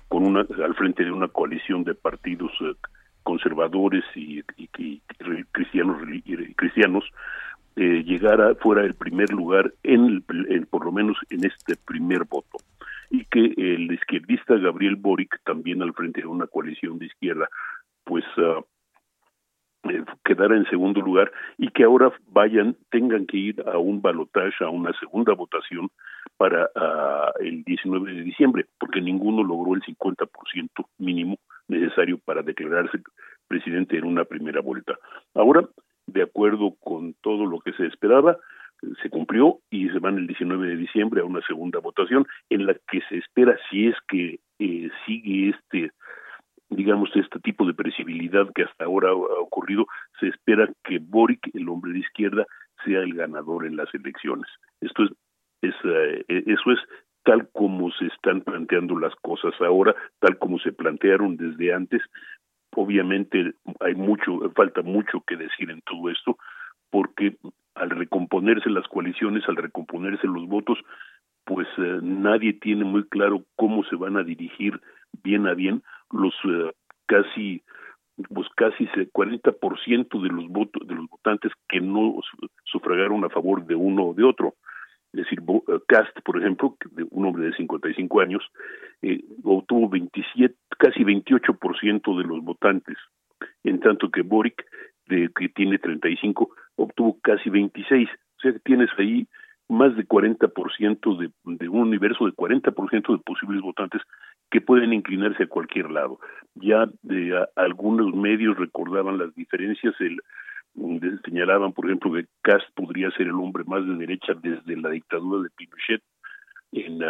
con 0.09 0.25
una 0.25 0.41
al 0.41 0.75
frente 0.75 1.05
de 1.05 1.11
una 1.11 1.29
coalición 1.29 1.85
de 1.85 1.95
partidos 1.95 2.53
eh, 2.61 2.75
conservadores 3.23 4.05
y, 4.15 4.43
cristianos 5.53 5.99
cristianos 6.57 7.05
eh, 7.77 8.03
llegara 8.05 8.55
fuera 8.57 8.83
el 8.85 8.95
primer 8.95 9.31
lugar 9.31 9.73
en, 9.83 10.25
en 10.49 10.67
por 10.67 10.85
lo 10.85 10.93
menos 10.93 11.17
en 11.31 11.45
este 11.45 11.77
primer 11.77 12.25
voto 12.25 12.59
y 13.11 13.25
que 13.27 13.55
el 13.57 13.91
izquierdista 13.93 14.57
Gabriel 14.57 14.97
Boric, 14.97 15.41
también 15.45 15.83
al 15.83 15.95
frente 15.95 16.21
de 16.21 16.27
una 16.27 16.47
coalición 16.47 16.99
de 16.99 17.07
izquierda, 17.07 17.49
pues 18.05 18.25
uh, 18.39 18.65
quedara 20.25 20.57
en 20.57 20.67
segundo 20.67 21.01
lugar 21.01 21.33
y 21.57 21.69
que 21.71 21.85
ahora 21.85 22.13
vayan, 22.29 22.77
tengan 22.91 23.27
que 23.27 23.37
ir 23.37 23.65
a 23.67 23.79
un 23.79 24.03
balotaje, 24.03 24.65
a 24.65 24.69
una 24.69 24.93
segunda 24.99 25.35
votación 25.35 25.89
para 26.37 26.69
ah, 26.75 27.33
el 27.41 27.65
19 27.65 28.13
de 28.13 28.23
diciembre, 28.23 28.67
porque 28.79 29.01
ninguno 29.01 29.43
logró 29.43 29.75
el 29.75 29.83
50% 29.83 30.29
mínimo 30.99 31.39
necesario 31.69 32.19
para 32.19 32.43
declararse 32.43 33.01
presidente 33.47 33.97
en 33.97 34.05
una 34.05 34.25
primera 34.25 34.61
vuelta. 34.61 34.99
Ahora, 35.35 35.67
de 36.07 36.23
acuerdo 36.23 36.75
con 36.81 37.15
todo 37.21 37.47
lo 37.47 37.61
que 37.61 37.73
se 37.73 37.87
esperaba, 37.87 38.39
se 39.03 39.11
cumplió 39.11 39.59
y 39.71 39.89
se 39.89 39.99
van 39.99 40.19
el 40.19 40.27
19 40.27 40.69
de 40.69 40.77
diciembre 40.77 41.21
a 41.21 41.25
una 41.25 41.41
segunda 41.47 41.81
votación 41.81 42.27
en 42.51 42.67
la 42.67 42.75
que 42.75 43.01
se 43.09 43.19
espera 43.19 43.57
si 43.71 43.89
es 43.89 43.97
que 44.09 44.39
eh, 44.59 44.91
sigue 45.07 45.51
este 45.51 45.93
digamos 46.71 47.11
este 47.15 47.41
tipo 47.41 47.67
de 47.67 47.75
previsibilidad 47.75 48.47
que 48.55 48.65
hasta 48.65 48.85
ahora 48.85 49.11
ha 49.11 49.41
ocurrido 49.41 49.87
se 50.21 50.29
espera 50.29 50.71
que 50.85 50.99
Boric 50.99 51.51
el 51.55 51.69
hombre 51.69 51.93
de 51.93 52.01
izquierda 52.01 52.47
sea 52.85 53.01
el 53.01 53.15
ganador 53.15 53.67
en 53.67 53.77
las 53.77 53.93
elecciones 53.95 54.49
esto 54.81 55.05
es 55.05 55.11
Es, 55.61 55.75
eh, 55.85 56.25
eso 56.29 56.71
es 56.71 56.79
tal 57.29 57.47
como 57.53 57.91
se 57.93 58.07
están 58.07 58.41
planteando 58.41 58.99
las 58.99 59.15
cosas 59.17 59.53
ahora, 59.61 59.95
tal 60.19 60.39
como 60.39 60.59
se 60.61 60.73
plantearon 60.73 61.37
desde 61.37 61.75
antes. 61.75 62.01
Obviamente 62.75 63.53
hay 63.81 63.95
mucho, 63.95 64.51
falta 64.57 64.81
mucho 64.81 65.21
que 65.27 65.37
decir 65.37 65.71
en 65.71 65.83
todo 65.83 66.09
esto, 66.09 66.39
porque 66.89 67.37
al 67.79 67.91
recomponerse 67.91 68.71
las 68.71 68.87
coaliciones, 68.89 69.45
al 69.49 69.57
recomponerse 69.57 70.27
los 70.27 70.47
votos, 70.47 70.79
pues 71.49 71.67
eh, 71.79 72.01
nadie 72.03 72.53
tiene 72.53 72.85
muy 72.85 73.05
claro 73.09 73.45
cómo 73.57 73.83
se 73.85 73.97
van 73.97 74.17
a 74.19 74.23
dirigir 74.23 74.81
bien 75.25 75.47
a 75.47 75.55
bien 75.55 75.83
los 76.13 76.35
eh, 76.45 76.73
casi 77.07 77.63
pues 78.35 78.49
casi 78.57 78.85
40% 78.85 80.23
de 80.23 80.29
los 80.29 80.49
votos 80.49 80.87
de 80.87 80.95
los 80.95 81.09
votantes 81.09 81.53
que 81.69 81.81
no 81.81 82.17
sufragaron 82.65 83.25
a 83.25 83.31
favor 83.31 83.65
de 83.65 83.77
uno 83.77 84.09
o 84.09 84.15
de 84.15 84.25
otro. 84.25 84.57
Es 85.13 85.21
decir, 85.23 85.39
eh, 85.41 85.79
Cast, 85.87 86.21
por 86.25 86.39
ejemplo, 86.39 86.77
un 87.11 87.27
hombre 87.27 87.47
de 87.47 87.57
55 87.57 88.21
años, 88.21 88.43
obtuvo 89.45 89.89
27, 89.89 90.55
casi 90.79 91.05
28% 91.05 92.19
de 92.19 92.25
los 92.25 92.43
votantes, 92.43 92.99
en 93.63 93.81
tanto 93.81 94.11
que 94.11 94.23
Boric, 94.23 94.67
de, 95.07 95.31
que 95.35 95.49
tiene 95.49 95.79
35, 95.79 96.51
obtuvo 96.79 97.19
casi 97.23 97.51
26. 97.51 98.09
O 98.09 98.41
sea 98.41 98.53
que 98.53 98.61
tienes 98.61 98.89
ahí 98.99 99.27
más 99.69 99.95
de 99.97 100.07
40% 100.07 101.19
de, 101.19 101.31
de 101.45 101.69
un 101.69 101.81
universo 101.81 102.25
de 102.25 102.33
40% 102.33 103.13
de 103.13 103.23
posibles 103.23 103.61
votantes 103.61 104.01
que 104.51 104.61
pueden 104.61 104.93
inclinarse 104.93 105.43
a 105.43 105.49
cualquier 105.49 105.91
lado. 105.91 106.19
Ya 106.55 106.89
de, 107.03 107.47
algunos 107.57 108.15
medios 108.15 108.57
recordaban 108.57 109.19
las 109.19 109.35
diferencias, 109.35 109.95
el, 110.01 110.21
señalaban, 111.25 111.73
por 111.73 111.87
ejemplo, 111.87 112.13
que 112.13 112.27
Cast 112.43 112.67
podría 112.75 113.11
ser 113.11 113.27
el 113.27 113.35
hombre 113.35 113.65
más 113.65 113.87
de 113.87 113.95
derecha 113.97 114.33
desde 114.35 114.77
la 114.77 114.91
dictadura 114.91 115.43
de 115.43 115.51
Pinochet 115.51 116.03
en, 116.73 117.01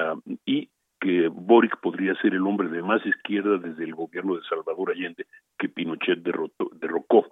y 0.44 0.68
que 1.00 1.28
Boric 1.28 1.78
podría 1.80 2.14
ser 2.16 2.34
el 2.34 2.44
hombre 2.44 2.68
de 2.68 2.82
más 2.82 3.04
izquierda 3.06 3.58
desde 3.58 3.84
el 3.84 3.94
gobierno 3.94 4.34
de 4.34 4.42
Salvador 4.48 4.90
Allende 4.90 5.26
que 5.56 5.68
Pinochet 5.68 6.22
derrotó, 6.22 6.70
derrocó 6.80 7.26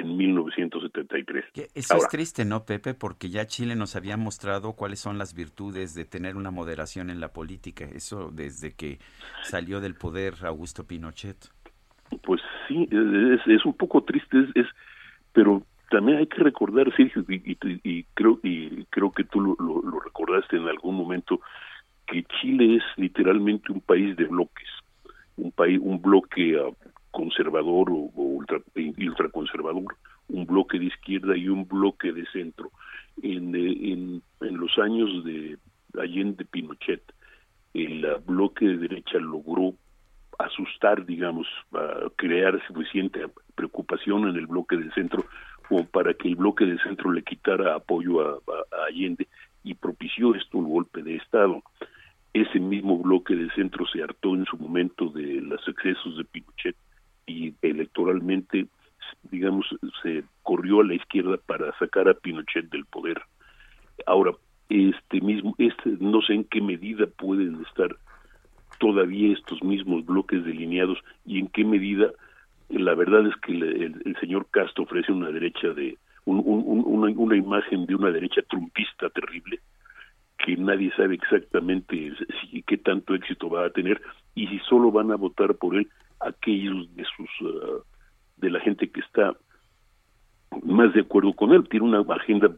en 0.00 0.16
1973. 0.16 1.44
Eso 1.74 1.96
es 1.96 2.08
triste, 2.08 2.44
¿no, 2.44 2.64
Pepe? 2.64 2.94
Porque 2.94 3.28
ya 3.30 3.46
Chile 3.46 3.76
nos 3.76 3.96
había 3.96 4.16
mostrado 4.16 4.72
cuáles 4.74 5.00
son 5.00 5.18
las 5.18 5.34
virtudes 5.34 5.94
de 5.94 6.04
tener 6.04 6.36
una 6.36 6.50
moderación 6.50 7.10
en 7.10 7.20
la 7.20 7.32
política. 7.32 7.84
Eso 7.84 8.30
desde 8.32 8.74
que 8.74 8.98
salió 9.42 9.80
del 9.80 9.94
poder 9.94 10.34
Augusto 10.42 10.86
Pinochet. 10.86 11.36
Pues 12.22 12.40
sí, 12.66 12.88
es, 12.90 13.40
es 13.46 13.64
un 13.64 13.74
poco 13.74 14.02
triste, 14.02 14.38
es, 14.54 14.66
pero 15.32 15.64
también 15.90 16.18
hay 16.18 16.26
que 16.26 16.42
recordar, 16.42 16.94
Sergio, 16.96 17.24
y, 17.28 18.04
creo 18.14 18.38
y 18.42 18.84
creo 18.86 19.10
que 19.12 19.24
tú 19.24 19.40
lo, 19.40 19.56
lo, 19.58 20.00
recordaste 20.00 20.56
en 20.56 20.68
algún 20.68 20.96
momento, 20.96 21.40
que 22.06 22.24
Chile 22.40 22.76
es 22.76 22.82
literalmente 22.96 23.72
un 23.72 23.80
país 23.80 24.16
de 24.16 24.24
bloques, 24.24 24.68
un 25.36 25.52
país, 25.52 25.78
un 25.82 26.00
bloque 26.00 26.56
uh, 26.60 26.74
conservador 27.20 27.90
o, 27.90 28.10
ultra, 28.16 28.62
ultraconservador, 28.74 29.94
un 30.28 30.46
bloque 30.46 30.78
de 30.78 30.86
izquierda 30.86 31.36
y 31.36 31.48
un 31.50 31.68
bloque 31.68 32.12
de 32.12 32.24
centro. 32.32 32.70
En, 33.22 34.22
los 34.40 34.78
años 34.78 35.22
de 35.24 35.58
Allende 35.98 36.46
Pinochet, 36.46 37.02
el 37.74 38.06
bloque 38.26 38.66
de 38.66 38.78
derecha 38.78 39.18
logró 39.18 39.74
asustar, 40.38 41.04
digamos, 41.04 41.46
a 41.74 42.08
crear 42.16 42.58
suficiente 42.66 43.20
preocupación 43.54 44.28
en 44.28 44.36
el 44.36 44.46
bloque 44.46 44.76
del 44.78 44.92
centro 44.94 45.26
como 45.68 45.84
para 45.84 46.14
que 46.14 46.28
el 46.28 46.36
bloque 46.36 46.64
del 46.64 46.80
centro 46.80 47.12
le 47.12 47.22
quitara 47.22 47.74
apoyo 47.74 48.22
a, 48.22 48.32
a 48.32 48.86
Allende 48.88 49.28
y 49.62 49.74
propició 49.74 50.34
esto 50.34 50.56
un 50.56 50.70
golpe 50.70 51.02
de 51.02 51.16
Estado. 51.16 51.62
Ese 52.32 52.58
mismo 52.58 52.96
bloque 52.98 53.34
de 53.36 53.50
centro 53.50 53.86
se 53.86 54.02
hartó 54.02 54.34
en 54.34 54.46
su 54.46 54.56
momento 54.56 55.10
de 55.10 55.42
los 55.42 55.60
excesos 55.68 56.16
de 56.16 56.24
Pinochet 56.24 56.76
y 57.30 57.54
electoralmente, 57.62 58.66
digamos, 59.30 59.66
se 60.02 60.24
corrió 60.42 60.80
a 60.80 60.84
la 60.84 60.94
izquierda 60.94 61.38
para 61.46 61.76
sacar 61.78 62.08
a 62.08 62.14
Pinochet 62.14 62.68
del 62.70 62.84
poder. 62.86 63.20
Ahora, 64.06 64.32
este 64.68 65.20
mismo, 65.20 65.54
este, 65.58 65.96
no 66.00 66.22
sé 66.22 66.34
en 66.34 66.44
qué 66.44 66.60
medida 66.60 67.06
pueden 67.06 67.62
estar 67.66 67.96
todavía 68.78 69.32
estos 69.32 69.62
mismos 69.62 70.04
bloques 70.06 70.44
delineados 70.44 70.98
y 71.26 71.38
en 71.38 71.48
qué 71.48 71.64
medida 71.64 72.10
la 72.70 72.94
verdad 72.94 73.26
es 73.26 73.34
que 73.42 73.52
el, 73.52 74.16
señor 74.20 74.46
Castro 74.50 74.84
ofrece 74.84 75.12
una 75.12 75.30
derecha 75.30 75.68
de 75.70 75.98
una, 76.24 76.40
una, 76.40 77.36
imagen 77.36 77.86
de 77.86 77.96
una 77.96 78.10
derecha 78.10 78.42
trumpista 78.42 79.10
terrible 79.10 79.58
que 80.38 80.56
nadie 80.56 80.92
sabe 80.96 81.16
exactamente 81.16 82.12
si, 82.40 82.62
qué 82.62 82.78
tanto 82.78 83.14
éxito 83.14 83.50
va 83.50 83.66
a 83.66 83.70
tener 83.70 84.00
y 84.34 84.46
si 84.46 84.58
solo 84.60 84.92
van 84.92 85.10
a 85.10 85.16
votar 85.16 85.54
por 85.56 85.76
él 85.76 85.88
aquellos 86.20 86.94
de 86.94 87.04
sus 87.16 87.40
uh, 87.42 87.82
de 88.36 88.50
la 88.50 88.60
gente 88.60 88.88
que 88.88 89.00
está 89.00 89.34
más 90.62 90.92
de 90.94 91.00
acuerdo 91.00 91.32
con 91.34 91.52
él. 91.52 91.68
Tiene 91.68 91.86
una 91.86 92.00
agenda 92.14 92.50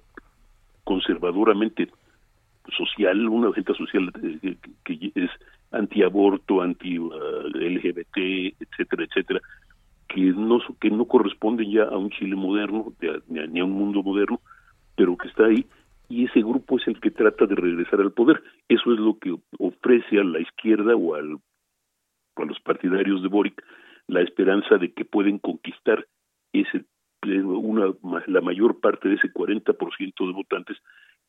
conservadoramente 0.84 1.88
social 2.76 3.28
una 3.28 3.48
agenda 3.48 3.74
social 3.74 4.12
eh, 4.22 4.56
que, 4.84 5.12
es 5.14 5.30
antiaborto 5.72 6.62
anti 6.62 6.96
uh, 6.96 7.10
LGBT 7.48 8.54
etcétera 8.60 9.04
etcétera 9.04 9.40
que 10.08 10.20
no 10.20 10.60
que 10.80 10.90
no 10.90 11.06
corresponde 11.06 11.68
ya 11.68 11.84
a 11.84 11.96
un 11.96 12.10
Chile 12.10 12.36
moderno 12.36 12.92
ni 13.28 13.60
a 13.60 13.64
un 13.64 13.72
mundo 13.72 14.02
moderno 14.02 14.40
pero 14.94 15.16
que 15.16 15.28
está 15.28 15.46
ahí 15.46 15.66
y 16.12 16.26
ese 16.26 16.40
grupo 16.40 16.78
es 16.78 16.86
el 16.86 17.00
que 17.00 17.10
trata 17.10 17.46
de 17.46 17.54
regresar 17.54 17.98
al 17.98 18.12
poder. 18.12 18.42
Eso 18.68 18.92
es 18.92 18.98
lo 18.98 19.18
que 19.18 19.34
ofrece 19.58 20.20
a 20.20 20.24
la 20.24 20.40
izquierda 20.40 20.94
o 20.94 21.14
al 21.14 21.38
a 22.36 22.44
los 22.44 22.60
partidarios 22.60 23.22
de 23.22 23.28
Boric 23.28 23.62
la 24.06 24.20
esperanza 24.20 24.76
de 24.78 24.92
que 24.92 25.04
pueden 25.04 25.38
conquistar 25.38 26.06
ese 26.52 26.84
una 27.24 27.92
la 28.26 28.40
mayor 28.40 28.80
parte 28.80 29.08
de 29.08 29.14
ese 29.14 29.32
40% 29.32 30.26
de 30.26 30.32
votantes 30.32 30.76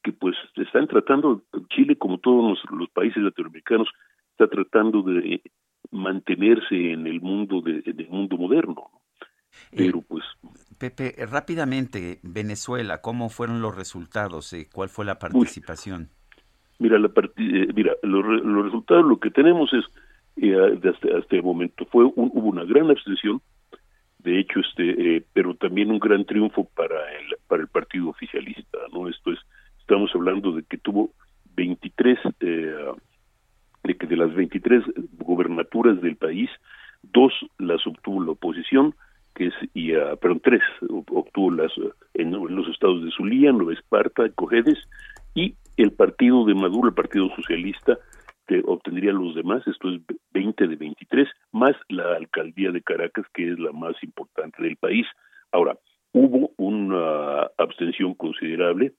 que 0.02 0.12
pues 0.12 0.36
están 0.56 0.88
tratando 0.88 1.44
Chile 1.70 1.98
como 1.98 2.18
todos 2.18 2.60
los, 2.72 2.90
países 2.90 3.22
latinoamericanos 3.22 3.88
está 4.32 4.48
tratando 4.48 5.04
de 5.04 5.42
mantenerse 5.92 6.94
en 6.94 7.06
el 7.06 7.22
mundo 7.22 7.62
de, 7.62 8.08
mundo 8.10 8.38
moderno 8.38 8.90
pero 9.70 10.02
pues 10.02 10.24
Pepe 10.80 11.14
rápidamente 11.30 12.20
Venezuela 12.24 13.02
cómo 13.02 13.30
fueron 13.30 13.62
los 13.62 13.76
resultados 13.76 14.52
eh, 14.54 14.68
cuál 14.74 14.90
fue 14.90 15.06
la 15.06 15.20
participación 15.20 16.10
mira 16.80 16.98
la 16.98 17.10
eh, 17.38 17.68
mira 17.76 17.94
los, 18.02 18.26
los 18.44 18.66
resultados 18.66 19.06
lo 19.06 19.20
que 19.20 19.30
tenemos 19.30 19.72
es 19.74 19.86
hasta, 20.38 20.90
hasta, 20.90 21.18
este 21.18 21.42
momento. 21.42 21.86
Fue 21.86 22.06
hubo 22.06 22.50
una 22.50 22.64
gran 22.66 22.90
abstención, 22.90 23.42
de 24.20 24.40
hecho, 24.40 24.60
este, 24.60 25.18
eh, 25.18 25.24
pero 25.34 25.56
también 25.56 25.92
un 25.92 26.00
gran 26.00 26.26
triunfo 26.26 26.66
para 26.76 26.96
el 27.20 27.38
para 27.48 27.62
el 27.62 27.68
partido 27.68 28.10
oficialista, 28.10 28.78
¿no? 28.92 29.10
Esto 29.10 29.32
es, 29.32 29.40
estamos 29.80 30.12
hablando 30.16 30.54
de 30.54 30.64
que 30.64 30.78
tuvo 30.78 31.12
23 31.56 32.20
eh, 32.40 32.76
de 33.84 33.98
que 33.98 34.08
de 34.08 34.16
las 34.16 34.34
23 34.34 34.84
gobernaturas 35.20 36.02
del 36.02 36.16
país, 36.16 36.50
dos 37.02 37.34
las 37.60 37.86
obtuvo 37.86 38.24
la 38.24 38.32
oposición, 38.32 38.96
que 39.36 39.48
es 39.48 39.54
y 39.74 39.96
uh, 39.96 40.18
perdón, 40.18 40.42
tres 40.44 40.62
obtuvo 40.90 41.52
las 41.52 41.72
en, 42.14 42.32
los 42.32 42.68
estados 42.70 43.04
de 43.04 43.12
Zulia, 43.12 43.52
Nueva 43.52 43.74
Esparta, 43.74 44.30
Cojedes 44.36 44.78
y 45.36 45.56
el 45.78 45.92
partido 45.92 46.46
de 46.46 46.54
Maduro, 46.54 46.88
el 46.88 46.94
Partido 46.94 47.30
Socialista, 47.36 47.98
que 48.48 48.62
obtendrían 48.66 49.16
los 49.16 49.36
demás, 49.36 49.66
esto 49.68 49.90
es 49.90 50.02
20 50.32 50.68
de 50.68 50.76
23, 50.76 51.28
más 51.52 51.76
la 51.90 52.16
alcaldía 52.16 52.72
de 52.72 52.82
Caracas, 52.82 53.26
que 53.34 53.52
es 53.52 53.60
la 53.60 53.72
más 53.72 53.96
importante 54.04 54.62
del 54.62 54.78
país. 54.78 55.06
Ahora, 55.52 55.78
hubo 56.14 56.52
una 56.58 57.50
abstención 57.58 58.14
considerable, 58.16 58.94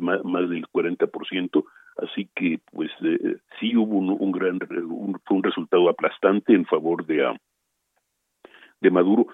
más, 0.00 0.48
del 0.48 0.66
40%, 0.68 1.64
así 1.96 2.28
que 2.34 2.60
pues 2.70 2.90
eh, 3.02 3.38
sí 3.58 3.76
hubo 3.76 3.98
un, 3.98 4.32
gran 4.32 4.58
un, 4.70 5.18
un, 5.28 5.42
resultado 5.42 5.88
aplastante 5.88 6.54
en 6.54 6.66
favor 6.66 7.04
de, 7.06 7.26
uh, 7.26 7.36
de 8.80 8.90
Maduro, 8.90 9.26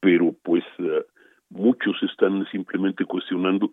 pero 0.00 0.34
pues 0.42 0.64
uh, 0.78 1.02
muchos 1.48 2.00
están 2.02 2.46
simplemente 2.50 3.04
cuestionando 3.04 3.72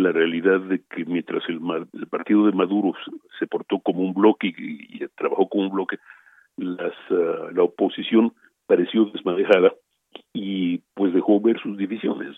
la 0.00 0.12
realidad 0.12 0.60
de 0.60 0.82
que 0.82 1.04
mientras 1.04 1.42
el, 1.48 1.60
partido 2.08 2.46
de 2.46 2.52
Maduro 2.52 2.94
se 3.38 3.46
portó 3.46 3.78
como 3.80 4.00
un 4.00 4.14
bloque 4.14 4.52
y, 4.56 4.98
trabajó 5.16 5.48
como 5.48 5.64
un 5.64 5.70
bloque, 5.70 5.98
las, 6.56 6.94
ah, 7.10 7.50
la 7.52 7.62
oposición 7.62 8.32
pareció 8.66 9.06
desmadejada 9.06 9.72
y 10.32 10.78
pues 10.94 11.12
dejó 11.12 11.40
ver 11.40 11.60
sus 11.60 11.76
divisiones. 11.76 12.36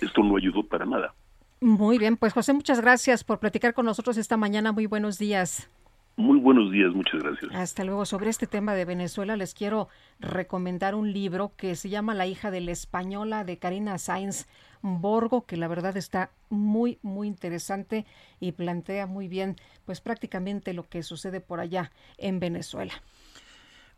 Esto 0.00 0.22
no 0.22 0.36
ayudó 0.36 0.62
para 0.64 0.84
nada. 0.84 1.14
Muy 1.60 1.98
bien, 1.98 2.16
pues 2.16 2.32
José, 2.32 2.52
muchas 2.52 2.80
gracias 2.80 3.22
por 3.22 3.38
platicar 3.38 3.72
con 3.72 3.86
nosotros 3.86 4.16
esta 4.16 4.36
mañana. 4.36 4.72
Muy 4.72 4.86
buenos 4.86 5.18
días. 5.18 5.70
Muy 6.16 6.38
buenos 6.38 6.70
días, 6.70 6.92
muchas 6.92 7.22
gracias. 7.22 7.50
Hasta 7.54 7.84
luego. 7.84 8.04
Sobre 8.04 8.28
este 8.28 8.46
tema 8.46 8.74
de 8.74 8.84
Venezuela 8.84 9.36
les 9.36 9.54
quiero 9.54 9.88
recomendar 10.20 10.94
un 10.94 11.12
libro 11.12 11.52
que 11.56 11.74
se 11.74 11.88
llama 11.88 12.14
La 12.14 12.26
hija 12.26 12.50
de 12.50 12.60
la 12.60 12.70
española 12.70 13.44
de 13.44 13.58
Karina 13.58 13.96
Sainz 13.96 14.46
Borgo, 14.82 15.46
que 15.46 15.56
la 15.56 15.68
verdad 15.68 15.96
está 15.96 16.30
muy, 16.50 16.98
muy 17.02 17.28
interesante 17.28 18.04
y 18.40 18.52
plantea 18.52 19.06
muy 19.06 19.26
bien, 19.26 19.56
pues 19.86 20.00
prácticamente 20.00 20.74
lo 20.74 20.82
que 20.82 21.02
sucede 21.02 21.40
por 21.40 21.60
allá 21.60 21.92
en 22.18 22.40
Venezuela. 22.40 22.92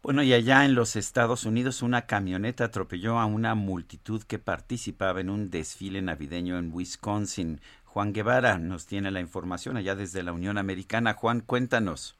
Bueno, 0.04 0.22
y 0.22 0.34
allá 0.34 0.66
en 0.66 0.74
los 0.74 0.96
Estados 0.96 1.46
Unidos 1.46 1.80
una 1.80 2.02
camioneta 2.02 2.64
atropelló 2.64 3.18
a 3.18 3.24
una 3.24 3.54
multitud 3.54 4.22
que 4.22 4.38
participaba 4.38 5.22
en 5.22 5.30
un 5.30 5.48
desfile 5.48 6.02
navideño 6.02 6.58
en 6.58 6.70
Wisconsin. 6.70 7.62
Juan 7.94 8.12
Guevara 8.12 8.58
nos 8.58 8.86
tiene 8.86 9.12
la 9.12 9.20
información 9.20 9.76
allá 9.76 9.94
desde 9.94 10.24
la 10.24 10.32
Unión 10.32 10.58
Americana. 10.58 11.14
Juan, 11.14 11.38
cuéntanos. 11.38 12.16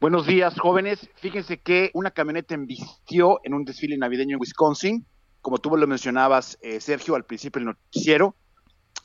Buenos 0.00 0.24
días, 0.24 0.54
jóvenes. 0.56 1.10
Fíjense 1.16 1.58
que 1.58 1.90
una 1.94 2.12
camioneta 2.12 2.54
embistió 2.54 3.40
en 3.42 3.54
un 3.54 3.64
desfile 3.64 3.98
navideño 3.98 4.36
en 4.36 4.40
Wisconsin, 4.40 5.04
como 5.40 5.58
tú 5.58 5.76
lo 5.76 5.88
mencionabas, 5.88 6.56
eh, 6.62 6.80
Sergio, 6.80 7.16
al 7.16 7.24
principio 7.24 7.58
del 7.58 7.66
noticiero. 7.66 8.36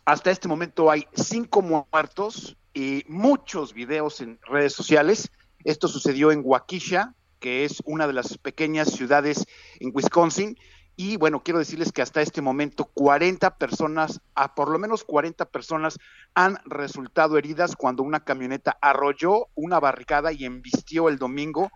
Hasta 0.05 0.29
este 0.29 0.47
momento 0.47 0.91
hay 0.91 1.07
cinco 1.15 1.63
muertos 1.63 2.55
y 2.75 3.03
muchos 3.07 3.73
videos 3.73 4.21
en 4.21 4.37
redes 4.43 4.73
sociales. 4.73 5.31
Esto 5.63 5.87
sucedió 5.87 6.31
en 6.31 6.43
Waukesha, 6.43 7.15
que 7.39 7.65
es 7.65 7.81
una 7.83 8.05
de 8.05 8.13
las 8.13 8.37
pequeñas 8.37 8.91
ciudades 8.91 9.47
en 9.79 9.89
Wisconsin. 9.91 10.55
Y 11.01 11.15
bueno, 11.15 11.41
quiero 11.41 11.59
decirles 11.59 11.93
que 11.93 12.01
hasta 12.01 12.21
este 12.21 12.41
momento 12.41 12.83
40 12.83 13.55
personas, 13.55 14.19
a 14.35 14.53
por 14.53 14.69
lo 14.69 14.77
menos 14.77 15.05
40 15.05 15.45
personas 15.45 15.97
han 16.33 16.59
resultado 16.65 17.37
heridas 17.37 17.77
cuando 17.77 18.03
una 18.03 18.25
camioneta 18.25 18.77
arrolló 18.81 19.47
una 19.55 19.79
barricada 19.79 20.33
y 20.33 20.43
embistió 20.43 21.07
el 21.07 21.17
domingo 21.17 21.71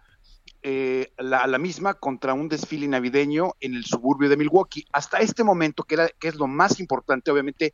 eh, 0.61 1.13
la, 1.17 1.47
la, 1.47 1.57
misma 1.57 1.93
contra 1.93 2.33
un 2.33 2.49
desfile 2.49 2.85
navideño 2.85 3.53
en 3.61 3.75
el 3.75 3.85
suburbio 3.85 4.27
de 4.27 4.35
Milwaukee. 4.35 4.85
Hasta 4.91 5.19
este 5.19 5.45
momento, 5.45 5.85
que, 5.85 6.11
es 6.21 6.35
lo 6.35 6.47
más 6.47 6.81
importante, 6.81 7.31
obviamente 7.31 7.73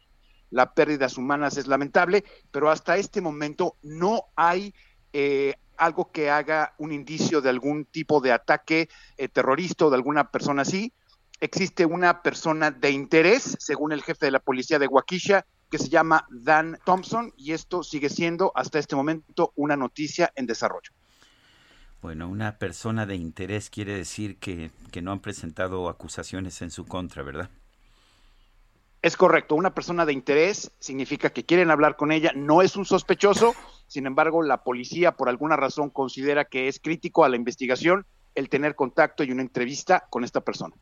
la 0.52 0.76
pérdidas 0.76 1.18
humanas 1.18 1.58
es 1.58 1.66
lamentable, 1.66 2.26
pero 2.52 2.69
hasta 2.69 2.98
este 2.98 3.22
momento 3.22 3.76
no 3.82 4.26
hay 4.36 4.72
eh, 5.14 5.56
algo 5.78 6.11
que 6.11 6.30
haga 6.30 6.76
un 6.78 6.92
indicio 6.92 7.42
de 7.42 7.50
algún 7.50 7.86
tipo 7.86 8.22
de 8.22 8.34
ataque 8.34 8.88
eh, 9.18 9.30
terrorista 9.30 9.88
o 9.88 9.90
de 9.90 9.95
alguna 9.95 10.30
persona 10.30 10.61
así. 10.61 10.94
Existe 11.42 11.85
una 11.85 12.22
persona 12.22 12.69
de 12.69 12.92
interés, 12.92 13.56
según 13.59 13.93
el 13.93 14.03
jefe 14.03 14.26
de 14.26 14.32
la 14.32 14.40
policía 14.40 14.77
de 14.77 14.88
Waukesha, 14.88 15.45
que 15.72 15.77
se 15.77 15.88
llama 15.88 16.27
Dan 16.30 16.77
Thompson, 16.85 17.34
y 17.38 17.53
esto 17.53 17.84
sigue 17.84 18.09
siendo 18.09 18.51
hasta 18.56 18.80
este 18.80 18.95
momento 18.95 19.53
una 19.56 19.77
noticia 19.77 20.34
en 20.35 20.48
desarrollo. 20.48 20.92
Bueno, 22.01 22.27
una 22.27 22.58
persona 22.58 23.06
de 23.06 23.16
interés 23.16 23.69
quiere 23.69 23.93
decir 23.93 24.38
que, 24.38 24.72
que 24.92 25.01
no 25.01 25.11
han 25.11 25.19
presentado 25.19 25.90
acusaciones 25.90 26.61
en 26.61 26.72
su 26.72 26.85
contra, 26.85 27.24
¿verdad? 27.24 27.50
Es 29.01 29.16
correcto, 29.16 29.56
una 29.56 29.74
persona 29.74 30.06
de 30.06 30.11
interés 30.11 30.72
significa 30.80 31.30
que 31.30 31.45
quieren 31.45 31.72
hablar 31.72 31.95
con 31.95 32.11
ella, 32.11 32.34
no 32.35 32.61
es 32.61 32.76
un 32.76 32.85
sospechoso, 32.85 33.56
sin 33.88 34.06
embargo 34.06 34.43
la 34.43 34.64
policía 34.64 35.14
por 35.14 35.30
alguna 35.30 35.56
razón 35.56 35.90
considera 35.90 36.43
que 36.43 36.68
es 36.68 36.82
crítico 36.82 37.24
a 37.24 37.30
la 37.30 37.38
investigación 37.38 38.06
el 38.35 38.50
tener 38.50 38.76
contacto 38.76 39.24
y 39.24 39.32
una 39.32 39.42
entrevista 39.42 40.06
con 40.09 40.26
esta 40.26 40.42
persona. 40.42 40.76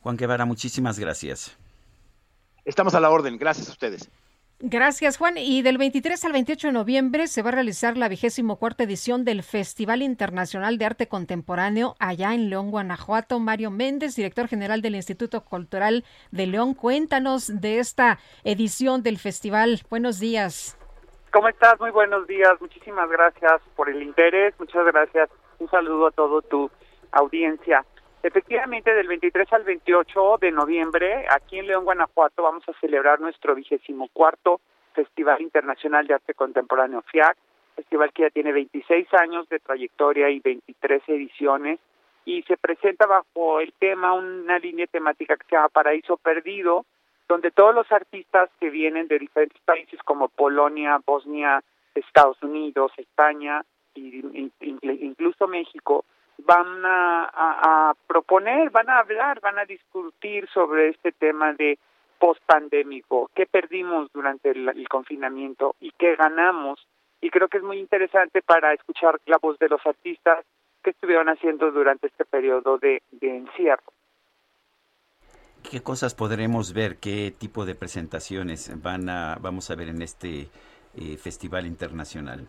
Juan 0.00 0.16
Guevara, 0.16 0.44
muchísimas 0.44 0.98
gracias. 0.98 1.56
Estamos 2.64 2.94
a 2.94 3.00
la 3.00 3.10
orden, 3.10 3.38
gracias 3.38 3.68
a 3.68 3.72
ustedes. 3.72 4.10
Gracias, 4.62 5.16
Juan. 5.16 5.38
Y 5.38 5.62
del 5.62 5.78
23 5.78 6.22
al 6.26 6.32
28 6.32 6.66
de 6.66 6.72
noviembre 6.74 7.28
se 7.28 7.40
va 7.40 7.48
a 7.48 7.52
realizar 7.52 7.96
la 7.96 8.08
vigésimo 8.08 8.56
cuarta 8.56 8.84
edición 8.84 9.24
del 9.24 9.42
Festival 9.42 10.02
Internacional 10.02 10.76
de 10.76 10.84
Arte 10.84 11.08
Contemporáneo 11.08 11.94
allá 11.98 12.34
en 12.34 12.50
León, 12.50 12.70
Guanajuato. 12.70 13.38
Mario 13.38 13.70
Méndez, 13.70 14.16
director 14.16 14.48
general 14.48 14.82
del 14.82 14.96
Instituto 14.96 15.42
Cultural 15.44 16.04
de 16.30 16.46
León, 16.46 16.74
cuéntanos 16.74 17.46
de 17.62 17.78
esta 17.78 18.18
edición 18.44 19.02
del 19.02 19.16
festival. 19.16 19.80
Buenos 19.88 20.20
días. 20.20 20.76
¿Cómo 21.32 21.48
estás? 21.48 21.80
Muy 21.80 21.90
buenos 21.90 22.26
días. 22.26 22.52
Muchísimas 22.60 23.08
gracias 23.08 23.62
por 23.76 23.88
el 23.88 24.02
interés. 24.02 24.52
Muchas 24.58 24.84
gracias. 24.84 25.30
Un 25.58 25.70
saludo 25.70 26.08
a 26.08 26.10
todo 26.10 26.42
tu 26.42 26.70
audiencia. 27.12 27.86
Efectivamente, 28.22 28.94
del 28.94 29.08
23 29.08 29.50
al 29.54 29.64
28 29.64 30.38
de 30.42 30.52
noviembre, 30.52 31.24
aquí 31.30 31.58
en 31.58 31.66
León, 31.66 31.84
Guanajuato, 31.84 32.42
vamos 32.42 32.68
a 32.68 32.78
celebrar 32.78 33.18
nuestro 33.18 33.54
vigésimo 33.54 34.08
cuarto 34.12 34.60
Festival 34.92 35.40
Internacional 35.40 36.06
de 36.06 36.14
Arte 36.14 36.34
Contemporáneo 36.34 37.02
FIAC, 37.02 37.36
festival 37.76 38.12
que 38.12 38.22
ya 38.22 38.30
tiene 38.30 38.52
26 38.52 39.08
años 39.14 39.48
de 39.48 39.58
trayectoria 39.58 40.28
y 40.28 40.40
23 40.40 41.02
ediciones, 41.08 41.78
y 42.26 42.42
se 42.42 42.58
presenta 42.58 43.06
bajo 43.06 43.60
el 43.60 43.72
tema 43.78 44.12
una 44.12 44.58
línea 44.58 44.86
temática 44.86 45.36
que 45.36 45.46
se 45.48 45.56
llama 45.56 45.70
Paraíso 45.70 46.18
Perdido, 46.18 46.84
donde 47.26 47.50
todos 47.50 47.74
los 47.74 47.90
artistas 47.90 48.50
que 48.60 48.68
vienen 48.68 49.08
de 49.08 49.18
diferentes 49.18 49.62
países 49.62 49.98
como 50.04 50.28
Polonia, 50.28 51.00
Bosnia, 51.06 51.62
Estados 51.94 52.42
Unidos, 52.42 52.92
España 52.98 53.64
e 53.94 54.50
incluso 55.00 55.46
México, 55.48 56.04
van 56.44 56.82
a, 56.84 57.94
proponer, 58.06 58.70
van 58.70 58.88
a 58.88 58.98
hablar, 58.98 59.40
van 59.40 59.58
a 59.58 59.64
discutir 59.64 60.48
sobre 60.52 60.88
este 60.88 61.12
tema 61.12 61.52
de 61.52 61.78
post-pandémico, 62.18 63.30
qué 63.34 63.46
perdimos 63.46 64.12
durante 64.12 64.50
el, 64.50 64.88
confinamiento 64.88 65.74
y 65.80 65.90
qué 65.92 66.16
ganamos. 66.16 66.86
Y 67.20 67.30
creo 67.30 67.48
que 67.48 67.58
es 67.58 67.64
muy 67.64 67.78
interesante 67.78 68.42
para 68.42 68.72
escuchar 68.72 69.18
la 69.26 69.38
voz 69.38 69.58
de 69.58 69.68
los 69.68 69.84
artistas 69.86 70.44
que 70.82 70.90
estuvieron 70.90 71.28
haciendo 71.28 71.70
durante 71.70 72.06
este 72.06 72.24
periodo 72.24 72.78
de, 72.78 73.02
encierro. 73.20 73.92
¿Qué 75.70 75.82
cosas 75.82 76.14
podremos 76.14 76.72
ver? 76.72 76.96
¿Qué 76.98 77.32
tipo 77.38 77.66
de 77.66 77.74
presentaciones 77.74 78.82
van 78.82 79.10
a, 79.10 79.36
vamos 79.40 79.70
a 79.70 79.76
ver 79.76 79.88
en 79.88 80.00
este 80.00 80.48
eh, 80.96 81.16
festival 81.18 81.66
internacional? 81.66 82.48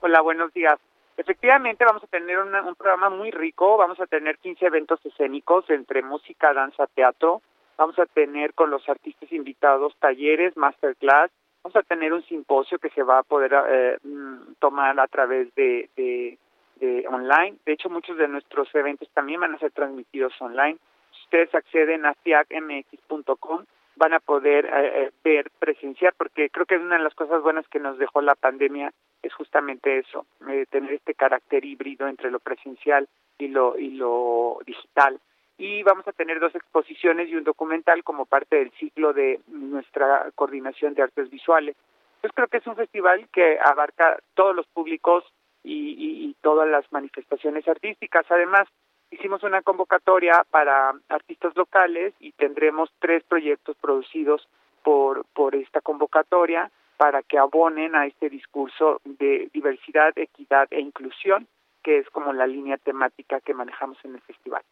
Hola, 0.00 0.22
buenos 0.22 0.52
días. 0.54 0.78
Efectivamente, 1.18 1.84
vamos 1.84 2.04
a 2.04 2.06
tener 2.06 2.38
un 2.38 2.76
programa 2.76 3.10
muy 3.10 3.32
rico, 3.32 3.76
vamos 3.76 3.98
a 3.98 4.06
tener 4.06 4.38
15 4.38 4.66
eventos 4.66 5.04
escénicos 5.04 5.68
entre 5.68 6.00
música, 6.00 6.54
danza, 6.54 6.86
teatro, 6.86 7.42
vamos 7.76 7.98
a 7.98 8.06
tener 8.06 8.54
con 8.54 8.70
los 8.70 8.88
artistas 8.88 9.32
invitados 9.32 9.96
talleres, 9.98 10.56
masterclass, 10.56 11.32
vamos 11.64 11.74
a 11.74 11.82
tener 11.82 12.12
un 12.12 12.22
simposio 12.22 12.78
que 12.78 12.90
se 12.90 13.02
va 13.02 13.18
a 13.18 13.22
poder 13.24 13.52
eh, 13.68 13.98
mm, 14.04 14.54
tomar 14.60 15.00
a 15.00 15.08
través 15.08 15.52
de, 15.56 15.90
de, 15.96 16.38
de 16.76 17.04
online. 17.08 17.56
De 17.66 17.72
hecho, 17.72 17.90
muchos 17.90 18.16
de 18.16 18.28
nuestros 18.28 18.72
eventos 18.76 19.08
también 19.12 19.40
van 19.40 19.56
a 19.56 19.58
ser 19.58 19.72
transmitidos 19.72 20.40
online. 20.40 20.78
Ustedes 21.24 21.52
acceden 21.52 22.06
a 22.06 22.14
fiacmx.com, 22.14 23.64
van 23.98 24.14
a 24.14 24.20
poder 24.20 24.64
eh, 24.66 25.02
eh, 25.02 25.10
ver, 25.22 25.50
presenciar, 25.58 26.14
porque 26.16 26.48
creo 26.50 26.66
que 26.66 26.76
una 26.76 26.96
de 26.96 27.02
las 27.02 27.14
cosas 27.14 27.42
buenas 27.42 27.68
que 27.68 27.80
nos 27.80 27.98
dejó 27.98 28.22
la 28.22 28.34
pandemia 28.34 28.92
es 29.22 29.34
justamente 29.34 29.98
eso, 29.98 30.24
eh, 30.48 30.64
tener 30.70 30.92
este 30.92 31.14
carácter 31.14 31.64
híbrido 31.64 32.06
entre 32.08 32.30
lo 32.30 32.38
presencial 32.38 33.08
y 33.38 33.48
lo, 33.48 33.78
y 33.78 33.90
lo 33.90 34.58
digital. 34.64 35.18
Y 35.58 35.82
vamos 35.82 36.06
a 36.06 36.12
tener 36.12 36.38
dos 36.38 36.54
exposiciones 36.54 37.28
y 37.28 37.34
un 37.34 37.42
documental 37.42 38.04
como 38.04 38.26
parte 38.26 38.56
del 38.56 38.70
ciclo 38.78 39.12
de 39.12 39.40
nuestra 39.48 40.30
coordinación 40.36 40.94
de 40.94 41.02
artes 41.02 41.28
visuales. 41.30 41.76
Entonces 42.16 42.32
creo 42.34 42.48
que 42.48 42.58
es 42.58 42.66
un 42.66 42.76
festival 42.76 43.28
que 43.32 43.58
abarca 43.62 44.18
todos 44.34 44.54
los 44.54 44.66
públicos 44.68 45.24
y, 45.64 45.96
y 45.98 46.36
todas 46.42 46.68
las 46.68 46.90
manifestaciones 46.92 47.66
artísticas. 47.66 48.24
Además, 48.30 48.68
hicimos 49.10 49.42
una 49.42 49.62
convocatoria 49.62 50.44
para 50.50 50.94
artistas 51.08 51.56
locales 51.56 52.14
y 52.20 52.32
tendremos 52.32 52.90
tres 52.98 53.22
proyectos 53.24 53.76
producidos 53.80 54.48
por, 54.82 55.24
por 55.34 55.54
esta 55.54 55.80
convocatoria 55.80 56.70
para 56.96 57.22
que 57.22 57.38
abonen 57.38 57.94
a 57.94 58.06
este 58.06 58.28
discurso 58.28 59.00
de 59.04 59.48
diversidad, 59.52 60.12
equidad 60.16 60.66
e 60.70 60.80
inclusión, 60.80 61.46
que 61.82 61.98
es 61.98 62.10
como 62.10 62.32
la 62.32 62.46
línea 62.46 62.76
temática 62.76 63.40
que 63.40 63.54
manejamos 63.54 63.96
en 64.04 64.14
el 64.14 64.20
festival. 64.22 64.62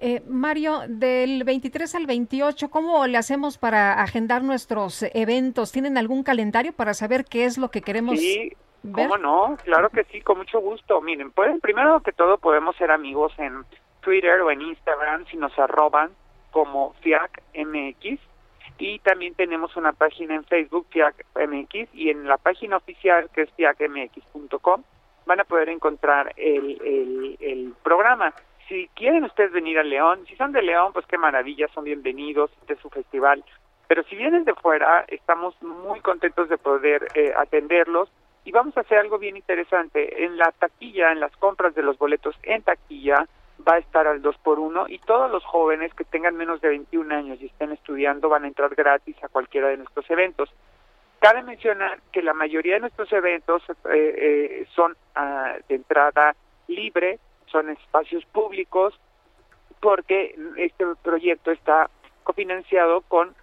Eh, 0.00 0.22
Mario, 0.26 0.80
del 0.88 1.44
23 1.44 1.94
al 1.94 2.06
28, 2.06 2.70
¿cómo 2.70 3.06
le 3.06 3.18
hacemos 3.18 3.58
para 3.58 4.02
agendar 4.02 4.42
nuestros 4.42 5.04
eventos? 5.14 5.72
¿Tienen 5.72 5.98
algún 5.98 6.22
calendario 6.22 6.72
para 6.72 6.94
saber 6.94 7.24
qué 7.24 7.44
es 7.44 7.58
lo 7.58 7.70
que 7.70 7.82
queremos? 7.82 8.18
Sí, 8.18 8.52
¿Cómo 8.92 9.16
no? 9.18 9.56
Claro 9.64 9.90
que 9.90 10.04
sí, 10.04 10.20
con 10.20 10.38
mucho 10.38 10.60
gusto. 10.60 11.00
Miren, 11.00 11.30
pueden, 11.30 11.60
primero 11.60 12.00
que 12.00 12.12
todo 12.12 12.38
podemos 12.38 12.76
ser 12.76 12.90
amigos 12.90 13.32
en 13.38 13.64
Twitter 14.00 14.40
o 14.40 14.50
en 14.50 14.62
Instagram 14.62 15.26
si 15.26 15.36
nos 15.36 15.56
arroban 15.58 16.10
como 16.50 16.94
FIACMX 17.00 18.20
y 18.78 18.98
también 19.00 19.34
tenemos 19.34 19.76
una 19.76 19.92
página 19.92 20.34
en 20.34 20.44
Facebook 20.44 20.86
FIACMX 20.90 21.94
y 21.94 22.10
en 22.10 22.26
la 22.26 22.38
página 22.38 22.76
oficial 22.76 23.28
que 23.34 23.42
es 23.42 23.50
fiacmx.com 23.52 24.82
van 25.26 25.40
a 25.40 25.44
poder 25.44 25.68
encontrar 25.68 26.32
el, 26.36 26.80
el, 26.82 27.36
el 27.40 27.74
programa. 27.82 28.32
Si 28.66 28.88
quieren 28.94 29.24
ustedes 29.24 29.52
venir 29.52 29.78
a 29.78 29.82
León, 29.82 30.24
si 30.26 30.36
son 30.36 30.52
de 30.52 30.62
León, 30.62 30.92
pues 30.92 31.04
qué 31.06 31.18
maravilla, 31.18 31.68
son 31.74 31.84
bienvenidos, 31.84 32.50
este 32.60 32.74
es 32.74 32.80
su 32.80 32.88
festival. 32.88 33.44
Pero 33.88 34.02
si 34.04 34.16
vienen 34.16 34.44
de 34.44 34.54
fuera, 34.54 35.04
estamos 35.08 35.60
muy 35.62 36.00
contentos 36.00 36.48
de 36.48 36.56
poder 36.56 37.08
eh, 37.14 37.32
atenderlos 37.36 38.10
Y 38.48 38.50
vamos 38.50 38.74
a 38.78 38.80
hacer 38.80 38.96
algo 38.96 39.18
bien 39.18 39.36
interesante. 39.36 40.24
En 40.24 40.38
la 40.38 40.50
taquilla, 40.52 41.12
en 41.12 41.20
las 41.20 41.36
compras 41.36 41.74
de 41.74 41.82
los 41.82 41.98
boletos 41.98 42.34
en 42.44 42.62
taquilla, 42.62 43.28
va 43.68 43.74
a 43.74 43.78
estar 43.78 44.06
al 44.06 44.22
2 44.22 44.38
por 44.38 44.58
1 44.58 44.86
y 44.88 45.00
todos 45.00 45.30
los 45.30 45.44
jóvenes 45.44 45.92
que 45.92 46.04
tengan 46.04 46.34
menos 46.34 46.62
de 46.62 46.68
21 46.68 47.14
años 47.14 47.38
y 47.42 47.46
estén 47.48 47.72
estudiando 47.72 48.30
van 48.30 48.44
a 48.44 48.46
entrar 48.46 48.74
gratis 48.74 49.22
a 49.22 49.28
cualquiera 49.28 49.68
de 49.68 49.76
nuestros 49.76 50.10
eventos. 50.10 50.48
Cabe 51.18 51.42
mencionar 51.42 52.00
que 52.10 52.22
la 52.22 52.32
mayoría 52.32 52.76
de 52.76 52.80
nuestros 52.80 53.12
eventos 53.12 53.62
eh, 53.68 53.74
eh, 53.92 54.66
son 54.74 54.96
ah, 55.14 55.52
de 55.68 55.74
entrada 55.74 56.34
libre, 56.68 57.18
son 57.52 57.68
espacios 57.68 58.24
públicos, 58.32 58.98
porque 59.78 60.34
este 60.56 60.86
proyecto 61.02 61.50
está 61.50 61.90
cofinanciado 62.24 63.02
con 63.02 63.34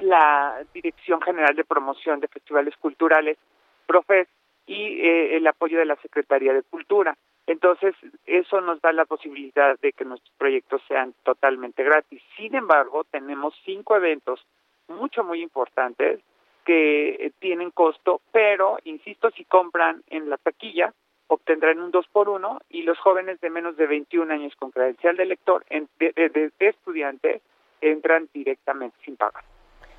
la 0.00 0.60
Dirección 0.74 1.20
General 1.20 1.54
de 1.54 1.64
Promoción 1.64 2.18
de 2.18 2.26
Festivales 2.26 2.76
Culturales, 2.78 3.38
PROFES, 3.86 4.26
y 4.70 5.00
eh, 5.00 5.36
el 5.36 5.46
apoyo 5.48 5.80
de 5.80 5.84
la 5.84 5.96
Secretaría 5.96 6.52
de 6.52 6.62
Cultura. 6.62 7.16
Entonces, 7.48 7.96
eso 8.24 8.60
nos 8.60 8.80
da 8.80 8.92
la 8.92 9.04
posibilidad 9.04 9.76
de 9.80 9.92
que 9.92 10.04
nuestros 10.04 10.32
proyectos 10.38 10.80
sean 10.86 11.12
totalmente 11.24 11.82
gratis. 11.82 12.22
Sin 12.36 12.54
embargo, 12.54 13.02
tenemos 13.10 13.52
cinco 13.64 13.96
eventos 13.96 14.46
mucho, 14.86 15.24
muy 15.24 15.42
importantes 15.42 16.20
que 16.64 17.08
eh, 17.08 17.32
tienen 17.40 17.72
costo, 17.72 18.20
pero, 18.30 18.78
insisto, 18.84 19.32
si 19.32 19.44
compran 19.44 20.04
en 20.06 20.30
la 20.30 20.36
taquilla, 20.36 20.94
obtendrán 21.26 21.80
un 21.80 21.90
2 21.90 22.06
por 22.12 22.28
1 22.28 22.60
y 22.68 22.82
los 22.82 22.98
jóvenes 23.00 23.40
de 23.40 23.50
menos 23.50 23.76
de 23.76 23.88
21 23.88 24.32
años 24.32 24.54
con 24.54 24.70
credencial 24.70 25.16
de 25.16 25.24
lector, 25.24 25.64
de, 25.68 26.52
de 26.58 26.68
estudiante, 26.68 27.40
entran 27.80 28.28
directamente 28.32 28.96
sin 29.04 29.16
pagar. 29.16 29.42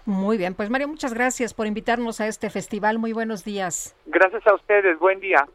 Muy 0.05 0.37
bien, 0.37 0.55
pues 0.55 0.69
Mario, 0.69 0.87
muchas 0.87 1.13
gracias 1.13 1.53
por 1.53 1.67
invitarnos 1.67 2.21
a 2.21 2.27
este 2.27 2.49
festival. 2.49 2.97
Muy 2.97 3.13
buenos 3.13 3.43
días. 3.43 3.95
Gracias 4.07 4.45
a 4.47 4.55
ustedes, 4.55 4.97
buen 4.99 5.19
día. 5.19 5.47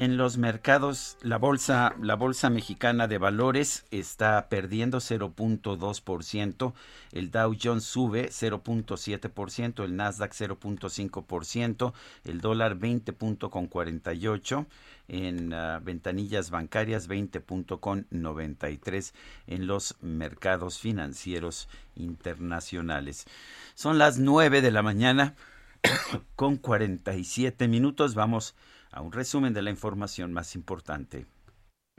En 0.00 0.16
los 0.16 0.38
mercados, 0.38 1.16
la 1.22 1.38
bolsa, 1.38 1.96
la 2.00 2.14
bolsa 2.14 2.50
mexicana 2.50 3.08
de 3.08 3.18
valores 3.18 3.84
está 3.90 4.48
perdiendo 4.48 4.98
0.2%, 4.98 6.72
el 7.10 7.32
Dow 7.32 7.56
Jones 7.60 7.82
sube 7.82 8.28
0.7%, 8.28 9.82
el 9.82 9.96
Nasdaq 9.96 10.34
0.5%, 10.34 11.92
el 12.22 12.40
dólar 12.40 12.78
20.48 12.78 14.66
en 15.08 15.52
uh, 15.52 15.80
ventanillas 15.82 16.50
bancarias 16.50 17.08
20.93 17.08 19.12
en 19.48 19.66
los 19.66 19.96
mercados 20.00 20.78
financieros 20.78 21.68
internacionales. 21.96 23.26
Son 23.74 23.98
las 23.98 24.18
9 24.18 24.62
de 24.62 24.70
la 24.70 24.82
mañana 24.82 25.34
con 26.36 26.56
47 26.56 27.66
minutos. 27.66 28.14
Vamos 28.14 28.54
a 28.54 28.77
un 28.96 29.12
resumen 29.12 29.54
de 29.54 29.62
la 29.62 29.70
información 29.70 30.32
más 30.32 30.54
importante. 30.54 31.26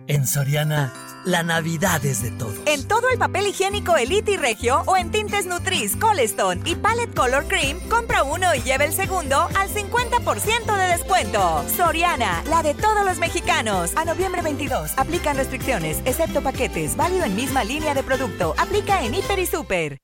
En 0.08 0.26
Soriana, 0.26 0.94
la 1.26 1.44
Navidad 1.44 2.04
es 2.06 2.22
de 2.24 2.32
todos. 2.32 2.56
En 2.66 2.88
todo 2.88 3.10
el 3.10 3.20
papel 3.20 3.48
higiénico 3.48 3.98
Elite 3.98 4.32
y 4.32 4.38
Regio 4.38 4.84
o 4.86 4.98
en 4.98 5.12
tintes 5.12 5.46
Nutris, 5.46 5.96
Colestone 5.98 6.62
y 6.66 6.76
Palette 6.76 7.14
Color 7.14 7.46
Cream, 7.48 7.80
compra 7.90 8.24
uno 8.24 8.56
y 8.56 8.62
lleva 8.62 8.86
el 8.86 8.94
segundo 8.94 9.50
al 9.56 9.70
50% 9.70 10.78
de 10.78 10.88
descuento. 10.88 11.64
Soriana, 11.76 12.44
la 12.50 12.64
de 12.64 12.74
todos 12.74 13.06
los 13.06 13.20
mexicanos. 13.20 13.92
A 13.96 14.06
noviembre 14.06 14.42
22, 14.42 14.92
aplican 14.98 15.36
restricciones, 15.36 16.02
excepto 16.06 16.42
paquetes, 16.42 16.96
válido 16.96 17.26
en 17.26 17.36
misma 17.36 17.64
línea 17.64 17.94
de 17.94 18.04
producto. 18.04 18.56
Aplica 18.58 19.04
en 19.04 19.14
Hiper 19.14 19.40
y 19.40 19.46
Super. 19.46 20.00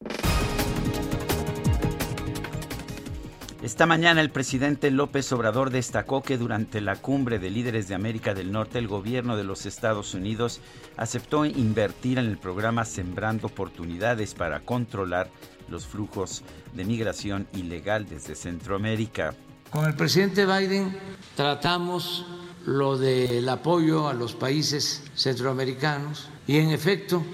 Esta 3.66 3.88
mañana 3.88 4.22
el 4.22 4.30
presidente 4.30 4.92
López 4.92 5.32
Obrador 5.32 5.72
destacó 5.72 6.22
que 6.22 6.38
durante 6.38 6.82
la 6.82 6.98
cumbre 6.98 7.40
de 7.40 7.50
líderes 7.50 7.88
de 7.88 7.96
América 7.96 8.36
del 8.36 8.52
Norte 8.52 8.78
el 8.78 8.88
gobierno 8.88 9.38
de 9.38 9.44
los 9.44 9.66
Estados 9.66 10.14
Unidos 10.14 10.62
aceptó 10.98 11.46
invertir 11.46 12.20
en 12.20 12.26
el 12.26 12.38
programa 12.38 12.86
Sembrando 12.86 13.48
Oportunidades 13.48 14.36
para 14.36 14.60
controlar 14.60 15.32
los 15.68 15.88
flujos 15.88 16.44
de 16.76 16.86
migración 16.86 17.48
ilegal 17.54 18.08
desde 18.08 18.36
Centroamérica. 18.36 19.34
Con 19.72 19.86
el 19.86 19.96
presidente 19.96 20.46
Biden 20.46 20.96
tratamos 21.36 22.24
lo 22.68 23.00
del 23.00 23.50
apoyo 23.50 24.08
a 24.08 24.14
los 24.14 24.36
países 24.36 25.06
centroamericanos 25.16 26.30
y 26.46 26.60
en 26.60 26.70
efecto 26.70 27.26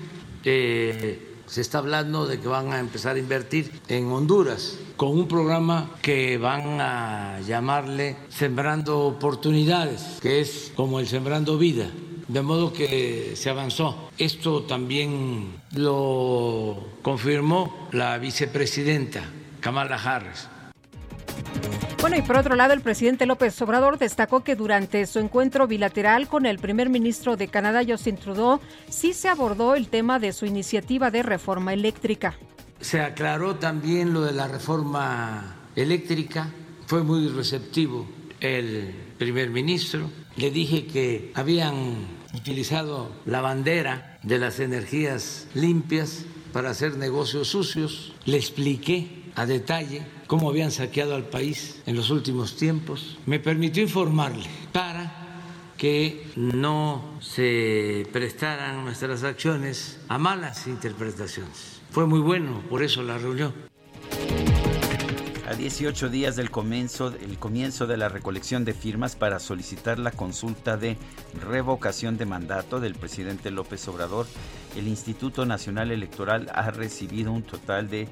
eh, 0.46 1.31
se 1.52 1.60
está 1.60 1.80
hablando 1.80 2.28
de 2.28 2.40
que 2.40 2.48
van 2.48 2.72
a 2.72 2.80
empezar 2.80 3.18
a 3.18 3.20
invertir 3.20 3.82
en 3.90 4.06
Honduras 4.08 4.80
con 4.96 5.10
un 5.10 5.28
programa 5.28 5.92
que 6.02 6.38
van 6.38 6.80
a 6.80 7.42
llamarle 7.42 8.16
Sembrando 8.30 9.00
Oportunidades, 9.00 10.20
que 10.22 10.40
es 10.40 10.72
como 10.78 11.02
el 11.02 11.08
Sembrando 11.08 11.58
Vida. 11.58 11.92
De 12.30 12.42
modo 12.42 12.72
que 12.72 13.34
se 13.36 13.50
avanzó. 13.50 14.10
Esto 14.18 14.64
también 14.64 15.62
lo 15.76 16.88
confirmó 17.02 17.90
la 17.92 18.18
vicepresidenta 18.18 19.22
Kamala 19.60 19.98
Harris. 19.98 20.48
Bueno, 22.02 22.18
y 22.18 22.24
por 22.24 22.38
otro 22.38 22.56
lado, 22.56 22.74
el 22.74 22.82
presidente 22.82 23.28
López 23.28 23.62
Obrador 23.62 24.00
destacó 24.00 24.44
que 24.44 24.56
durante 24.56 25.06
su 25.06 25.20
encuentro 25.20 25.68
bilateral 25.68 26.28
con 26.28 26.48
el 26.48 26.58
primer 26.58 26.90
ministro 26.90 27.38
de 27.38 27.48
Canadá, 27.48 27.82
Justin 27.88 28.18
Trudeau, 28.18 28.60
sí 28.90 29.14
se 29.14 29.30
abordó 29.30 29.76
el 29.76 29.88
tema 29.88 30.18
de 30.18 30.34
su 30.34 30.48
iniciativa 30.48 31.12
de 31.12 31.22
reforma 31.22 31.74
eléctrica. 31.74 32.36
Se 32.80 33.02
aclaró 33.02 33.58
también 33.58 34.14
lo 34.14 34.22
de 34.22 34.32
la 34.32 34.48
reforma 34.48 35.58
eléctrica, 35.76 36.50
fue 36.88 37.04
muy 37.04 37.28
receptivo 37.28 38.08
el 38.40 38.96
primer 39.20 39.52
ministro. 39.52 40.10
Le 40.38 40.50
dije 40.50 40.88
que 40.88 41.32
habían 41.36 42.08
utilizado 42.34 43.12
la 43.26 43.42
bandera 43.42 44.18
de 44.24 44.40
las 44.40 44.60
energías 44.60 45.48
limpias 45.54 46.26
para 46.52 46.72
hacer 46.72 46.98
negocios 46.98 47.50
sucios. 47.50 48.14
Le 48.26 48.38
expliqué 48.38 49.22
a 49.36 49.46
detalle 49.46 50.02
cómo 50.32 50.50
habían 50.50 50.72
saqueado 50.72 51.14
al 51.14 51.26
país 51.26 51.82
en 51.86 51.98
los 51.98 52.10
últimos 52.10 52.56
tiempos. 52.56 53.18
Me 53.26 53.42
permitió 53.42 53.84
informarle 53.84 54.46
para 54.72 55.12
que 55.76 56.26
no 56.38 57.20
se 57.20 58.08
prestaran 58.14 58.86
nuestras 58.86 59.26
acciones 59.26 60.00
a 60.08 60.18
malas 60.18 60.68
interpretaciones. 60.68 61.82
Fue 61.90 62.06
muy 62.06 62.22
bueno, 62.22 62.64
por 62.70 62.82
eso 62.82 63.04
la 63.04 63.18
reunión. 63.18 63.54
A 65.50 65.54
18 65.54 66.08
días 66.08 66.38
del 66.38 66.50
comienzo, 66.50 67.10
el 67.10 67.38
comienzo 67.38 67.86
de 67.86 67.98
la 67.98 68.08
recolección 68.08 68.64
de 68.64 68.74
firmas 68.74 69.18
para 69.18 69.38
solicitar 69.38 70.00
la 70.00 70.12
consulta 70.12 70.78
de 70.78 70.96
revocación 71.46 72.16
de 72.16 72.26
mandato 72.26 72.80
del 72.80 72.96
presidente 72.96 73.52
López 73.52 73.86
Obrador, 73.90 74.28
el 74.78 74.88
Instituto 74.88 75.46
Nacional 75.46 75.92
Electoral 75.92 76.50
ha 76.54 76.72
recibido 76.72 77.34
un 77.34 77.44
total 77.44 77.90
de 77.90 78.08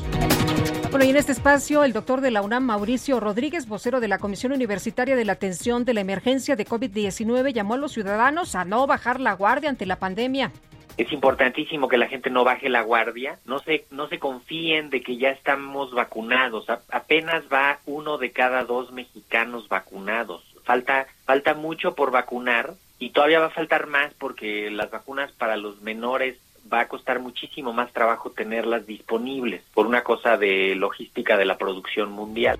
Bueno, 0.89 1.05
y 1.05 1.09
en 1.09 1.17
este 1.17 1.31
espacio, 1.31 1.83
el 1.83 1.93
doctor 1.93 2.21
de 2.21 2.31
la 2.31 2.41
UNAM, 2.41 2.63
Mauricio 2.63 3.19
Rodríguez, 3.19 3.67
vocero 3.67 3.99
de 3.99 4.07
la 4.07 4.17
Comisión 4.19 4.53
Universitaria 4.53 5.15
de 5.15 5.25
la 5.25 5.33
Atención 5.33 5.85
de 5.85 5.93
la 5.93 6.01
Emergencia 6.01 6.55
de 6.55 6.65
COVID-19, 6.65 7.53
llamó 7.53 7.73
a 7.73 7.77
los 7.77 7.93
ciudadanos 7.93 8.55
a 8.55 8.65
no 8.65 8.87
bajar 8.87 9.19
la 9.19 9.33
guardia 9.33 9.69
ante 9.69 9.85
la 9.85 9.97
pandemia. 9.97 10.51
Es 10.95 11.11
importantísimo 11.11 11.87
que 11.87 11.97
la 11.97 12.07
gente 12.07 12.29
no 12.29 12.43
baje 12.43 12.69
la 12.69 12.83
guardia, 12.83 13.39
no 13.45 13.57
se, 13.59 13.85
no 13.89 14.07
se 14.09 14.19
confíen 14.19 14.91
de 14.91 15.01
que 15.01 15.17
ya 15.17 15.31
estamos 15.31 15.91
vacunados, 15.91 16.67
apenas 16.89 17.45
va 17.51 17.79
uno 17.87 18.19
de 18.19 18.31
cada 18.31 18.63
dos 18.63 18.91
mexicanos 18.91 19.67
vacunados. 19.69 20.43
Falta, 20.63 21.07
falta 21.25 21.55
mucho 21.55 21.95
por 21.95 22.11
vacunar 22.11 22.75
y 22.99 23.09
todavía 23.09 23.39
va 23.39 23.47
a 23.47 23.51
faltar 23.51 23.87
más 23.87 24.13
porque 24.13 24.69
las 24.71 24.91
vacunas 24.91 25.31
para 25.33 25.57
los 25.57 25.81
menores 25.81 26.37
va 26.71 26.81
a 26.81 26.87
costar 26.87 27.19
muchísimo 27.19 27.73
más 27.73 27.91
trabajo 27.91 28.31
tenerlas 28.31 28.85
disponibles 28.87 29.61
por 29.73 29.85
una 29.85 30.03
cosa 30.03 30.37
de 30.37 30.75
logística 30.75 31.37
de 31.37 31.45
la 31.45 31.57
producción 31.57 32.11
mundial. 32.11 32.57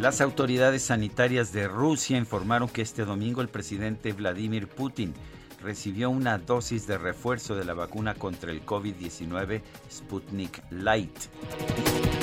Las 0.00 0.20
autoridades 0.20 0.82
sanitarias 0.84 1.52
de 1.52 1.66
Rusia 1.66 2.18
informaron 2.18 2.68
que 2.68 2.82
este 2.82 3.04
domingo 3.04 3.40
el 3.40 3.48
presidente 3.48 4.12
Vladimir 4.12 4.68
Putin 4.68 5.14
recibió 5.62 6.10
una 6.10 6.38
dosis 6.38 6.86
de 6.86 6.98
refuerzo 6.98 7.54
de 7.54 7.64
la 7.64 7.74
vacuna 7.74 8.14
contra 8.14 8.50
el 8.50 8.64
COVID-19 8.64 9.62
Sputnik 9.90 10.62
Light. 10.70 11.16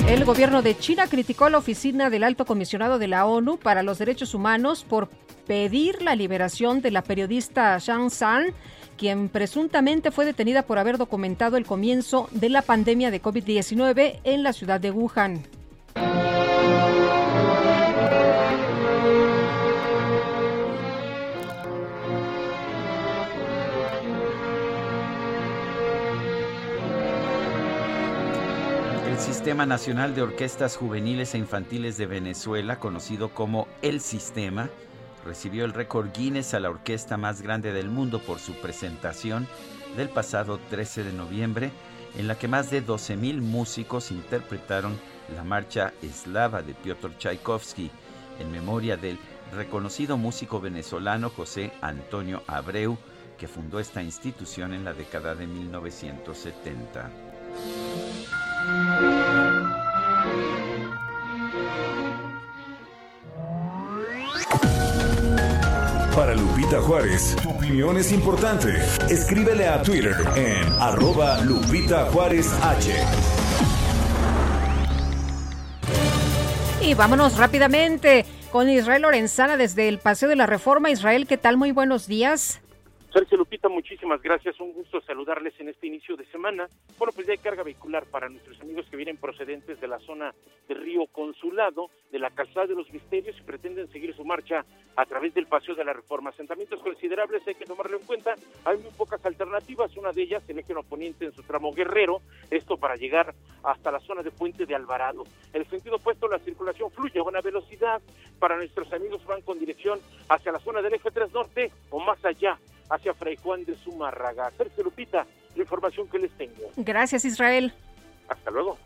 El 0.08 0.24
gobierno 0.24 0.62
de 0.62 0.78
China 0.78 1.06
criticó 1.08 1.46
a 1.46 1.50
la 1.50 1.58
oficina 1.58 2.10
del 2.10 2.24
alto 2.24 2.44
comisionado 2.44 2.98
de 2.98 3.08
la 3.08 3.26
ONU 3.26 3.58
para 3.58 3.82
los 3.82 3.98
Derechos 3.98 4.34
Humanos 4.34 4.84
por 4.88 5.08
pedir 5.46 6.02
la 6.02 6.14
liberación 6.14 6.80
de 6.80 6.90
la 6.90 7.02
periodista 7.02 7.78
Zhang 7.80 8.10
San, 8.10 8.46
quien 8.96 9.28
presuntamente 9.28 10.10
fue 10.10 10.24
detenida 10.24 10.62
por 10.62 10.78
haber 10.78 10.96
documentado 10.96 11.56
el 11.56 11.66
comienzo 11.66 12.28
de 12.32 12.48
la 12.48 12.62
pandemia 12.62 13.10
de 13.10 13.22
COVID-19 13.22 14.20
en 14.24 14.42
la 14.42 14.52
ciudad 14.52 14.80
de 14.80 14.90
Wuhan. 14.90 15.42
Sistema 29.18 29.66
Nacional 29.66 30.14
de 30.14 30.22
Orquestas 30.22 30.76
Juveniles 30.76 31.34
e 31.34 31.38
Infantiles 31.38 31.96
de 31.96 32.06
Venezuela, 32.06 32.78
conocido 32.78 33.30
como 33.30 33.66
El 33.80 34.00
Sistema, 34.00 34.68
recibió 35.24 35.64
el 35.64 35.72
récord 35.72 36.08
Guinness 36.12 36.54
a 36.54 36.60
la 36.60 36.70
orquesta 36.70 37.16
más 37.16 37.40
grande 37.40 37.72
del 37.72 37.88
mundo 37.88 38.20
por 38.20 38.38
su 38.38 38.54
presentación 38.54 39.46
del 39.96 40.08
pasado 40.08 40.58
13 40.70 41.04
de 41.04 41.12
noviembre, 41.12 41.70
en 42.18 42.28
la 42.28 42.38
que 42.38 42.48
más 42.48 42.70
de 42.70 42.84
12.000 42.84 43.40
músicos 43.40 44.10
interpretaron 44.10 44.98
la 45.34 45.44
marcha 45.44 45.92
eslava 46.02 46.62
de 46.62 46.74
Piotr 46.74 47.16
Tchaikovsky 47.16 47.90
en 48.38 48.52
memoria 48.52 48.96
del 48.96 49.18
reconocido 49.52 50.16
músico 50.16 50.60
venezolano 50.60 51.30
José 51.30 51.72
Antonio 51.80 52.42
Abreu, 52.46 52.98
que 53.38 53.48
fundó 53.48 53.80
esta 53.80 54.02
institución 54.02 54.74
en 54.74 54.84
la 54.84 54.92
década 54.92 55.34
de 55.34 55.46
1970. 55.46 57.10
Para 66.16 66.34
Lupita 66.34 66.80
Juárez, 66.80 67.36
tu 67.42 67.50
opinión 67.50 67.96
es 67.96 68.10
importante. 68.10 68.74
Escríbele 69.08 69.68
a 69.68 69.82
Twitter 69.82 70.16
en 70.34 70.66
arroba 70.80 71.40
Lupita 71.42 72.06
Juárez 72.06 72.50
H. 72.62 72.92
Y 76.80 76.94
vámonos 76.94 77.36
rápidamente 77.36 78.24
con 78.50 78.68
Israel 78.68 79.02
Lorenzana 79.02 79.56
desde 79.56 79.88
el 79.88 79.98
Paseo 79.98 80.28
de 80.28 80.36
la 80.36 80.46
Reforma. 80.46 80.90
Israel, 80.90 81.26
¿qué 81.28 81.36
tal? 81.36 81.56
Muy 81.56 81.70
buenos 81.70 82.08
días. 82.08 82.60
Sergio 83.16 83.38
Lupita, 83.38 83.70
muchísimas 83.70 84.20
gracias. 84.20 84.60
Un 84.60 84.74
gusto 84.74 85.00
saludarles 85.00 85.58
en 85.58 85.70
este 85.70 85.86
inicio 85.86 86.18
de 86.18 86.26
semana. 86.26 86.68
Bueno, 86.98 87.12
pues 87.14 87.26
ya 87.26 87.32
hay 87.32 87.38
carga 87.38 87.62
vehicular 87.62 88.04
para 88.04 88.28
nuestros 88.28 88.60
amigos 88.60 88.84
que 88.90 88.96
vienen 88.98 89.16
procedentes 89.16 89.80
de 89.80 89.88
la 89.88 89.98
zona 90.00 90.34
de 90.68 90.74
Río 90.74 91.06
Consulado, 91.06 91.88
de 92.12 92.18
la 92.18 92.28
Calzada 92.28 92.66
de 92.66 92.74
los 92.74 92.92
Misterios 92.92 93.34
y 93.40 93.42
pretenden 93.42 93.88
seguir 93.88 94.14
su 94.14 94.22
marcha 94.22 94.66
a 94.96 95.06
través 95.06 95.32
del 95.32 95.46
Paseo 95.46 95.74
de 95.74 95.86
la 95.86 95.94
Reforma. 95.94 96.28
Asentamientos 96.28 96.78
considerables 96.82 97.40
hay 97.48 97.54
que 97.54 97.64
tomarlo 97.64 97.96
en 97.96 98.04
cuenta. 98.04 98.34
Hay 98.66 98.76
muy 98.76 98.90
pocas 98.90 99.24
alternativas. 99.24 99.96
Una 99.96 100.12
de 100.12 100.20
ellas, 100.20 100.42
el 100.48 100.58
eje 100.58 100.74
oponente 100.74 101.24
en 101.24 101.32
su 101.32 101.42
tramo 101.42 101.72
Guerrero. 101.72 102.20
Esto 102.50 102.76
para 102.76 102.96
llegar 102.96 103.34
hasta 103.62 103.92
la 103.92 104.00
zona 104.00 104.22
de 104.22 104.30
Puente 104.30 104.66
de 104.66 104.74
Alvarado. 104.74 105.24
En 105.54 105.62
el 105.62 105.66
sentido 105.68 105.96
opuesto, 105.96 106.28
la 106.28 106.38
circulación 106.40 106.90
fluye 106.90 107.18
a 107.18 107.22
buena 107.22 107.40
velocidad. 107.40 108.02
Para 108.38 108.58
nuestros 108.58 108.92
amigos 108.92 109.24
van 109.24 109.40
con 109.40 109.58
dirección 109.58 110.00
hacia 110.28 110.52
la 110.52 110.58
zona 110.58 110.82
del 110.82 110.92
eje 110.92 111.10
3 111.10 111.32
Norte 111.32 111.72
o 111.88 111.98
más 111.98 112.22
allá 112.22 112.58
hacia 112.90 113.14
Fray 113.14 113.36
Juan 113.36 113.64
de 113.64 113.74
Zumárraga. 113.76 114.50
Sergio 114.56 114.84
Lupita, 114.84 115.26
la 115.54 115.62
información 115.62 116.08
que 116.08 116.18
les 116.18 116.32
tengo. 116.32 116.70
Gracias, 116.76 117.24
Israel. 117.24 117.72
Hasta 118.28 118.50
luego. 118.50 118.78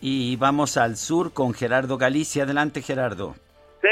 Y 0.00 0.36
vamos 0.36 0.76
al 0.76 0.96
sur 0.96 1.32
con 1.32 1.54
Gerardo 1.54 1.98
Galicia. 1.98 2.44
Adelante, 2.44 2.82
Gerardo. 2.82 3.34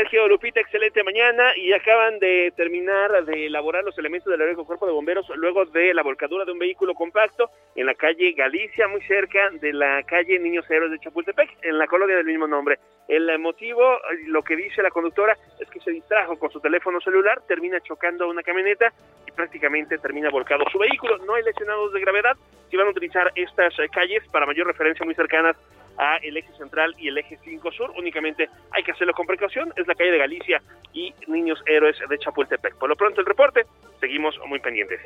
Sergio 0.07 0.29
Lupita, 0.29 0.61
excelente 0.61 1.03
mañana 1.03 1.57
y 1.57 1.73
acaban 1.73 2.21
de 2.21 2.53
terminar 2.57 3.25
de 3.25 3.47
elaborar 3.47 3.83
los 3.83 3.99
elementos 3.99 4.31
del 4.31 4.41
heroico 4.41 4.65
cuerpo 4.65 4.87
de 4.87 4.93
bomberos 4.93 5.29
luego 5.35 5.65
de 5.65 5.93
la 5.95 6.05
volcadura 6.05 6.45
de 6.45 6.53
un 6.53 6.61
vehículo 6.61 6.95
compacto 6.95 7.51
en 7.75 7.87
la 7.87 7.95
calle 7.95 8.31
Galicia, 8.31 8.87
muy 8.87 9.01
cerca 9.01 9.51
de 9.51 9.73
la 9.73 10.05
calle 10.05 10.39
Niños 10.39 10.71
Héroes 10.71 10.93
de 10.93 11.01
Chapultepec, 11.01 11.59
en 11.63 11.77
la 11.77 11.89
colonia 11.89 12.15
del 12.15 12.27
mismo 12.27 12.47
nombre. 12.47 12.79
El 13.09 13.37
motivo, 13.41 13.99
lo 14.27 14.45
que 14.45 14.55
dice 14.55 14.81
la 14.81 14.91
conductora, 14.91 15.37
es 15.59 15.69
que 15.71 15.81
se 15.81 15.91
distrajo 15.91 16.39
con 16.39 16.53
su 16.53 16.61
teléfono 16.61 17.01
celular, 17.01 17.43
termina 17.49 17.81
chocando 17.81 18.27
a 18.27 18.29
una 18.29 18.45
camioneta 18.45 18.93
y 19.27 19.33
prácticamente 19.33 19.99
termina 19.99 20.31
volcado 20.31 20.63
su 20.71 20.79
vehículo. 20.79 21.19
No 21.19 21.35
hay 21.35 21.43
lesionados 21.43 21.93
de 21.93 22.01
gravedad. 22.01 22.37
Si 22.71 22.77
van 22.77 22.87
a 22.87 22.91
utilizar 22.91 23.33
estas 23.35 23.75
calles 23.93 24.23
para 24.31 24.47
mayor 24.47 24.69
referencia 24.69 25.05
muy 25.05 25.17
cercanas 25.17 25.57
a 25.99 26.17
el 26.19 26.37
eje 26.37 26.53
central 26.59 26.95
y 26.99 27.09
el 27.09 27.19
eje 27.19 27.39
5 27.45 27.73
sur, 27.73 27.93
únicamente 27.97 28.49
hay 28.71 28.83
que 28.83 28.93
hacerlo 28.93 29.15
con 29.15 29.27
precaución, 29.27 29.73
es 29.77 29.87
la 29.87 29.95
calle 29.95 30.13
de 30.13 30.19
Galicia 30.19 30.63
y 30.93 31.15
Niños 31.27 31.63
Héroes 31.67 31.97
de 32.09 32.19
Chapultepec. 32.19 32.77
Por 32.77 32.89
lo 32.89 32.97
pronto 32.97 33.21
el 33.21 33.27
reporte, 33.27 33.67
seguimos 34.01 34.35
muy 34.47 34.61
pendientes. 34.61 35.01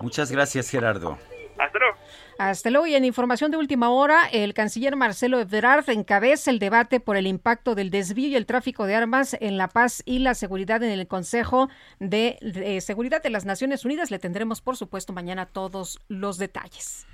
Muchas 0.00 0.30
gracias, 0.30 0.70
Gerardo. 0.70 1.18
Hasta 1.58 1.78
luego. 1.78 1.96
Hasta 2.38 2.70
luego. 2.70 2.86
Y 2.86 2.94
en 2.94 3.04
información 3.04 3.50
de 3.50 3.56
última 3.56 3.90
hora, 3.90 4.26
el 4.30 4.52
canciller 4.52 4.94
Marcelo 4.94 5.40
Ebrard 5.40 5.88
encabeza 5.88 6.50
el 6.50 6.58
debate 6.58 7.00
por 7.00 7.16
el 7.16 7.26
impacto 7.26 7.74
del 7.74 7.90
desvío 7.90 8.28
y 8.28 8.36
el 8.36 8.46
tráfico 8.46 8.86
de 8.86 8.94
armas 8.94 9.36
en 9.40 9.56
la 9.56 9.68
paz 9.68 10.02
y 10.04 10.18
la 10.18 10.34
seguridad 10.34 10.82
en 10.82 10.90
el 10.90 11.06
Consejo 11.06 11.68
de, 11.98 12.38
de 12.42 12.80
Seguridad 12.80 13.22
de 13.22 13.30
las 13.30 13.46
Naciones 13.46 13.84
Unidas. 13.84 14.10
Le 14.10 14.18
tendremos, 14.18 14.60
por 14.60 14.76
supuesto, 14.76 15.12
mañana 15.12 15.46
todos 15.46 15.98
los 16.08 16.36
detalles. 16.36 17.06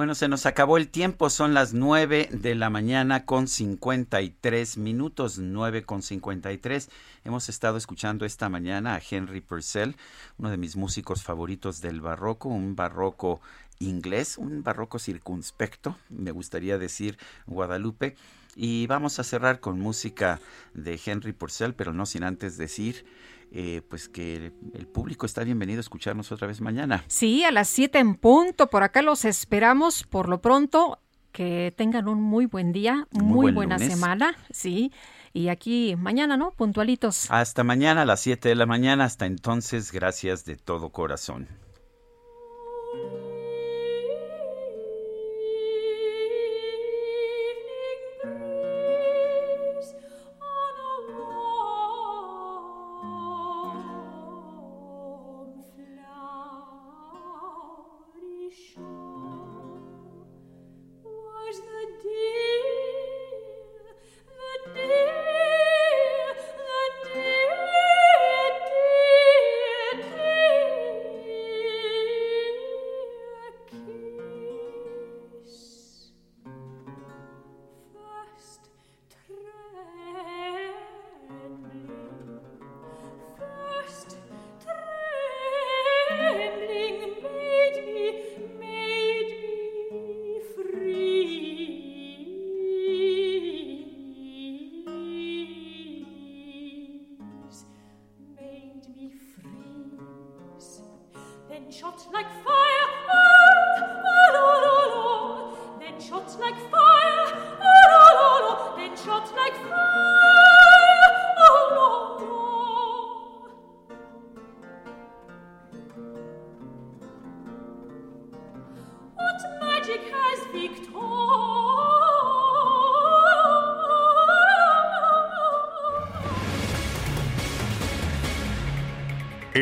Bueno, 0.00 0.14
se 0.14 0.28
nos 0.28 0.46
acabó 0.46 0.78
el 0.78 0.88
tiempo, 0.88 1.28
son 1.28 1.52
las 1.52 1.74
9 1.74 2.30
de 2.32 2.54
la 2.54 2.70
mañana 2.70 3.26
con 3.26 3.46
53 3.46 4.78
minutos, 4.78 5.36
9 5.36 5.82
con 5.82 6.00
53. 6.00 6.88
Hemos 7.26 7.50
estado 7.50 7.76
escuchando 7.76 8.24
esta 8.24 8.48
mañana 8.48 8.94
a 8.94 9.02
Henry 9.10 9.42
Purcell, 9.42 9.96
uno 10.38 10.48
de 10.48 10.56
mis 10.56 10.74
músicos 10.74 11.22
favoritos 11.22 11.82
del 11.82 12.00
barroco, 12.00 12.48
un 12.48 12.76
barroco 12.76 13.42
inglés, 13.78 14.38
un 14.38 14.62
barroco 14.62 14.98
circunspecto, 14.98 15.98
me 16.08 16.30
gustaría 16.30 16.78
decir 16.78 17.18
Guadalupe. 17.46 18.16
Y 18.56 18.86
vamos 18.86 19.18
a 19.18 19.24
cerrar 19.24 19.60
con 19.60 19.78
música 19.78 20.40
de 20.72 20.98
Henry 21.04 21.32
Purcell, 21.32 21.74
pero 21.74 21.92
no 21.92 22.06
sin 22.06 22.24
antes 22.24 22.56
decir 22.56 23.04
eh, 23.52 23.82
pues 23.88 24.08
que 24.08 24.52
el 24.74 24.86
público 24.86 25.26
está 25.26 25.42
bienvenido 25.42 25.78
a 25.78 25.80
escucharnos 25.80 26.30
otra 26.30 26.46
vez 26.46 26.60
mañana. 26.60 27.04
Sí, 27.08 27.44
a 27.44 27.50
las 27.50 27.68
7 27.68 27.98
en 27.98 28.14
punto. 28.14 28.68
Por 28.68 28.82
acá 28.82 29.02
los 29.02 29.24
esperamos. 29.24 30.04
Por 30.04 30.28
lo 30.28 30.40
pronto, 30.40 31.00
que 31.32 31.74
tengan 31.76 32.08
un 32.08 32.22
muy 32.22 32.46
buen 32.46 32.72
día, 32.72 33.08
muy, 33.10 33.52
buena 33.52 33.78
semana. 33.78 34.36
Sí. 34.50 34.92
Y 35.32 35.48
aquí 35.48 35.94
mañana, 35.96 36.36
¿no? 36.36 36.50
Puntualitos. 36.52 37.30
Hasta 37.30 37.64
mañana 37.64 38.02
a 38.02 38.04
las 38.04 38.20
7 38.20 38.48
de 38.48 38.54
la 38.54 38.66
mañana. 38.66 39.04
Hasta 39.04 39.26
entonces, 39.26 39.92
gracias 39.92 40.44
de 40.44 40.56
todo 40.56 40.90
corazón. 40.90 41.48